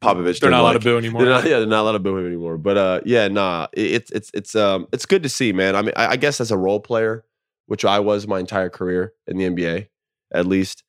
Popovich. 0.00 0.40
They're 0.40 0.50
not 0.50 0.60
allowed 0.60 0.72
to 0.74 0.80
boo 0.80 0.98
anymore. 0.98 1.22
They're 1.22 1.32
not, 1.32 1.44
yeah, 1.44 1.58
they're 1.58 1.66
not 1.66 1.82
allowed 1.82 1.92
to 1.92 1.98
boo 1.98 2.16
him 2.16 2.26
anymore. 2.26 2.58
But 2.58 2.76
uh, 2.76 3.00
yeah, 3.04 3.28
nah, 3.28 3.68
it's 3.72 4.10
it's 4.10 4.30
it's 4.34 4.54
um 4.54 4.86
it's 4.92 5.06
good 5.06 5.22
to 5.22 5.28
see, 5.28 5.52
man. 5.52 5.76
I 5.76 5.82
mean, 5.82 5.92
I, 5.96 6.08
I 6.08 6.16
guess 6.16 6.40
as 6.40 6.50
a 6.50 6.58
role 6.58 6.80
player, 6.80 7.24
which 7.66 7.84
I 7.84 8.00
was 8.00 8.26
my 8.26 8.40
entire 8.40 8.70
career 8.70 9.12
in 9.26 9.38
the 9.38 9.44
NBA, 9.44 9.88
at 10.32 10.46
least, 10.46 10.84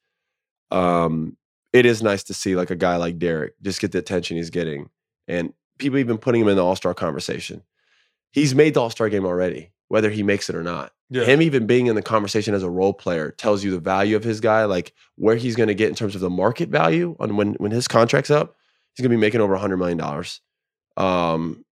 um, 0.72 1.38
it 1.74 1.86
is 1.86 2.02
nice 2.04 2.24
to 2.24 2.34
see 2.34 2.56
like 2.56 2.72
a 2.72 2.76
guy 2.76 2.96
like 2.98 3.20
Derrick 3.20 3.54
just 3.62 3.82
get 3.82 3.92
the 3.92 4.00
attention 4.00 4.38
he's 4.38 4.50
getting, 4.50 4.90
and 5.28 5.54
people 5.78 5.98
even 6.00 6.18
putting 6.18 6.42
him 6.42 6.48
in 6.48 6.56
the 6.58 6.66
All 6.66 6.76
Star 6.76 6.94
conversation. 6.94 7.64
He's 8.32 8.54
made 8.56 8.74
the 8.74 8.82
All 8.82 8.90
Star 8.90 9.10
game 9.10 9.26
already, 9.26 9.72
whether 9.88 10.10
he 10.10 10.24
makes 10.24 10.50
it 10.50 10.56
or 10.56 10.64
not. 10.64 10.92
Yeah. 11.12 11.24
Him 11.24 11.42
even 11.42 11.66
being 11.66 11.88
in 11.88 11.96
the 11.96 12.04
conversation 12.04 12.54
as 12.54 12.62
a 12.64 12.70
role 12.70 12.94
player 12.94 13.32
tells 13.32 13.64
you 13.64 13.72
the 13.72 13.80
value 13.80 14.16
of 14.16 14.24
his 14.24 14.40
guy, 14.42 14.66
like 14.66 14.94
where 15.16 15.36
he's 15.36 15.56
going 15.56 15.68
to 15.70 15.74
get 15.76 15.90
in 15.90 15.96
terms 15.96 16.14
of 16.16 16.22
the 16.22 16.30
market 16.30 16.70
value 16.70 17.16
on 17.20 17.36
when 17.36 17.54
when 17.56 17.72
his 17.72 17.88
contract's 17.88 18.30
up. 18.30 18.56
He's 18.94 19.04
going 19.04 19.12
to 19.12 19.18
be 19.18 19.22
making 19.22 19.42
over 19.42 19.56
a 19.56 19.60
hundred 19.60 19.78
million 19.78 19.98
dollars. 19.98 20.42
Um, 20.98 21.66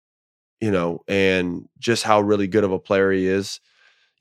you 0.62 0.72
know, 0.72 1.04
and 1.08 1.68
just 1.80 2.04
how 2.04 2.22
really 2.22 2.48
good 2.48 2.64
of 2.64 2.72
a 2.72 2.80
player 2.80 3.12
he 3.12 3.28
is. 3.28 3.60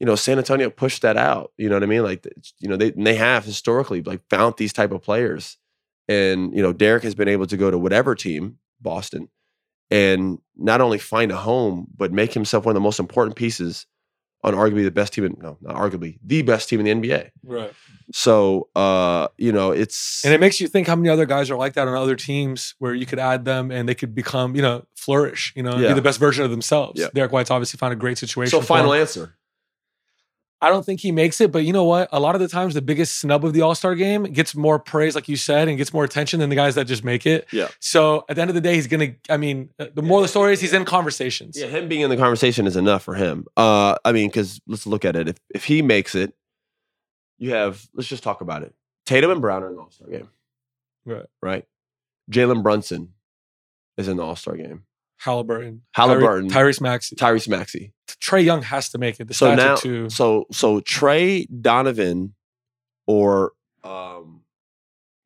you 0.01 0.07
know, 0.07 0.17
San 0.17 0.39
Antonio 0.39 0.71
pushed 0.71 1.03
that 1.03 1.17
out. 1.17 1.53
You 1.57 1.69
know 1.69 1.77
what 1.77 1.83
I 1.83 1.87
mean? 1.87 2.03
Like, 2.03 2.27
you 2.59 2.69
know, 2.69 2.77
they 2.77 2.93
and 2.93 3.07
they 3.07 3.15
have 3.15 3.45
historically 3.45 4.03
like 4.03 4.21
found 4.29 4.57
these 4.57 4.73
type 4.73 4.93
of 4.93 5.03
players, 5.03 5.57
and 6.09 6.55
you 6.55 6.63
know, 6.63 6.73
Derrick 6.73 7.03
has 7.05 7.15
been 7.15 7.29
able 7.29 7.47
to 7.47 7.57
go 7.57 7.71
to 7.71 7.79
whatever 7.79 8.15
team, 8.15 8.59
Boston, 8.81 9.29
and 9.91 10.39
not 10.57 10.81
only 10.81 10.99
find 10.99 11.31
a 11.33 11.37
home, 11.37 11.87
but 11.97 12.13
make 12.13 12.33
himself 12.35 12.65
one 12.67 12.73
of 12.73 12.75
the 12.75 12.81
most 12.85 12.99
important 13.01 13.37
pieces 13.37 13.87
on 14.43 14.53
arguably 14.55 14.85
the 14.85 14.91
best 14.91 15.15
team 15.15 15.25
in 15.25 15.37
no, 15.41 15.57
not 15.63 15.75
arguably 15.75 16.19
the 16.23 16.43
best 16.43 16.69
team 16.69 16.79
in 16.85 17.01
the 17.01 17.09
NBA. 17.09 17.31
Right. 17.43 17.73
So, 18.13 18.69
uh, 18.77 19.29
you 19.39 19.51
know, 19.53 19.71
it's 19.71 20.23
And 20.23 20.35
it 20.35 20.41
makes 20.41 20.61
you 20.61 20.69
think 20.69 20.87
how 20.87 20.97
many 20.97 21.09
other 21.09 21.25
guys 21.25 21.51
are 21.51 21.57
like 21.57 21.73
that 21.75 21.89
on 21.89 21.95
other 21.95 22.15
teams 22.15 22.75
where 22.79 22.93
you 22.93 23.07
could 23.07 23.19
add 23.19 23.47
them 23.47 23.71
and 23.71 23.89
they 23.89 23.95
could 23.95 24.15
become, 24.15 24.55
you 24.55 24.61
know, 24.61 24.85
flourish, 24.97 25.55
you 25.57 25.63
know, 25.63 25.79
Yeah. 25.79 25.89
be 25.89 25.95
the 25.95 26.03
best 26.03 26.21
version 26.21 26.45
of 26.45 26.51
themselves. 26.51 27.01
Yeah. 27.01 27.07
Derrick 27.15 27.33
White's 27.33 27.51
obviously 27.51 27.79
found 27.79 27.95
a 27.95 27.97
great 27.97 28.19
situation. 28.19 28.51
so. 28.51 28.61
Final 28.61 28.93
him. 28.93 29.01
answer. 29.01 29.35
I 30.65 30.71
don't 30.71 30.85
think 30.85 31.01
he 31.01 31.13
makes 31.13 31.41
it, 31.41 31.53
but 31.53 31.65
you 31.65 31.73
know 31.73 31.85
what? 31.85 32.09
A 32.11 32.19
lot 32.19 32.35
of 32.35 32.41
the 32.41 32.49
times, 32.49 32.75
the 32.75 32.81
biggest 32.83 33.17
snub 33.21 33.45
of 33.45 33.53
the 33.53 33.61
All 33.61 33.75
Star 33.75 33.95
game 33.95 34.23
gets 34.25 34.55
more 34.55 34.79
praise, 34.79 35.15
like 35.15 35.29
you 35.29 35.37
said, 35.37 35.69
and 35.69 35.77
gets 35.77 35.93
more 35.93 36.05
attention 36.05 36.41
than 36.41 36.49
the 36.49 36.57
guys 36.57 36.75
that 36.77 36.87
just 36.87 37.05
make 37.05 37.27
it. 37.27 37.47
Yeah. 37.53 37.69
So 37.81 38.25
at 38.29 38.37
the 38.37 38.43
end 38.43 38.51
of 38.51 38.55
the 38.55 38.61
day, 38.61 38.75
he's 38.75 38.87
gonna. 38.87 39.15
I 39.29 39.37
mean, 39.37 39.71
uh, 39.79 39.87
the 39.95 40.03
more 40.03 40.23
the 40.23 40.29
story 40.29 40.53
is, 40.55 40.61
he's 40.61 40.73
in 40.73 40.85
conversations. 40.85 41.59
Yeah, 41.59 41.67
him 41.67 41.87
being 41.89 42.01
in 42.01 42.11
the 42.11 42.17
conversation 42.17 42.67
is 42.67 42.77
enough 42.77 43.03
for 43.03 43.15
him. 43.15 43.47
Uh, 43.57 43.97
I 44.05 44.13
mean, 44.13 44.29
because 44.29 44.61
let's 44.67 44.87
look 44.87 45.05
at 45.05 45.17
it. 45.17 45.29
If 45.29 45.37
if 45.55 45.65
he 45.65 45.83
makes 45.83 46.15
it, 46.15 46.33
you 47.39 47.51
have. 47.51 47.87
Let's 47.95 48.09
just 48.09 48.23
talk 48.23 48.41
about 48.41 48.63
it. 48.63 48.75
Tatum 49.07 49.31
and 49.31 49.41
Brown 49.43 49.63
are 49.63 49.69
in 49.69 49.77
the 49.77 49.83
All 49.83 49.91
Star 49.91 50.09
game, 50.09 50.29
Right. 51.05 51.27
right? 51.43 51.65
Jalen 52.31 52.63
Brunson 52.63 53.13
is 53.99 54.09
in 54.09 54.17
the 54.17 54.23
All 54.25 54.37
Star 54.37 54.57
game. 54.57 54.85
Halliburton, 55.19 55.83
Halliburton. 55.93 56.49
Tyre- 56.49 56.67
Tyrese 56.67 56.81
Maxey, 56.81 57.17
Tyrese 57.17 57.49
Maxey. 57.49 57.93
Trae 58.23 58.45
Young 58.45 58.63
has 58.63 58.91
to 58.91 58.99
make 58.99 59.21
it. 59.21 59.29
The 59.29 59.35
So 59.35 59.55
now, 59.55 59.77
too. 59.77 60.09
so 60.11 60.47
so 60.53 60.81
Trae 60.81 61.47
Donovan 61.61 62.35
or 63.07 63.53
um, 63.83 64.43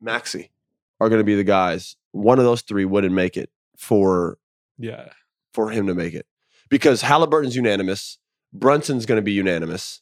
Maxey 0.01 0.51
are 0.99 1.09
going 1.09 1.19
to 1.19 1.25
be 1.25 1.35
the 1.35 1.43
guys. 1.43 1.95
One 2.11 2.39
of 2.39 2.45
those 2.45 2.61
three 2.61 2.85
wouldn't 2.85 3.13
make 3.13 3.37
it 3.37 3.49
for 3.77 4.37
Yeah. 4.77 5.09
for 5.53 5.69
him 5.71 5.87
to 5.87 5.93
make 5.95 6.13
it 6.13 6.25
because 6.69 7.01
Halliburton's 7.01 7.55
unanimous, 7.55 8.17
Brunson's 8.53 9.05
going 9.05 9.17
to 9.17 9.21
be 9.23 9.31
unanimous, 9.33 10.01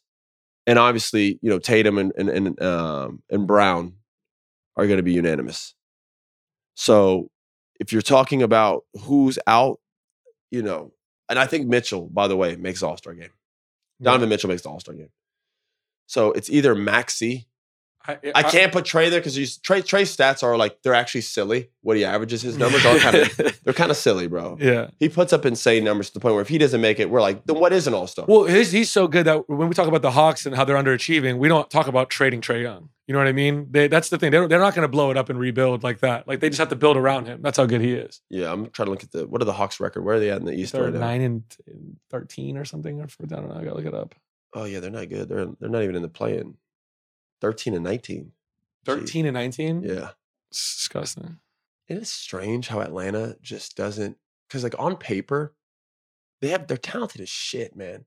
and 0.66 0.78
obviously 0.80 1.40
you 1.42 1.50
know 1.50 1.60
Tatum 1.60 1.98
and 1.98 2.12
and 2.18 2.30
and, 2.30 2.62
um, 2.62 3.24
and 3.30 3.48
Brown 3.48 3.94
are 4.76 4.86
going 4.86 4.98
to 4.98 5.04
be 5.04 5.14
unanimous. 5.14 5.74
So 6.76 7.30
if 7.80 7.92
you're 7.92 8.02
talking 8.02 8.42
about 8.42 8.84
who's 9.02 9.38
out, 9.48 9.80
you 10.52 10.62
know, 10.62 10.92
and 11.30 11.38
I 11.38 11.46
think 11.46 11.68
Mitchell, 11.68 12.10
by 12.10 12.28
the 12.28 12.38
way, 12.38 12.56
makes 12.56 12.84
All 12.84 12.98
Star 12.98 13.14
game. 13.14 13.30
Donovan 14.02 14.30
Mitchell 14.30 14.50
makes 14.50 14.62
the 14.62 14.70
All 14.70 14.80
Star 14.80 14.94
game. 14.96 15.10
So 16.06 16.32
it's 16.32 16.50
either 16.50 16.76
Maxey. 16.76 17.48
I, 18.08 18.14
I, 18.14 18.32
I 18.36 18.44
can't 18.44 18.72
put 18.72 18.86
Trae 18.86 19.10
there 19.10 19.20
because 19.20 19.38
Trae. 19.38 19.84
Trae's 19.84 20.16
stats 20.16 20.44
are 20.44 20.56
like 20.58 20.82
they're 20.82 20.94
actually 20.94 21.22
silly. 21.22 21.70
What 21.82 21.98
he 21.98 22.06
averages, 22.06 22.42
his 22.42 22.58
numbers 22.58 22.86
are 22.86 22.98
kind 23.00 23.16
of 23.18 23.60
they're 23.64 23.74
kind 23.74 23.92
of 23.92 23.98
silly, 23.98 24.28
bro. 24.28 24.58
Yeah, 24.60 24.90
he 25.00 25.10
puts 25.10 25.34
up 25.34 25.46
insane 25.46 25.84
numbers 25.84 26.08
to 26.10 26.14
the 26.14 26.20
point 26.20 26.36
where 26.36 26.42
if 26.42 26.48
he 26.48 26.58
doesn't 26.58 26.82
make 26.82 27.00
it, 27.00 27.10
we're 27.10 27.22
like, 27.22 27.46
then 27.46 27.60
what 27.60 27.74
is 27.74 27.88
an 27.88 27.94
All 27.94 28.08
Star? 28.08 28.26
Well, 28.28 28.46
he's, 28.46 28.72
he's 28.72 28.92
so 28.92 29.08
good 29.08 29.26
that 29.26 29.50
when 29.50 29.68
we 29.68 29.76
talk 29.76 29.88
about 29.88 30.02
the 30.02 30.12
Hawks 30.12 30.46
and 30.46 30.56
how 30.56 30.64
they're 30.64 30.78
underachieving, 30.78 31.38
we 31.38 31.48
don't 31.48 31.70
talk 31.70 31.88
about 31.88 32.10
trading 32.10 32.42
Trae 32.42 32.62
Young. 32.62 32.90
You 33.08 33.14
know 33.14 33.20
what 33.20 33.28
I 33.28 33.32
mean? 33.32 33.68
They, 33.72 33.88
that's 33.88 34.10
the 34.10 34.18
thing. 34.18 34.32
They're, 34.32 34.50
they're 34.50 34.60
not 34.60 34.76
going 34.76 34.84
to 34.84 34.90
blow 34.90 35.12
it 35.12 35.18
up 35.18 35.30
and 35.30 35.40
rebuild 35.40 35.82
like 35.82 36.00
that. 36.00 36.28
Like 36.28 36.42
they 36.42 36.50
just 36.50 36.60
have 36.60 36.70
to 36.70 36.76
build 36.76 36.98
around 36.98 37.28
him. 37.28 37.42
That's 37.42 37.58
how 37.58 37.66
good 37.66 37.80
he 37.80 37.94
is. 37.94 38.22
Yeah, 38.30 38.52
I'm 38.52 38.70
trying 38.70 38.88
to 38.88 38.92
look 38.92 39.04
at 39.04 39.12
the 39.12 39.26
what 39.26 39.42
are 39.42 39.46
the 39.46 39.54
Hawks 39.54 39.80
record? 39.80 40.04
Where 40.04 40.16
are 40.16 40.20
they 40.20 40.30
at 40.30 40.40
in 40.40 40.46
the 40.46 40.54
East? 40.54 40.74
They're 40.74 40.84
right 40.84 40.94
nine 40.94 41.22
now? 41.22 41.26
and 41.26 41.44
thirteen 42.12 42.58
or 42.58 42.66
something. 42.66 43.00
Or 43.00 43.06
I 43.06 43.26
don't 43.28 43.48
know. 43.48 43.56
I 43.56 43.64
gotta 43.64 43.76
look 43.76 43.86
it 43.86 43.94
up. 43.94 44.14
Oh 44.54 44.66
yeah, 44.66 44.82
they're 44.82 44.92
not 44.92 45.08
good. 45.08 45.30
They're 45.30 45.48
they're 45.60 45.70
not 45.70 45.84
even 45.84 45.96
in 45.96 46.02
the 46.02 46.10
play-in. 46.10 46.56
13 47.42 47.74
and 47.74 47.84
19. 47.84 48.32
13 48.86 49.26
and 49.26 49.34
19? 49.34 49.84
Yeah. 49.84 50.10
It's 50.50 50.78
disgusting. 50.78 51.40
It 51.88 51.98
is 51.98 52.10
strange 52.10 52.68
how 52.68 52.82
Atlanta 52.82 53.38
just 53.42 53.78
doesn't 53.78 54.18
because 54.48 54.64
like 54.64 54.76
on 54.78 54.98
paper, 54.98 55.54
they 56.42 56.50
have 56.50 56.68
they're 56.68 56.78
talented 56.78 57.22
as 57.22 57.30
shit, 57.30 57.76
man. 57.76 58.06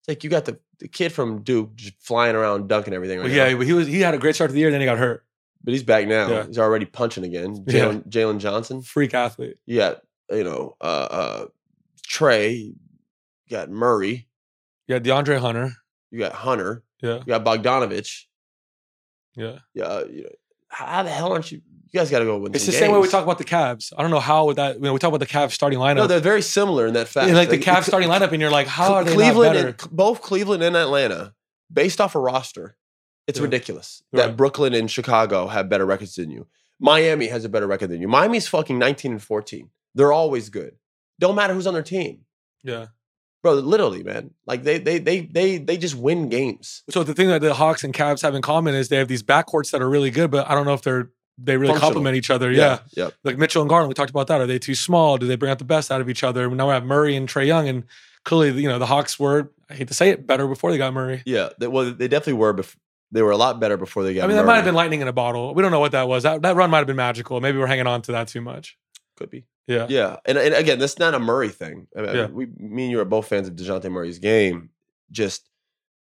It's 0.00 0.08
like 0.08 0.24
you 0.24 0.30
got 0.30 0.46
the, 0.46 0.58
the 0.78 0.88
kid 0.88 1.12
from 1.12 1.42
Duke 1.42 1.78
flying 1.98 2.34
around 2.34 2.68
dunking 2.68 2.94
everything 2.94 3.18
right 3.18 3.26
well, 3.26 3.34
yeah, 3.34 3.52
now. 3.52 3.58
Yeah, 3.58 3.64
he 3.64 3.72
was 3.72 3.86
he 3.86 4.00
had 4.00 4.14
a 4.14 4.18
great 4.18 4.34
start 4.34 4.50
to 4.50 4.54
the 4.54 4.60
year, 4.60 4.70
then 4.70 4.80
he 4.80 4.86
got 4.86 4.98
hurt. 4.98 5.24
But 5.62 5.72
he's 5.72 5.82
back 5.82 6.06
now. 6.06 6.28
Yeah. 6.28 6.46
He's 6.46 6.58
already 6.58 6.86
punching 6.86 7.24
again. 7.24 7.56
Jalen 7.66 8.04
yeah. 8.10 8.38
Johnson. 8.38 8.80
Freak 8.80 9.12
athlete. 9.12 9.58
Yeah. 9.66 9.94
You, 10.30 10.38
you 10.38 10.44
know, 10.44 10.76
uh 10.80 10.84
uh 11.10 11.46
Trae, 12.08 12.56
you 12.56 12.76
got 13.50 13.68
Murray. 13.68 14.26
You 14.86 14.98
got 14.98 15.02
DeAndre 15.02 15.38
Hunter. 15.38 15.72
You 16.10 16.18
got 16.18 16.32
Hunter. 16.32 16.82
Yeah. 17.02 17.18
You 17.18 17.24
got 17.26 17.44
Bogdanovich 17.44 18.24
yeah. 19.36 19.58
Yeah, 19.74 20.04
you 20.04 20.22
know, 20.24 20.28
how 20.68 20.86
how 20.86 21.02
the 21.02 21.10
hell 21.10 21.32
aren't 21.32 21.50
you? 21.52 21.60
You 21.92 21.98
guys 21.98 22.10
got 22.10 22.20
to 22.20 22.24
go 22.24 22.38
win. 22.38 22.54
It's 22.54 22.64
some 22.64 22.72
the 22.72 22.78
same 22.78 22.92
way 22.92 22.98
we 23.00 23.08
talk 23.08 23.24
about 23.24 23.38
the 23.38 23.44
Cavs. 23.44 23.92
I 23.98 24.02
don't 24.02 24.12
know 24.12 24.20
how 24.20 24.44
with 24.46 24.56
that. 24.58 24.76
You 24.76 24.82
know, 24.82 24.92
we 24.92 25.00
talk 25.00 25.08
about 25.08 25.18
the 25.18 25.26
Cavs 25.26 25.50
starting 25.52 25.78
lineup. 25.80 25.96
No, 25.96 26.06
they're 26.06 26.20
very 26.20 26.42
similar 26.42 26.86
in 26.86 26.94
that 26.94 27.08
fact. 27.08 27.28
Yeah, 27.28 27.34
like 27.34 27.48
the 27.48 27.56
it- 27.56 27.62
Cavs 27.64 27.84
starting 27.84 28.08
lineup, 28.08 28.30
and 28.30 28.40
you're 28.40 28.50
like, 28.50 28.68
how 28.68 28.94
are 28.94 29.02
they 29.04 29.12
Cleveland, 29.12 29.54
not 29.54 29.64
and, 29.66 29.76
better? 29.76 29.88
both 29.90 30.22
Cleveland 30.22 30.62
and 30.62 30.76
Atlanta, 30.76 31.34
based 31.72 32.00
off 32.00 32.14
a 32.14 32.20
roster, 32.20 32.76
it's 33.26 33.38
Yeah. 33.40 33.44
ridiculous 33.44 34.02
that 34.12 34.36
Brooklyn 34.36 34.72
and 34.74 34.88
Chicago 34.90 35.48
have 35.48 35.68
better 35.68 35.84
records 35.84 36.14
than 36.14 36.30
you. 36.30 36.46
Miami 36.78 37.26
has 37.26 37.44
a 37.44 37.48
better 37.48 37.66
record 37.66 37.90
than 37.90 38.00
you. 38.00 38.06
Miami's 38.08 38.46
fucking 38.48 38.78
19 38.78 39.10
and 39.12 39.22
14. 39.22 39.70
They're 39.94 40.12
always 40.12 40.48
good. 40.48 40.76
Don't 41.18 41.34
matter 41.34 41.52
who's 41.54 41.66
on 41.66 41.74
their 41.74 41.82
team, 41.82 42.24
Yeah. 42.62 42.86
Bro. 43.42 43.54
Literally, 43.54 44.02
man. 44.02 44.32
Like 44.46 44.64
they 44.64 44.78
they 44.78 44.98
they 44.98 45.20
they 45.20 45.58
they 45.58 45.76
just 45.76 45.94
win 45.94 46.28
games. 46.28 46.82
So 46.90 47.02
the 47.02 47.14
thing 47.14 47.28
that 47.28 47.40
the 47.40 47.54
Hawks 47.54 47.84
and 47.84 47.94
Cavs 47.94 48.22
have 48.22 48.34
in 48.34 48.42
common 48.42 48.74
is 48.74 48.88
they 48.88 48.96
have 48.96 49.08
these 49.08 49.22
backcourts 49.22 49.70
that 49.70 49.80
are 49.80 49.88
really 49.88 50.10
good, 50.10 50.30
but 50.30 50.48
I 50.48 50.54
don't 50.54 50.66
know 50.66 50.74
if 50.74 50.82
they're 50.82 51.10
they 51.42 51.56
really 51.56 51.78
complement 51.78 52.16
each 52.16 52.30
other. 52.30 52.52
Yeah. 52.52 52.80
Yep. 52.96 53.14
Like 53.24 53.38
Mitchell 53.38 53.62
and 53.62 53.68
Garland, 53.68 53.88
we 53.88 53.94
talked 53.94 54.10
about 54.10 54.26
that. 54.26 54.40
Are 54.40 54.46
they 54.46 54.58
too 54.58 54.74
small? 54.74 55.16
Do 55.16 55.26
they 55.26 55.36
bring 55.36 55.50
out 55.50 55.58
the 55.58 55.64
best 55.64 55.90
out 55.90 56.00
of 56.00 56.10
each 56.10 56.22
other? 56.22 56.48
Now 56.50 56.68
we 56.68 56.74
have 56.74 56.84
Murray 56.84 57.16
and 57.16 57.28
Trae 57.28 57.46
Young, 57.46 57.68
and 57.68 57.84
clearly, 58.24 58.62
you 58.62 58.68
know, 58.68 58.78
the 58.78 58.86
Hawks 58.86 59.18
were, 59.18 59.50
I 59.68 59.74
hate 59.74 59.88
to 59.88 59.94
say 59.94 60.10
it, 60.10 60.26
better 60.26 60.46
before 60.46 60.70
they 60.70 60.78
got 60.78 60.92
Murray. 60.92 61.22
Yeah. 61.24 61.50
They, 61.58 61.66
well, 61.66 61.92
they 61.92 62.08
definitely 62.08 62.34
were. 62.34 62.54
Bef- 62.54 62.76
they 63.12 63.22
were 63.22 63.30
a 63.30 63.36
lot 63.36 63.58
better 63.58 63.76
before 63.76 64.04
they 64.04 64.14
got. 64.14 64.24
I 64.24 64.26
mean, 64.28 64.36
that 64.36 64.46
might 64.46 64.56
have 64.56 64.64
been 64.64 64.74
lightning 64.74 65.00
in 65.00 65.08
a 65.08 65.12
bottle. 65.12 65.54
We 65.54 65.62
don't 65.62 65.72
know 65.72 65.80
what 65.80 65.92
that 65.92 66.06
was. 66.06 66.22
That, 66.22 66.42
that 66.42 66.54
run 66.56 66.70
might 66.70 66.78
have 66.78 66.86
been 66.86 66.96
magical. 66.96 67.40
Maybe 67.40 67.58
we're 67.58 67.66
hanging 67.66 67.86
on 67.86 68.02
to 68.02 68.12
that 68.12 68.28
too 68.28 68.40
much. 68.40 68.76
Could 69.16 69.30
be. 69.30 69.46
Yeah. 69.70 69.86
Yeah, 69.88 70.16
and, 70.26 70.36
and 70.36 70.54
again, 70.54 70.78
that's 70.78 70.98
not 70.98 71.14
a 71.14 71.18
Murray 71.18 71.48
thing. 71.48 71.86
I 71.96 72.00
mean, 72.02 72.14
Yeah. 72.16 72.26
we, 72.26 72.46
me 72.56 72.82
and 72.84 72.90
you 72.90 73.00
are 73.00 73.04
both 73.04 73.28
fans 73.28 73.46
of 73.48 73.54
Dejounte 73.54 73.90
Murray's 73.90 74.18
game. 74.18 74.70
Just 75.10 75.48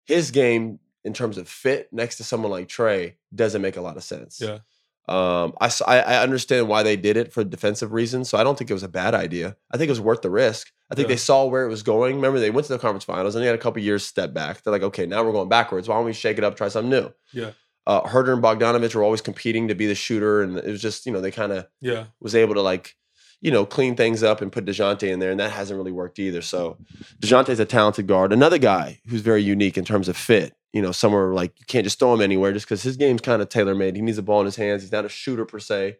his 0.06 0.32
game 0.32 0.80
in 1.04 1.14
terms 1.14 1.38
of 1.38 1.48
fit 1.48 1.90
next 1.92 2.18
to 2.18 2.24
someone 2.24 2.52
like 2.52 2.68
Trae 2.68 3.14
doesn't 3.34 3.62
make 3.62 3.78
a 3.78 3.82
lot 3.82 3.98
of 3.98 4.04
sense. 4.04 4.40
Yeah. 4.42 4.60
Um, 5.08 5.54
I, 5.60 5.70
I 5.88 6.24
understand 6.24 6.68
why 6.68 6.84
they 6.84 6.96
did 6.96 7.18
it 7.18 7.34
for 7.34 7.44
defensive 7.44 7.92
reasons, 7.92 8.30
so 8.30 8.38
I 8.38 8.44
don't 8.44 8.58
think 8.58 8.70
it 8.70 8.74
was 8.74 8.84
a 8.84 8.88
bad 8.88 9.14
idea. 9.16 9.56
I 9.72 9.78
think 9.78 9.90
it 9.90 9.92
was 9.92 10.00
worth 10.00 10.22
the 10.22 10.30
risk. 10.30 10.72
I 10.92 10.96
think 10.96 11.08
Yeah. 11.08 11.14
they 11.16 11.18
saw 11.18 11.46
where 11.46 11.66
it 11.66 11.70
was 11.70 11.84
going. 11.84 12.16
Remember, 12.18 12.40
they 12.40 12.52
went 12.52 12.68
to 12.68 12.74
the 12.74 12.80
conference 12.80 13.04
finals 13.06 13.36
and 13.36 13.42
they 13.42 13.48
had 13.48 13.56
a 13.56 13.62
couple 13.62 13.82
years 13.82 14.06
step 14.06 14.34
back. 14.34 14.62
They're 14.62 14.72
like, 14.74 14.84
okay, 14.84 15.06
now 15.06 15.24
we're 15.24 15.32
going 15.34 15.50
backwards. 15.50 15.88
Why 15.90 15.96
don't 15.96 16.06
we 16.06 16.14
shake 16.14 16.38
it 16.38 16.44
up, 16.44 16.56
try 16.56 16.68
something 16.70 16.90
new? 16.90 17.12
Yeah. 17.34 17.52
Uh, 17.88 18.02
Huerter 18.04 18.32
and 18.34 18.44
Bogdanovich 18.44 18.94
were 18.94 19.04
always 19.04 19.22
competing 19.22 19.68
to 19.70 19.76
be 19.76 19.88
the 19.88 19.96
shooter, 19.96 20.44
and 20.44 20.56
it 20.58 20.68
was 20.68 20.82
just 20.82 21.06
you 21.08 21.12
know 21.12 21.20
they 21.20 21.32
kind 21.32 21.52
of 21.52 21.68
Yeah. 21.82 22.06
was 22.20 22.36
able 22.36 22.54
to 22.54 22.62
like, 22.62 22.96
you 23.42 23.52
know, 23.52 23.66
clean 23.66 23.96
things 23.96 24.24
up 24.24 24.42
and 24.42 24.52
put 24.52 24.66
DeJounte 24.66 25.04
in 25.04 25.20
there, 25.20 25.32
and 25.32 25.40
that 25.40 25.52
hasn't 25.52 25.78
really 25.78 25.92
worked 25.92 26.20
either. 26.20 26.42
So 26.42 26.78
DeJounte's 27.22 27.60
a 27.60 27.66
talented 27.66 28.08
guard. 28.08 28.32
Another 28.32 28.60
guy 28.60 29.02
who's 29.08 29.22
very 29.22 29.42
unique 29.42 29.78
in 29.78 29.86
terms 29.86 30.08
of 30.08 30.16
fit. 30.16 30.56
You 30.74 30.82
know, 30.82 30.94
somewhere 30.94 31.34
like 31.34 31.60
you 31.60 31.66
can't 31.66 31.84
just 31.84 32.00
throw 32.00 32.14
him 32.14 32.22
anywhere 32.22 32.54
just 32.54 32.66
because 32.66 32.82
his 32.82 32.96
game's 32.96 33.22
kind 33.22 33.42
of 33.42 33.50
tailor 33.50 33.76
made. 33.76 33.96
He 33.96 34.02
needs 34.02 34.18
a 34.18 34.24
ball 34.24 34.40
in 34.40 34.46
his 34.46 34.56
hands. 34.56 34.84
He's 34.84 34.92
not 34.92 35.04
a 35.04 35.10
shooter 35.10 35.44
per 35.44 35.60
se. 35.60 35.98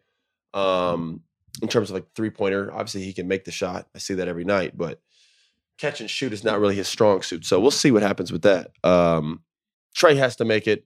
Um, 0.54 1.22
in 1.62 1.68
terms 1.68 1.90
of 1.90 1.96
like 1.96 2.06
three 2.16 2.30
pointer, 2.30 2.72
obviously 2.72 3.04
he 3.04 3.12
can 3.12 3.28
make 3.28 3.44
the 3.44 3.52
shot. 3.52 3.88
I 3.94 4.00
see 4.00 4.14
that 4.14 4.30
every 4.30 4.46
night, 4.46 4.78
but 4.78 5.02
catch 5.78 6.00
and 6.00 6.10
shoot 6.10 6.32
is 6.32 6.44
not 6.44 6.60
really 6.60 6.76
his 6.76 6.88
strong 6.88 7.22
suit. 7.22 7.46
So 7.46 7.60
we'll 7.60 7.72
see 7.72 7.92
what 7.92 8.04
happens 8.04 8.32
with 8.32 8.44
that. 8.44 8.72
Um, 8.84 9.42
Trae 9.96 10.16
has 10.16 10.36
to 10.38 10.46
make 10.46 10.68
it. 10.68 10.86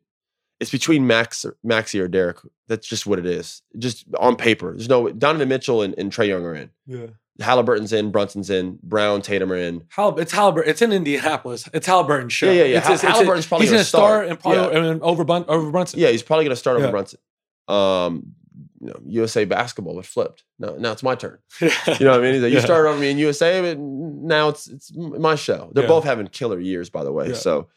It's 0.60 0.72
between 0.72 1.06
Max, 1.06 1.44
or, 1.46 1.58
Maxey 1.64 2.00
or 2.00 2.08
Derrick. 2.08 2.38
That's 2.68 2.88
just 2.88 3.06
what 3.06 3.20
it 3.20 3.26
is. 3.26 3.62
Just 3.78 4.06
on 4.20 4.36
paper. 4.38 4.72
There's 4.72 4.88
no 4.90 5.10
Donovan 5.10 5.50
Mitchell 5.50 5.82
and, 5.82 5.94
and 5.98 6.12
Trae 6.12 6.28
Young 6.28 6.46
are 6.46 6.56
in. 6.56 6.70
Yeah. 6.88 7.08
Halliburton's 7.42 7.92
in, 7.92 8.12
Brunson's 8.12 8.50
in, 8.50 8.80
Brown, 8.82 9.22
Tatum 9.22 9.52
are 9.52 9.58
in. 9.58 9.84
Hal, 9.90 10.18
it's 10.18 10.32
Halliburton. 10.32 10.70
It's 10.72 10.82
in 10.82 10.94
Indianapolis. 10.94 11.68
It's 11.74 11.86
Halliburton's 11.86 12.32
show. 12.32 12.46
Yeah, 12.46 12.52
yeah, 12.52 12.64
yeah. 12.64 12.78
It's, 12.78 12.86
Hal- 12.88 12.94
it's- 12.94 13.04
it's- 13.04 13.14
Halliburton's 13.16 13.48
probably 13.48 13.66
he's 13.68 13.72
gonna 13.72 13.78
gonna 13.80 13.86
start 13.86 14.28
start. 14.28 14.30
and 14.30 14.40
probably 14.40 14.90
and 14.90 15.02
over 15.02 15.26
Bun, 15.26 15.44
over 15.50 15.70
Brunson. 15.72 16.00
Yeah, 16.00 16.08
he's 16.12 16.24
probably 16.24 16.46
going 16.46 16.54
to 16.56 16.60
start 16.60 16.78
over 16.78 16.86
Yeah. 16.86 16.92
Brunson. 16.92 17.20
Um, 17.68 18.36
you 18.80 18.88
know, 18.88 19.00
USA 19.06 19.44
basketball, 19.46 20.00
it 20.00 20.06
flipped. 20.06 20.44
No, 20.60 20.76
now 20.78 20.92
it's 20.94 21.04
my 21.04 21.16
turn. 21.16 21.40
you 21.60 21.70
You 22.00 22.06
know 22.06 22.12
what 22.12 22.20
I 22.22 22.32
mean? 22.32 22.42
Like, 22.42 22.52
you 22.52 22.58
Yeah. 22.60 22.64
started 22.64 22.88
over 22.90 23.00
me 23.00 23.10
in 23.12 23.18
USA, 23.18 23.62
but 23.62 23.80
now 23.80 24.50
it's 24.50 24.68
it's 24.68 24.92
my 24.96 25.36
show. 25.36 25.72
They're 25.74 25.84
Yeah. 25.84 25.90
both 25.90 26.04
having 26.06 26.28
killer 26.28 26.60
years, 26.60 26.90
by 26.90 27.04
the 27.04 27.12
way. 27.12 27.30
Yeah. 27.30 27.34
So, 27.36 27.68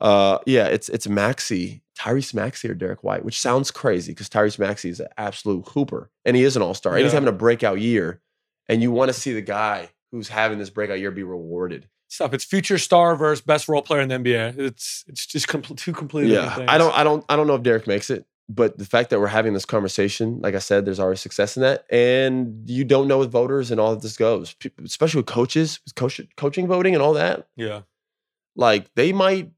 uh, 0.00 0.38
yeah, 0.46 0.66
it's 0.66 0.88
it's 0.88 1.06
Maxey, 1.08 1.82
Tyrese 1.98 2.34
Maxey 2.34 2.68
or 2.68 2.74
Derrick 2.74 3.02
White, 3.04 3.24
which 3.24 3.40
sounds 3.40 3.70
crazy 3.70 4.12
because 4.12 4.28
Tyrese 4.28 4.58
Maxey 4.58 4.90
is 4.90 5.00
an 5.00 5.08
absolute 5.16 5.68
hooper 5.68 6.10
and 6.24 6.36
he 6.36 6.42
is 6.42 6.56
an 6.56 6.62
all 6.62 6.74
star 6.74 6.94
and 6.94 7.02
he's 7.04 7.12
having 7.12 7.28
a 7.28 7.32
breakout 7.32 7.80
year. 7.80 8.20
And 8.68 8.82
you 8.82 8.90
want 8.90 9.10
to 9.10 9.12
see 9.12 9.32
the 9.32 9.42
guy 9.42 9.90
who's 10.10 10.28
having 10.28 10.58
this 10.58 10.70
breakout 10.70 10.98
year 10.98 11.10
be 11.10 11.22
rewarded. 11.22 11.88
stuff. 12.08 12.32
It's 12.32 12.44
future 12.44 12.78
star 12.78 13.14
versus 13.16 13.42
best 13.42 13.68
role 13.68 13.82
player 13.82 14.00
in 14.00 14.08
the 14.08 14.16
NBA. 14.16 14.58
It's 14.58 15.04
it's 15.06 15.26
just 15.26 15.48
compl- 15.48 15.76
two 15.76 15.92
completely 15.92 16.32
Yeah, 16.32 16.42
different 16.42 16.56
things. 16.56 16.70
I 16.70 16.78
don't, 16.78 16.94
I 16.96 17.04
don't, 17.04 17.24
I 17.28 17.36
don't 17.36 17.46
know 17.46 17.54
if 17.56 17.62
Derrick 17.62 17.86
makes 17.86 18.10
it, 18.10 18.24
but 18.48 18.78
the 18.78 18.84
fact 18.84 19.10
that 19.10 19.20
we're 19.20 19.26
having 19.26 19.52
this 19.54 19.64
conversation, 19.64 20.40
like 20.40 20.54
I 20.54 20.60
said, 20.60 20.84
there's 20.84 21.00
already 21.00 21.18
success 21.18 21.56
in 21.56 21.62
that, 21.62 21.84
and 21.90 22.68
you 22.68 22.84
don't 22.84 23.08
know 23.08 23.18
with 23.18 23.30
voters 23.30 23.70
and 23.70 23.80
all 23.80 23.92
of 23.92 24.02
this 24.02 24.16
goes, 24.16 24.54
especially 24.84 25.18
with 25.18 25.26
coaches, 25.26 25.80
coach, 25.96 26.20
coaching 26.36 26.66
voting 26.66 26.94
and 26.94 27.02
all 27.02 27.14
that. 27.14 27.48
Yeah, 27.56 27.82
Like 28.56 28.94
they 28.94 29.12
might 29.12 29.50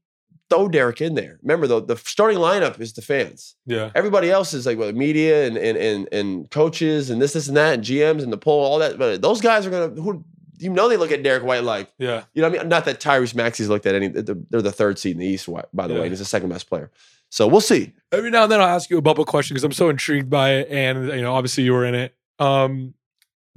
throw 0.49 0.67
Derrick 0.67 1.01
in 1.01 1.15
there. 1.15 1.39
Remember 1.41 1.67
though, 1.67 1.79
the 1.79 1.97
starting 1.97 2.39
lineup 2.39 2.79
is 2.79 2.93
the 2.93 3.01
fans. 3.01 3.55
yeah, 3.65 3.91
Everybody 3.95 4.29
else 4.29 4.53
is 4.53 4.65
like 4.65 4.77
well, 4.77 4.91
media 4.91 5.47
and 5.47 5.57
and 5.57 5.77
and 5.77 6.07
and 6.11 6.49
coaches 6.49 7.09
and 7.09 7.21
this, 7.21 7.33
this, 7.33 7.47
and 7.47 7.57
that, 7.57 7.73
and 7.73 7.83
GMs 7.83 8.23
and 8.23 8.31
the 8.31 8.37
poll, 8.37 8.63
all 8.63 8.79
that. 8.79 8.97
But 8.97 9.21
those 9.21 9.41
guys 9.41 9.65
are 9.65 9.69
gonna 9.69 10.01
who 10.01 10.23
you 10.59 10.69
know 10.69 10.89
they 10.89 10.97
look 10.97 11.11
at 11.11 11.23
Derrick 11.23 11.43
White 11.43 11.63
like 11.63 11.91
yeah. 11.97 12.23
you 12.33 12.41
know 12.41 12.49
what 12.49 12.59
I 12.59 12.63
mean. 12.63 12.69
Not 12.69 12.85
that 12.85 12.99
Tyrese 12.99 13.35
Maxey's 13.35 13.69
looked 13.69 13.85
at 13.85 13.95
any. 13.95 14.07
They're 14.07 14.61
the 14.61 14.71
third 14.71 14.99
seed 14.99 15.13
in 15.13 15.19
the 15.19 15.27
East, 15.27 15.49
by 15.73 15.87
the 15.87 15.93
way. 15.93 15.99
Yeah. 15.99 16.03
And 16.05 16.11
he's 16.11 16.19
the 16.19 16.25
second 16.25 16.49
best 16.49 16.67
player. 16.69 16.91
So 17.29 17.47
we'll 17.47 17.61
see. 17.61 17.93
Every 18.11 18.29
now 18.29 18.43
and 18.43 18.51
then 18.51 18.61
I'll 18.61 18.67
ask 18.67 18.89
you 18.89 18.97
a 18.97 19.01
bubble 19.01 19.25
question 19.25 19.53
because 19.53 19.65
I'm 19.65 19.73
so 19.73 19.89
intrigued 19.89 20.29
by 20.29 20.55
it, 20.55 20.69
and 20.69 21.09
you 21.09 21.21
know, 21.21 21.33
obviously 21.33 21.63
you 21.63 21.73
were 21.73 21.85
in 21.85 21.95
it. 21.95 22.15
Um, 22.39 22.93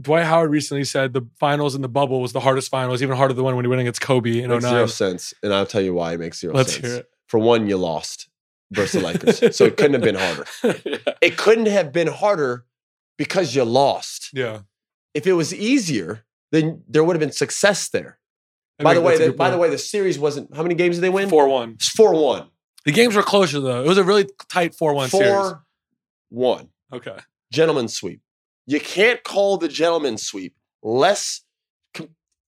Dwight 0.01 0.25
Howard 0.25 0.51
recently 0.51 0.85
said 0.85 1.13
the 1.13 1.27
finals 1.39 1.75
in 1.75 1.83
the 1.83 1.89
bubble 1.89 2.21
was 2.21 2.33
the 2.33 2.41
hardest 2.41 2.71
finals, 2.71 3.03
even 3.03 3.17
harder 3.17 3.35
than 3.35 3.39
the 3.39 3.45
one 3.45 3.57
when 3.57 3.65
he 3.65 3.69
went 3.69 3.81
against 3.81 4.01
Kobe 4.01 4.41
in 4.41 4.51
makes 4.51 4.65
zero 4.65 4.83
oh 4.83 4.87
sense, 4.87 5.35
and 5.43 5.53
I'll 5.53 5.67
tell 5.67 5.83
you 5.83 5.95
why 5.95 6.15
it 6.15 6.21
makes 6.21 6.41
0 6.41 6.55
Let's 6.55 6.73
sense. 6.75 6.87
hear 6.87 6.97
it. 6.97 7.11
For 7.27 7.39
one, 7.39 7.67
you 7.69 7.77
lost 7.77 8.29
versus 8.73 9.01
the 9.01 9.07
Lakers, 9.07 9.57
so 9.57 9.65
it 9.65 9.77
couldn't 9.77 9.95
have 9.95 10.03
been 10.03 10.15
harder. 10.15 10.47
yeah. 10.85 10.97
It 11.21 11.37
couldn't 11.37 11.67
have 11.67 11.93
been 11.93 12.09
harder 12.09 12.65
because 13.19 13.55
you 13.55 13.65
lost. 13.65 14.31
yeah. 14.33 14.61
If 15.13 15.27
it 15.27 15.33
was 15.33 15.53
easier, 15.53 16.25
then 16.53 16.83
there 16.89 17.03
would 17.03 17.17
have 17.17 17.21
been 17.21 17.33
success 17.33 17.89
there. 17.89 18.19
I 18.79 18.85
by 18.85 18.95
the 18.95 19.01
way, 19.01 19.19
the, 19.19 19.33
by 19.33 19.51
the 19.51 19.59
way, 19.59 19.69
the 19.69 19.77
series 19.77 20.19
wasn't. 20.19 20.55
How 20.55 20.63
many 20.63 20.75
games 20.75 20.97
did 20.97 21.03
they 21.03 21.11
win? 21.11 21.29
four 21.29 21.49
one. 21.49 21.73
It's 21.73 21.89
four 21.89 22.15
one. 22.15 22.49
The 22.85 22.93
games 22.93 23.15
were 23.15 23.23
closer 23.23 23.61
though. 23.61 23.83
It 23.83 23.89
was 23.89 23.99
a 23.99 24.05
really 24.05 24.29
tight 24.49 24.75
four 24.75 24.95
one 24.95 25.11
series. 25.11 25.29
Four 25.29 25.65
one. 26.31 26.69
Okay. 26.93 27.17
Gentleman's 27.53 27.95
sweep. 27.95 28.21
You 28.71 28.79
can't 28.79 29.23
call 29.25 29.57
the 29.57 29.66
gentleman 29.66 30.16
sweep 30.16 30.55
less. 30.81 31.43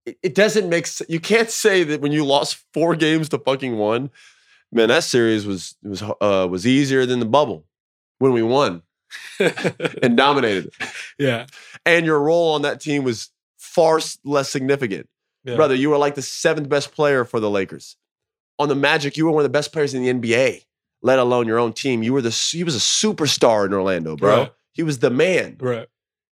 It 0.06 0.36
doesn't 0.36 0.68
make 0.68 0.86
sense. 0.88 1.10
You 1.10 1.22
can't 1.22 1.50
say 1.50 1.84
that 1.86 2.02
when 2.02 2.12
you 2.12 2.26
lost 2.26 2.64
four 2.74 2.96
games 2.96 3.30
to 3.30 3.38
fucking 3.38 3.78
one. 3.78 4.10
Man, 4.72 4.90
that 4.90 5.06
series 5.06 5.46
was 5.46 5.78
was 5.82 6.02
uh, 6.02 6.48
was 6.50 6.68
easier 6.68 7.06
than 7.06 7.20
the 7.20 7.26
bubble 7.26 7.66
when 8.18 8.34
we 8.34 8.44
won 8.44 8.82
and 9.40 10.18
dominated 10.18 10.66
it. 10.66 10.74
yeah. 11.18 11.46
And 11.86 12.06
your 12.06 12.20
role 12.22 12.54
on 12.54 12.64
that 12.64 12.82
team 12.82 13.04
was 13.04 13.32
far 13.58 14.02
less 14.26 14.50
significant. 14.50 15.08
Yeah. 15.46 15.56
Brother, 15.56 15.74
you 15.74 15.90
were 15.90 15.98
like 15.98 16.16
the 16.16 16.22
seventh 16.22 16.68
best 16.68 16.92
player 16.92 17.24
for 17.24 17.40
the 17.40 17.50
Lakers. 17.50 17.96
On 18.60 18.68
the 18.68 18.76
Magic, 18.76 19.16
you 19.16 19.26
were 19.26 19.32
one 19.32 19.42
of 19.42 19.52
the 19.52 19.58
best 19.58 19.72
players 19.72 19.94
in 19.94 20.04
the 20.04 20.14
NBA, 20.14 20.66
let 21.02 21.18
alone 21.18 21.48
your 21.48 21.60
own 21.60 21.72
team. 21.72 22.04
You 22.04 22.12
were 22.12 22.22
the 22.22 22.30
he 22.30 22.66
was 22.66 22.76
a 22.76 22.80
superstar 22.80 23.66
in 23.66 23.74
Orlando, 23.74 24.18
bro. 24.18 24.38
Right. 24.38 24.52
He 24.74 24.84
was 24.84 25.00
the 25.00 25.10
man. 25.10 25.56
Right. 25.60 25.88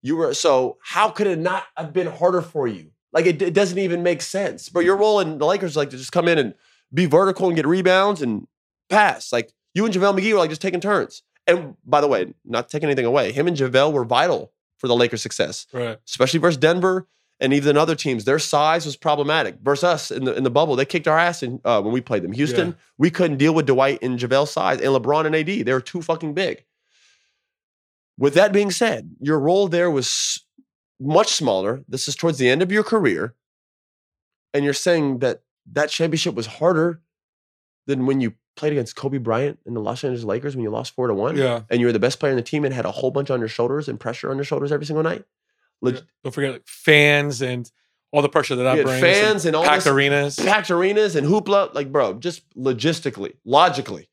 You 0.04 0.16
were 0.18 0.34
so 0.36 0.78
how 0.84 1.10
could 1.10 1.26
it 1.28 1.40
not 1.40 1.64
have 1.76 1.92
been 1.94 2.08
harder 2.08 2.42
for 2.42 2.68
you? 2.68 2.92
Like 3.12 3.26
it, 3.26 3.42
it 3.42 3.54
doesn't 3.56 3.78
even 3.80 4.04
make 4.04 4.22
sense. 4.22 4.70
But 4.70 4.82
your 4.86 4.98
role 4.98 5.20
in 5.20 5.38
the 5.40 5.46
Lakers 5.46 5.76
like 5.76 5.90
to 5.92 5.98
just 5.98 6.12
come 6.12 6.28
in 6.28 6.38
and 6.38 6.54
be 6.94 7.06
vertical 7.08 7.48
and 7.48 7.56
get 7.56 7.66
rebounds 7.66 8.22
and 8.22 8.48
pass. 8.90 9.32
Like 9.34 9.52
you 9.74 9.86
and 9.86 9.94
JaVale 9.94 10.20
McGee 10.20 10.34
were 10.34 10.40
like 10.40 10.50
just 10.50 10.62
taking 10.62 10.80
turns. 10.82 11.24
And 11.48 11.76
by 11.86 12.00
the 12.02 12.08
way, 12.08 12.34
not 12.46 12.70
taking 12.70 12.88
anything 12.88 13.06
away, 13.06 13.32
him 13.32 13.48
and 13.48 13.58
JaVale 13.58 13.92
were 13.92 14.06
vital 14.06 14.52
for 14.78 14.88
the 14.88 14.96
Lakers' 14.96 15.22
success 15.22 15.66
Right. 15.74 15.98
especially 16.08 16.40
versus 16.40 16.58
Denver 16.58 17.08
and 17.40 17.54
even 17.54 17.78
other 17.78 17.96
teams. 17.96 18.26
Their 18.26 18.40
size 18.40 18.86
was 18.86 18.96
problematic 18.98 19.58
versus 19.62 19.84
us 19.84 20.12
in 20.12 20.26
the 20.26 20.36
in 20.36 20.44
the 20.44 20.50
bubble. 20.52 20.76
They 20.76 20.86
kicked 20.86 21.08
our 21.08 21.18
ass 21.20 21.44
in, 21.44 21.62
uh, 21.64 21.82
when 21.82 21.94
we 21.94 22.02
played 22.02 22.24
them. 22.24 22.32
Houston, 22.34 22.68
Yeah. 22.70 22.74
we 22.98 23.10
couldn't 23.10 23.38
deal 23.38 23.54
with 23.54 23.66
Dwight 23.66 24.00
and 24.02 24.20
JaVale's 24.20 24.52
size 24.52 24.80
and 24.82 24.90
LeBron 24.90 25.26
and 25.26 25.36
AD. 25.36 25.64
They 25.66 25.74
were 25.74 25.82
too 25.82 26.02
fucking 26.02 26.34
big. 26.34 26.66
With 28.18 28.34
that 28.36 28.54
being 28.54 28.72
said, 28.72 29.10
your 29.20 29.40
role 29.40 29.68
there 29.68 29.90
was 29.90 30.40
much 31.00 31.30
smaller. 31.34 31.84
This 31.88 32.08
is 32.08 32.16
towards 32.16 32.38
the 32.38 32.50
end 32.50 32.62
of 32.62 32.72
your 32.72 32.84
career, 32.84 33.36
and 34.54 34.64
you're 34.64 34.74
saying 34.74 35.20
that 35.20 35.42
that 35.72 35.90
championship 35.90 36.36
was 36.36 36.46
harder 36.46 37.02
than 37.88 38.06
when 38.06 38.22
you 38.22 38.34
played 38.56 38.72
against 38.72 38.96
Kobe 38.96 39.18
Bryant 39.18 39.58
and 39.66 39.76
the 39.76 39.80
Los 39.80 40.04
Angeles 40.04 40.24
Lakers 40.24 40.56
when 40.56 40.64
you 40.64 40.70
lost 40.70 40.94
four 40.94 41.08
to 41.08 41.14
one, 41.14 41.36
Yeah. 41.36 41.64
and 41.72 41.80
you 41.80 41.88
were 41.88 41.92
the 41.92 42.00
best 42.00 42.20
player 42.20 42.32
in 42.32 42.36
the 42.36 42.44
team 42.44 42.64
and 42.66 42.74
had 42.74 42.86
a 42.86 42.92
whole 42.92 43.10
bunch 43.10 43.32
on 43.32 43.40
your 43.40 43.50
shoulders 43.50 43.90
and 43.90 44.00
pressure 44.00 44.30
on 44.30 44.38
your 44.38 44.46
shoulders 44.46 44.72
every 44.72 44.86
single 44.86 45.04
night. 45.04 45.26
Leg- 45.82 45.96
Yeah. 45.96 46.02
Don't 46.24 46.32
forget 46.34 46.52
like, 46.54 46.68
fans 46.68 47.42
and 47.42 47.70
all 48.12 48.22
the 48.22 48.30
pressure 48.30 48.56
that 48.56 48.64
that 48.64 48.84
brings. 48.84 49.02
fans 49.02 49.46
and 49.48 49.56
all 49.56 49.64
packed 49.64 49.86
this- 49.86 49.92
arenas. 49.94 50.36
packed 50.36 50.70
arenas 50.70 51.16
and 51.16 51.26
hoopla. 51.26 51.74
Like, 51.74 51.92
bro, 51.92 52.14
just 52.14 52.48
logistically, 52.56 53.34
logically, 53.44 54.08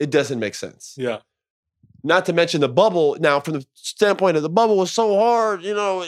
it 0.00 0.10
doesn't 0.10 0.38
make 0.40 0.54
sense. 0.54 0.94
Yeah. 0.96 1.18
Not 2.04 2.26
to 2.26 2.32
mention 2.34 2.60
the 2.60 2.68
bubble. 2.68 3.16
Now, 3.18 3.40
from 3.40 3.54
the 3.54 3.66
standpoint 3.72 4.36
of 4.36 4.42
the 4.42 4.50
bubble 4.50 4.76
was 4.76 4.92
so 4.92 5.18
hard, 5.18 5.62
you 5.62 5.74
know, 5.74 6.04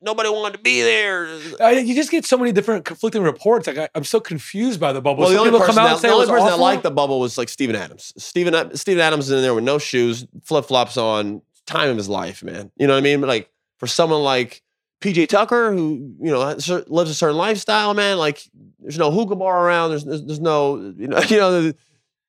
nobody 0.00 0.28
wanted 0.28 0.56
to 0.56 0.62
be 0.62 0.80
there. 0.80 1.26
I, 1.60 1.72
you 1.72 1.94
just 1.94 2.12
get 2.12 2.24
so 2.24 2.38
many 2.38 2.52
different 2.52 2.84
conflicting 2.84 3.22
reports. 3.22 3.66
Like 3.66 3.78
I, 3.78 3.88
I'm 3.94 4.04
so 4.04 4.20
confused 4.20 4.78
by 4.78 4.92
the 4.92 5.00
bubble. 5.00 5.22
Well, 5.22 5.30
the 5.30 5.34
Some 5.34 5.48
only 5.48 5.50
people 5.50 5.66
person, 5.66 5.74
come 5.74 5.84
out 5.84 5.88
that, 5.88 5.92
and 5.94 6.00
say 6.02 6.08
the 6.08 6.14
only 6.14 6.26
person 6.28 6.46
that 6.46 6.58
liked 6.58 6.84
the 6.84 6.90
bubble 6.92 7.18
was 7.18 7.36
like 7.36 7.48
Steven 7.48 7.74
Adams. 7.74 8.12
Steven, 8.16 8.76
Steven 8.76 9.00
Adams 9.02 9.26
is 9.26 9.32
in 9.32 9.42
there 9.42 9.54
with 9.54 9.64
no 9.64 9.78
shoes, 9.78 10.24
flip 10.44 10.66
flops 10.66 10.96
on, 10.96 11.42
time 11.66 11.90
of 11.90 11.96
his 11.96 12.08
life, 12.08 12.44
man. 12.44 12.70
You 12.76 12.86
know 12.86 12.94
what 12.94 13.00
I 13.00 13.02
mean? 13.02 13.20
But 13.20 13.26
like 13.26 13.50
for 13.78 13.88
someone 13.88 14.22
like 14.22 14.62
PJ 15.00 15.28
Tucker, 15.28 15.72
who 15.72 16.14
you 16.20 16.30
know 16.30 16.40
lives 16.40 17.10
a 17.10 17.14
certain 17.14 17.36
lifestyle, 17.36 17.92
man. 17.92 18.18
Like 18.18 18.42
there's 18.78 18.98
no 18.98 19.10
hookah 19.10 19.36
bar 19.36 19.66
around. 19.66 19.90
There's 19.90 20.04
there's, 20.04 20.24
there's 20.24 20.40
no 20.40 20.76
you 20.96 21.08
know 21.08 21.20
you 21.28 21.36
know. 21.36 21.72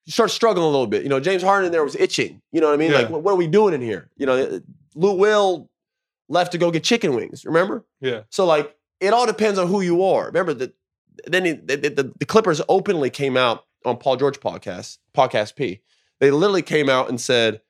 You 0.07 0.11
start 0.11 0.31
struggling 0.31 0.63
a 0.63 0.69
little 0.69 0.87
bit. 0.87 1.03
You 1.03 1.09
know, 1.09 1.19
James 1.19 1.43
Harden 1.43 1.65
in 1.67 1.71
there 1.71 1.83
was 1.83 1.95
itching. 1.95 2.41
You 2.51 2.61
know 2.61 2.67
what 2.67 2.73
I 2.73 2.77
mean? 2.77 2.93
Like, 2.93 3.09
what, 3.09 3.23
what 3.23 3.33
are 3.33 3.37
we 3.37 3.45
doing 3.45 3.73
in 3.73 3.81
here? 3.81 4.09
You 4.17 4.25
know, 4.25 4.37
uh, 4.37 4.59
Lou 4.95 5.13
Will 5.13 5.69
left 6.29 6.53
to 6.53 6.57
go 6.57 6.71
get 6.71 6.83
chicken 6.83 7.13
wings. 7.13 7.45
Remember? 7.45 7.85
yeah. 8.01 8.21
So 8.29 8.45
like 8.45 8.73
it 8.99 9.13
all 9.13 9.27
depends 9.27 9.59
on 9.59 9.67
who 9.67 9.81
you 9.81 10.03
are. 10.03 10.25
Remember 10.25 10.53
that 10.55 10.73
then 11.25 11.45
he, 11.45 11.51
the, 11.51 11.75
the, 11.75 12.13
the 12.19 12.25
Clippers 12.25 12.61
openly 12.69 13.09
came 13.09 13.35
out 13.37 13.65
on 13.85 13.97
Paul 13.97 14.15
George 14.15 14.39
podcast, 14.39 14.97
podcast 15.15 15.55
P. 15.55 15.81
They 16.19 16.31
literally 16.31 16.61
came 16.61 16.89
out 16.89 17.09
and 17.09 17.19
said, 17.19 17.61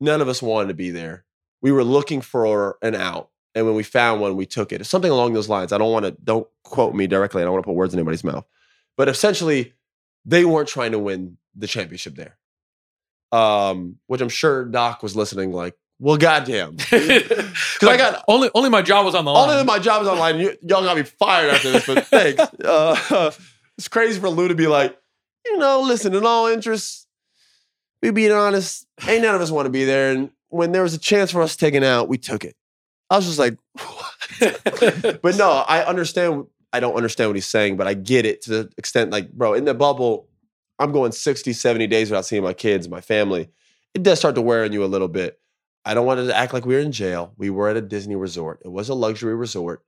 none 0.00 0.20
of 0.20 0.28
us 0.28 0.40
wanted 0.40 0.68
to 0.68 0.74
be 0.74 0.90
there. 0.90 1.24
We 1.60 1.72
were 1.72 1.84
looking 1.84 2.20
for 2.20 2.78
an 2.82 2.94
out. 2.94 3.30
And 3.54 3.66
when 3.66 3.74
we 3.74 3.82
found 3.82 4.20
one, 4.20 4.34
we 4.34 4.46
took 4.46 4.72
it. 4.72 4.80
It's 4.80 4.90
something 4.90 5.10
along 5.10 5.34
those 5.34 5.48
lines. 5.48 5.72
I 5.72 5.78
don't 5.78 5.92
want 5.92 6.06
to, 6.06 6.16
don't 6.24 6.48
quote 6.64 6.94
me 6.94 7.06
directly. 7.06 7.42
I 7.42 7.44
don't 7.44 7.52
want 7.52 7.64
to 7.64 7.68
put 7.68 7.76
words 7.76 7.92
in 7.92 8.00
anybody's 8.00 8.24
mouth. 8.24 8.44
But 8.96 9.08
essentially, 9.08 9.73
they 10.24 10.44
weren't 10.44 10.68
trying 10.68 10.92
to 10.92 10.98
win 10.98 11.36
the 11.54 11.66
championship 11.66 12.14
there. 12.14 12.36
Um, 13.32 13.96
which 14.06 14.20
I'm 14.20 14.28
sure 14.28 14.64
Doc 14.64 15.02
was 15.02 15.16
listening 15.16 15.52
like, 15.52 15.74
well, 15.98 16.16
goddamn. 16.16 16.76
Because 16.90 17.88
I 17.88 17.96
got- 17.96 18.24
only 18.28 18.50
only 18.54 18.70
my 18.70 18.82
job 18.82 19.04
was 19.04 19.14
on 19.14 19.24
the 19.24 19.32
line. 19.32 19.50
Only 19.50 19.64
my 19.64 19.78
job 19.78 20.00
was 20.00 20.08
on 20.08 20.14
is 20.14 20.20
online. 20.20 20.40
You, 20.40 20.56
y'all 20.62 20.82
got 20.82 20.96
me 20.96 21.02
fired 21.02 21.50
after 21.50 21.70
this, 21.72 21.86
but 21.86 22.06
thanks. 22.06 22.42
Uh, 22.64 23.30
it's 23.78 23.88
crazy 23.88 24.20
for 24.20 24.28
Lou 24.28 24.48
to 24.48 24.54
be 24.54 24.66
like, 24.66 24.96
you 25.44 25.58
know, 25.58 25.80
listen, 25.82 26.14
in 26.14 26.24
all 26.24 26.46
interests, 26.46 27.06
we 28.02 28.10
being 28.10 28.32
honest, 28.32 28.86
ain't 29.06 29.22
none 29.22 29.34
of 29.34 29.40
us 29.40 29.50
want 29.50 29.66
to 29.66 29.70
be 29.70 29.84
there. 29.84 30.12
And 30.12 30.30
when 30.48 30.72
there 30.72 30.82
was 30.82 30.94
a 30.94 30.98
chance 30.98 31.30
for 31.30 31.42
us 31.42 31.56
taking 31.56 31.84
out, 31.84 32.08
we 32.08 32.18
took 32.18 32.44
it. 32.44 32.54
I 33.10 33.16
was 33.16 33.26
just 33.26 33.38
like, 33.38 33.58
what? 33.74 35.20
but 35.22 35.36
no, 35.36 35.50
I 35.50 35.84
understand. 35.84 36.46
I 36.74 36.80
don't 36.80 36.96
understand 36.96 37.30
what 37.30 37.36
he's 37.36 37.46
saying, 37.46 37.76
but 37.76 37.86
I 37.86 37.94
get 37.94 38.26
it 38.26 38.42
to 38.42 38.50
the 38.50 38.72
extent 38.76 39.12
like, 39.12 39.32
bro, 39.32 39.54
in 39.54 39.64
the 39.64 39.74
bubble, 39.74 40.28
I'm 40.80 40.90
going 40.90 41.12
60, 41.12 41.52
70 41.52 41.86
days 41.86 42.10
without 42.10 42.24
seeing 42.24 42.42
my 42.42 42.52
kids, 42.52 42.88
my 42.88 43.00
family. 43.00 43.48
It 43.94 44.02
does 44.02 44.18
start 44.18 44.34
to 44.34 44.42
wear 44.42 44.64
on 44.64 44.72
you 44.72 44.82
a 44.82 44.86
little 44.86 45.06
bit. 45.06 45.38
I 45.84 45.94
don't 45.94 46.04
want 46.04 46.26
to 46.26 46.36
act 46.36 46.52
like 46.52 46.66
we 46.66 46.74
were 46.74 46.80
in 46.80 46.90
jail. 46.90 47.32
We 47.36 47.48
were 47.48 47.68
at 47.68 47.76
a 47.76 47.80
Disney 47.80 48.16
resort. 48.16 48.60
It 48.64 48.72
was 48.72 48.88
a 48.88 48.94
luxury 48.94 49.36
resort. 49.36 49.84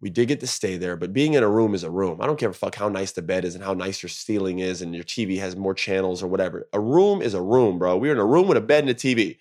We 0.00 0.08
did 0.08 0.28
get 0.28 0.38
to 0.38 0.46
stay 0.46 0.76
there, 0.76 0.96
but 0.96 1.12
being 1.12 1.34
in 1.34 1.42
a 1.42 1.48
room 1.48 1.74
is 1.74 1.82
a 1.82 1.90
room. 1.90 2.20
I 2.20 2.26
don't 2.26 2.38
give 2.38 2.52
a 2.52 2.54
fuck 2.54 2.76
how 2.76 2.88
nice 2.88 3.10
the 3.10 3.22
bed 3.22 3.44
is 3.44 3.56
and 3.56 3.64
how 3.64 3.74
nice 3.74 4.00
your 4.00 4.08
ceiling 4.08 4.60
is 4.60 4.82
and 4.82 4.94
your 4.94 5.02
TV 5.02 5.40
has 5.40 5.56
more 5.56 5.74
channels 5.74 6.22
or 6.22 6.28
whatever. 6.28 6.68
A 6.72 6.78
room 6.78 7.22
is 7.22 7.34
a 7.34 7.42
room, 7.42 7.80
bro. 7.80 7.96
We 7.96 8.06
were 8.06 8.14
in 8.14 8.20
a 8.20 8.24
room 8.24 8.46
with 8.46 8.56
a 8.56 8.62
bed 8.62 8.84
and 8.84 8.90
a 8.90 8.94
TV 8.94 9.38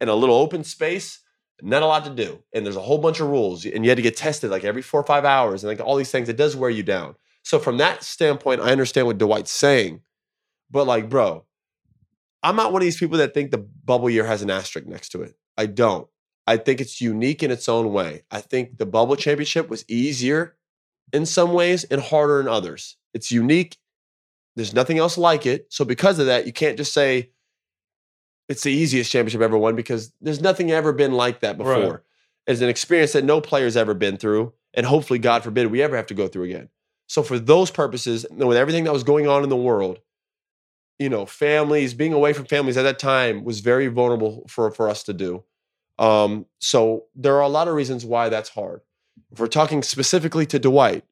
and 0.00 0.08
a 0.08 0.14
little 0.14 0.36
open 0.36 0.62
space, 0.62 1.18
not 1.62 1.82
a 1.82 1.86
lot 1.86 2.04
to 2.04 2.10
do. 2.10 2.42
And 2.52 2.64
there's 2.64 2.76
a 2.76 2.80
whole 2.80 2.98
bunch 2.98 3.20
of 3.20 3.28
rules. 3.28 3.64
And 3.64 3.84
you 3.84 3.90
had 3.90 3.96
to 3.96 4.02
get 4.02 4.16
tested 4.16 4.50
like 4.50 4.64
every 4.64 4.82
four 4.82 5.00
or 5.00 5.06
five 5.06 5.24
hours 5.24 5.62
and 5.62 5.68
like 5.68 5.84
all 5.84 5.96
these 5.96 6.10
things. 6.10 6.28
It 6.28 6.36
does 6.36 6.56
wear 6.56 6.70
you 6.70 6.82
down. 6.82 7.16
So 7.42 7.58
from 7.58 7.78
that 7.78 8.02
standpoint, 8.02 8.60
I 8.60 8.70
understand 8.72 9.06
what 9.06 9.18
Dwight's 9.18 9.50
saying. 9.50 10.02
But 10.70 10.86
like, 10.86 11.08
bro, 11.08 11.44
I'm 12.42 12.56
not 12.56 12.72
one 12.72 12.82
of 12.82 12.86
these 12.86 12.98
people 12.98 13.18
that 13.18 13.34
think 13.34 13.50
the 13.50 13.58
bubble 13.58 14.10
year 14.10 14.24
has 14.24 14.42
an 14.42 14.50
asterisk 14.50 14.86
next 14.86 15.10
to 15.10 15.22
it. 15.22 15.36
I 15.56 15.66
don't. 15.66 16.08
I 16.46 16.56
think 16.56 16.80
it's 16.80 17.00
unique 17.00 17.42
in 17.42 17.50
its 17.50 17.68
own 17.68 17.92
way. 17.92 18.22
I 18.30 18.40
think 18.40 18.78
the 18.78 18.86
bubble 18.86 19.16
championship 19.16 19.68
was 19.68 19.84
easier 19.88 20.56
in 21.12 21.26
some 21.26 21.52
ways 21.52 21.84
and 21.84 22.00
harder 22.00 22.40
in 22.40 22.48
others. 22.48 22.96
It's 23.14 23.30
unique. 23.30 23.76
There's 24.56 24.74
nothing 24.74 24.98
else 24.98 25.18
like 25.18 25.46
it. 25.46 25.66
So 25.70 25.84
because 25.84 26.18
of 26.18 26.26
that, 26.26 26.46
you 26.46 26.52
can't 26.52 26.76
just 26.76 26.92
say 26.92 27.30
it's 28.50 28.64
the 28.64 28.72
easiest 28.72 29.12
championship 29.12 29.40
ever 29.40 29.56
won 29.56 29.76
because 29.76 30.12
there's 30.20 30.40
nothing 30.40 30.72
ever 30.72 30.92
been 30.92 31.12
like 31.12 31.40
that 31.40 31.56
before. 31.56 31.90
Right. 31.90 32.00
It's 32.48 32.60
an 32.60 32.68
experience 32.68 33.12
that 33.12 33.24
no 33.24 33.40
player's 33.40 33.76
ever 33.76 33.94
been 33.94 34.16
through. 34.16 34.52
and 34.74 34.86
hopefully, 34.86 35.18
God 35.18 35.42
forbid, 35.44 35.68
we 35.68 35.82
ever 35.82 35.96
have 35.96 36.06
to 36.06 36.14
go 36.14 36.28
through 36.28 36.44
again. 36.44 36.68
So 37.06 37.22
for 37.22 37.38
those 37.38 37.70
purposes, 37.70 38.24
and 38.24 38.46
with 38.46 38.56
everything 38.56 38.84
that 38.84 38.92
was 38.92 39.04
going 39.04 39.26
on 39.26 39.42
in 39.42 39.48
the 39.48 39.56
world, 39.56 40.00
you 40.98 41.08
know, 41.08 41.26
families 41.26 41.94
being 41.94 42.12
away 42.12 42.32
from 42.32 42.44
families 42.44 42.76
at 42.76 42.82
that 42.82 42.98
time 42.98 43.42
was 43.44 43.60
very 43.60 43.86
vulnerable 43.86 44.44
for 44.48 44.70
for 44.70 44.88
us 44.88 45.02
to 45.04 45.12
do. 45.12 45.44
Um, 45.98 46.46
so 46.58 47.04
there 47.14 47.36
are 47.36 47.42
a 47.42 47.48
lot 47.48 47.68
of 47.68 47.74
reasons 47.74 48.04
why 48.04 48.28
that's 48.28 48.50
hard. 48.50 48.80
If 49.30 49.38
we're 49.38 49.46
talking 49.46 49.82
specifically 49.82 50.46
to 50.46 50.58
Dwight, 50.58 51.04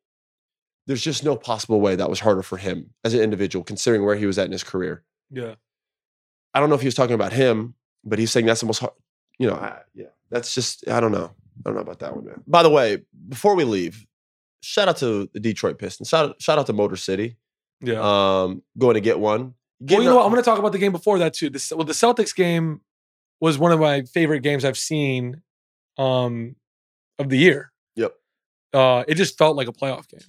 there's 0.87 1.03
just 1.03 1.25
no 1.25 1.37
possible 1.37 1.81
way 1.81 1.95
that 1.97 2.11
was 2.11 2.21
harder 2.21 2.43
for 2.43 2.57
him 2.57 2.91
as 3.05 3.15
an 3.15 3.21
individual, 3.21 3.65
considering 3.65 4.05
where 4.05 4.17
he 4.17 4.27
was 4.27 4.39
at 4.39 4.47
in 4.47 4.53
his 4.53 4.65
career. 4.65 5.05
Yeah. 5.31 5.55
I 6.55 6.61
don't 6.61 6.69
know 6.69 6.75
if 6.75 6.81
he 6.81 6.87
was 6.87 6.95
talking 6.95 7.15
about 7.15 7.33
him, 7.33 7.75
but 8.05 8.19
he's 8.19 8.31
saying 8.31 8.47
that's 8.47 8.61
the 8.61 8.67
most 8.67 8.79
hard. 8.79 8.93
You 9.39 9.49
know, 9.49 9.55
I, 9.55 9.81
yeah, 9.95 10.07
that's 10.31 10.55
just 10.55 10.89
I 10.89 11.01
don't 11.01 11.13
know. 11.13 11.31
I 11.61 11.63
don't 11.65 11.75
know 11.75 11.81
about 11.83 12.01
that 12.01 12.15
one, 12.15 12.25
man. 12.25 12.43
By 12.47 12.63
the 12.63 12.71
way, 12.71 13.03
before 13.29 13.55
we 13.55 13.65
leave, 13.65 14.07
shout 14.63 14.89
out 14.89 14.97
to 14.99 15.29
the 15.33 15.41
Detroit 15.41 15.79
Pistons. 15.79 16.09
Shout 16.09 16.31
out, 16.31 16.43
shout 16.43 16.59
out 16.59 16.67
to 16.67 16.73
Motor 16.73 16.97
City. 16.97 17.37
Yeah. 17.81 18.01
Um, 18.01 18.63
going 18.77 18.95
to 18.95 19.01
get 19.01 19.19
one. 19.19 19.55
well, 19.81 20.03
you 20.03 20.09
know 20.09 20.17
what? 20.17 20.25
I'm 20.25 20.31
going 20.31 20.43
to 20.43 20.49
talk 20.49 20.59
about 20.59 20.73
the 20.73 20.79
game 20.79 20.93
before 20.93 21.19
that 21.19 21.35
too. 21.35 21.51
The, 21.51 21.75
well, 21.77 21.85
the 21.85 21.93
Celtics 21.93 22.35
game 22.35 22.81
was 23.41 23.59
one 23.59 23.73
of 23.73 23.79
my 23.79 24.03
favorite 24.03 24.41
games 24.41 24.65
I've 24.65 24.79
seen 24.79 25.43
um, 25.97 26.57
of 27.19 27.29
the 27.29 27.39
year. 27.39 27.73
Yep. 27.97 28.15
Uh, 28.73 29.05
it 29.07 29.15
just 29.15 29.39
felt 29.39 29.57
like 29.57 29.69
a 29.69 29.73
playoff 29.73 30.09
game. 30.09 30.21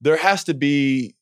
there 0.00 0.16
has 0.16 0.44
to 0.44 0.54
be 0.54 1.14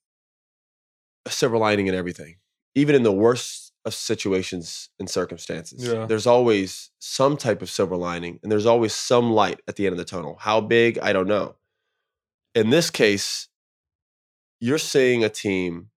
a 1.26 1.30
silver 1.30 1.58
lining 1.58 1.86
in 1.86 1.94
everything, 1.94 2.36
even 2.74 2.94
in 2.94 3.02
the 3.02 3.12
worst 3.12 3.65
of 3.86 3.94
situations 3.94 4.90
and 4.98 5.08
circumstances. 5.08 5.86
Yeah. 5.86 6.04
There's 6.06 6.26
always 6.26 6.90
some 6.98 7.36
type 7.38 7.62
of 7.62 7.70
silver 7.70 7.96
lining, 7.96 8.40
and 8.42 8.52
there's 8.52 8.66
always 8.66 8.92
some 8.92 9.30
light 9.32 9.60
at 9.68 9.76
the 9.76 9.86
end 9.86 9.92
of 9.94 9.98
the 9.98 10.04
tunnel. 10.04 10.36
How 10.40 10.60
big, 10.60 10.98
I 10.98 11.12
don't 11.14 11.28
know. 11.28 11.54
In 12.54 12.70
this 12.70 12.90
case, 12.90 13.48
you're 14.60 14.76
seeing 14.78 15.22
a 15.24 15.28
team 15.28 15.90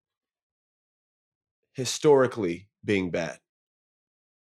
historically 1.74 2.68
being 2.84 3.10
bad, 3.12 3.40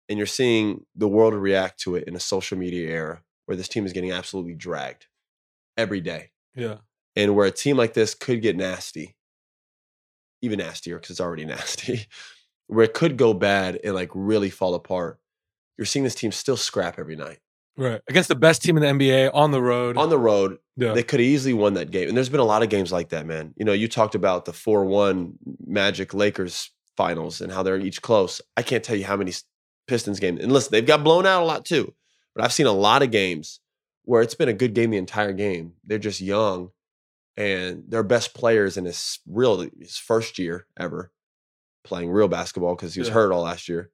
and 0.09 0.17
you're 0.17 0.27
seeing 0.27 0.85
the 0.95 1.07
world 1.07 1.33
react 1.33 1.79
to 1.81 1.95
it 1.95 2.03
in 2.07 2.15
a 2.15 2.19
social 2.19 2.57
media 2.57 2.89
era 2.89 3.23
where 3.45 3.55
this 3.55 3.67
team 3.67 3.85
is 3.85 3.93
getting 3.93 4.11
absolutely 4.11 4.53
dragged 4.53 5.07
every 5.77 6.01
day 6.01 6.31
Yeah. 6.55 6.77
and 7.15 7.35
where 7.35 7.47
a 7.47 7.51
team 7.51 7.77
like 7.77 7.93
this 7.93 8.13
could 8.13 8.41
get 8.41 8.55
nasty, 8.55 9.15
even 10.41 10.59
nastier 10.59 10.97
because 10.97 11.11
it's 11.11 11.21
already 11.21 11.45
nasty, 11.55 12.05
where 12.67 12.85
it 12.85 12.93
could 12.93 13.17
go 13.17 13.33
bad 13.33 13.79
and 13.83 13.93
like 13.95 14.09
really 14.13 14.49
fall 14.49 14.73
apart. 14.75 15.19
You're 15.77 15.85
seeing 15.85 16.03
this 16.03 16.15
team 16.15 16.31
still 16.31 16.57
scrap 16.57 16.99
every 16.99 17.15
night 17.15 17.39
Right. 17.77 18.01
Against 18.07 18.29
the 18.29 18.35
best 18.35 18.61
team 18.61 18.77
in 18.77 18.83
the 18.99 19.05
NBA 19.05 19.31
on 19.33 19.51
the 19.51 19.61
road. 19.61 19.97
on 19.97 20.09
the 20.09 20.17
road. 20.17 20.57
yeah. 20.75 20.93
They 20.93 21.03
could 21.03 21.19
have 21.19 21.27
easily 21.27 21.53
won 21.53 21.73
that 21.75 21.91
game, 21.91 22.07
and 22.07 22.17
there's 22.17 22.29
been 22.29 22.39
a 22.39 22.45
lot 22.45 22.63
of 22.63 22.69
games 22.69 22.91
like 22.91 23.09
that, 23.09 23.25
man. 23.25 23.53
You 23.55 23.65
know, 23.65 23.73
you 23.73 23.87
talked 23.87 24.13
about 24.15 24.45
the 24.45 24.53
four-one 24.53 25.33
Magic 25.65 26.13
Lakers 26.13 26.69
finals 26.97 27.39
and 27.41 27.51
how 27.51 27.63
they're 27.63 27.79
each 27.79 28.01
close. 28.01 28.41
I 28.57 28.61
can't 28.61 28.83
tell 28.83 28.95
you 28.95 29.05
how 29.05 29.15
many 29.17 29.33
Pistons 29.87 30.19
games, 30.19 30.41
and 30.41 30.51
listen, 30.51 30.71
they've 30.71 30.85
got 30.85 31.03
blown 31.03 31.25
out 31.25 31.41
a 31.43 31.45
lot 31.45 31.65
too. 31.65 31.93
But 32.35 32.43
I've 32.43 32.53
seen 32.53 32.67
a 32.67 32.71
lot 32.71 33.03
of 33.03 33.11
games 33.11 33.59
where 34.03 34.21
it's 34.21 34.35
been 34.35 34.49
a 34.49 34.53
good 34.53 34.73
game 34.73 34.89
the 34.89 34.97
entire 34.97 35.33
game. 35.33 35.73
They're 35.85 35.97
just 35.97 36.21
young, 36.21 36.71
and 37.37 37.85
their 37.87 38.03
best 38.03 38.33
players 38.33 38.75
in 38.75 38.85
his 38.85 39.19
real 39.25 39.67
his 39.79 39.97
first 39.97 40.37
year 40.37 40.67
ever 40.77 41.11
playing 41.83 42.11
real 42.11 42.27
basketball 42.27 42.75
because 42.75 42.93
he 42.93 42.99
was 42.99 43.07
Yeah. 43.09 43.15
hurt 43.15 43.31
all 43.31 43.41
last 43.43 43.67
year, 43.69 43.91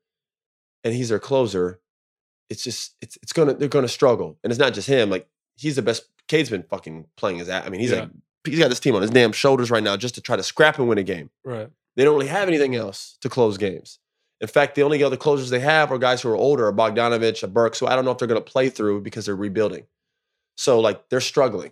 and 0.84 0.94
he's 0.94 1.10
their 1.10 1.20
closer. 1.20 1.80
It's 2.50 2.64
just 2.64 2.96
it's 3.02 3.18
it's 3.22 3.34
gonna 3.34 3.54
they're 3.54 3.68
gonna 3.68 3.88
struggle, 3.88 4.38
and 4.44 4.52
it's 4.52 4.60
not 4.60 4.74
just 4.74 4.88
him. 4.88 5.10
Like 5.10 5.28
he's 5.58 5.76
the 5.76 5.82
best. 5.82 6.08
Cade's 6.28 6.50
been 6.50 6.64
fucking 6.64 7.08
playing 7.18 7.38
his 7.40 7.50
ass. 7.50 7.64
I 7.66 7.70
mean, 7.70 7.82
he's 7.82 7.92
Yeah. 7.92 8.02
like 8.02 8.10
he's 8.46 8.60
got 8.60 8.70
this 8.70 8.80
team 8.80 8.96
on 8.96 9.02
his 9.02 9.12
damn 9.12 9.32
shoulders 9.34 9.70
right 9.72 9.84
now 9.84 9.98
just 9.98 10.16
to 10.16 10.22
try 10.22 10.36
to 10.36 10.44
scrap 10.44 10.80
and 10.80 10.88
win 10.88 10.98
a 10.98 11.04
game. 11.04 11.30
right. 11.44 11.70
They 11.96 12.04
don't 12.04 12.14
really 12.16 12.28
have 12.28 12.48
anything 12.48 12.76
else 12.76 13.18
to 13.22 13.30
close 13.30 13.58
games. 13.58 13.98
In 14.40 14.48
fact, 14.48 14.76
the 14.76 14.84
only 14.84 15.02
other 15.04 15.18
closers 15.18 15.50
they 15.50 15.60
have 15.62 15.92
are 15.92 15.98
guys 15.98 16.22
who 16.22 16.30
are 16.30 16.36
older, 16.36 16.68
a 16.68 16.74
Bogdanovich, 16.74 17.42
a 17.42 17.48
Burks, 17.48 17.80
who 17.80 17.88
I 17.88 17.96
don't 17.96 18.06
know 18.06 18.12
if 18.12 18.20
they're 18.20 18.28
going 18.28 18.40
to 18.44 18.52
play 18.52 18.70
through 18.70 19.02
because 19.02 19.26
they're 19.26 19.36
rebuilding. 19.36 19.88
So 20.58 20.80
like 20.80 21.10
they're 21.10 21.20
struggling, 21.22 21.72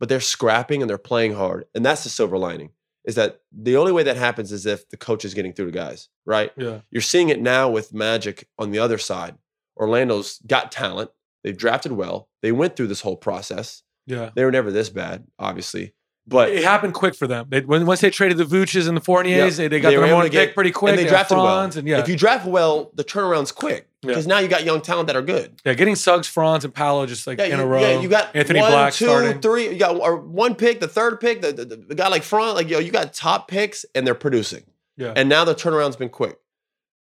but 0.00 0.08
they're 0.08 0.20
scrapping 0.20 0.80
and 0.82 0.88
they're 0.88 0.96
playing 0.96 1.34
hard, 1.34 1.66
and 1.74 1.84
that's 1.84 2.02
the 2.04 2.08
silver 2.08 2.38
lining. 2.38 2.70
Is 3.08 3.14
that 3.14 3.40
the 3.50 3.78
only 3.78 3.90
way 3.90 4.02
that 4.02 4.18
happens 4.18 4.52
is 4.52 4.66
if 4.66 4.86
the 4.90 4.98
coach 4.98 5.24
is 5.24 5.32
getting 5.32 5.54
through 5.54 5.64
to 5.64 5.72
guys, 5.72 6.10
right? 6.26 6.52
Yeah. 6.58 6.80
You're 6.90 7.00
seeing 7.00 7.30
it 7.30 7.40
now 7.40 7.70
with 7.70 7.94
Magic 7.94 8.46
on 8.58 8.70
the 8.70 8.78
other 8.80 8.98
side. 8.98 9.38
Orlando's 9.78 10.40
got 10.46 10.70
talent. 10.70 11.10
They've 11.42 11.56
drafted 11.56 11.92
well. 11.92 12.28
They 12.42 12.52
went 12.52 12.76
through 12.76 12.88
this 12.88 13.00
whole 13.00 13.16
process. 13.16 13.82
Yeah. 14.06 14.28
They 14.34 14.44
were 14.44 14.50
never 14.50 14.70
this 14.70 14.90
bad, 14.90 15.26
obviously. 15.38 15.94
But 16.30 16.50
it 16.50 16.62
happened 16.62 16.92
quick 16.92 17.14
for 17.14 17.26
them. 17.26 17.46
They, 17.48 17.62
when, 17.62 17.86
once 17.86 18.02
they 18.02 18.10
traded 18.10 18.36
the 18.36 18.44
Vooches 18.44 18.86
and 18.86 18.94
the 18.94 19.00
Fourniers, 19.00 19.56
they, 19.56 19.66
they 19.66 19.80
got 19.80 19.88
They 19.88 19.94
the 19.94 20.00
were 20.02 20.06
number 20.06 20.06
able 20.08 20.16
one 20.18 20.24
to 20.26 20.30
get- 20.30 20.46
pick 20.48 20.54
pretty 20.54 20.70
quick. 20.72 20.90
and 20.90 20.98
they 20.98 21.04
got 21.04 21.10
drafted 21.10 21.38
well. 21.38 21.60
And 21.62 21.88
yeah, 21.88 22.00
If 22.00 22.08
you 22.08 22.16
draft 22.16 22.44
well, 22.46 22.90
the 22.94 23.02
turnaround's 23.02 23.50
quick 23.50 23.88
Yeah. 24.02 24.08
because 24.08 24.26
now 24.26 24.38
you 24.38 24.46
got 24.48 24.62
young 24.64 24.82
talent 24.82 25.06
that 25.06 25.16
are 25.16 25.22
good. 25.22 25.58
yeah, 25.64 25.72
getting 25.72 25.94
Suggs, 25.94 26.26
Franz, 26.28 26.66
and 26.66 26.74
Paolo 26.74 27.06
just 27.06 27.26
like 27.26 27.38
Yeah, 27.38 27.46
in 27.46 27.58
you, 27.58 27.64
a 27.64 27.66
row. 27.66 27.80
yeah, 27.80 28.00
you 28.00 28.08
got 28.10 28.36
Anthony 28.36 28.60
one, 28.60 28.70
Black 28.72 28.92
two, 28.92 29.06
starting. 29.06 29.40
three. 29.40 29.70
You 29.70 29.78
got 29.78 29.96
or 29.96 30.16
one 30.16 30.54
pick, 30.54 30.80
the 30.80 30.88
third 30.88 31.18
pick, 31.18 31.40
the, 31.40 31.52
the, 31.52 31.64
the 31.64 31.94
guy 31.94 32.08
like 32.08 32.22
front, 32.22 32.56
like 32.56 32.68
yo, 32.68 32.78
you 32.78 32.90
got 32.90 33.14
top 33.14 33.48
picks 33.48 33.86
and 33.94 34.06
they're 34.06 34.14
producing. 34.14 34.64
Yeah. 34.98 35.14
And 35.16 35.30
now 35.30 35.44
the 35.46 35.54
turnaround's 35.54 35.96
been 35.96 36.10
quick. 36.10 36.38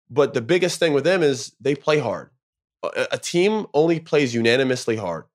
But 0.09 0.33
the 0.33 0.41
biggest 0.41 0.79
thing 0.79 0.93
with 0.93 1.03
them 1.03 1.21
is 1.21 1.53
they 1.59 1.75
play 1.75 1.99
hard. 1.99 2.29
A, 2.81 3.07
a 3.13 3.17
team 3.17 3.65
only 3.73 3.99
plays 3.99 4.33
unanimously 4.33 4.95
hard 4.95 5.25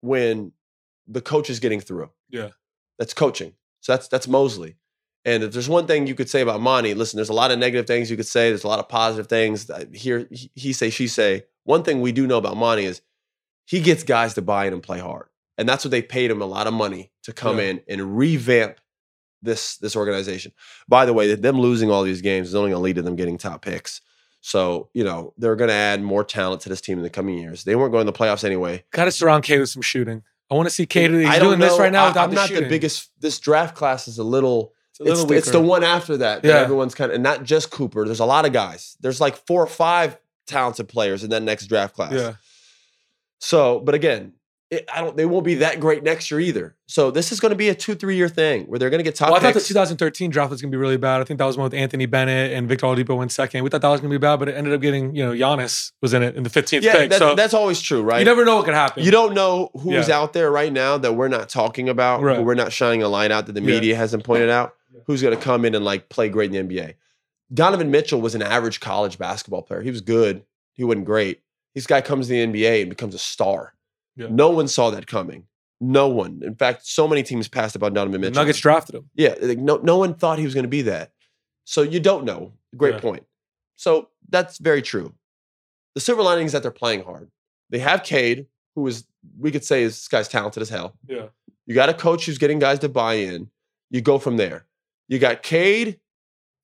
when 0.00 0.52
the 1.06 1.20
coach 1.20 1.50
is 1.50 1.60
getting 1.60 1.80
through. 1.80 2.10
Yeah. 2.30 2.50
That's 2.98 3.14
coaching. 3.14 3.54
So 3.80 3.92
that's 3.92 4.08
that's 4.08 4.26
Mosley. 4.28 4.76
And 5.24 5.42
if 5.42 5.52
there's 5.52 5.68
one 5.68 5.86
thing 5.86 6.06
you 6.06 6.14
could 6.14 6.30
say 6.30 6.40
about 6.40 6.60
Monty, 6.60 6.94
listen, 6.94 7.16
there's 7.16 7.28
a 7.28 7.32
lot 7.34 7.50
of 7.50 7.58
negative 7.58 7.86
things 7.86 8.10
you 8.10 8.16
could 8.16 8.26
say. 8.28 8.48
There's 8.48 8.62
a 8.64 8.68
lot 8.68 8.78
of 8.78 8.88
positive 8.88 9.26
things. 9.26 9.66
that 9.66 9.92
Here, 9.94 10.28
he 10.30 10.72
say, 10.72 10.88
she 10.88 11.08
say. 11.08 11.44
One 11.64 11.82
thing 11.82 12.00
we 12.00 12.12
do 12.12 12.28
know 12.28 12.38
about 12.38 12.56
Monty 12.56 12.84
is 12.84 13.00
he 13.64 13.80
gets 13.80 14.04
guys 14.04 14.34
to 14.34 14.42
buy 14.42 14.66
in 14.66 14.72
and 14.72 14.80
play 14.82 15.00
hard. 15.00 15.26
And 15.58 15.68
that's 15.68 15.84
what 15.84 15.90
they 15.90 16.00
paid 16.02 16.30
him 16.30 16.42
a 16.42 16.46
lot 16.46 16.68
of 16.68 16.74
money 16.74 17.10
to 17.24 17.32
come 17.32 17.58
Yeah. 17.58 17.64
in 17.64 17.80
and 17.88 18.16
revamp 18.16 18.78
this 19.42 19.76
this 19.78 19.96
organization. 19.96 20.52
By 20.88 21.06
the 21.06 21.12
way, 21.12 21.34
them 21.34 21.60
losing 21.60 21.90
all 21.90 22.04
these 22.04 22.22
games 22.22 22.48
is 22.48 22.54
only 22.54 22.70
going 22.70 22.80
to 22.80 22.84
lead 22.84 22.96
to 22.96 23.02
them 23.02 23.16
getting 23.16 23.36
top 23.36 23.62
picks. 23.62 24.00
So, 24.42 24.90
you 24.94 25.02
know, 25.02 25.34
they're 25.38 25.56
going 25.56 25.68
to 25.68 25.74
add 25.74 26.02
more 26.02 26.22
talent 26.22 26.60
to 26.62 26.68
this 26.68 26.80
team 26.80 26.98
in 26.98 27.02
the 27.04 27.10
coming 27.10 27.36
years. 27.36 27.64
They 27.64 27.74
weren't 27.74 27.90
going 27.90 28.06
to 28.06 28.12
the 28.12 28.16
playoffs 28.18 28.44
anyway. 28.44 28.84
Got 28.92 29.06
to 29.06 29.10
surround 29.10 29.42
Cade 29.42 29.58
with 29.58 29.70
some 29.70 29.82
shooting. 29.82 30.22
I 30.50 30.54
want 30.54 30.68
to 30.68 30.74
see 30.74 30.86
Cade. 30.86 31.10
He's 31.10 31.26
I 31.26 31.38
don't 31.38 31.48
doing 31.48 31.60
this 31.60 31.78
right 31.78 31.90
now 31.92 32.06
I- 32.06 32.12
the 32.12 32.26
not 32.34 32.48
shooting. 32.48 32.64
the 32.64 32.68
biggest. 32.70 33.10
This 33.20 33.38
draft 33.38 33.74
class 33.74 34.06
is 34.08 34.18
a 34.18 34.24
little. 34.24 34.72
It's 34.92 35.00
a 35.00 35.02
It's, 35.12 35.20
little 35.20 35.36
it's 35.36 35.50
the 35.50 35.60
one 35.60 35.84
after 35.84 36.16
that 36.18 36.42
that 36.42 36.48
Yeah. 36.48 36.54
everyone's 36.60 36.94
kind 36.94 37.10
of, 37.10 37.16
and 37.16 37.22
not 37.22 37.42
just 37.44 37.70
Cooper. 37.70 38.04
There's 38.06 38.20
a 38.20 38.24
lot 38.24 38.46
of 38.46 38.52
guys. 38.52 38.96
There's 39.00 39.20
like 39.20 39.36
four 39.46 39.62
or 39.62 39.66
five 39.66 40.16
talented 40.46 40.88
players 40.88 41.22
in 41.24 41.30
that 41.30 41.42
next 41.42 41.66
draft 41.66 41.94
class. 41.94 42.12
Yeah. 42.12 42.34
So, 43.38 43.80
but 43.80 43.94
again, 43.94 44.32
it, 44.70 44.88
I 44.92 45.00
don't. 45.00 45.16
They 45.16 45.26
won't 45.26 45.44
be 45.44 45.54
that 45.56 45.78
great 45.78 46.02
next 46.02 46.28
year 46.30 46.40
either. 46.40 46.74
So 46.86 47.12
this 47.12 47.30
is 47.30 47.38
going 47.38 47.50
to 47.50 47.56
be 47.56 47.68
a 47.68 47.74
two, 47.74 47.94
three 47.94 48.16
year 48.16 48.28
thing 48.28 48.64
where 48.64 48.78
they're 48.80 48.90
going 48.90 48.98
to 48.98 49.04
get 49.04 49.14
top 49.14 49.28
Well, 49.28 49.36
I 49.38 49.40
thought 49.40 49.54
the 49.54 49.60
2013 49.60 50.30
draft 50.30 50.50
was 50.50 50.60
going 50.60 50.72
to 50.72 50.76
be 50.76 50.80
really 50.80 50.96
bad. 50.96 51.20
I 51.20 51.24
think 51.24 51.38
that 51.38 51.44
was 51.44 51.56
one 51.56 51.64
with 51.64 51.74
Anthony 51.74 52.06
Bennett 52.06 52.52
and 52.52 52.68
Victor 52.68 52.86
Oladipo 52.86 53.16
went 53.16 53.30
second. 53.30 53.62
We 53.62 53.70
thought 53.70 53.82
that 53.82 53.88
was 53.88 54.00
going 54.00 54.10
to 54.10 54.18
be 54.18 54.20
bad, 54.20 54.36
but 54.40 54.48
it 54.48 54.56
ended 54.56 54.72
up 54.72 54.80
getting, 54.80 55.14
you 55.14 55.24
know, 55.24 55.32
Giannis 55.32 55.92
was 56.02 56.14
in 56.14 56.22
it 56.24 56.34
in 56.34 56.42
the 56.42 56.50
15th 56.50 56.82
yeah, 56.82 56.92
pick. 56.96 57.10
that- 57.10 57.18
so 57.20 57.34
that's 57.36 57.54
always 57.54 57.80
true, 57.80 58.02
right? 58.02 58.18
you 58.18 58.24
never 58.24 58.44
know 58.44 58.56
what 58.56 58.64
could 58.64 58.74
happen. 58.74 59.04
You 59.04 59.12
don't 59.12 59.34
know 59.34 59.70
who's 59.80 60.08
Yeah. 60.08 60.18
out 60.18 60.32
there 60.32 60.50
right 60.50 60.72
now 60.72 60.98
that 60.98 61.12
we're 61.14 61.28
not 61.28 61.48
talking 61.48 61.88
about, 61.88 62.22
Right. 62.22 62.36
who 62.36 62.42
we're 62.42 62.54
not 62.54 62.72
shining 62.72 63.02
a 63.04 63.08
light 63.08 63.30
out 63.30 63.46
that 63.46 63.52
the 63.52 63.60
Yeah. 63.60 63.66
media 63.66 63.94
hasn't 63.96 64.24
pointed 64.24 64.50
out, 64.50 64.74
who's 65.06 65.22
going 65.22 65.36
to 65.36 65.42
come 65.42 65.64
in 65.64 65.76
and 65.76 65.84
like 65.84 66.08
play 66.08 66.28
great 66.28 66.52
in 66.52 66.68
the 66.68 66.74
NBA. 66.76 66.94
Donovan 67.54 67.92
Mitchell 67.92 68.20
was 68.20 68.34
an 68.34 68.42
average 68.42 68.80
college 68.80 69.18
basketball 69.18 69.62
player. 69.62 69.80
He 69.82 69.90
was 69.90 70.00
good. 70.00 70.42
He 70.74 70.82
wasn't 70.82 71.04
great. 71.04 71.40
This 71.76 71.86
guy 71.86 72.00
comes 72.00 72.26
to 72.26 72.32
the 72.32 72.40
NBA 72.40 72.80
and 72.80 72.90
becomes 72.90 73.14
a 73.14 73.18
star. 73.18 73.74
Yeah. 74.16 74.28
No 74.30 74.50
one 74.50 74.66
saw 74.68 74.90
that 74.90 75.06
coming. 75.06 75.44
No 75.80 76.08
one. 76.08 76.40
In 76.42 76.54
fact, 76.54 76.86
so 76.86 77.06
many 77.06 77.22
teams 77.22 77.48
passed 77.48 77.76
about 77.76 77.92
Donovan 77.92 78.12
The 78.12 78.18
Mitchell. 78.18 78.40
Nuggets 78.42 78.58
drafted 78.60 78.94
him. 78.94 79.10
Yeah, 79.14 79.34
like 79.40 79.58
no, 79.58 79.76
no 79.76 79.98
one 79.98 80.14
thought 80.14 80.38
he 80.38 80.44
was 80.44 80.54
going 80.54 80.64
to 80.64 80.68
be 80.68 80.82
that. 80.82 81.12
So 81.64 81.82
you 81.82 82.00
don't 82.00 82.24
know. 82.24 82.52
Great 82.76 82.94
Yeah. 82.94 83.00
point. 83.00 83.24
So 83.76 84.08
that's 84.28 84.56
very 84.58 84.80
true. 84.80 85.12
The 85.94 86.00
silver 86.00 86.22
lining 86.22 86.46
is 86.46 86.52
that 86.52 86.62
they're 86.62 86.70
playing 86.70 87.04
hard. 87.04 87.30
They 87.70 87.78
have 87.80 88.02
Cade, 88.02 88.46
who 88.74 88.86
is 88.86 89.04
we 89.38 89.50
could 89.50 89.64
say 89.64 89.82
is 89.82 89.92
this 89.94 90.08
guy's 90.08 90.28
talented 90.28 90.62
as 90.62 90.68
hell. 90.70 90.96
Yeah. 91.06 91.26
You 91.66 91.74
got 91.74 91.88
a 91.88 91.94
coach 91.94 92.24
who's 92.26 92.38
getting 92.38 92.58
guys 92.58 92.78
to 92.80 92.88
buy 92.88 93.14
in. 93.14 93.50
You 93.90 94.00
go 94.00 94.18
from 94.18 94.36
there. 94.36 94.66
You 95.08 95.18
got 95.18 95.42
Cade, 95.42 96.00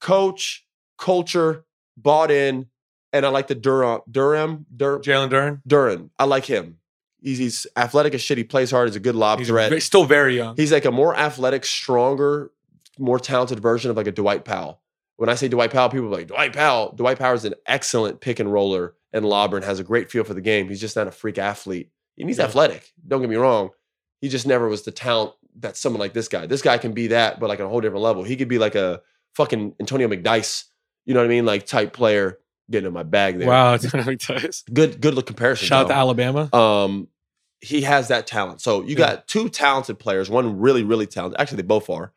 coach, 0.00 0.66
culture, 0.98 1.64
bought 1.96 2.30
in, 2.30 2.66
and 3.12 3.26
I 3.26 3.28
like 3.28 3.48
the 3.48 3.55
Durham, 3.55 4.00
Durham, 4.11 4.66
Dur, 4.74 5.00
Jalen 5.00 5.28
Duren. 5.30 5.61
Duren. 5.68 6.11
I 6.18 6.24
like 6.24 6.44
him. 6.46 6.78
He's, 7.23 7.39
he's 7.39 7.66
athletic 7.77 8.14
as 8.14 8.20
shit. 8.20 8.37
He 8.39 8.45
plays 8.45 8.70
hard. 8.70 8.89
He's 8.89 8.97
a 8.97 9.01
good 9.01 9.14
lob 9.14 9.39
He's 9.39 9.49
threat. 9.49 9.81
still 9.83 10.05
very 10.05 10.37
young. 10.37 10.57
He's 10.57 10.73
like 10.73 10.85
a 10.85 10.91
more 10.91 11.16
athletic, 11.16 11.64
stronger, 11.64 12.51
more 12.99 13.18
talented 13.20 13.61
version 13.61 13.91
of 13.91 13.97
like 13.97 14.07
a 14.09 14.12
Dwight 14.12 14.45
Powell. 14.45 14.81
When 15.16 15.29
I 15.29 15.35
say 15.37 15.47
Dwight 15.49 15.70
Powell, 15.70 15.89
people 15.89 16.09
are 16.09 16.11
like, 16.18 16.27
Dwight 16.27 16.53
Powell. 16.53 16.93
Dwight 16.97 17.18
Powell 17.18 17.35
is 17.35 17.45
an 17.45 17.55
excellent 17.66 18.20
pick 18.20 18.41
and 18.41 18.53
roller 18.53 18.95
and 19.12 19.25
lobber 19.25 19.57
and 19.57 19.64
has 19.64 19.79
a 19.79 19.85
great 19.85 20.11
feel 20.11 20.25
for 20.25 20.35
the 20.35 20.41
game. 20.41 20.68
He's 20.68 20.81
just 20.81 20.97
not 20.97 21.07
a 21.07 21.12
freak 21.12 21.39
athlete. 21.39 21.91
And 22.18 22.29
he's 22.29 22.39
Yeah. 22.39 22.45
athletic. 22.45 22.93
Don't 23.07 23.20
get 23.20 23.31
me 23.31 23.37
wrong. 23.37 23.70
He 24.20 24.29
just 24.29 24.47
never 24.47 24.68
was 24.68 24.83
the 24.83 24.91
talent 24.91 25.33
that 25.61 25.77
someone 25.77 26.01
like 26.01 26.14
this 26.14 26.29
guy. 26.29 26.47
This 26.47 26.62
guy 26.62 26.79
can 26.79 26.93
be 26.93 27.09
that, 27.09 27.39
but 27.39 27.49
like 27.49 27.61
on 27.61 27.66
a 27.66 27.68
whole 27.68 27.81
different 27.81 28.03
level. 28.03 28.25
He 28.25 28.37
could 28.37 28.49
be 28.49 28.59
like 28.59 28.75
a 28.75 29.01
fucking 29.35 29.75
Antonio 29.81 30.09
McDyess, 30.09 30.64
you 31.05 31.14
know 31.14 31.20
what 31.20 31.27
I 31.27 31.29
mean? 31.29 31.45
Like 31.47 31.66
type 31.66 31.93
player 31.93 32.39
getting 32.70 32.86
in 32.88 32.92
my 32.92 33.02
bag 33.02 33.38
there. 33.38 33.48
Wow, 33.48 33.74
it's 33.74 33.92
really 33.94 34.16
tight. 34.16 34.62
Good 34.72 35.00
good 35.00 35.14
look 35.14 35.26
comparison. 35.26 35.66
Shout 35.66 35.84
out 35.86 35.88
to 35.88 35.94
Alabama. 35.94 36.54
um, 36.54 37.08
he 37.60 37.82
has 37.82 38.08
that 38.08 38.26
talent. 38.26 38.60
So 38.60 38.82
you 38.82 38.90
Yeah. 38.90 38.96
got 38.96 39.28
two 39.28 39.48
talented 39.48 39.98
players, 39.98 40.28
one 40.28 40.58
really, 40.58 40.82
really 40.82 41.06
talented. 41.06 41.40
Actually, 41.40 41.58
they 41.58 41.62
both 41.68 41.88
are. 41.88 42.12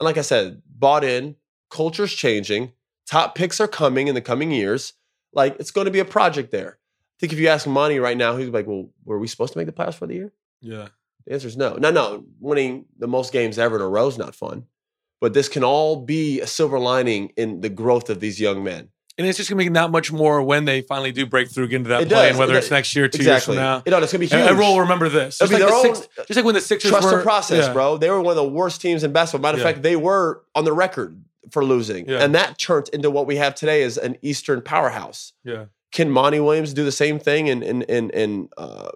And 0.00 0.04
like 0.04 0.18
I 0.18 0.22
said, 0.22 0.62
bought 0.66 1.04
in, 1.04 1.36
culture's 1.70 2.12
changing, 2.12 2.72
top 3.06 3.34
picks 3.36 3.60
are 3.60 3.68
coming 3.68 4.08
in 4.08 4.14
the 4.16 4.20
coming 4.20 4.50
years. 4.50 4.94
Like 5.32 5.56
it's 5.60 5.70
going 5.70 5.84
to 5.84 5.90
be 5.92 6.00
a 6.00 6.04
project 6.04 6.50
there. 6.50 6.78
I 6.80 7.16
think 7.20 7.32
if 7.32 7.38
you 7.38 7.48
ask 7.48 7.66
Monty 7.66 7.98
right 8.00 8.16
now, 8.16 8.36
he's 8.36 8.48
like, 8.48 8.66
well, 8.66 8.88
were 9.04 9.18
we 9.18 9.28
supposed 9.28 9.52
to 9.52 9.58
make 9.58 9.66
the 9.66 9.72
playoffs 9.72 9.94
for 9.94 10.06
the 10.08 10.14
year? 10.14 10.32
Yeah. 10.60 10.88
The 11.26 11.34
answer 11.34 11.46
is 11.48 11.56
no. 11.56 11.74
No, 11.74 11.90
no. 11.92 12.24
Winning 12.40 12.86
the 12.98 13.06
most 13.06 13.32
games 13.32 13.58
ever 13.58 13.76
in 13.76 13.82
a 13.82 13.88
row 13.88 14.08
is 14.08 14.18
not 14.18 14.34
fun. 14.34 14.64
But 15.20 15.34
this 15.34 15.48
can 15.50 15.62
all 15.62 15.96
be 16.04 16.40
a 16.40 16.46
silver 16.46 16.78
lining 16.80 17.32
in 17.36 17.60
the 17.60 17.68
growth 17.68 18.08
of 18.10 18.20
these 18.20 18.40
young 18.40 18.64
men. 18.64 18.88
And 19.20 19.28
it's 19.28 19.36
just 19.36 19.50
gonna 19.50 19.58
make 19.62 19.70
that 19.74 19.90
much 19.90 20.10
more 20.10 20.42
when 20.42 20.64
they 20.64 20.80
finally 20.80 21.12
do 21.12 21.26
break 21.26 21.50
through, 21.50 21.68
get 21.68 21.76
into 21.76 21.90
that 21.90 22.02
It 22.02 22.08
play, 22.08 22.16
does. 22.22 22.30
and 22.30 22.38
whether 22.38 22.54
It 22.54 22.58
it's 22.58 22.66
does. 22.68 22.70
next 22.72 22.96
year, 22.96 23.06
two 23.06 23.16
exactly. 23.18 23.32
years 23.32 23.44
from 23.44 23.54
now. 23.56 23.82
You 23.84 23.90
know, 23.90 23.98
it's 24.02 24.12
going 24.12 24.26
to 24.26 24.34
be 24.34 24.40
huge. 24.40 24.48
Everyone 24.48 24.72
will 24.72 24.80
remember 24.80 25.10
this. 25.10 25.36
Just 25.38 25.52
be 25.52 25.58
like, 25.58 25.68
the 25.68 26.08
just 26.26 26.36
like 26.36 26.44
when 26.46 26.54
the 26.54 26.60
Sixers 26.62 26.90
Trust 26.90 27.04
were 27.10 27.18
the 27.18 27.22
process, 27.22 27.66
yeah. 27.66 27.72
bro. 27.74 27.98
They 27.98 28.08
were 28.08 28.20
one 28.22 28.32
of 28.32 28.36
the 28.36 28.48
worst 28.48 28.80
teams 28.80 29.04
in 29.04 29.12
basketball. 29.12 29.42
Matter 29.42 29.58
of 29.58 29.64
Yeah. 29.66 29.72
fact, 29.72 29.82
they 29.82 29.96
were 29.96 30.42
on 30.54 30.64
the 30.64 30.72
record 30.72 31.22
for 31.50 31.62
losing. 31.62 32.08
Yeah. 32.08 32.24
And 32.24 32.34
that 32.34 32.56
turned 32.58 32.88
into 32.94 33.10
what 33.10 33.26
we 33.26 33.36
have 33.36 33.54
today 33.54 33.82
as 33.82 33.98
an 33.98 34.16
Eastern 34.22 34.62
powerhouse. 34.62 35.34
Yeah. 35.44 35.66
Can 35.92 36.10
Monty 36.10 36.40
Williams 36.40 36.72
do 36.72 36.84
the 36.84 36.92
same 36.92 37.18
thing 37.18 37.48
in 37.48 37.62
in 37.62 37.82
in, 37.82 38.08
in 38.10 38.48
uh, 38.56 38.88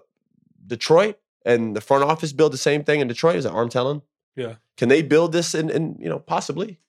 Detroit? 0.65 1.17
And 1.45 1.75
the 1.75 1.81
front 1.81 2.03
office 2.03 2.33
build 2.33 2.53
the 2.53 2.57
same 2.57 2.83
thing 2.83 2.99
in 3.01 3.07
Detroit? 3.07 3.35
Is 3.35 3.43
that 3.43 3.51
Arn 3.51 3.69
Tellem? 3.69 4.01
Yeah. 4.35 4.55
Can 4.77 4.89
they 4.89 5.03
build 5.03 5.31
this 5.31 5.53
in, 5.53 5.69
in 5.69 5.95
you 5.99 6.09
know, 6.09 6.17
possibly? 6.19 6.79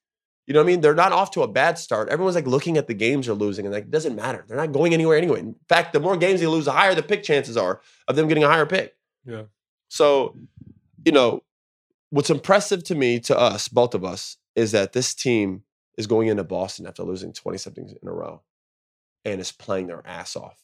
You 0.46 0.54
know 0.54 0.60
what 0.60 0.64
I 0.64 0.66
mean? 0.66 0.80
They're 0.80 0.94
not 0.94 1.12
off 1.12 1.32
to 1.32 1.42
a 1.42 1.48
bad 1.48 1.76
start. 1.76 2.08
Everyone's 2.08 2.36
like 2.36 2.46
looking 2.46 2.76
at 2.76 2.86
the 2.86 2.94
games 2.94 3.26
they're 3.26 3.34
losing 3.34 3.66
and 3.66 3.74
like 3.74 3.84
it 3.84 3.90
doesn't 3.90 4.14
matter. 4.14 4.44
They're 4.46 4.56
not 4.56 4.72
going 4.72 4.94
anywhere 4.94 5.18
anyway. 5.18 5.40
In 5.40 5.56
fact, 5.68 5.92
the 5.92 6.00
more 6.00 6.16
games 6.16 6.40
they 6.40 6.46
lose, 6.46 6.66
the 6.66 6.72
higher 6.72 6.94
the 6.94 7.02
pick 7.02 7.24
chances 7.24 7.56
are 7.56 7.80
of 8.06 8.14
them 8.14 8.28
getting 8.28 8.44
a 8.44 8.48
higher 8.48 8.66
pick. 8.66 8.94
Yeah. 9.24 9.44
So, 9.88 10.36
you 11.04 11.12
know, 11.12 11.42
what's 12.10 12.30
impressive 12.30 12.84
to 12.84 12.94
me, 12.94 13.18
to 13.20 13.36
us, 13.36 13.66
both 13.68 13.94
of 13.94 14.04
us, 14.04 14.36
is 14.54 14.72
that 14.72 14.92
this 14.92 15.14
team 15.14 15.64
is 15.98 16.06
going 16.06 16.28
into 16.28 16.44
Boston 16.44 16.86
after 16.86 17.02
losing 17.02 17.32
20 17.32 17.58
something 17.58 17.88
in 18.00 18.08
a 18.08 18.12
row 18.12 18.42
and 19.24 19.40
is 19.40 19.50
playing 19.50 19.88
their 19.88 20.06
ass 20.06 20.36
off, 20.36 20.62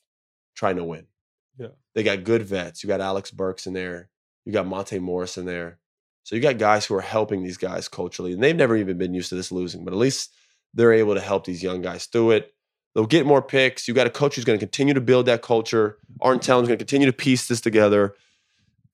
trying 0.54 0.76
to 0.76 0.84
win. 0.84 1.06
Yeah. 1.58 1.68
They 1.94 2.04
got 2.04 2.24
good 2.24 2.42
vets. 2.42 2.82
You 2.82 2.88
got 2.88 3.00
Alec 3.00 3.30
Burks 3.32 3.66
in 3.66 3.72
there. 3.72 4.10
You 4.44 4.52
got 4.52 4.66
Monte 4.66 4.98
Morris 5.00 5.36
in 5.36 5.44
there. 5.44 5.78
So 6.24 6.36
you 6.36 6.42
got 6.42 6.58
guys 6.58 6.86
who 6.86 6.94
are 6.94 7.00
helping 7.00 7.42
these 7.42 7.56
guys 7.56 7.88
culturally, 7.88 8.32
and 8.32 8.42
they've 8.42 8.54
never 8.56 8.76
even 8.76 8.98
been 8.98 9.14
used 9.14 9.30
to 9.30 9.34
this 9.34 9.50
losing, 9.50 9.84
but 9.84 9.92
at 9.92 9.98
least 9.98 10.32
they're 10.74 10.92
able 10.92 11.14
to 11.14 11.20
help 11.20 11.44
these 11.44 11.62
young 11.62 11.82
guys 11.82 12.06
through 12.06 12.32
it. 12.32 12.54
They'll 12.94 13.06
get 13.06 13.26
more 13.26 13.42
picks. 13.42 13.88
You 13.88 13.94
got 13.94 14.06
a 14.06 14.10
coach 14.10 14.36
who's 14.36 14.44
going 14.44 14.58
to 14.58 14.64
continue 14.64 14.94
to 14.94 15.00
build 15.00 15.26
that 15.26 15.42
culture. 15.42 15.98
Arn 16.20 16.38
Tellem's 16.38 16.68
going 16.68 16.78
to 16.78 16.84
continue 16.84 17.06
to 17.06 17.12
piece 17.12 17.48
this 17.48 17.60
together. 17.60 18.14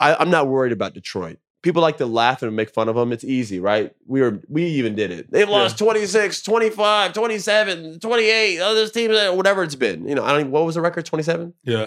I, 0.00 0.14
I'm 0.14 0.30
not 0.30 0.46
worried 0.48 0.72
about 0.72 0.94
Detroit. 0.94 1.38
People 1.62 1.82
like 1.82 1.98
to 1.98 2.06
laugh 2.06 2.42
and 2.42 2.54
make 2.54 2.70
fun 2.70 2.88
of 2.88 2.94
them. 2.94 3.12
It's 3.12 3.24
easy, 3.24 3.58
right? 3.58 3.92
We 4.06 4.20
were 4.20 4.40
we 4.48 4.64
even 4.64 4.94
did 4.94 5.10
it. 5.10 5.30
They've 5.30 5.48
lost 5.48 5.76
26, 5.76 6.42
25, 6.42 7.12
27, 7.12 7.98
28, 7.98 8.60
other 8.60 8.88
teams, 8.88 9.14
uh, 9.16 9.32
whatever 9.32 9.64
it's 9.64 9.74
been. 9.74 10.08
You 10.08 10.14
know, 10.14 10.24
I 10.24 10.30
don't 10.30 10.40
even, 10.40 10.52
what 10.52 10.64
was 10.64 10.76
the 10.76 10.80
record? 10.80 11.04
27? 11.04 11.52
Yeah. 11.64 11.86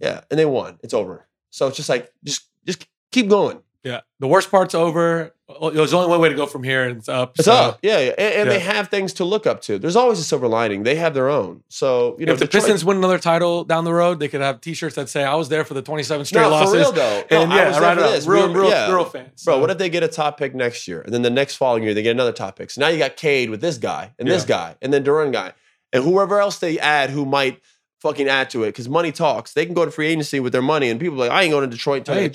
Yeah. 0.00 0.20
And 0.30 0.38
they 0.38 0.44
won. 0.44 0.78
It's 0.82 0.92
over. 0.92 1.26
So 1.48 1.66
it's 1.66 1.78
just 1.78 1.88
like 1.88 2.12
just 2.24 2.42
just 2.66 2.86
keep 3.10 3.28
going. 3.28 3.62
Yeah. 3.84 4.00
The 4.18 4.26
worst 4.26 4.50
part's 4.50 4.74
over. 4.74 5.34
There's 5.74 5.92
only 5.92 6.08
one 6.08 6.20
way 6.20 6.30
to 6.30 6.34
go 6.34 6.46
from 6.46 6.62
here, 6.64 6.84
and 6.88 6.96
it's 6.96 7.08
up. 7.08 7.34
It's 7.36 7.44
So, 7.44 7.52
up. 7.52 7.78
Yeah. 7.82 7.98
yeah. 8.00 8.14
And, 8.16 8.34
and 8.34 8.50
they 8.50 8.60
have 8.60 8.88
things 8.88 9.12
to 9.14 9.24
look 9.24 9.46
up 9.46 9.60
to. 9.62 9.78
There's 9.78 9.94
always 9.94 10.18
a 10.18 10.24
silver 10.24 10.48
lining. 10.48 10.84
They 10.84 10.94
have 10.94 11.12
their 11.12 11.28
own. 11.28 11.62
So, 11.68 12.16
you 12.18 12.24
know, 12.24 12.32
if 12.32 12.38
the 12.38 12.46
Detroit- 12.46 12.62
Pistons 12.62 12.84
win 12.84 12.96
another 12.96 13.18
title 13.18 13.62
down 13.64 13.84
the 13.84 13.92
road, 13.92 14.20
they 14.20 14.28
could 14.28 14.40
have 14.40 14.62
T-shirts 14.62 14.94
that 14.96 15.10
say 15.10 15.22
"I 15.22 15.34
was 15.34 15.50
there 15.50 15.62
for 15.64 15.74
the 15.74 15.82
27 15.82 16.24
straight 16.24 16.40
no, 16.40 16.48
losses." 16.48 16.72
for 16.72 16.78
real 16.78 16.92
though. 16.92 17.24
No, 17.30 17.42
And 17.42 17.52
I 17.52 17.56
yeah, 17.56 17.68
was 17.68 17.78
there 17.78 17.94
for 17.94 18.00
this. 18.02 18.26
Real, 18.26 18.52
real, 18.54 18.70
yeah. 18.70 18.90
real 18.90 19.04
fans. 19.04 19.44
Bro, 19.44 19.54
So, 19.56 19.60
what 19.60 19.70
if 19.70 19.76
they 19.76 19.90
get 19.90 20.02
a 20.02 20.08
top 20.08 20.38
pick 20.38 20.54
next 20.54 20.88
year, 20.88 21.02
and 21.02 21.12
then 21.12 21.20
the 21.20 21.28
next 21.30 21.56
following 21.56 21.82
year 21.82 21.92
they 21.92 22.02
get 22.02 22.12
another 22.12 22.32
top 22.32 22.56
pick? 22.56 22.70
So 22.70 22.80
now 22.80 22.88
you 22.88 22.96
got 22.98 23.16
Cade 23.16 23.50
with 23.50 23.60
this 23.60 23.76
guy, 23.76 24.12
and 24.18 24.26
this 24.26 24.46
guy, 24.46 24.76
and 24.80 24.94
then 24.94 25.04
Duren 25.04 25.30
guy, 25.30 25.52
and 25.92 26.02
whoever 26.02 26.40
else 26.40 26.58
they 26.58 26.78
add 26.78 27.10
who 27.10 27.26
might 27.26 27.60
fucking 28.00 28.28
add 28.28 28.48
to 28.50 28.64
it 28.64 28.68
because 28.68 28.88
money 28.88 29.12
talks. 29.12 29.52
They 29.52 29.64
can 29.66 29.74
go 29.74 29.84
to 29.84 29.90
free 29.90 30.08
agency 30.08 30.40
with 30.40 30.52
their 30.54 30.62
money, 30.62 30.88
and 30.88 30.98
people 30.98 31.16
are 31.16 31.28
like, 31.28 31.30
I 31.30 31.42
ain't 31.42 31.52
going 31.52 31.68
to 31.68 31.74
Detroit. 31.74 32.06
Hey, 32.06 32.32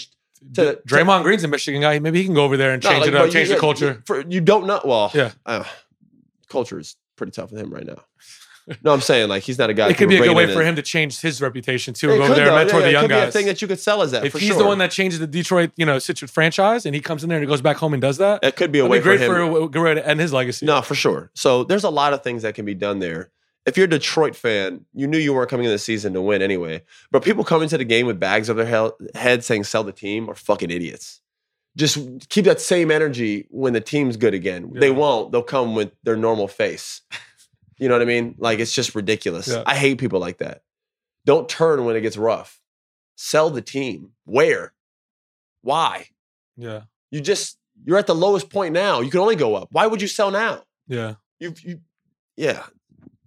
to, 0.56 0.80
Draymond 0.88 1.24
Green's 1.24 1.44
a 1.44 1.48
Michigan 1.48 1.82
guy. 1.82 2.00
Maybe 2.00 2.20
he 2.20 2.26
can 2.26 2.34
go 2.34 2.44
over 2.44 2.58
there 2.58 2.72
and 2.72 2.84
No, 2.84 2.90
change 2.90 3.02
like, 3.02 3.10
it 3.10 3.16
up, 3.16 3.26
you- 3.28 3.32
change 3.32 3.50
the 3.50 3.58
culture. 3.58 4.02
For, 4.06 4.22
you 4.28 4.42
don't 4.42 4.66
know. 4.68 4.82
Well, 4.84 5.12
Yeah. 5.14 5.32
uh, 5.46 5.64
culture 6.50 6.80
is 6.80 6.96
pretty 7.16 7.32
tough 7.32 7.52
with 7.52 7.62
him 7.62 7.74
right 7.74 7.86
now. 7.86 8.04
No, 8.84 8.94
I'm 8.94 9.02
saying 9.02 9.30
like 9.30 9.42
he's 9.42 9.58
not 9.58 9.72
a 9.72 9.74
guy. 9.74 9.90
It 9.90 9.98
could 9.98 10.10
be 10.10 10.18
a 10.18 10.22
good 10.22 10.36
way 10.36 10.54
for 10.54 10.64
him 10.64 10.76
to 10.76 10.84
change 10.84 11.20
his 11.22 11.42
reputation 11.42 11.96
too, 11.96 12.12
and 12.12 12.20
go 12.20 12.26
over 12.26 12.36
there 12.36 12.48
and 12.50 12.56
mentor 12.56 12.78
Yeah, 12.78 12.82
the 12.84 12.88
it 12.90 12.92
young 12.92 13.02
could 13.04 13.08
be 13.10 13.16
a 13.16 13.22
guys. 13.26 13.34
thing 13.34 13.46
that 13.48 13.62
you 13.64 13.68
could 13.68 13.80
sell 13.80 14.04
as 14.04 14.12
that. 14.12 14.24
if 14.26 14.34
he's 14.34 14.50
sure. 14.50 14.58
the 14.60 14.66
one 14.66 14.78
that 14.78 14.92
changes 14.92 15.18
the 15.20 15.26
Detroit, 15.26 15.72
you 15.76 15.88
know, 15.88 15.98
situ- 15.98 16.28
franchise, 16.28 16.86
and 16.86 16.94
he 16.94 17.02
comes 17.02 17.24
in 17.24 17.30
there 17.30 17.40
and 17.40 17.44
he 17.44 17.50
goes 17.50 17.62
back 17.64 17.78
home 17.78 17.94
and 17.94 18.02
does 18.02 18.20
that, 18.20 18.44
it 18.44 18.56
could 18.56 18.72
be 18.72 18.78
a 18.78 18.86
way 18.86 19.00
be 19.00 19.04
great 19.04 19.20
for 19.22 19.42
him. 19.42 19.52
for, 19.72 19.80
a 19.80 19.82
way 19.82 19.96
to 19.96 20.08
end 20.08 20.20
his 20.20 20.32
legacy. 20.32 20.68
No, 20.68 20.84
for 20.84 20.94
sure. 20.94 21.32
So 21.34 21.64
there's 21.64 21.84
a 21.84 21.90
lot 21.90 22.14
of 22.14 22.22
things 22.22 22.44
that 22.44 22.54
can 22.54 22.64
be 22.64 22.76
done 22.76 23.00
there. 23.00 23.32
If 23.66 23.78
you're 23.78 23.86
a 23.86 23.90
Detroit 23.90 24.36
fan, 24.36 24.86
you 24.94 25.06
knew 25.08 25.18
you 25.18 25.34
weren't 25.34 25.50
coming 25.50 25.66
in 25.66 25.72
the 25.72 25.78
season 25.78 26.14
to 26.14 26.22
win 26.22 26.42
anyway. 26.42 26.82
But 27.12 27.24
people 27.24 27.44
come 27.44 27.62
into 27.62 27.78
the 27.78 27.86
game 27.86 28.08
with 28.08 28.20
bags 28.20 28.50
over 28.50 28.64
their 28.64 28.70
hel- 28.72 28.98
head 29.16 29.44
saying 29.44 29.66
sell 29.66 29.84
the 29.84 29.92
team 29.92 30.30
are 30.30 30.36
fucking 30.36 30.72
idiots. 30.72 31.22
Just 31.78 32.30
keep 32.30 32.46
that 32.46 32.60
same 32.60 32.90
energy 32.90 33.48
when 33.52 33.74
the 33.74 33.82
team's 33.82 34.18
good 34.18 34.34
again. 34.34 34.72
They 34.74 34.90
won't. 34.92 35.32
They'll 35.32 35.44
come 35.44 35.76
with 35.76 35.92
their 36.04 36.16
normal 36.18 36.48
face. 36.48 37.02
You 37.78 37.88
know 37.88 37.96
what 37.96 38.02
I 38.02 38.06
mean? 38.06 38.36
Like 38.38 38.60
it's 38.60 38.74
just 38.74 38.96
ridiculous. 38.96 39.48
Yeah. 39.48 39.64
I 39.66 39.76
hate 39.76 40.00
people 40.00 40.20
like 40.20 40.40
that. 40.40 40.64
Don't 41.26 41.48
turn 41.48 41.86
when 41.86 41.96
it 41.96 42.02
gets 42.02 42.18
rough. 42.18 42.60
Sell 43.16 43.50
the 43.50 43.62
team. 43.62 44.12
Where? 44.26 44.74
Why? 45.62 46.08
Yeah, 46.58 46.82
You 47.12 47.22
just 47.22 47.58
you're 47.86 47.98
at 47.98 48.08
the 48.08 48.16
lowest 48.16 48.50
point 48.50 48.74
now. 48.74 49.00
You 49.00 49.10
can 49.10 49.20
only 49.22 49.38
go 49.38 49.56
up. 49.56 49.70
Why 49.72 49.88
would 49.88 50.02
you 50.02 50.08
sell 50.10 50.32
now? 50.32 50.64
yeah, 50.88 51.16
you 51.40 51.54
you 51.64 51.80
yeah 52.36 52.64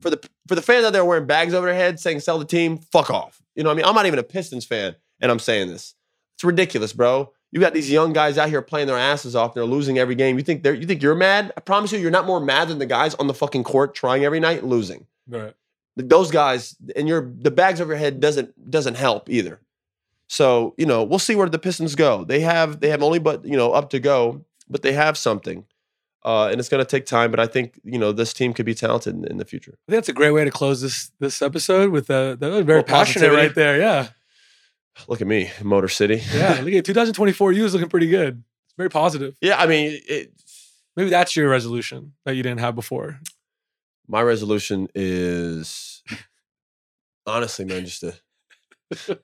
for 0.03 0.11
the 0.11 0.28
for 0.46 0.55
the 0.55 0.62
fans 0.62 0.84
out 0.84 0.92
there 0.92 1.05
wearing 1.05 1.26
bags 1.26 1.55
over 1.55 1.66
their 1.66 1.74
heads 1.74 2.03
saying 2.03 2.20
sell 2.20 2.38
the 2.38 2.44
team 2.44 2.78
fuck 2.78 3.11
off. 3.11 3.40
You 3.55 3.62
know 3.62 3.70
what 3.70 3.74
i 3.74 3.76
mean? 3.76 3.86
I'm 3.86 3.94
not 3.94 4.07
even 4.07 4.18
a 4.18 4.24
pistons 4.24 4.64
fan 4.64 4.96
and 5.20 5.30
i'm 5.30 5.38
saying 5.38 5.68
this. 5.68 5.94
It's 6.34 6.44
ridiculous 6.44 6.92
bro. 6.92 7.32
You 7.50 7.61
got 7.61 7.74
these 7.74 7.90
young 7.90 8.12
guys 8.12 8.38
out 8.38 8.48
here 8.48 8.62
playing 8.62 8.86
their 8.86 8.98
asses 8.98 9.36
off 9.36 9.55
they're 9.55 9.64
losing 9.64 9.98
every 9.98 10.14
game. 10.14 10.36
You 10.36 10.44
think 10.44 10.62
they're 10.62 10.74
you 10.74 10.86
think 10.86 11.03
you're 11.03 11.14
mad? 11.14 11.53
I 11.57 11.61
promise 11.61 11.92
you 11.92 11.98
you're 11.98 12.11
not 12.11 12.26
more 12.26 12.40
mad 12.40 12.68
than 12.68 12.78
the 12.78 12.86
guys 12.86 13.14
on 13.14 13.26
the 13.26 13.34
fucking 13.34 13.64
court 13.64 13.94
trying 13.94 14.24
every 14.24 14.40
night 14.40 14.64
losing. 14.64 15.07
Right. 15.28 15.55
Those 15.96 16.30
guys 16.30 16.76
and 16.96 17.07
your 17.07 17.32
the 17.38 17.50
bags 17.50 17.80
over 17.80 17.92
your 17.92 17.98
head 17.98 18.20
doesn't 18.20 18.70
doesn't 18.70 18.96
help 18.96 19.30
either. 19.30 19.61
So 20.28 20.74
you 20.78 20.86
know 20.86 21.05
we'll 21.05 21.18
see 21.18 21.36
where 21.36 21.48
the 21.48 21.59
pistons 21.59 21.94
go. 21.94 22.24
They 22.24 22.40
have 22.40 22.80
they 22.80 22.88
have 22.88 23.03
only 23.03 23.18
but 23.18 23.44
you 23.44 23.57
know 23.57 23.72
up 23.72 23.90
to 23.90 24.00
go 24.00 24.44
but 24.68 24.82
they 24.82 24.92
have 24.92 25.18
something 25.18 25.66
uh, 26.25 26.49
and 26.51 26.61
it's 26.61 26.68
going 26.68 26.85
to 26.85 26.89
take 26.89 27.07
time 27.07 27.31
but 27.31 27.41
i 27.41 27.47
think 27.47 27.79
you 27.85 27.99
know 27.99 28.12
this 28.12 28.33
team 28.33 28.53
could 28.53 28.66
be 28.66 28.75
talented 28.75 29.14
in, 29.14 29.25
in 29.27 29.37
the 29.39 29.45
future 29.45 29.73
I 29.89 29.93
think 29.93 29.97
that's 29.99 30.09
a 30.09 30.12
great 30.12 30.31
way 30.33 30.45
to 30.45 30.51
close 30.51 30.81
this 30.81 31.11
this 31.20 31.43
episode 31.43 31.91
with 31.91 32.11
uh, 32.11 32.37
that 32.37 32.51
was 32.51 32.64
very 32.64 32.79
Well, 32.79 32.85
passionate 32.85 33.33
right 33.33 33.55
there. 33.55 33.79
Yeah, 33.79 34.09
look 35.09 35.20
at 35.20 35.27
me 35.27 35.51
motor 35.62 35.89
city 35.89 36.23
yeah. 36.35 36.61
Look 36.62 36.75
at 36.75 36.85
2024. 36.85 37.53
You 37.53 37.64
is 37.64 37.73
looking 37.75 37.89
pretty 37.89 38.09
good. 38.09 38.43
It's 38.66 38.75
very 38.77 38.91
positive. 38.91 39.37
yeah 39.41 39.57
i 39.59 39.66
mean 39.66 40.01
it, 40.09 40.33
Maybe 40.95 41.09
that's 41.09 41.35
your 41.35 41.49
resolution 41.49 42.12
that 42.27 42.37
you 42.37 42.43
didn't 42.43 42.61
have 42.61 42.75
before. 42.75 43.18
my 44.07 44.20
resolution 44.23 44.89
is 44.95 46.03
honestly 47.27 47.64
man 47.64 47.85
just 47.87 48.01
to 48.01 48.14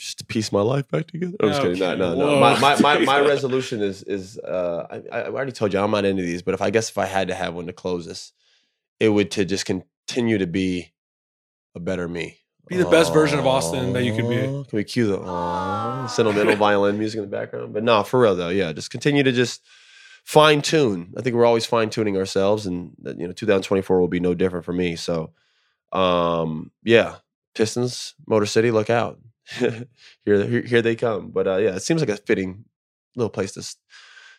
just 0.00 0.18
to 0.18 0.24
piece 0.24 0.50
my 0.50 0.62
life 0.62 0.88
back 0.88 1.06
together. 1.08 1.36
I'm 1.40 1.50
just 1.50 1.60
kidding. 1.60 1.78
No, 1.78 1.94
no, 1.94 2.14
no. 2.14 2.26
whoa. 2.26 2.40
My, 2.40 2.58
my, 2.58 2.80
my, 2.80 2.98
my 3.04 3.20
resolution 3.20 3.82
is 3.82 4.02
is 4.02 4.38
uh, 4.38 4.86
I, 4.90 5.18
I 5.18 5.24
already 5.26 5.52
told 5.52 5.74
you 5.74 5.78
I'm 5.78 5.90
not 5.90 6.06
into 6.06 6.22
these, 6.22 6.42
but 6.42 6.54
if 6.54 6.62
I 6.62 6.70
guess 6.70 6.88
if 6.88 6.96
I 6.96 7.04
had 7.04 7.28
to 7.28 7.34
have 7.34 7.54
one 7.54 7.66
to 7.66 7.72
close 7.74 8.06
this, 8.06 8.32
it 8.98 9.10
would 9.10 9.30
to 9.32 9.44
just 9.44 9.66
continue 9.66 10.38
to 10.38 10.46
be 10.46 10.92
a 11.74 11.80
better 11.80 12.08
me. 12.08 12.38
Be 12.66 12.76
the 12.76 12.86
best 12.86 13.12
version 13.12 13.38
of 13.38 13.46
Austin 13.46 13.92
that 13.94 14.04
you 14.04 14.14
could 14.14 14.28
be. 14.28 14.36
Can 14.36 14.66
we 14.72 14.84
cue 14.84 15.08
the 15.08 16.06
sentimental 16.06 16.54
violin 16.54 16.98
music 16.98 17.18
in 17.18 17.24
the 17.28 17.36
background? 17.36 17.74
But 17.74 17.82
no, 17.82 18.04
for 18.04 18.20
real 18.20 18.36
though, 18.36 18.48
yeah. 18.48 18.72
Just 18.72 18.90
continue 18.90 19.24
to 19.24 19.32
just 19.32 19.60
fine 20.24 20.62
tune. 20.62 21.12
I 21.18 21.22
think 21.22 21.34
we're 21.34 21.44
always 21.44 21.66
fine 21.66 21.90
tuning 21.90 22.16
ourselves, 22.16 22.66
and 22.66 22.92
you 23.04 23.26
know, 23.26 23.32
2024 23.32 24.00
will 24.00 24.08
be 24.08 24.20
no 24.20 24.34
different 24.34 24.64
for 24.64 24.72
me. 24.72 24.94
So, 24.94 25.32
um, 25.90 26.70
yeah, 26.84 27.16
Pistons, 27.54 28.14
Motor 28.26 28.46
City, 28.46 28.70
look 28.70 28.88
out. 28.88 29.18
here, 29.58 29.86
here, 30.24 30.62
here 30.62 30.82
they 30.82 30.96
come. 30.96 31.30
But 31.30 31.46
uh, 31.46 31.56
yeah, 31.56 31.74
it 31.76 31.82
seems 31.82 32.00
like 32.00 32.08
a 32.10 32.16
fitting 32.16 32.64
little 33.16 33.30
place 33.30 33.52
to 33.52 33.60
s- 33.60 33.76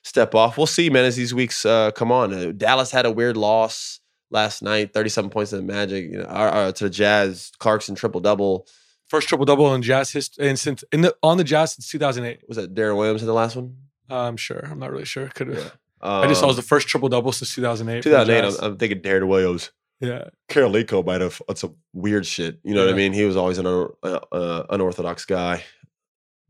step 0.03 0.33
off. 0.35 0.57
We'll 0.57 0.67
see, 0.67 0.89
man, 0.89 1.05
as 1.05 1.15
these 1.15 1.33
weeks 1.33 1.65
uh, 1.65 1.91
come 1.91 2.11
on. 2.11 2.33
Uh, 2.33 2.51
Dallas 2.55 2.91
had 2.91 3.05
a 3.05 3.11
weird 3.11 3.37
loss 3.37 3.99
last 4.29 4.61
night, 4.61 4.93
37 4.93 5.29
points 5.29 5.49
to 5.49 5.57
the 5.57 5.61
Magic, 5.63 6.05
you 6.11 6.17
know, 6.19 6.23
uh, 6.23 6.71
to 6.71 6.85
the 6.85 6.89
Jazz, 6.89 7.51
Clarkson 7.59 7.95
triple 7.95 8.21
double, 8.21 8.67
First 9.09 9.27
triple 9.27 9.45
double 9.45 9.73
in 9.75 9.81
Jazz 9.81 10.09
history, 10.11 10.47
and 10.47 10.57
since 10.57 10.85
in 10.93 11.01
the 11.01 11.13
on 11.21 11.35
the 11.37 11.43
Jazz 11.43 11.73
since 11.73 11.89
2008. 11.89 12.47
Was 12.47 12.55
that 12.55 12.73
Deron 12.73 12.95
Williams 12.95 13.21
in 13.21 13.27
the 13.27 13.33
last 13.33 13.57
one? 13.57 13.75
I'm 14.09 14.37
sure. 14.37 14.65
I'm 14.71 14.79
not 14.79 14.89
really 14.89 15.03
sure. 15.03 15.27
Could 15.27 15.49
have. 15.49 15.57
Yeah. 15.57 15.69
I 16.01 16.27
just 16.27 16.39
saw 16.39 16.45
it 16.45 16.47
was 16.47 16.55
Um, 16.57 16.61
the 16.61 16.67
first 16.67 16.87
triple 16.87 17.09
double 17.09 17.33
since 17.33 17.53
2008. 17.53 18.03
2008. 18.03 18.57
I'm, 18.63 18.65
I'm 18.71 18.77
thinking 18.77 19.01
Deron 19.01 19.27
Williams. 19.27 19.71
Yeah. 20.01 20.25
Kirilenko 20.49 21.05
might 21.05 21.21
have 21.21 21.41
on 21.47 21.55
some 21.55 21.75
weird 21.93 22.25
shit. 22.25 22.59
You 22.63 22.73
know 22.73 22.83
what 22.85 22.93
I 22.93 22.97
mean? 22.97 23.13
He 23.13 23.23
was 23.23 23.37
always 23.37 23.57
an 23.59 23.67
un- 23.67 23.89
uh, 24.03 24.19
uh, 24.31 24.65
unorthodox 24.69 25.25
guy. 25.25 25.63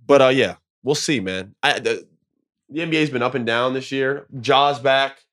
But 0.06 0.22
uh, 0.22 0.28
yeah, 0.30 0.56
we'll 0.84 0.96
see, 0.96 1.20
man. 1.20 1.54
I, 1.62 1.80
the, 1.80 2.08
the 2.70 2.80
NBA's 2.82 3.10
been 3.10 3.22
up 3.22 3.36
and 3.36 3.46
down 3.46 3.74
this 3.74 3.92
year. 3.92 4.26
Ja's 4.40 4.80
back. 4.80 5.26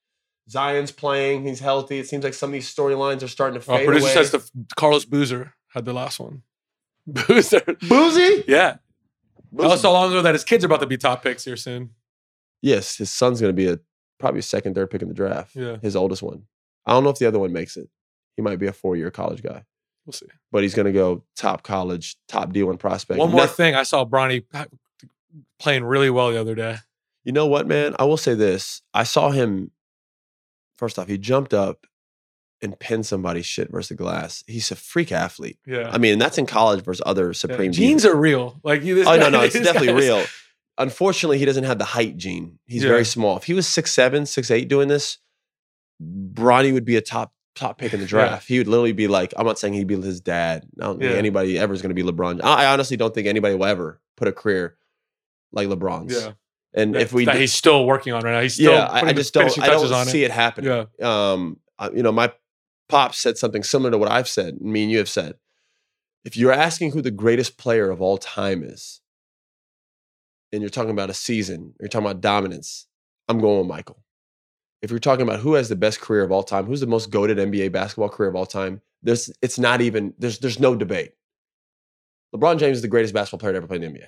Zion's 0.49 0.91
playing. 0.91 1.45
He's 1.45 1.59
healthy. 1.59 1.99
It 1.99 2.07
seems 2.07 2.23
like 2.23 2.33
some 2.33 2.49
of 2.49 2.53
these 2.53 2.73
storylines 2.73 3.23
are 3.23 3.27
starting 3.27 3.59
to 3.61 3.71
Our 3.71 3.77
fade 3.77 3.87
producer 3.87 4.05
away. 4.07 4.13
says 4.13 4.31
the 4.31 4.65
Carlos 4.75 5.05
Boozer 5.05 5.53
had 5.69 5.85
the 5.85 5.93
last 5.93 6.19
one. 6.19 6.41
Boozer. 7.07 7.61
Boozy. 7.87 8.43
Yeah. 8.47 8.77
Boozy. 9.51 9.69
was 9.69 9.81
so 9.81 9.93
long 9.93 10.09
ago 10.11 10.21
that 10.23 10.33
his 10.35 10.43
kids 10.43 10.63
are 10.63 10.67
about 10.67 10.81
to 10.81 10.87
be 10.87 10.97
top 10.97 11.23
picks 11.23 11.45
here 11.45 11.55
soon. 11.57 11.91
Yes, 12.61 12.97
his 12.97 13.09
son's 13.11 13.39
going 13.39 13.55
to 13.55 13.55
be 13.55 13.67
a 13.69 13.79
probably 14.19 14.39
a 14.39 14.43
second, 14.43 14.75
third 14.75 14.89
pick 14.91 15.01
in 15.01 15.07
the 15.07 15.13
draft. 15.13 15.55
Yeah. 15.55 15.77
His 15.81 15.95
oldest 15.95 16.21
one. 16.21 16.43
I 16.85 16.91
don't 16.93 17.03
know 17.03 17.09
if 17.11 17.19
the 17.19 17.27
other 17.27 17.39
one 17.39 17.53
makes 17.53 17.77
it. 17.77 17.87
He 18.39 18.41
might 18.41 18.57
be 18.57 18.67
a 18.67 18.71
four 18.71 18.95
year 18.95 19.11
college 19.11 19.43
guy, 19.43 19.65
We'll 20.05 20.13
see. 20.13 20.27
but 20.49 20.63
he's 20.63 20.73
going 20.73 20.85
to 20.85 20.93
go 20.93 21.25
top 21.35 21.61
college, 21.61 22.15
top 22.29 22.53
D1 22.53 22.79
prospect. 22.79 23.19
One 23.19 23.31
more 23.31 23.47
thing. 23.47 23.75
I 23.75 23.83
saw 23.83 24.05
Bronny 24.05 24.45
playing 25.59 25.83
really 25.83 26.09
well 26.09 26.31
the 26.31 26.39
other 26.39 26.55
day. 26.55 26.77
You 27.25 27.33
know 27.33 27.47
what, 27.47 27.67
man? 27.67 27.97
I 27.99 28.05
will 28.05 28.15
say 28.15 28.33
this. 28.35 28.81
I 28.93 29.03
saw 29.03 29.31
him, 29.31 29.71
first 30.77 30.97
off, 30.97 31.09
he 31.09 31.17
jumped 31.17 31.53
up 31.53 31.85
and 32.61 32.79
pinned 32.79 33.05
somebody's 33.05 33.45
shit 33.45 33.69
versus 33.69 33.89
the 33.89 33.95
glass. 33.95 34.41
He's 34.47 34.71
a 34.71 34.77
freak 34.77 35.11
athlete. 35.11 35.59
Yeah. 35.67 35.89
I 35.91 35.97
mean, 35.97 36.17
that's 36.17 36.37
in 36.37 36.45
college 36.45 36.81
versus 36.81 37.01
other 37.05 37.27
Yeah. 37.27 37.33
supreme 37.33 37.73
Genes 37.73 38.05
divas. 38.05 38.09
are 38.11 38.15
real. 38.15 38.61
Like 38.63 38.83
you. 38.83 38.95
This 38.95 39.05
Oh, 39.05 39.17
no, 39.17 39.23
guy- 39.23 39.29
no, 39.31 39.41
it's 39.43 39.59
definitely 39.59 39.91
real. 39.91 40.23
Unfortunately, 40.77 41.39
he 41.39 41.43
doesn't 41.43 41.65
have 41.65 41.77
the 41.77 41.83
height 41.83 42.15
gene. 42.15 42.57
He's 42.67 42.83
Yeah. 42.83 42.89
very 42.91 43.03
small. 43.03 43.35
If 43.35 43.43
he 43.43 43.53
was 43.53 43.67
six 43.67 43.91
seven, 43.91 44.25
six 44.25 44.49
eight 44.49 44.69
doing 44.69 44.87
this, 44.87 45.17
Bronny 46.01 46.71
would 46.71 46.85
be 46.85 46.95
a 46.95 47.01
top 47.01 47.33
top 47.55 47.77
pick 47.77 47.93
in 47.93 47.99
the 47.99 48.05
Yeah. 48.05 48.09
draft. 48.09 48.47
He 48.47 48.57
would 48.57 48.67
literally 48.67 48.91
be 48.93 49.07
like, 49.07 49.33
I'm 49.37 49.45
not 49.45 49.59
saying 49.59 49.73
he'd 49.73 49.87
be 49.87 49.99
his 50.01 50.21
dad. 50.21 50.65
I 50.79 50.85
don't 50.85 50.99
think 50.99 51.11
Yeah. 51.11 51.17
anybody 51.17 51.57
ever 51.57 51.73
is 51.73 51.81
going 51.81 51.95
to 51.95 52.03
be 52.03 52.09
LeBron. 52.09 52.41
I, 52.43 52.65
I 52.65 52.73
honestly 52.73 52.97
don't 52.97 53.13
think 53.13 53.27
anybody 53.27 53.55
will 53.55 53.65
ever 53.65 53.99
put 54.17 54.27
a 54.27 54.31
career 54.31 54.77
like 55.51 55.67
LeBron's. 55.67 56.13
Yeah. 56.13 56.31
And 56.73 56.93
That, 56.95 57.01
if 57.01 57.13
we 57.13 57.25
that 57.25 57.35
he's 57.35 57.53
still 57.53 57.85
working 57.85 58.13
on 58.13 58.21
right 58.21 58.31
now. 58.33 58.41
He's 58.41 58.53
still 58.53 58.73
yeah, 58.73 58.85
I, 58.85 59.07
I 59.07 59.13
just 59.13 59.33
don't. 59.33 59.59
I 59.59 59.67
don't 59.67 60.05
see 60.05 60.23
it. 60.23 60.25
it, 60.25 60.31
happening. 60.31 60.85
Yeah. 60.99 61.31
Um, 61.31 61.59
I, 61.79 61.89
you 61.89 62.03
know, 62.03 62.11
my 62.11 62.31
pop 62.87 63.15
said 63.15 63.37
something 63.37 63.63
similar 63.63 63.89
to 63.91 63.97
what 63.97 64.11
I've 64.11 64.27
said. 64.27 64.61
Me 64.61 64.83
and 64.83 64.91
you 64.91 64.99
have 64.99 65.09
said. 65.09 65.35
If 66.23 66.37
you're 66.37 66.51
asking 66.51 66.91
who 66.91 67.01
the 67.01 67.11
greatest 67.11 67.57
player 67.57 67.89
of 67.89 68.01
all 68.01 68.17
time 68.17 68.61
is, 68.63 69.01
and 70.51 70.61
you're 70.61 70.69
talking 70.69 70.91
about 70.91 71.09
a 71.09 71.13
season, 71.13 71.73
you're 71.79 71.87
talking 71.87 72.05
about 72.05 72.21
dominance, 72.21 72.87
I'm 73.27 73.39
going 73.39 73.59
with 73.59 73.67
Michael. 73.67 74.03
If 74.81 74.89
you're 74.89 74.99
talking 74.99 75.23
about 75.23 75.39
who 75.41 75.53
has 75.53 75.69
the 75.69 75.75
best 75.75 75.99
career 75.99 76.23
of 76.23 76.31
all 76.31 76.43
time, 76.43 76.65
who's 76.65 76.79
the 76.79 76.87
most 76.87 77.09
goaded 77.09 77.37
NBA 77.37 77.71
basketball 77.71 78.09
career 78.09 78.29
of 78.29 78.35
all 78.35 78.45
time, 78.45 78.81
there's 79.03 79.31
it's 79.41 79.59
not 79.59 79.81
even 79.81 80.13
there's 80.17 80.39
there's 80.39 80.59
no 80.59 80.75
debate. 80.75 81.13
LeBron 82.35 82.59
James 82.59 82.77
is 82.77 82.81
the 82.81 82.87
greatest 82.87 83.13
basketball 83.13 83.39
player 83.39 83.53
to 83.53 83.57
ever 83.57 83.67
play 83.67 83.77
in 83.77 83.81
the 83.81 83.87
NBA 83.87 84.07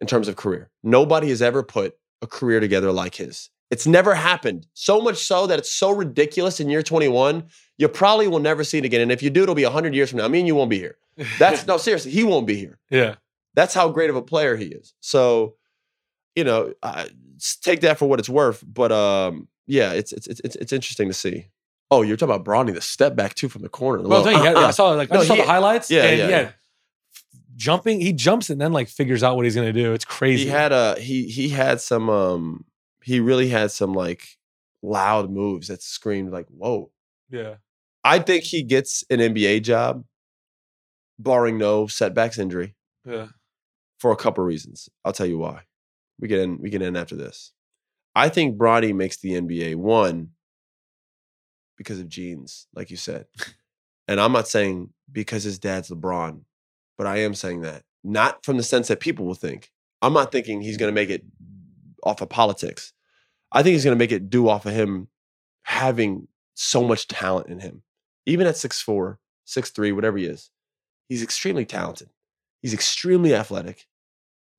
in 0.00 0.06
terms 0.06 0.28
of 0.28 0.36
career. 0.36 0.70
Nobody 0.82 1.28
has 1.28 1.42
ever 1.42 1.62
put 1.62 1.96
a 2.22 2.26
career 2.26 2.60
together 2.60 2.92
like 2.92 3.14
his. 3.16 3.50
It's 3.70 3.86
never 3.86 4.14
happened. 4.14 4.66
So 4.72 5.00
much 5.00 5.18
so 5.18 5.46
that 5.46 5.58
it's 5.58 5.70
so 5.70 5.90
ridiculous 5.90 6.58
in 6.58 6.70
year 6.70 6.82
21, 6.82 7.44
you 7.76 7.88
probably 7.88 8.26
will 8.26 8.38
never 8.38 8.64
see 8.64 8.78
it 8.78 8.84
again. 8.84 9.02
And 9.02 9.12
if 9.12 9.22
you 9.22 9.28
do, 9.28 9.42
it'll 9.42 9.54
be 9.54 9.64
100 9.64 9.94
years 9.94 10.08
from 10.08 10.18
now. 10.18 10.24
I 10.24 10.28
mean, 10.28 10.46
you 10.46 10.54
won't 10.54 10.70
be 10.70 10.78
here. 10.78 10.96
That's 11.38 11.66
no, 11.66 11.76
seriously, 11.76 12.10
he 12.10 12.24
won't 12.24 12.46
be 12.46 12.56
here. 12.56 12.78
yeah. 12.90 13.16
That's 13.54 13.74
how 13.74 13.88
great 13.88 14.08
of 14.08 14.14
a 14.14 14.22
player 14.22 14.56
he 14.56 14.66
is. 14.66 14.94
So, 15.00 15.56
you 16.36 16.44
know, 16.44 16.74
I, 16.80 17.08
take 17.62 17.80
that 17.80 17.98
for 17.98 18.08
what 18.08 18.20
it's 18.20 18.28
worth. 18.28 18.62
But 18.64 18.92
um, 18.92 19.48
yeah, 19.68 19.92
it's, 19.92 20.12
it's 20.12 20.26
it's 20.26 20.56
it's 20.56 20.72
interesting 20.72 21.06
to 21.08 21.14
see. 21.14 21.46
Oh, 21.90 22.02
you're 22.02 22.16
talking 22.16 22.34
about 22.34 22.44
Bronny, 22.44 22.74
the 22.74 22.80
step 22.80 23.14
back 23.14 23.34
too 23.34 23.48
from 23.48 23.62
the 23.62 23.68
corner. 23.68 24.02
Well, 24.02 24.18
I'm 24.18 24.24
Low- 24.24 24.30
saying, 24.32 24.38
he 24.40 24.44
had- 24.46 24.56
uh-uh. 24.56 24.66
I 24.66 24.70
saw 24.72 24.88
like 24.90 25.10
I 25.12 25.14
No, 25.14 25.20
just 25.20 25.28
saw 25.28 25.34
he- 25.36 25.40
the 25.42 25.46
highlights. 25.46 25.90
yeah, 25.90 26.02
and 26.04 26.18
yeah, 26.18 26.28
yeah, 26.28 26.40
yeah. 26.40 26.50
jumping. 27.56 28.00
He 28.00 28.12
jumps 28.12 28.50
and 28.50 28.60
then 28.60 28.72
like 28.72 28.88
figures 28.88 29.22
out 29.22 29.36
what 29.36 29.44
he's 29.44 29.54
gonna 29.54 29.72
do. 29.72 29.92
It's 29.92 30.04
crazy. 30.04 30.44
he 30.44 30.50
had 30.50 30.72
a 30.72 30.98
he 30.98 31.24
he 31.28 31.48
had 31.50 31.80
some 31.80 32.10
um 32.10 32.64
he 33.04 33.20
really 33.20 33.48
had 33.48 33.70
some 33.70 33.92
like 33.94 34.24
loud 34.82 35.30
moves 35.30 35.68
that 35.68 35.82
screamed 35.82 36.30
like 36.30 36.46
whoa 36.48 36.88
yeah. 37.30 37.54
i 38.04 38.20
think 38.20 38.44
he 38.44 38.62
gets 38.62 39.02
an 39.10 39.18
nba 39.18 39.60
job 39.60 40.04
barring 41.18 41.58
no 41.58 41.88
setbacks 41.88 42.38
injury 42.38 42.76
Yeah. 43.04 43.26
for 43.98 44.12
a 44.12 44.16
couple 44.16 44.44
reasons 44.44 44.88
i'll 45.04 45.12
tell 45.12 45.26
you 45.26 45.36
why 45.38 45.62
we 46.20 46.28
get 46.28 46.38
in 46.38 46.58
we 46.60 46.70
get 46.70 46.80
in 46.82 46.94
after 46.96 47.16
this 47.16 47.52
i 48.18 48.28
think 48.28 48.58
Bronny 48.58 48.94
makes 48.94 49.18
the 49.18 49.32
nba 49.32 49.76
one 49.76 50.30
because 51.76 52.00
of 52.00 52.08
genes 52.08 52.66
like 52.74 52.90
you 52.90 52.96
said. 52.96 53.26
And 54.06 54.20
i'm 54.20 54.32
not 54.32 54.48
saying 54.48 54.90
because 55.10 55.44
his 55.44 55.58
dad's 55.58 55.90
lebron 55.90 56.42
but 56.96 57.06
i 57.06 57.18
am 57.18 57.34
saying 57.34 57.60
that. 57.62 57.82
Not 58.02 58.44
from 58.44 58.56
the 58.56 58.62
sense 58.62 58.88
that 58.88 59.00
people 59.00 59.26
will 59.26 59.34
think. 59.34 59.70
I'm 60.00 60.12
not 60.12 60.32
thinking 60.32 60.60
he's 60.60 60.76
going 60.76 60.90
to 60.90 60.94
make 60.94 61.10
it 61.10 61.24
off 62.02 62.20
of 62.20 62.28
politics. 62.28 62.92
I 63.52 63.62
think 63.62 63.74
he's 63.74 63.84
going 63.84 63.96
to 63.96 64.02
make 64.02 64.12
it 64.12 64.30
due 64.30 64.48
off 64.48 64.66
of 64.66 64.72
him 64.72 65.08
having 65.62 66.28
so 66.54 66.84
much 66.84 67.08
talent 67.08 67.48
in 67.48 67.60
him. 67.60 67.82
Even 68.26 68.46
at 68.46 68.54
6'4 68.54 69.18
6'3 69.46 69.94
whatever 69.94 70.18
he 70.18 70.24
is 70.24 70.50
he's 71.08 71.22
extremely 71.22 71.64
talented. 71.64 72.10
He's 72.60 72.74
extremely 72.74 73.34
athletic. 73.34 73.86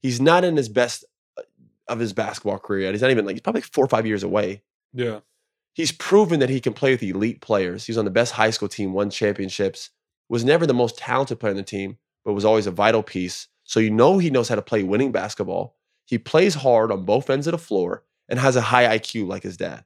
He's 0.02 0.20
not 0.20 0.44
in 0.44 0.58
his 0.58 0.70
best 0.70 1.06
of 1.90 2.00
his 2.00 2.14
basketball 2.14 2.58
career 2.60 2.82
yet 2.84 2.94
he's 2.94 3.02
not 3.02 3.12
even 3.12 3.26
like 3.26 3.36
he's 3.36 3.42
probably 3.42 3.62
four 3.62 3.84
or 3.86 3.90
five 3.90 4.06
years 4.06 4.24
away 4.24 4.62
Yeah. 4.94 5.20
he's 5.74 5.92
proven 5.92 6.40
that 6.40 6.50
he 6.50 6.60
can 6.60 6.74
play 6.74 6.92
with 6.92 7.04
elite 7.04 7.42
players. 7.42 7.86
He 7.86 7.92
was 7.92 7.98
on 7.98 8.06
the 8.06 8.12
best 8.12 8.34
high 8.34 8.50
school 8.52 8.68
team, 8.70 8.94
won 8.94 9.10
championships, 9.10 9.90
was 10.30 10.44
never 10.46 10.66
the 10.66 10.74
most 10.74 10.98
talented 10.98 11.40
player 11.40 11.52
on 11.52 11.58
the 11.58 11.64
team, 11.64 11.98
but 12.26 12.34
was 12.34 12.46
always 12.46 12.68
a 12.68 12.72
vital 12.72 13.02
piece. 13.04 13.48
So 13.64 13.80
you 13.80 13.90
know 13.92 14.18
he 14.18 14.30
knows 14.30 14.50
how 14.50 14.56
to 14.56 14.62
play 14.62 14.84
winning 14.84 15.12
basketball. 15.12 15.76
He 16.06 16.18
plays 16.18 16.56
hard 16.56 16.92
on 16.92 17.06
both 17.06 17.30
ends 17.30 17.46
of 17.48 17.52
the 17.52 17.58
floor 17.60 18.04
and 18.28 18.40
has 18.40 18.56
a 18.56 18.62
high 18.62 18.98
IQ 18.98 19.28
like 19.28 19.44
his 19.44 19.58
dad. 19.58 19.86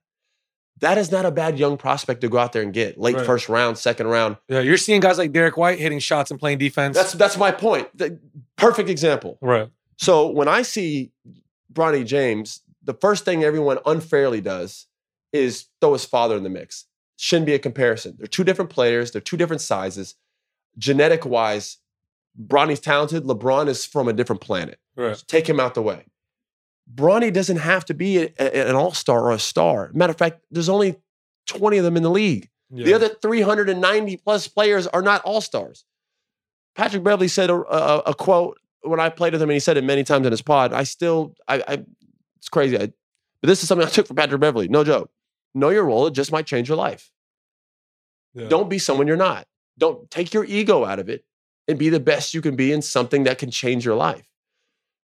That 0.80 0.97
is 0.97 1.12
not 1.12 1.26
a 1.26 1.32
bad 1.32 1.60
young 1.60 1.78
prospect 1.78 2.22
to 2.22 2.30
go 2.30 2.38
out 2.39 2.51
there 2.54 2.64
and 2.64 2.74
get 2.74 2.97
late 2.97 3.16
Right. 3.16 3.26
first 3.26 3.47
round, 3.47 3.78
second 3.78 4.08
round. 4.08 4.38
Yeah. 4.49 4.60
You're 4.62 4.78
seeing 4.78 5.01
guys 5.01 5.18
like 5.18 5.32
Derrick 5.32 5.56
White 5.58 5.80
hitting 5.80 5.99
shots 5.99 6.32
and 6.32 6.39
playing 6.39 6.58
defense. 6.58 6.95
That's 6.97 7.14
that's 7.14 7.38
my 7.38 7.51
point. 7.51 7.95
The 7.97 8.20
perfect 8.56 8.89
example. 8.89 9.38
right. 9.41 9.70
So 9.97 10.28
when 10.30 10.47
I 10.47 10.64
see 10.64 11.12
Bronny 11.74 12.05
James, 12.05 12.61
the 12.84 12.93
first 12.93 13.26
thing 13.26 13.43
everyone 13.43 13.80
unfairly 13.85 14.41
does 14.41 14.88
is 15.31 15.65
throw 15.81 15.93
his 15.93 16.06
father 16.06 16.38
in 16.38 16.43
the 16.43 16.49
mix. 16.49 16.85
Shouldn't 17.18 17.45
be 17.48 17.53
a 17.53 17.60
comparison. 17.60 18.15
They're 18.18 18.27
two 18.27 18.43
different 18.43 18.69
players, 18.72 19.11
they're 19.11 19.22
two 19.22 19.38
different 19.38 19.61
sizes. 19.61 20.15
Genetic 20.77 21.26
wise, 21.26 21.77
Bronny's 22.48 22.80
talented. 22.80 23.23
LeBron 23.23 23.68
is 23.68 23.85
from 23.85 24.07
a 24.07 24.14
different 24.14 24.41
planet. 24.41 24.80
Right. 24.95 25.22
Take 25.27 25.48
him 25.48 25.60
out 25.60 25.76
the 25.76 25.81
way. 25.84 26.06
Bronny 26.93 27.31
doesn't 27.31 27.57
have 27.57 27.85
to 27.85 27.93
be 27.93 28.18
a- 28.18 28.34
a- 28.39 28.68
an 28.69 28.76
all 28.76 28.91
star 28.93 29.22
or 29.26 29.31
a 29.31 29.39
star. 29.39 29.91
Matter 29.93 30.11
of 30.11 30.18
fact, 30.18 30.41
there's 30.52 30.69
only 30.69 30.95
20 31.48 31.77
of 31.77 31.84
them 31.84 31.95
in 31.98 32.03
the 32.03 32.10
league. 32.10 32.49
Yeah. 32.72 32.85
The 32.85 32.93
other 32.95 33.10
390 33.10 34.18
plus 34.18 34.48
players 34.48 34.88
are 34.88 35.02
not 35.03 35.22
all 35.23 35.41
stars. 35.41 35.85
Patrick 36.76 37.03
Beverley 37.03 37.27
said 37.27 37.49
a, 37.52 37.56
a, 37.56 37.98
a 38.07 38.14
quote 38.15 38.60
when 38.84 38.99
I 38.99 39.10
played 39.10 39.34
with 39.34 39.41
him, 39.41 39.49
and 39.49 39.55
he 39.55 39.60
said 39.60 39.77
it 39.77 39.84
many 39.84 40.03
times 40.03 40.26
in 40.26 40.31
his 40.31 40.41
pod. 40.41 40.73
I 40.73 40.84
still, 40.84 41.35
I, 41.47 41.64
I 41.68 41.84
it's 42.38 42.49
crazy. 42.49 42.77
I, 42.77 42.88
but 43.41 43.47
this 43.47 43.61
is 43.61 43.68
something 43.68 43.88
I 43.88 43.89
took 43.89 44.07
from 44.07 44.15
Patrick 44.15 44.41
Beverley. 44.41 44.68
No 44.68 44.84
joke. 44.84 45.11
Know 45.53 45.69
your 45.69 45.85
role. 45.85 46.07
It 46.07 46.14
just 46.14 46.31
might 46.31 46.45
change 46.45 46.68
your 46.68 46.77
life. 46.77 47.11
Yeah. 48.34 48.47
Don't 48.47 48.69
be 48.69 48.80
someone 48.80 49.07
you're 49.07 49.18
not. 49.18 49.47
Don't 49.77 50.10
take 50.10 50.34
your 50.34 50.43
ego 50.45 50.85
out 50.85 50.99
of 50.99 51.10
it 51.10 51.26
and 51.68 51.77
be 51.77 51.89
the 51.89 51.99
best 51.99 52.34
you 52.34 52.41
can 52.41 52.55
be 52.55 52.72
in 52.72 52.81
something 52.81 53.23
that 53.23 53.38
can 53.38 53.51
change 53.51 53.85
your 53.85 53.95
life. 53.95 54.27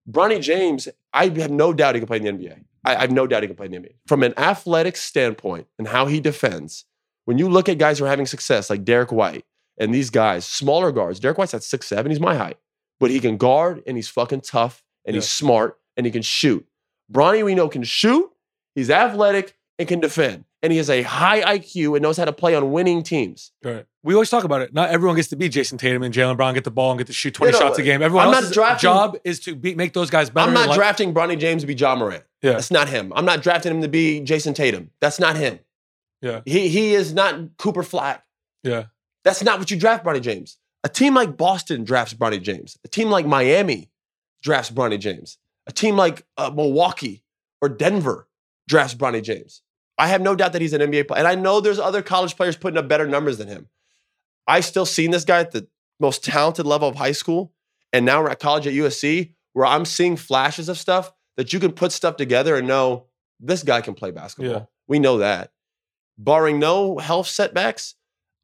Bronny 0.10 0.42
James, 0.42 0.88
I 1.14 1.28
have 1.28 1.52
no 1.52 1.74
doubt 1.74 1.96
he 1.96 2.02
can 2.02 2.08
play 2.08 2.18
in 2.18 2.24
the 2.24 2.32
NBA. 2.32 2.64
I, 2.86 2.96
I 2.96 3.02
have 3.02 3.12
no 3.12 3.28
doubt 3.28 3.44
he 3.44 3.48
can 3.48 3.56
play 3.56 3.68
in 3.68 3.72
the 3.72 3.80
NBA. 3.80 3.94
From 4.08 4.24
an 4.24 4.34
athletic 4.38 4.98
standpoint 4.98 5.68
and 5.78 5.88
how 5.88 6.08
he 6.08 6.20
defends, 6.20 6.86
when 7.26 7.38
you 7.38 7.48
look 7.48 7.70
at 7.70 7.78
guys 7.78 8.00
who 8.00 8.06
are 8.06 8.10
having 8.10 8.26
success 8.26 8.70
like 8.70 8.84
Derrick 8.84 9.12
White 9.12 9.46
and 9.78 9.94
these 9.94 10.10
guys, 10.10 10.46
smaller 10.46 10.92
guards, 10.92 11.20
Derrick 11.20 11.38
White's 11.38 11.54
at 11.54 11.64
six 11.64 11.88
seven, 11.88 12.12
he's 12.12 12.20
my 12.20 12.36
height, 12.36 12.58
but 13.00 13.10
he 13.12 13.20
can 13.20 13.38
guard 13.38 13.84
and 13.88 13.98
he's 13.98 14.10
fucking 14.10 14.42
tough 14.42 14.84
and 15.06 15.16
he's 15.16 15.30
smart 15.30 15.78
and 15.98 16.06
he 16.06 16.12
can 16.12 16.22
shoot. 16.22 16.66
Bronny, 17.12 17.44
we 17.44 17.56
know, 17.56 17.68
can 17.70 17.84
shoot, 17.84 18.30
he's 18.76 18.90
athletic 18.90 19.56
and 19.78 19.88
can 19.88 20.00
defend. 20.00 20.46
And 20.62 20.74
he 20.74 20.78
has 20.78 20.90
a 20.90 21.04
high 21.04 21.40
IQ 21.58 21.96
and 21.96 22.04
knows 22.04 22.18
how 22.18 22.26
to 22.26 22.34
play 22.34 22.54
on 22.54 22.72
winning 22.72 23.02
teams. 23.02 23.52
Right. 23.64 23.86
We 24.04 24.14
always 24.14 24.30
talk 24.30 24.44
about 24.44 24.62
it. 24.62 24.74
Not 24.74 24.90
everyone 24.90 25.16
gets 25.16 25.30
to 25.30 25.38
be 25.38 25.48
Jayson 25.50 25.78
Tatum 25.78 26.04
and 26.04 26.14
Jaylen 26.14 26.36
Brown, 26.36 26.54
get 26.54 26.66
the 26.66 26.72
ball 26.72 26.92
and 26.92 26.98
get 26.98 27.08
to 27.08 27.14
shoot 27.14 27.34
20 27.34 27.54
You 27.54 27.60
know, 27.60 27.66
shots 27.66 27.80
a 27.80 27.82
game. 27.82 28.02
Everyone 28.02 28.26
I'm 28.26 28.32
not 28.32 28.38
else's 28.44 28.54
drafting- 28.54 28.82
job 28.82 29.18
is 29.24 29.40
to 29.42 29.56
be, 29.56 29.76
make 29.76 29.94
those 29.94 30.10
guys 30.10 30.30
better. 30.30 30.48
I'm 30.50 30.54
not 30.54 30.76
drafting 30.76 31.14
Bronny 31.14 31.40
James 31.40 31.64
to 31.64 31.68
be 31.68 31.76
Ja 31.76 31.96
Morant. 31.96 32.24
Yeah. 32.42 32.54
That's 32.54 32.72
not 32.72 32.90
him. 32.90 33.14
I'm 33.16 33.24
not 33.26 33.42
drafting 33.42 33.72
him 33.72 33.82
to 33.82 33.88
be 33.88 34.20
Jayson 34.22 34.54
Tatum. 34.54 34.90
That's 35.00 35.20
not 35.20 35.38
him. 35.38 35.60
Yeah. 36.22 36.42
He 36.46 36.68
he 36.68 36.94
is 36.94 37.14
not 37.14 37.58
Cooper 37.58 37.84
Flagg. 37.84 38.20
Yeah. 38.64 38.86
That's 39.24 39.42
not 39.42 39.60
what 39.60 39.72
you 39.72 39.78
draft 39.78 40.04
Bronny 40.06 40.22
James. 40.22 40.58
A 40.84 40.90
team 40.90 41.14
like 41.14 41.38
Boston 41.38 41.84
drafts 41.84 42.14
Bronny 42.14 42.42
James. 42.42 42.78
A 42.86 42.88
team 42.88 43.10
like 43.10 43.26
Miami 43.26 43.90
drafts 44.42 44.72
Bronny 44.72 45.00
James. 45.00 45.38
A 45.68 45.72
team 45.72 45.98
like 45.98 46.26
uh, 46.38 46.50
Milwaukee 46.50 47.24
or 47.62 47.70
Denver 47.70 48.28
drafts 48.68 48.96
Bronny 48.96 49.22
James. 49.22 49.62
I 49.98 50.08
have 50.08 50.22
no 50.22 50.36
doubt 50.36 50.54
that 50.54 50.62
he's 50.62 50.74
an 50.74 50.82
NBA 50.82 51.08
player. 51.08 51.20
And 51.20 51.28
I 51.28 51.36
know 51.36 51.60
there's 51.60 51.80
other 51.80 52.02
college 52.02 52.38
players 52.38 52.56
putting 52.56 52.78
up 52.78 52.88
better 52.88 53.06
numbers 53.06 53.38
than 53.38 53.50
him. 53.50 53.68
I 54.48 54.62
still 54.62 54.86
seen 54.86 55.12
this 55.12 55.26
guy 55.26 55.42
at 55.42 55.52
the 55.52 55.68
most 56.00 56.24
talented 56.24 56.66
level 56.66 56.88
of 56.88 56.96
high 56.96 57.12
school. 57.12 57.52
And 57.92 58.06
now 58.06 58.24
we're 58.24 58.30
at 58.30 58.40
college 58.40 58.66
at 58.66 58.74
USC 58.74 59.34
where 59.54 59.66
I'm 59.66 59.84
seeing 59.84 60.16
flashes 60.16 60.70
of 60.70 60.78
stuff 60.78 61.12
that 61.36 61.52
you 61.52 61.60
can 61.60 61.74
put 61.74 61.92
stuff 61.92 62.16
together 62.16 62.56
and 62.56 62.68
know 62.68 63.08
this 63.40 63.64
guy 63.64 63.82
can 63.82 63.94
play 63.94 64.12
basketball. 64.12 64.54
Yeah. 64.54 64.66
We 64.88 65.00
know 65.00 65.18
that. 65.18 65.52
Barring 66.18 66.60
no 66.60 66.98
health 66.98 67.28
setbacks, 67.28 67.96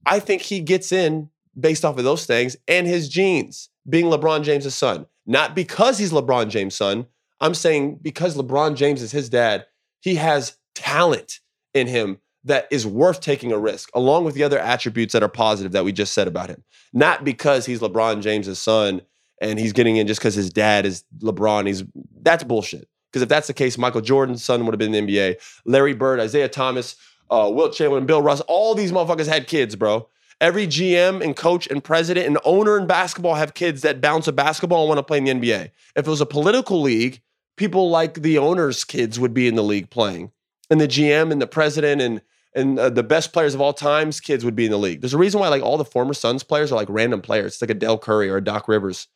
I 0.06 0.20
think 0.20 0.41
he 0.41 0.60
gets 0.60 0.91
in 0.91 1.30
based 1.60 1.86
off 1.86 1.98
of 1.98 2.03
those 2.03 2.26
things 2.26 2.56
and 2.68 2.88
his 2.88 3.10
genes, 3.10 3.69
being 3.88 4.06
LeBron 4.06 4.44
James' 4.44 4.73
son. 4.73 5.06
Not 5.26 5.56
because 5.56 5.98
he's 5.98 6.11
LeBron 6.11 6.49
James' 6.49 6.76
son. 6.76 7.07
I'm 7.40 7.53
saying 7.53 7.99
because 8.02 8.38
LeBron 8.38 8.76
James 8.76 9.02
is 9.02 9.11
his 9.11 9.30
dad, 9.30 9.65
he 10.02 10.15
has 10.15 10.57
talent 10.76 11.40
in 11.73 11.88
him 11.88 12.19
that 12.44 12.68
is 12.69 12.86
worth 12.86 13.22
taking 13.22 13.52
a 13.52 13.57
risk, 13.57 13.90
along 13.95 14.23
with 14.23 14.36
the 14.36 14.44
other 14.44 14.60
attributes 14.60 15.14
that 15.14 15.23
are 15.23 15.30
positive 15.30 15.72
that 15.72 15.84
we 15.84 15.91
just 15.91 16.14
said 16.14 16.27
about 16.27 16.49
him. 16.49 16.64
Not 16.94 17.23
because 17.23 17.65
he's 17.65 17.80
LeBron 17.80 18.22
James' 18.22 18.60
son 18.60 19.02
and 19.41 19.60
he's 19.60 19.73
getting 19.73 19.98
in 19.98 20.07
just 20.07 20.19
because 20.19 20.36
his 20.36 20.49
dad 20.52 20.86
is 20.86 21.03
LeBron. 21.19 21.68
He's 21.68 21.84
that's 22.22 22.44
bullshit. 22.44 22.88
Because 23.11 23.23
if 23.23 23.30
that's 23.30 23.48
the 23.48 23.53
case, 23.53 23.77
Michael 23.77 24.02
Jordan's 24.02 24.44
son 24.44 24.65
would 24.65 24.73
have 24.73 24.80
been 24.80 24.94
in 24.94 25.06
the 25.06 25.14
NBA. 25.14 25.36
Larry 25.65 25.94
Bird, 25.94 26.19
Isiah 26.19 26.49
Thomas, 26.49 26.95
uh, 27.30 27.49
Wilt 27.52 27.73
Chamberlain, 27.73 28.06
Bill 28.06 28.22
Russ, 28.22 28.41
all 28.41 28.76
these 28.76 28.91
motherfuckers 28.91 29.27
had 29.27 29.48
kids, 29.48 29.76
bro. 29.76 30.07
Every 30.41 30.68
GM 30.68 31.24
and 31.24 31.36
coach 31.36 31.68
and 31.68 31.84
president 31.84 32.28
and 32.28 32.38
owner 32.44 32.78
in 32.78 32.88
basketball 32.88 33.36
have 33.36 33.53
kids 33.53 33.82
that 33.84 34.02
bounce 34.02 34.28
a 34.28 34.34
basketball 34.34 34.82
and 34.82 34.90
want 34.90 34.99
to 34.99 35.03
play 35.03 35.18
in 35.18 35.24
the 35.24 35.32
NBA. 35.32 35.72
If 35.95 36.07
it 36.07 36.10
was 36.10 36.22
a 36.22 36.26
political 36.26 36.82
league, 36.82 37.22
people 37.56 37.90
like 37.90 38.16
the 38.22 38.38
owner's 38.38 38.84
kids 38.84 39.20
would 39.20 39.34
be 39.34 39.48
in 39.48 39.56
the 39.56 39.64
league 39.64 39.90
playing, 39.90 40.32
and 40.70 40.82
the 40.82 40.88
GM 40.88 41.32
and 41.32 41.41
the 41.41 41.48
president 41.48 42.02
and 42.02 42.22
and 42.53 42.80
uh, 42.80 42.90
the 42.90 43.03
best 43.03 43.34
players 43.34 43.53
of 43.53 43.62
all 43.62 43.74
times 43.74 44.20
kids 44.20 44.45
would 44.45 44.56
be 44.56 44.66
in 44.66 44.72
the 44.72 44.78
league. 44.78 45.02
There's 45.02 45.14
a 45.14 45.18
reason 45.18 45.40
why 45.40 45.49
like 45.49 45.62
all 45.62 45.78
the 45.78 45.86
former 45.86 46.14
Suns 46.14 46.44
players 46.44 46.72
are 46.72 46.76
like 46.76 46.88
random 46.90 47.22
players. 47.22 47.53
It's 47.53 47.62
like 47.62 47.70
a 47.70 47.76
Del 47.76 47.98
Curry 47.98 48.30
or 48.30 48.38
a 48.38 48.44
Doc 48.44 48.68
Rivers, 48.68 49.07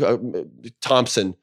uh, 0.00 0.18
Thompson, 0.82 1.34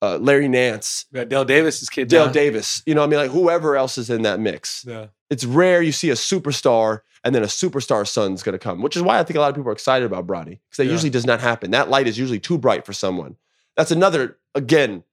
uh, 0.00 0.16
Larry 0.16 0.48
Nance, 0.48 1.04
got 1.12 1.28
Dale 1.28 1.44
Davis's 1.44 1.90
kid. 1.90 2.08
Dale 2.08 2.26
now. 2.26 2.32
Davis. 2.32 2.82
You 2.86 2.94
know, 2.94 3.04
I 3.04 3.06
mean, 3.06 3.18
like 3.18 3.30
whoever 3.30 3.76
else 3.76 3.98
is 3.98 4.08
in 4.10 4.22
that 4.22 4.40
mix. 4.40 4.84
Yeah. 4.86 5.06
It's 5.30 5.44
rare 5.44 5.82
you 5.82 5.92
see 5.92 6.10
a 6.10 6.14
superstar 6.14 7.00
and 7.24 7.34
then 7.34 7.42
a 7.42 7.46
superstar 7.46 8.06
son's 8.06 8.42
going 8.42 8.52
to 8.52 8.58
come, 8.58 8.82
which 8.82 8.96
is 8.96 9.02
why 9.02 9.18
I 9.18 9.22
think 9.24 9.36
a 9.36 9.40
lot 9.40 9.48
of 9.48 9.54
people 9.56 9.70
are 9.70 9.72
excited 9.72 10.04
about 10.04 10.26
Bronny 10.26 10.60
because 10.68 10.76
that 10.78 10.84
Yeah. 10.86 10.92
usually 10.92 11.10
does 11.10 11.26
not 11.26 11.40
happen. 11.40 11.70
That 11.70 11.88
light 11.88 12.06
is 12.06 12.18
usually 12.18 12.40
too 12.40 12.58
bright 12.58 12.84
for 12.84 12.92
someone. 12.92 13.36
That's 13.76 13.90
another 13.90 14.38
again. 14.54 15.04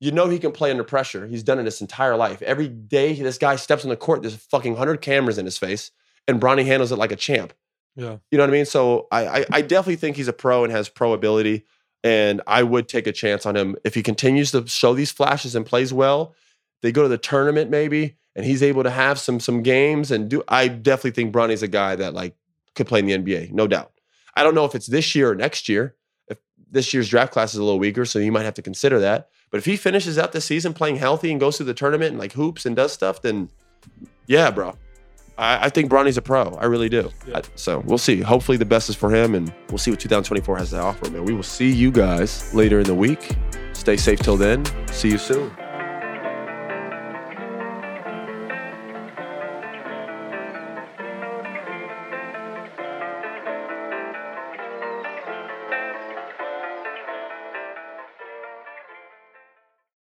You 0.00 0.10
know 0.12 0.28
he 0.28 0.38
can 0.38 0.52
play 0.52 0.70
under 0.70 0.84
pressure. 0.84 1.26
He's 1.26 1.42
done 1.42 1.58
it 1.58 1.64
his 1.64 1.80
entire 1.80 2.16
life. 2.16 2.42
Every 2.42 2.68
day 2.68 3.14
this 3.14 3.38
guy 3.38 3.56
steps 3.56 3.84
on 3.84 3.90
the 3.90 3.96
court, 3.96 4.22
there's 4.22 4.34
fucking 4.36 4.76
hundred 4.76 5.00
cameras 5.00 5.38
in 5.38 5.44
his 5.44 5.56
face, 5.58 5.90
and 6.26 6.40
Bronny 6.40 6.64
handles 6.66 6.90
it 6.92 6.96
like 6.96 7.12
a 7.12 7.16
champ. 7.16 7.52
Yeah. 7.96 8.16
You 8.30 8.38
know 8.38 8.42
what 8.44 8.50
I 8.50 8.52
mean? 8.52 8.66
So 8.66 9.06
I, 9.12 9.26
I, 9.26 9.44
I 9.52 9.60
definitely 9.62 9.96
think 9.96 10.16
he's 10.16 10.26
a 10.28 10.32
pro 10.32 10.64
and 10.64 10.72
has 10.72 10.88
pro 10.88 11.12
ability. 11.12 11.64
And 12.02 12.42
I 12.46 12.62
would 12.64 12.86
take 12.88 13.06
a 13.06 13.12
chance 13.12 13.46
on 13.46 13.56
him 13.56 13.76
if 13.84 13.94
he 13.94 14.02
continues 14.02 14.50
to 14.50 14.66
show 14.66 14.92
these 14.94 15.10
flashes 15.10 15.54
and 15.54 15.64
plays 15.64 15.90
well. 15.92 16.34
They 16.82 16.92
go 16.92 17.02
to 17.02 17.08
the 17.08 17.16
tournament 17.16 17.70
maybe, 17.70 18.16
and 18.36 18.44
he's 18.44 18.62
able 18.62 18.82
to 18.82 18.90
have 18.90 19.18
some 19.18 19.40
some 19.40 19.62
games 19.62 20.10
and 20.10 20.28
do. 20.28 20.42
I 20.48 20.68
definitely 20.68 21.12
think 21.12 21.32
Bronny's 21.32 21.62
a 21.62 21.68
guy 21.68 21.96
that 21.96 22.14
like 22.14 22.34
could 22.74 22.86
play 22.86 22.98
in 23.00 23.06
the 23.06 23.16
NBA, 23.16 23.52
no 23.52 23.66
doubt. 23.66 23.92
I 24.34 24.42
don't 24.42 24.54
know 24.54 24.64
if 24.64 24.74
it's 24.74 24.86
this 24.86 25.14
year 25.14 25.30
or 25.30 25.34
next 25.34 25.68
year. 25.68 25.94
If 26.28 26.38
this 26.70 26.92
year's 26.92 27.08
draft 27.08 27.32
class 27.32 27.54
is 27.54 27.60
a 27.60 27.64
little 27.64 27.78
weaker, 27.78 28.04
so 28.04 28.18
you 28.18 28.32
might 28.32 28.44
have 28.44 28.54
to 28.54 28.62
consider 28.62 28.98
that. 29.00 29.28
But 29.50 29.58
if 29.58 29.64
he 29.64 29.76
finishes 29.76 30.18
out 30.18 30.32
the 30.32 30.40
season 30.40 30.74
playing 30.74 30.96
healthy 30.96 31.30
and 31.30 31.38
goes 31.38 31.56
through 31.56 31.66
the 31.66 31.74
tournament 31.74 32.10
and 32.10 32.18
like 32.18 32.32
hoops 32.32 32.66
and 32.66 32.74
does 32.74 32.92
stuff, 32.92 33.22
then 33.22 33.48
yeah, 34.26 34.50
bro. 34.50 34.76
I, 35.38 35.66
I 35.66 35.68
think 35.68 35.88
Bronny's 35.88 36.16
a 36.16 36.22
pro. 36.22 36.54
I 36.60 36.64
really 36.64 36.88
do. 36.88 37.10
Yeah. 37.26 37.38
I- 37.38 37.42
so 37.54 37.80
we'll 37.80 37.98
see. 37.98 38.20
Hopefully 38.20 38.56
the 38.58 38.64
best 38.64 38.88
is 38.88 38.96
for 38.96 39.14
him, 39.14 39.34
and 39.36 39.52
we'll 39.68 39.78
see 39.78 39.90
what 39.92 40.00
2024 40.00 40.56
has 40.58 40.70
to 40.70 40.80
offer, 40.80 41.08
man. 41.10 41.24
We 41.24 41.34
will 41.34 41.42
see 41.44 41.70
you 41.70 41.92
guys 41.92 42.52
later 42.54 42.80
in 42.80 42.86
the 42.86 42.94
week. 42.94 43.36
Stay 43.72 43.96
safe 43.96 44.18
till 44.20 44.36
then. 44.36 44.64
See 44.92 45.10
you 45.10 45.18
soon. 45.18 45.50